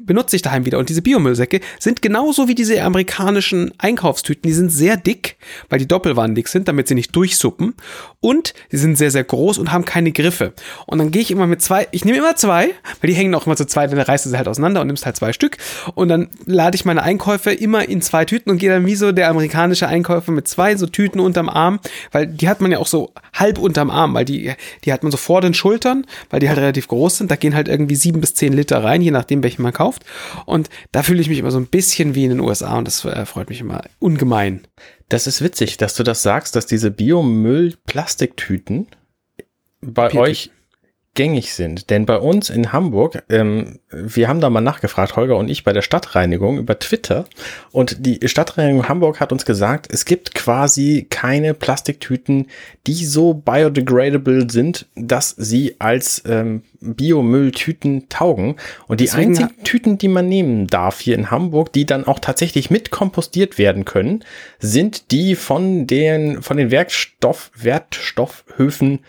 benutze 0.00 0.34
ich 0.34 0.42
daheim 0.42 0.64
wieder. 0.64 0.78
Und 0.78 0.88
diese 0.88 1.02
Biomüllsäcke 1.02 1.60
sind 1.78 2.02
genauso 2.02 2.48
wie 2.48 2.56
diese 2.56 2.82
amerikanischen 2.82 3.72
Einkaufstüten. 3.78 4.42
Die 4.42 4.52
sind 4.52 4.70
sehr 4.70 4.96
dick, 4.96 5.36
weil 5.68 5.78
die 5.78 5.86
doppelwandig 5.86 6.48
sind, 6.48 6.66
damit 6.66 6.88
sie 6.88 6.96
nicht 6.96 7.14
durchsuppen. 7.14 7.74
Und 8.20 8.54
die 8.72 8.76
sind 8.76 8.98
sehr, 8.98 9.12
sehr 9.12 9.22
groß 9.22 9.58
und 9.58 9.70
haben 9.70 9.84
keine 9.84 10.10
Griffe. 10.10 10.52
Und 10.86 10.98
dann 10.98 11.12
gehe 11.12 11.22
ich 11.22 11.30
immer 11.30 11.46
mit 11.46 11.62
zwei, 11.62 11.86
ich 11.92 12.04
nehme 12.04 12.18
immer 12.18 12.34
zwei, 12.34 12.70
weil 13.00 13.08
die 13.08 13.14
hängen 13.14 13.34
auch 13.36 13.46
immer 13.46 13.54
zu 13.54 13.66
zweit, 13.66 13.92
dann 13.92 14.00
reißt 14.00 14.26
du 14.26 14.30
sie 14.30 14.36
halt 14.36 14.48
auseinander 14.48 14.80
und 14.80 14.88
nimmst 14.88 15.06
halt 15.06 15.16
zwei 15.16 15.32
Stück. 15.32 15.58
Und 15.94 16.08
dann 16.08 16.28
lade 16.44 16.74
ich 16.74 16.84
meine 16.84 17.04
Einkäufe 17.04 17.52
immer 17.52 17.88
in 17.88 18.02
zwei 18.02 18.24
Tüten 18.24 18.50
und 18.50 18.58
gehe 18.58 18.70
dann 18.70 18.86
wie 18.86 18.96
so 18.96 19.12
der 19.12 19.28
amerikanische 19.28 19.86
Einkäufer 19.86 20.32
mit 20.32 20.48
zwei 20.48 20.74
so 20.76 20.86
Tüten 20.86 21.20
unterm 21.20 21.48
Arm, 21.48 21.78
weil 22.10 22.26
die 22.26 22.48
hat 22.48 22.60
man 22.60 22.72
ja 22.72 22.78
auch 22.78 22.88
so 22.88 23.12
halb 23.32 23.58
unterm 23.58 23.90
Arm, 23.90 24.14
weil 24.14 24.24
die, 24.24 24.52
die 24.84 24.92
hat 24.92 25.04
man 25.04 25.12
so 25.12 25.18
vor 25.18 25.40
den 25.40 25.54
Schultern, 25.54 26.04
weil 26.30 26.40
die 26.40 26.48
halt 26.48 26.58
relativ 26.58 26.88
groß 26.88 27.18
sind. 27.18 27.30
Da 27.30 27.36
gehen 27.36 27.54
halt 27.54 27.68
irgendwie 27.68 27.94
sieben 27.94 28.20
bis 28.20 28.34
zehn 28.34 28.52
Liter 28.52 28.82
rein, 28.82 29.00
je 29.00 29.12
nachdem, 29.12 29.44
welchen 29.44 29.62
man 29.62 29.72
kauft. 29.72 29.83
Und 30.46 30.70
da 30.92 31.02
fühle 31.02 31.20
ich 31.20 31.28
mich 31.28 31.38
immer 31.38 31.50
so 31.50 31.58
ein 31.58 31.66
bisschen 31.66 32.14
wie 32.14 32.24
in 32.24 32.30
den 32.30 32.40
USA 32.40 32.78
und 32.78 32.86
das 32.86 33.04
äh, 33.04 33.26
freut 33.26 33.48
mich 33.48 33.60
immer 33.60 33.82
ungemein. 33.98 34.66
das 35.08 35.26
ist 35.26 35.42
witzig, 35.42 35.76
dass 35.76 35.94
du 35.94 36.02
das 36.02 36.22
sagst, 36.22 36.56
dass 36.56 36.66
diese 36.66 36.90
Biomüll-Plastiktüten 36.90 38.88
bei 39.80 40.08
Papiertüten. 40.08 40.20
euch 40.20 40.50
gängig 41.14 41.54
sind. 41.54 41.90
Denn 41.90 42.06
bei 42.06 42.18
uns 42.18 42.50
in 42.50 42.72
Hamburg, 42.72 43.22
ähm, 43.28 43.78
wir 43.90 44.28
haben 44.28 44.40
da 44.40 44.50
mal 44.50 44.60
nachgefragt, 44.60 45.16
Holger 45.16 45.36
und 45.36 45.48
ich, 45.48 45.64
bei 45.64 45.72
der 45.72 45.82
Stadtreinigung 45.82 46.58
über 46.58 46.78
Twitter. 46.78 47.24
Und 47.70 48.04
die 48.04 48.20
Stadtreinigung 48.28 48.88
Hamburg 48.88 49.20
hat 49.20 49.32
uns 49.32 49.44
gesagt, 49.44 49.88
es 49.90 50.04
gibt 50.04 50.34
quasi 50.34 51.06
keine 51.08 51.54
Plastiktüten, 51.54 52.48
die 52.86 53.04
so 53.04 53.32
biodegradable 53.34 54.50
sind, 54.50 54.86
dass 54.96 55.30
sie 55.30 55.76
als 55.78 56.22
ähm, 56.26 56.62
Biomülltüten 56.80 58.08
taugen. 58.08 58.56
Und 58.88 59.00
die 59.00 59.04
Deswegen 59.04 59.30
einzigen 59.30 59.64
Tüten, 59.64 59.98
die 59.98 60.08
man 60.08 60.28
nehmen 60.28 60.66
darf 60.66 61.00
hier 61.00 61.14
in 61.14 61.30
Hamburg, 61.30 61.72
die 61.72 61.86
dann 61.86 62.06
auch 62.06 62.18
tatsächlich 62.18 62.70
mit 62.70 62.90
kompostiert 62.90 63.56
werden 63.56 63.84
können, 63.84 64.24
sind 64.58 65.12
die 65.12 65.36
von 65.36 65.86
den, 65.86 66.42
von 66.42 66.56
den 66.56 66.70
Werkstoff, 66.70 67.52
Wertstoffhöfen 67.54 69.00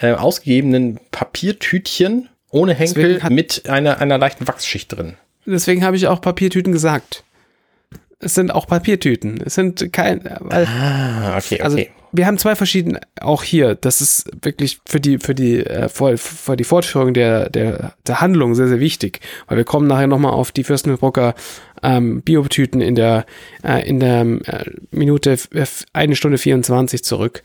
äh, 0.00 0.12
ausgegebenen 0.12 0.98
Papiertütchen 1.10 2.28
ohne 2.50 2.74
Henkel 2.74 3.20
mit 3.30 3.68
einer, 3.68 4.00
einer 4.00 4.18
leichten 4.18 4.46
Wachsschicht 4.48 4.96
drin. 4.96 5.14
Deswegen 5.46 5.84
habe 5.84 5.96
ich 5.96 6.06
auch 6.08 6.20
Papiertüten 6.20 6.72
gesagt. 6.72 7.24
Es 8.18 8.34
sind 8.34 8.50
auch 8.50 8.66
Papiertüten. 8.66 9.40
Es 9.44 9.54
sind 9.54 9.92
kein, 9.92 10.22
weil, 10.40 10.66
Ah, 10.66 11.38
okay, 11.38 11.60
also 11.62 11.78
okay. 11.78 11.90
wir 12.12 12.26
haben 12.26 12.36
zwei 12.36 12.54
verschiedene, 12.54 13.00
auch 13.20 13.42
hier, 13.42 13.74
das 13.76 14.02
ist 14.02 14.28
wirklich 14.42 14.80
für 14.84 15.00
die, 15.00 15.18
für 15.18 15.34
die, 15.34 15.64
äh, 15.64 15.88
vor, 15.88 16.18
für 16.18 16.54
die 16.56 16.64
Fortführung 16.64 17.14
der, 17.14 17.48
der, 17.48 17.94
der 18.06 18.20
Handlung 18.20 18.54
sehr, 18.54 18.68
sehr 18.68 18.80
wichtig. 18.80 19.20
Weil 19.46 19.56
wir 19.56 19.64
kommen 19.64 19.86
nachher 19.86 20.06
nochmal 20.06 20.32
auf 20.32 20.52
die 20.52 20.64
Fürstenbrucker 20.64 21.34
ähm, 21.82 22.20
Biotüten 22.20 22.82
in 22.82 22.94
der, 22.94 23.24
äh, 23.64 23.88
in 23.88 24.00
der 24.00 24.20
äh, 24.20 24.64
Minute 24.90 25.32
f- 25.32 25.86
eine 25.94 26.14
Stunde 26.14 26.36
24 26.36 27.02
zurück. 27.02 27.42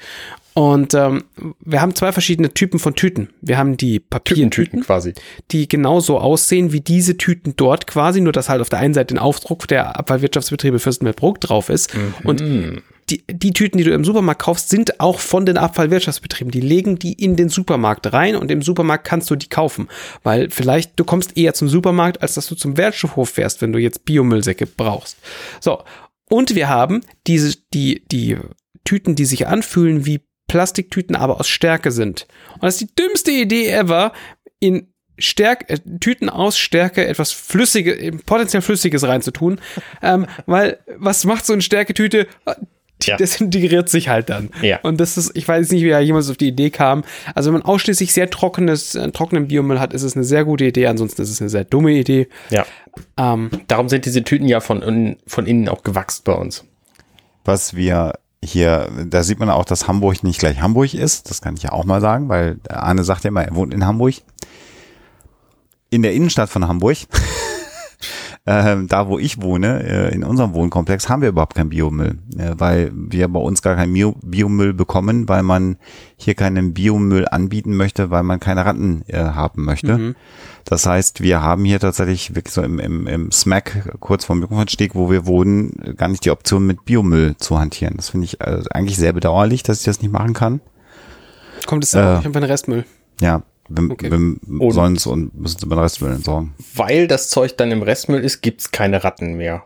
Und 0.58 0.94
ähm, 0.94 1.26
wir 1.60 1.82
haben 1.82 1.96
zwei 1.96 2.14
verschiedene 2.14 2.54
Typen 2.54 2.80
von 2.80 2.96
Tüten. 2.96 3.30
Wir 3.42 3.58
haben 3.58 3.76
die 3.76 4.00
Papiertüten, 4.00 4.84
quasi. 4.84 5.14
die 5.52 5.68
genauso 5.68 6.18
aussehen 6.18 6.72
wie 6.72 6.80
diese 6.80 7.18
Tüten 7.18 7.56
dort 7.58 7.88
quasi, 7.88 8.22
nur 8.22 8.32
dass 8.32 8.48
halt 8.48 8.62
auf 8.62 8.70
der 8.70 8.80
einen 8.80 8.94
Seite 8.94 9.14
ein 9.14 9.20
Aufdruck 9.20 9.68
der 9.68 10.00
Abfallwirtschaftsbetriebe 10.00 10.80
Fürstenfeldbruck 10.80 11.42
drauf 11.42 11.68
ist. 11.68 11.94
Und 12.24 12.42
die, 13.10 13.24
die 13.28 13.52
Tüten, 13.52 13.78
die 13.78 13.84
du 13.84 13.94
im 13.94 14.06
Supermarkt 14.06 14.42
kaufst, 14.42 14.70
sind 14.70 15.02
auch 15.02 15.20
von 15.20 15.46
den 15.46 15.58
Abfallwirtschaftsbetrieben. 15.58 16.52
Die 16.52 16.62
legen 16.62 16.98
die 16.98 17.14
in 17.14 17.36
den 17.36 17.50
Supermarkt 17.50 18.14
rein 18.14 18.38
und 18.38 18.50
im 18.50 18.62
Supermarkt 18.62 19.06
kannst 19.06 19.30
du 19.30 19.36
die 19.36 19.50
kaufen. 19.50 19.90
Weil 20.24 20.50
vielleicht 20.50 20.98
du 20.98 21.04
kommst 21.04 21.38
eher 21.38 21.54
zum 21.54 21.68
Supermarkt, 21.68 22.22
als 22.22 22.36
dass 22.36 22.48
du 22.48 22.56
zum 22.56 22.78
Wertstoffhof 22.78 23.30
fährst, 23.30 23.62
wenn 23.62 23.74
du 23.74 23.80
jetzt 23.80 24.06
Biomüllsäcke 24.06 24.66
brauchst. 24.66 25.18
So. 25.60 25.84
Und 26.30 26.56
wir 26.56 26.70
haben 26.70 27.02
diese, 27.28 27.58
die, 27.74 28.04
die 28.10 28.38
Tüten, 28.86 29.16
die 29.16 29.26
sich 29.26 29.48
anfühlen 29.48 30.06
wie 30.06 30.22
Plastiktüten, 30.48 31.16
aber 31.16 31.40
aus 31.40 31.48
Stärke 31.48 31.92
sind. 31.92 32.28
Und 32.54 32.64
das 32.64 32.82
ist 32.82 32.90
die 32.90 32.96
dümmste 33.02 33.32
Idee 33.32 33.70
ever, 33.72 34.12
in 34.60 34.88
Stärke, 35.18 35.70
äh, 35.70 35.80
Tüten 36.00 36.30
aus 36.30 36.58
Stärke 36.58 37.08
etwas 37.08 37.32
Flüssiges, 37.32 38.22
potenziell 38.26 38.62
Flüssiges 38.62 39.04
reinzutun. 39.04 39.60
ähm, 40.02 40.26
weil, 40.46 40.80
was 40.98 41.24
macht 41.26 41.46
so 41.46 41.54
eine 41.54 41.62
Stärketüte? 41.62 42.28
Tja. 43.00 43.18
Das 43.18 43.42
integriert 43.42 43.90
sich 43.90 44.08
halt 44.08 44.30
dann. 44.30 44.52
Ja. 44.62 44.80
Und 44.82 45.00
das 45.02 45.18
ist, 45.18 45.32
ich 45.36 45.46
weiß 45.46 45.70
nicht, 45.72 45.84
wie 45.84 45.90
da 45.90 46.00
jemand 46.00 46.30
auf 46.30 46.38
die 46.38 46.48
Idee 46.48 46.70
kam. 46.70 47.04
Also, 47.34 47.50
wenn 47.50 47.60
man 47.60 47.62
ausschließlich 47.64 48.14
sehr 48.14 48.30
trockenes, 48.30 48.96
äh, 48.96 49.12
trockenen 49.12 49.48
Biomüll 49.50 49.80
hat, 49.82 49.94
ist 49.94 50.04
es 50.04 50.16
eine 50.16 50.24
sehr 50.24 50.46
gute 50.46 50.64
Idee. 50.66 50.88
Ansonsten 50.88 51.22
ist 51.22 51.30
es 51.30 51.42
eine 51.42 51.50
sehr 51.50 51.66
dumme 51.66 51.92
Idee. 51.92 52.30
Ja. 52.52 52.66
Ähm, 53.18 53.50
Darum 53.68 53.90
sind 53.90 54.06
diese 54.06 54.24
Tüten 54.24 54.48
ja 54.48 54.62
von, 54.62 54.82
innen- 54.82 55.18
von 55.28 55.46
innen 55.46 55.68
auch 55.68 55.84
gewachst 55.84 56.24
bei 56.24 56.34
uns. 56.34 56.64
was 57.44 57.76
wir 57.76 58.14
hier, 58.46 58.90
da 59.06 59.24
sieht 59.24 59.40
man 59.40 59.50
auch, 59.50 59.66
dass 59.66 59.88
Hamburg 59.88 60.24
nicht 60.24 60.40
gleich 60.40 60.62
Hamburg 60.62 60.94
ist. 60.94 61.30
Das 61.30 61.42
kann 61.42 61.56
ich 61.56 61.64
ja 61.64 61.72
auch 61.72 61.86
mal 61.86 62.02
sagen, 62.02 62.30
weil 62.30 62.60
Arne 62.70 63.04
sagt 63.04 63.24
ja 63.24 63.30
immer, 63.30 63.44
er 63.44 63.56
wohnt 63.56 63.74
in 63.74 63.86
Hamburg. 63.86 64.16
In 65.90 66.02
der 66.02 66.14
Innenstadt 66.14 66.50
von 66.50 66.68
Hamburg, 66.68 66.98
ähm, 68.48 68.88
da 68.88 69.08
wo 69.08 69.18
ich 69.18 69.42
wohne, 69.42 69.84
äh, 69.84 70.14
in 70.14 70.24
unserem 70.24 70.54
Wohnkomplex, 70.54 71.10
haben 71.10 71.22
wir 71.24 71.30
überhaupt 71.30 71.56
keinen 71.56 71.70
Biomüll, 71.70 72.20
äh, 72.38 72.52
weil 72.58 72.92
wir 72.94 73.28
bei 73.28 73.40
uns 73.40 73.62
gar 73.64 73.76
keinen 73.76 73.92
Bio 73.94 74.16
Biomüll 74.24 74.74
bekommen, 74.74 75.28
weil 75.28 75.42
man 75.42 75.78
hier 76.16 76.36
keinen 76.36 76.74
Biomüll 76.74 77.28
anbieten 77.28 77.76
möchte, 77.76 78.12
weil 78.12 78.22
man 78.24 78.40
keine 78.40 78.64
Ratten 78.66 79.04
äh, 79.08 79.18
haben 79.18 79.66
möchte. 79.66 80.16
Das 80.64 80.86
heißt, 80.86 81.22
wir 81.22 81.42
haben 81.42 81.66
hier 81.66 81.80
tatsächlich 81.80 82.36
wirklich 82.36 82.54
so 82.54 82.62
im, 82.62 82.80
im, 82.80 83.08
im 83.08 83.32
Smack 83.32 83.96
kurz 84.00 84.26
vorm 84.26 84.40
Mikrofonsteg, 84.40 84.94
wo 84.96 85.10
wir 85.10 85.26
wohnen, 85.26 85.96
gar 85.98 86.08
nicht 86.10 86.24
die 86.26 86.32
Option 86.32 86.68
mit 86.68 86.86
Biomüll 86.86 87.36
zu 87.38 87.60
hantieren. 87.60 87.94
Das 87.98 88.10
finde 88.10 88.26
ich 88.26 88.42
äh, 88.42 88.62
eigentlich 88.72 88.98
sehr 88.98 89.14
bedauerlich, 89.14 89.64
dass 89.64 89.80
ich 89.80 89.86
das 89.86 90.02
nicht 90.02 90.12
machen 90.12 90.34
kann. 90.34 90.62
kommt 91.66 91.84
es 91.84 91.94
Äh. 91.96 92.00
auch 92.00 92.18
nicht 92.18 92.26
einfach 92.28 92.42
einen 92.42 92.50
Restmüll. 92.52 92.86
Ja, 93.22 93.42
wir, 93.70 93.92
Okay. 93.92 94.12
wir 94.12 94.72
sollen 94.72 94.96
es 94.96 95.06
und 95.06 95.34
müssen 95.40 95.58
es 95.58 95.64
über 95.64 95.76
den 95.76 95.82
Restmüll 95.84 96.12
entsorgen. 96.12 96.54
Weil 96.76 97.08
das 97.08 97.30
Zeug 97.30 97.58
dann 97.58 97.72
im 97.72 97.82
Restmüll 97.82 98.24
ist, 98.24 98.42
gibt's 98.42 98.72
keine 98.72 99.04
Ratten 99.04 99.34
mehr. 99.36 99.64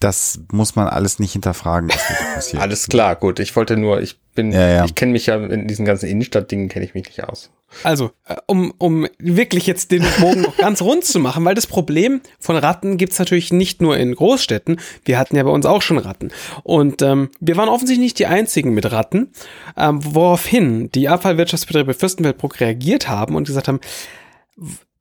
Das 0.00 0.40
muss 0.52 0.76
man 0.76 0.88
alles 0.88 1.18
nicht 1.18 1.32
hinterfragen, 1.32 1.88
was 1.90 2.02
passiert. 2.34 2.62
Alles 2.62 2.88
klar, 2.88 3.16
gut. 3.16 3.38
Ich 3.40 3.54
wollte 3.56 3.76
nur, 3.76 4.00
ich 4.02 4.18
bin, 4.34 4.52
Ja, 4.52 4.68
ja. 4.68 4.84
ich 4.84 4.94
kenne 4.94 5.12
mich 5.12 5.26
ja 5.26 5.36
in 5.36 5.66
diesen 5.66 5.84
ganzen 5.84 6.08
Innenstadtdingen 6.08 6.68
kenne 6.68 6.84
ich 6.84 6.94
mich 6.94 7.06
nicht 7.06 7.24
aus. 7.24 7.50
Also, 7.82 8.12
äh, 8.26 8.36
um, 8.46 8.72
um 8.78 9.06
wirklich 9.18 9.66
jetzt 9.66 9.90
den 9.90 10.04
Bogen 10.20 10.42
noch 10.42 10.56
ganz 10.56 10.80
rund 10.82 11.04
zu 11.04 11.18
machen, 11.18 11.44
weil 11.44 11.54
das 11.54 11.66
Problem 11.66 12.20
von 12.38 12.56
Ratten 12.56 12.96
gibt's 12.96 13.18
natürlich 13.18 13.52
nicht 13.52 13.82
nur 13.82 13.96
in 13.96 14.14
Großstädten. 14.14 14.80
Wir 15.04 15.18
hatten 15.18 15.36
ja 15.36 15.42
bei 15.42 15.50
uns 15.50 15.66
auch 15.66 15.82
schon 15.82 15.98
Ratten. 15.98 16.30
Und 16.62 17.02
ähm, 17.02 17.30
wir 17.40 17.56
waren 17.56 17.68
offensichtlich 17.68 18.04
nicht 18.04 18.18
die 18.18 18.26
einzigen 18.26 18.74
mit 18.74 18.90
Ratten, 18.92 19.32
ähm, 19.76 20.00
woraufhin 20.04 20.90
die 20.92 21.08
Abfallwirtschaftsbetriebe 21.08 21.94
Fürstenfeldbruck 21.94 22.60
reagiert 22.60 23.08
haben 23.08 23.34
und 23.34 23.46
gesagt 23.46 23.68
haben, 23.68 23.80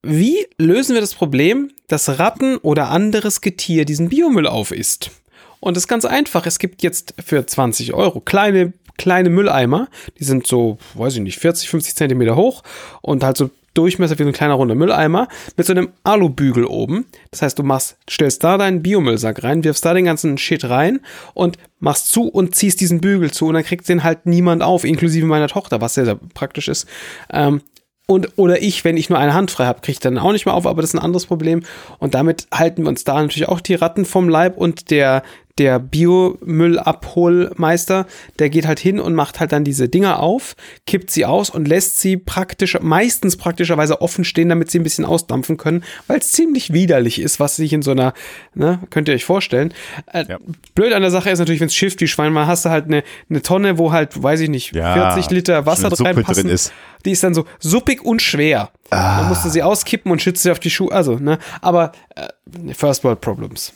wie 0.01 0.47
lösen 0.57 0.95
wir 0.95 1.01
das 1.01 1.13
Problem, 1.13 1.71
dass 1.87 2.19
Ratten 2.19 2.57
oder 2.57 2.89
anderes 2.89 3.39
Getier 3.39 3.85
diesen 3.85 4.09
Biomüll 4.09 4.47
aufisst? 4.47 5.11
Und 5.61 5.77
das 5.77 5.83
ist 5.83 5.87
ganz 5.87 6.03
einfach. 6.03 6.45
Es 6.45 6.59
gibt 6.59 6.83
jetzt 6.83 7.13
für 7.23 7.45
20 7.45 7.93
Euro 7.93 8.19
kleine, 8.19 8.73
kleine 8.97 9.29
Mülleimer. 9.29 9.87
Die 10.19 10.23
sind 10.23 10.47
so, 10.47 10.77
weiß 10.95 11.15
ich 11.15 11.21
nicht, 11.21 11.39
40, 11.39 11.69
50 11.69 11.95
Zentimeter 11.95 12.35
hoch 12.35 12.63
und 13.01 13.23
halt 13.23 13.37
so 13.37 13.49
Durchmesser 13.73 14.19
wie 14.19 14.23
so 14.23 14.29
ein 14.29 14.33
kleiner 14.33 14.53
runder 14.53 14.75
Mülleimer 14.75 15.27
mit 15.57 15.65
so 15.65 15.73
einem 15.73 15.89
Alubügel 16.03 16.65
oben. 16.65 17.05
Das 17.31 17.41
heißt, 17.41 17.57
du 17.57 17.63
machst, 17.63 17.97
stellst 18.07 18.43
da 18.43 18.57
deinen 18.59 18.83
Biomüllsack 18.83 19.43
rein, 19.43 19.63
wirfst 19.63 19.83
da 19.83 19.95
den 19.95 20.05
ganzen 20.05 20.37
Shit 20.37 20.65
rein 20.65 20.99
und 21.33 21.57
machst 21.79 22.11
zu 22.11 22.27
und 22.27 22.55
ziehst 22.55 22.81
diesen 22.81 23.01
Bügel 23.01 23.31
zu 23.31 23.47
und 23.47 23.55
dann 23.55 23.63
kriegt 23.63 23.89
den 23.89 24.03
halt 24.03 24.27
niemand 24.27 24.61
auf, 24.61 24.83
inklusive 24.83 25.25
meiner 25.25 25.47
Tochter, 25.47 25.81
was 25.81 25.95
sehr, 25.95 26.05
sehr 26.05 26.19
praktisch 26.35 26.67
ist. 26.67 26.87
Ähm, 27.31 27.61
und, 28.05 28.33
oder 28.35 28.61
ich, 28.61 28.83
wenn 28.83 28.97
ich 28.97 29.09
nur 29.09 29.17
eine 29.17 29.33
Hand 29.33 29.49
frei 29.49 29.65
habe, 29.65 29.79
kriege 29.79 29.93
ich 29.93 29.99
dann 29.99 30.17
auch 30.17 30.33
nicht 30.33 30.45
mehr 30.45 30.53
auf, 30.53 30.67
aber 30.67 30.81
das 30.81 30.91
ist 30.91 30.99
ein 30.99 31.03
anderes 31.03 31.25
Problem. 31.25 31.63
Und 31.99 32.13
damit 32.13 32.47
halten 32.53 32.83
wir 32.83 32.89
uns 32.89 33.05
da 33.05 33.21
natürlich 33.21 33.47
auch 33.47 33.61
die 33.61 33.75
Ratten 33.75 34.05
vom 34.05 34.27
Leib 34.27 34.57
und 34.57 34.91
der, 34.91 35.23
der 35.59 35.79
Biomüllabholmeister, 35.79 38.07
der 38.39 38.49
geht 38.49 38.65
halt 38.67 38.79
hin 38.79 38.99
und 38.99 39.13
macht 39.13 39.39
halt 39.39 39.51
dann 39.51 39.63
diese 39.63 39.87
Dinger 39.89 40.19
auf, 40.19 40.55
kippt 40.87 41.11
sie 41.11 41.25
aus 41.25 41.49
und 41.49 41.67
lässt 41.67 41.99
sie 41.99 42.17
praktisch, 42.17 42.77
meistens 42.81 43.37
praktischerweise 43.37 44.01
offen 44.01 44.23
stehen, 44.23 44.49
damit 44.49 44.71
sie 44.71 44.79
ein 44.79 44.83
bisschen 44.83 45.05
ausdampfen 45.05 45.57
können, 45.57 45.83
weil 46.07 46.19
es 46.19 46.31
ziemlich 46.31 46.73
widerlich 46.73 47.21
ist, 47.21 47.39
was 47.39 47.55
sich 47.55 47.71
in 47.73 47.81
so 47.83 47.91
einer, 47.91 48.13
ne, 48.55 48.79
könnt 48.89 49.07
ihr 49.07 49.13
euch 49.13 49.25
vorstellen. 49.25 49.73
Äh, 50.11 50.25
Ja. 50.27 50.37
Blöd 50.73 50.93
an 50.93 51.01
der 51.01 51.11
Sache 51.11 51.29
ist 51.29 51.39
natürlich, 51.39 51.61
wenn 51.61 51.67
es 51.67 51.75
schifft 51.75 52.01
wie 52.01 52.07
Schwein, 52.07 52.33
mal 52.33 52.47
hast 52.47 52.65
du 52.65 52.69
halt 52.69 52.85
eine, 52.85 53.03
eine 53.29 53.41
Tonne, 53.41 53.77
wo 53.77 53.91
halt, 53.91 54.21
weiß 54.21 54.39
ich 54.39 54.49
nicht, 54.49 54.73
Ja, 54.73 55.11
40 55.11 55.29
Liter 55.31 55.65
Wasser 55.65 55.89
reinpassen. 55.91 56.43
drin 56.45 56.53
ist. 56.53 56.71
Die 57.05 57.11
ist 57.11 57.23
dann 57.23 57.33
so 57.33 57.45
suppig 57.59 58.01
und 58.03 58.21
schwer. 58.21 58.69
Man 58.89 59.27
musste 59.27 59.49
sie 59.49 59.61
auskippen 59.61 60.11
und 60.11 60.21
schützt 60.21 60.43
sie 60.43 60.51
auf 60.51 60.59
die 60.59 60.69
Schuhe. 60.69 60.91
Also, 60.91 61.17
ne? 61.17 61.37
Aber 61.61 61.91
äh, 62.15 62.73
First 62.73 63.03
World 63.03 63.21
Problems. 63.21 63.73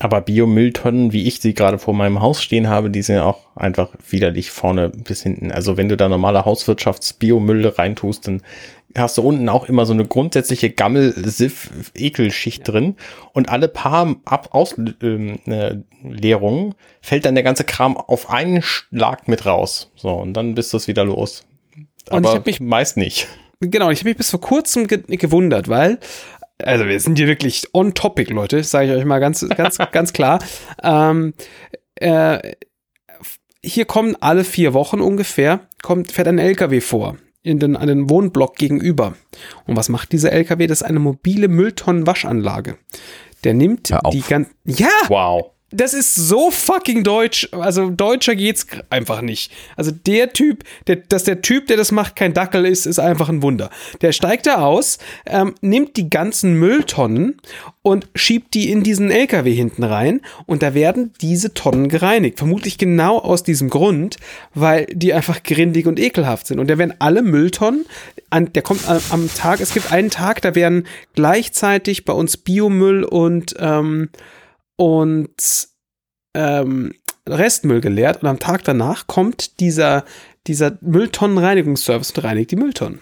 Aber 0.00 0.20
Biomülltonnen, 0.20 1.12
wie 1.12 1.26
ich 1.26 1.40
sie 1.40 1.54
gerade 1.54 1.78
vor 1.78 1.92
meinem 1.92 2.20
Haus 2.20 2.40
stehen 2.42 2.68
habe, 2.68 2.88
die 2.90 3.02
sind 3.02 3.16
ja 3.16 3.24
auch 3.24 3.40
einfach 3.56 3.90
widerlich 4.08 4.50
vorne 4.52 4.90
bis 4.90 5.22
hinten. 5.24 5.50
Also 5.50 5.76
wenn 5.76 5.88
du 5.88 5.96
da 5.96 6.08
normale 6.08 6.44
Hauswirtschafts-Biomüll 6.44 7.66
reintust, 7.66 8.28
dann 8.28 8.42
hast 8.96 9.18
du 9.18 9.22
unten 9.22 9.48
auch 9.48 9.68
immer 9.68 9.86
so 9.86 9.92
eine 9.92 10.04
grundsätzliche 10.06 10.70
Gammel-Siff-Ekelschicht 10.70 12.66
drin 12.66 12.96
und 13.32 13.48
alle 13.48 13.68
paar 13.68 14.16
Ab 14.24 14.48
Ausleerungen 14.52 15.40
äh, 15.46 15.76
Leerungen 16.02 16.74
fällt 17.00 17.24
dann 17.24 17.34
der 17.34 17.44
ganze 17.44 17.64
Kram 17.64 17.96
auf 17.96 18.30
einen 18.30 18.62
Schlag 18.62 19.28
mit 19.28 19.46
raus. 19.46 19.90
So, 19.96 20.10
und 20.10 20.32
dann 20.34 20.54
bist 20.54 20.72
du 20.72 20.76
es 20.76 20.86
wieder 20.88 21.04
los. 21.04 21.44
Und 21.76 21.86
ich 22.08 22.12
Aber 22.12 22.34
hab 22.34 22.46
mich- 22.46 22.60
meist 22.60 22.96
nicht. 22.96 23.26
Genau, 23.60 23.90
ich 23.90 23.98
habe 24.00 24.10
mich 24.10 24.16
bis 24.18 24.30
vor 24.30 24.40
kurzem 24.40 24.86
ge 24.86 25.02
gewundert, 25.16 25.66
weil, 25.68 25.98
also 26.62 26.86
wir 26.86 26.98
sind 27.00 27.18
hier 27.18 27.26
wirklich 27.26 27.68
on 27.72 27.94
topic, 27.94 28.32
Leute, 28.32 28.62
sage 28.64 28.86
ich 28.86 28.92
euch 28.92 29.04
mal 29.04 29.18
ganz, 29.18 29.46
ganz, 29.56 29.78
ganz 29.92 30.12
klar. 30.12 30.40
Ähm, 30.82 31.34
äh, 31.96 32.54
hier 33.62 33.84
kommen 33.84 34.16
alle 34.20 34.44
vier 34.44 34.74
Wochen 34.74 35.00
ungefähr, 35.00 35.60
kommt, 35.82 36.12
fährt 36.12 36.28
ein 36.28 36.38
LKW 36.38 36.80
vor. 36.80 37.16
In 37.42 37.60
den, 37.60 37.76
an 37.76 37.86
den 37.86 38.10
Wohnblock 38.10 38.56
gegenüber. 38.56 39.14
Und 39.66 39.76
was 39.76 39.88
macht 39.88 40.12
dieser 40.12 40.32
LKW? 40.32 40.66
Das 40.66 40.82
ist 40.82 40.86
eine 40.86 40.98
mobile 40.98 41.48
Mülltonnenwaschanlage. 41.48 42.76
Der 43.44 43.54
nimmt 43.54 43.94
die 44.12 44.20
ganzen. 44.20 44.52
Ja! 44.64 44.88
Wow. 45.06 45.52
Das 45.70 45.92
ist 45.92 46.14
so 46.14 46.50
fucking 46.50 47.04
deutsch. 47.04 47.48
Also 47.52 47.90
deutscher 47.90 48.34
geht's 48.34 48.66
einfach 48.88 49.20
nicht. 49.20 49.52
Also 49.76 49.90
der 49.90 50.32
Typ, 50.32 50.64
der, 50.86 50.96
dass 50.96 51.24
der 51.24 51.42
Typ, 51.42 51.66
der 51.66 51.76
das 51.76 51.92
macht, 51.92 52.16
kein 52.16 52.32
Dackel 52.32 52.64
ist, 52.64 52.86
ist 52.86 52.98
einfach 52.98 53.28
ein 53.28 53.42
Wunder. 53.42 53.70
Der 54.00 54.12
steigt 54.12 54.46
da 54.46 54.62
aus, 54.62 54.98
ähm, 55.26 55.54
nimmt 55.60 55.96
die 55.98 56.08
ganzen 56.08 56.54
Mülltonnen 56.54 57.36
und 57.82 58.08
schiebt 58.14 58.54
die 58.54 58.70
in 58.70 58.82
diesen 58.82 59.10
LKW 59.10 59.52
hinten 59.52 59.84
rein 59.84 60.22
und 60.46 60.62
da 60.62 60.72
werden 60.72 61.12
diese 61.20 61.52
Tonnen 61.52 61.88
gereinigt. 61.88 62.38
Vermutlich 62.38 62.78
genau 62.78 63.18
aus 63.18 63.42
diesem 63.42 63.68
Grund, 63.68 64.16
weil 64.54 64.86
die 64.86 65.12
einfach 65.12 65.42
grindig 65.42 65.86
und 65.86 66.00
ekelhaft 66.00 66.46
sind. 66.46 66.60
Und 66.60 66.70
da 66.70 66.78
werden 66.78 66.94
alle 66.98 67.22
Mülltonnen, 67.22 67.84
an, 68.30 68.52
der 68.52 68.62
kommt 68.62 68.88
am, 68.88 69.00
am 69.10 69.34
Tag, 69.34 69.60
es 69.60 69.74
gibt 69.74 69.92
einen 69.92 70.10
Tag, 70.10 70.40
da 70.42 70.54
werden 70.54 70.86
gleichzeitig 71.14 72.06
bei 72.06 72.12
uns 72.12 72.38
Biomüll 72.38 73.04
und 73.04 73.54
ähm, 73.58 74.08
und 74.78 75.68
ähm, 76.34 76.94
Restmüll 77.28 77.80
geleert 77.80 78.22
und 78.22 78.28
am 78.28 78.38
Tag 78.38 78.64
danach 78.64 79.06
kommt 79.06 79.60
dieser, 79.60 80.04
dieser 80.46 80.78
Mülltonnenreinigungsservice 80.80 82.12
und 82.12 82.24
reinigt 82.24 82.52
die 82.52 82.56
Mülltonnen. 82.56 83.00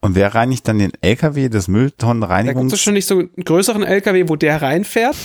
Und 0.00 0.14
wer 0.14 0.34
reinigt 0.34 0.68
dann 0.68 0.78
den 0.78 0.92
LKW 1.00 1.48
des 1.48 1.50
Da 1.50 1.50
gibt 1.50 1.64
es 1.64 1.68
Mülltonnenreinigungs? 1.68 2.80
schon 2.80 2.94
nicht 2.94 3.06
so 3.06 3.18
einen 3.18 3.30
größeren 3.44 3.82
LKW, 3.82 4.28
wo 4.28 4.36
der 4.36 4.62
reinfährt. 4.62 5.16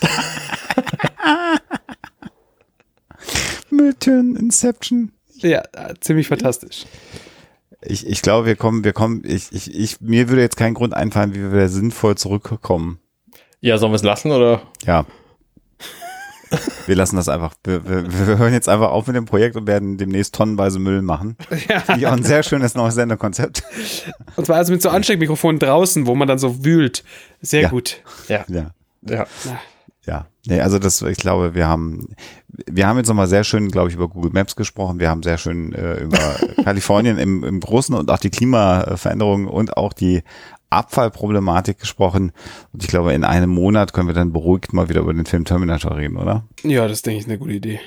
Mülltonnen 3.70 4.36
Inception. 4.36 5.10
Ja, 5.38 5.62
äh, 5.72 5.94
ziemlich 6.00 6.28
fantastisch. 6.28 6.86
Ich, 7.82 8.06
ich 8.06 8.22
glaube, 8.22 8.46
wir 8.46 8.54
kommen, 8.56 8.84
wir 8.84 8.92
kommen, 8.92 9.22
ich, 9.26 9.50
ich, 9.50 9.74
ich, 9.74 10.00
mir 10.00 10.28
würde 10.28 10.42
jetzt 10.42 10.56
kein 10.56 10.74
Grund 10.74 10.94
einfallen, 10.94 11.34
wie 11.34 11.52
wir 11.52 11.68
sinnvoll 11.68 12.16
zurückkommen. 12.16 13.00
Ja, 13.66 13.78
sollen 13.78 13.90
wir 13.90 13.96
es 13.96 14.02
lassen 14.04 14.30
oder? 14.30 14.62
Ja. 14.84 15.04
Wir 16.86 16.94
lassen 16.94 17.16
das 17.16 17.28
einfach. 17.28 17.52
Wir, 17.64 17.84
wir, 17.88 18.28
wir 18.28 18.38
hören 18.38 18.52
jetzt 18.52 18.68
einfach 18.68 18.90
auf 18.92 19.08
mit 19.08 19.16
dem 19.16 19.24
Projekt 19.24 19.56
und 19.56 19.66
werden 19.66 19.98
demnächst 19.98 20.36
tonnenweise 20.36 20.78
Müll 20.78 21.02
machen. 21.02 21.36
Ja. 21.68 21.80
Finde 21.80 22.00
ich 22.00 22.06
auch 22.06 22.12
ein 22.12 22.22
sehr 22.22 22.44
schönes 22.44 22.76
neues 22.76 22.94
Sendekonzept. 22.94 23.64
Und 24.36 24.46
zwar 24.46 24.56
also 24.58 24.72
mit 24.72 24.80
so 24.82 24.88
Ansteckmikrofonen 24.90 25.58
draußen, 25.58 26.06
wo 26.06 26.14
man 26.14 26.28
dann 26.28 26.38
so 26.38 26.64
wühlt. 26.64 27.02
Sehr 27.42 27.62
Ja. 27.62 27.68
gut. 27.70 27.96
Ja. 28.28 28.44
Ja. 28.48 28.70
Ja. 29.02 29.26
Ja, 30.06 30.26
nee, 30.46 30.60
also 30.60 30.78
das, 30.78 31.02
ich 31.02 31.16
glaube, 31.16 31.56
wir 31.56 31.66
haben, 31.66 32.14
wir 32.46 32.86
haben 32.86 32.96
jetzt 32.96 33.08
nochmal 33.08 33.26
sehr 33.26 33.42
schön, 33.42 33.72
glaube 33.72 33.88
ich, 33.88 33.96
über 33.96 34.06
Google 34.06 34.30
Maps 34.30 34.54
gesprochen. 34.54 35.00
Wir 35.00 35.10
haben 35.10 35.24
sehr 35.24 35.36
schön 35.36 35.72
äh, 35.72 35.96
über 35.96 36.16
Kalifornien 36.62 37.18
im, 37.18 37.42
im 37.42 37.58
Großen 37.58 37.92
und 37.92 38.08
auch 38.08 38.18
die 38.20 38.30
Klimaveränderungen 38.30 39.48
und 39.48 39.76
auch 39.76 39.92
die 39.92 40.22
Abfallproblematik 40.76 41.78
gesprochen. 41.78 42.32
Und 42.72 42.82
ich 42.82 42.88
glaube, 42.88 43.12
in 43.12 43.24
einem 43.24 43.50
Monat 43.50 43.92
können 43.92 44.08
wir 44.08 44.14
dann 44.14 44.32
beruhigt 44.32 44.72
mal 44.72 44.88
wieder 44.88 45.00
über 45.00 45.12
den 45.14 45.26
Film 45.26 45.44
Terminator 45.44 45.96
reden, 45.96 46.16
oder? 46.16 46.44
Ja, 46.62 46.86
das 46.86 47.02
denke 47.02 47.20
ich 47.20 47.26
eine 47.26 47.38
gute 47.38 47.52
Idee. 47.52 47.80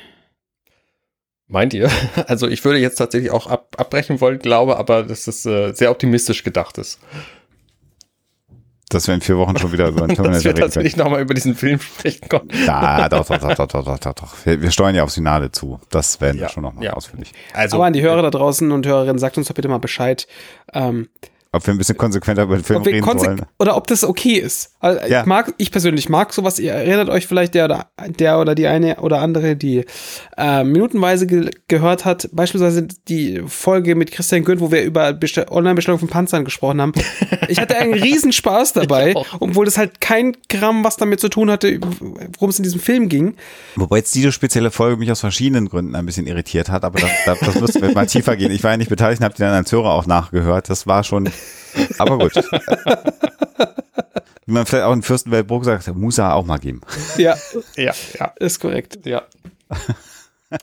Meint 1.47 1.73
ihr? 1.73 1.89
Also 2.27 2.47
ich 2.47 2.63
würde 2.63 2.79
jetzt 2.79 2.95
tatsächlich 2.97 3.31
auch 3.31 3.47
ab, 3.47 3.75
abbrechen 3.77 4.21
wollen, 4.21 4.39
glaube, 4.39 4.77
aber 4.77 5.03
dass 5.03 5.25
das 5.25 5.45
äh, 5.45 5.73
sehr 5.73 5.89
optimistisch 5.91 6.43
gedacht 6.43 6.77
ist. 6.77 6.99
Dass 8.91 9.05
wir 9.07 9.13
in 9.13 9.21
vier 9.21 9.37
Wochen 9.37 9.55
schon 9.57 9.71
wieder 9.71 9.87
über 9.87 10.01
den 10.07 10.15
Terminator 10.15 10.33
dass 10.33 10.43
wir 10.43 10.49
reden 10.49 10.55
können. 10.57 10.67
tatsächlich 10.71 10.97
nochmal 10.97 11.21
über 11.21 11.33
diesen 11.35 11.55
Film 11.55 11.79
sprechen 11.79 12.27
konnten. 12.27 12.55
Ja, 12.65 13.07
doch, 13.09 13.25
doch, 13.25 13.37
doch, 13.39 13.55
doch, 13.55 13.67
doch, 13.67 13.83
doch, 13.85 13.99
doch, 13.99 14.13
doch. 14.13 14.35
Wir, 14.45 14.61
wir 14.61 14.71
steuern 14.71 14.95
ja 14.95 15.03
aufs 15.03 15.15
Finale 15.15 15.51
zu. 15.51 15.79
Das 15.89 16.19
werden 16.21 16.37
wir 16.37 16.43
Ja, 16.43 16.49
schon 16.49 16.63
nochmal 16.63 16.85
ja. 16.85 16.93
ausführlich. 16.93 17.33
Also, 17.53 17.77
Aber 17.77 17.85
an 17.85 17.93
die 17.93 18.01
Hörer 18.01 18.21
da 18.23 18.29
draußen 18.31 18.71
und 18.71 18.85
Hörerinnen, 18.85 19.19
sagt 19.19 19.37
uns 19.37 19.47
doch 19.47 19.55
bitte 19.55 19.67
mal 19.69 19.77
Bescheid, 19.79 20.27
ähm, 20.73 21.07
Ob 21.51 21.65
wir 21.65 21.73
ein 21.73 21.77
bisschen 21.79 21.97
konsequenter 21.97 22.43
über 22.43 22.57
den 22.57 22.63
Film 22.63 22.79
ob 22.81 22.85
wir 22.85 22.93
reden 22.93 23.05
konse- 23.05 23.25
wollen. 23.25 23.41
oder 23.57 23.75
ob 23.75 23.87
das 23.87 24.03
okay 24.03 24.33
ist. 24.33 24.75
Also 24.79 24.99
Ja. 25.07 25.21
ich 25.21 25.25
mag, 25.25 25.53
ich 25.57 25.71
persönlich 25.71 26.07
mag 26.09 26.33
sowas. 26.33 26.57
Ihr 26.59 26.71
erinnert 26.71 27.09
euch 27.09 27.27
vielleicht 27.27 27.53
der 27.53 27.65
oder 27.65 27.87
der 28.07 28.39
oder 28.39 28.55
die 28.55 28.67
eine 28.67 28.97
oder 29.01 29.19
andere, 29.21 29.55
die 29.55 29.85
äh, 30.37 30.63
minutenweise 30.63 31.27
ge 31.27 31.49
gehört 31.67 32.05
hat, 32.05 32.29
beispielsweise 32.31 32.87
die 33.07 33.41
Folge 33.47 33.95
mit 33.95 34.11
Christian 34.11 34.43
Gönn, 34.43 34.59
wo 34.61 34.71
wir 34.71 34.81
über 34.83 35.11
Bestell 35.13 35.47
Online-Bestellung 35.49 35.99
von 35.99 36.07
Panzern 36.07 36.45
gesprochen 36.45 36.81
haben. 36.81 36.93
Ich 37.49 37.59
hatte 37.59 37.77
einen 37.77 37.93
riesen 38.01 38.31
Spaß 38.31 38.73
dabei, 38.73 39.13
obwohl 39.39 39.65
das 39.65 39.77
halt 39.77 39.99
kein 40.01 40.35
Gramm 40.47 40.83
was 40.83 40.95
damit 40.97 41.19
zu 41.19 41.29
tun 41.29 41.51
hatte, 41.51 41.79
worum 42.37 42.49
es 42.49 42.57
in 42.57 42.63
diesem 42.63 42.79
Film 42.79 43.09
ging. 43.09 43.35
Wobei 43.75 43.97
jetzt 43.97 44.15
diese 44.15 44.31
spezielle 44.31 44.71
Folge 44.71 44.97
mich 44.97 45.11
aus 45.11 45.19
verschiedenen 45.19 45.67
Gründen 45.67 45.95
ein 45.95 46.05
bisschen 46.05 46.25
irritiert 46.25 46.69
hat, 46.69 46.83
aber 46.85 46.99
das, 46.99 47.11
das, 47.25 47.39
das 47.39 47.59
müsste 47.59 47.81
wir 47.81 47.91
mal 47.91 48.05
tiefer 48.05 48.35
gehen. 48.37 48.51
Ich 48.51 48.63
war 48.63 48.71
ja 48.71 48.77
nicht 48.77 48.89
beteiligt 48.89 49.19
und 49.21 49.25
habe 49.25 49.35
dann 49.37 49.53
als 49.53 49.71
Hörer 49.71 49.91
auch 49.91 50.05
nachgehört. 50.05 50.69
Das 50.69 50.87
war 50.87 51.03
schon, 51.03 51.29
aber 51.97 52.17
gut. 52.17 52.31
Wie 54.49 54.53
man 54.53 54.65
vielleicht 54.65 54.85
auch 54.85 54.93
in 54.93 55.03
Fürstenweltbruck 55.03 55.63
sagt, 55.63 55.95
muss 55.95 56.17
er 56.17 56.33
auch 56.33 56.43
mal 56.43 56.57
geben. 56.57 56.81
Ja, 57.17 57.35
ja, 57.75 57.93
ja, 58.19 58.33
ist 58.39 58.59
korrekt. 58.59 58.97
ja. 59.05 59.21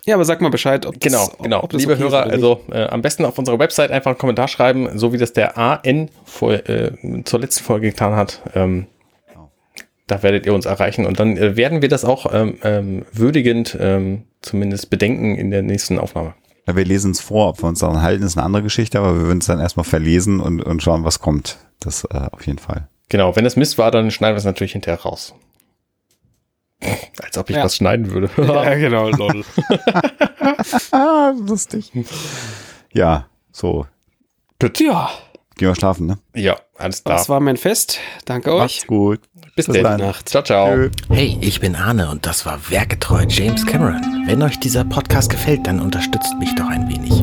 Ja, 0.04 0.16
aber 0.16 0.24
sag 0.24 0.40
mal 0.40 0.50
Bescheid, 0.50 0.84
ob 0.86 0.98
das, 0.98 1.12
Genau, 1.12 1.30
genau. 1.40 1.62
ob 1.62 1.70
das 1.70 1.80
Liebe 1.80 1.92
okay 1.92 2.02
Hörer, 2.02 2.24
also 2.24 2.62
äh, 2.72 2.86
am 2.86 3.00
besten 3.02 3.24
auf 3.24 3.38
unserer 3.38 3.60
Website 3.60 3.92
einfach 3.92 4.10
einen 4.10 4.18
Kommentar 4.18 4.48
schreiben, 4.48 4.98
so 4.98 5.12
wie 5.12 5.18
das 5.18 5.32
der 5.34 5.56
AN 5.56 6.10
vor, 6.24 6.52
äh, 6.54 6.90
zur 7.22 7.38
letzten 7.38 7.62
Folge 7.62 7.90
getan 7.90 8.16
hat. 8.16 8.40
Ähm, 8.56 8.88
da 10.08 10.24
werdet 10.24 10.46
ihr 10.46 10.54
uns 10.54 10.66
erreichen 10.66 11.06
und 11.06 11.20
dann 11.20 11.36
äh, 11.36 11.56
werden 11.56 11.80
wir 11.80 11.88
das 11.88 12.04
auch 12.04 12.34
ähm, 12.34 12.58
ähm, 12.64 13.04
würdigend 13.12 13.76
ähm, 13.78 14.24
zumindest 14.42 14.90
bedenken 14.90 15.36
in 15.36 15.52
der 15.52 15.62
nächsten 15.62 16.00
Aufnahme. 16.00 16.34
Ja, 16.66 16.74
wir 16.74 16.84
lesen 16.84 17.12
es 17.12 17.20
vor, 17.20 17.50
ob 17.50 17.62
wir 17.62 17.68
uns 17.68 17.78
daran 17.78 18.02
halten, 18.02 18.24
ist 18.24 18.36
eine 18.36 18.44
andere 18.44 18.64
Geschichte, 18.64 18.98
aber 18.98 19.14
wir 19.14 19.26
würden 19.28 19.38
es 19.38 19.46
dann 19.46 19.60
erstmal 19.60 19.84
verlesen 19.84 20.40
und, 20.40 20.60
und 20.60 20.82
schauen, 20.82 21.04
was 21.04 21.20
kommt. 21.20 21.58
Das 21.78 22.02
äh, 22.10 22.26
auf 22.32 22.44
jeden 22.44 22.58
Fall. 22.58 22.88
Genau, 23.08 23.36
wenn 23.36 23.46
es 23.46 23.56
Mist 23.56 23.78
war, 23.78 23.90
dann 23.90 24.10
schneiden 24.10 24.34
wir 24.34 24.38
es 24.38 24.44
natürlich 24.44 24.72
hinterher 24.72 25.00
raus. 25.00 25.34
Als 27.22 27.38
ob 27.38 27.48
ich 27.50 27.56
Ja. 27.56 27.64
was 27.64 27.76
schneiden 27.76 28.10
würde. 28.10 28.28
Ja, 28.36 28.74
genau, 28.74 29.08
lol. 29.10 29.44
Ah, 30.92 31.32
lustig. 31.46 31.92
Ja, 32.92 33.26
so. 33.52 33.86
ja, 34.62 35.10
Gehen 35.58 35.68
wir 35.68 35.74
schlafen, 35.74 36.06
ne? 36.06 36.18
ja, 36.34 36.58
alles 36.76 37.02
klar. 37.02 37.16
das 37.16 37.28
war 37.30 37.40
mein 37.40 37.56
Fest. 37.56 37.98
Danke 38.26 38.52
euch. 38.52 38.58
Macht's 38.60 38.86
gut. 38.86 39.20
Bis, 39.54 39.66
bis 39.66 39.82
dann. 39.82 39.98
dann. 39.98 40.14
Ciao, 40.26 40.42
ciao. 40.42 40.88
Hey, 41.08 41.38
ich 41.40 41.60
bin 41.60 41.74
Arne 41.76 42.10
und 42.10 42.26
das 42.26 42.44
war 42.44 42.58
Werketreu 42.70 43.24
James 43.26 43.64
Cameron. 43.64 44.24
Wenn 44.26 44.42
euch 44.42 44.60
dieser 44.60 44.84
Podcast 44.84 45.30
gefällt, 45.30 45.66
dann 45.66 45.80
unterstützt 45.80 46.34
mich 46.38 46.54
doch 46.56 46.68
ein 46.68 46.86
wenig. 46.90 47.22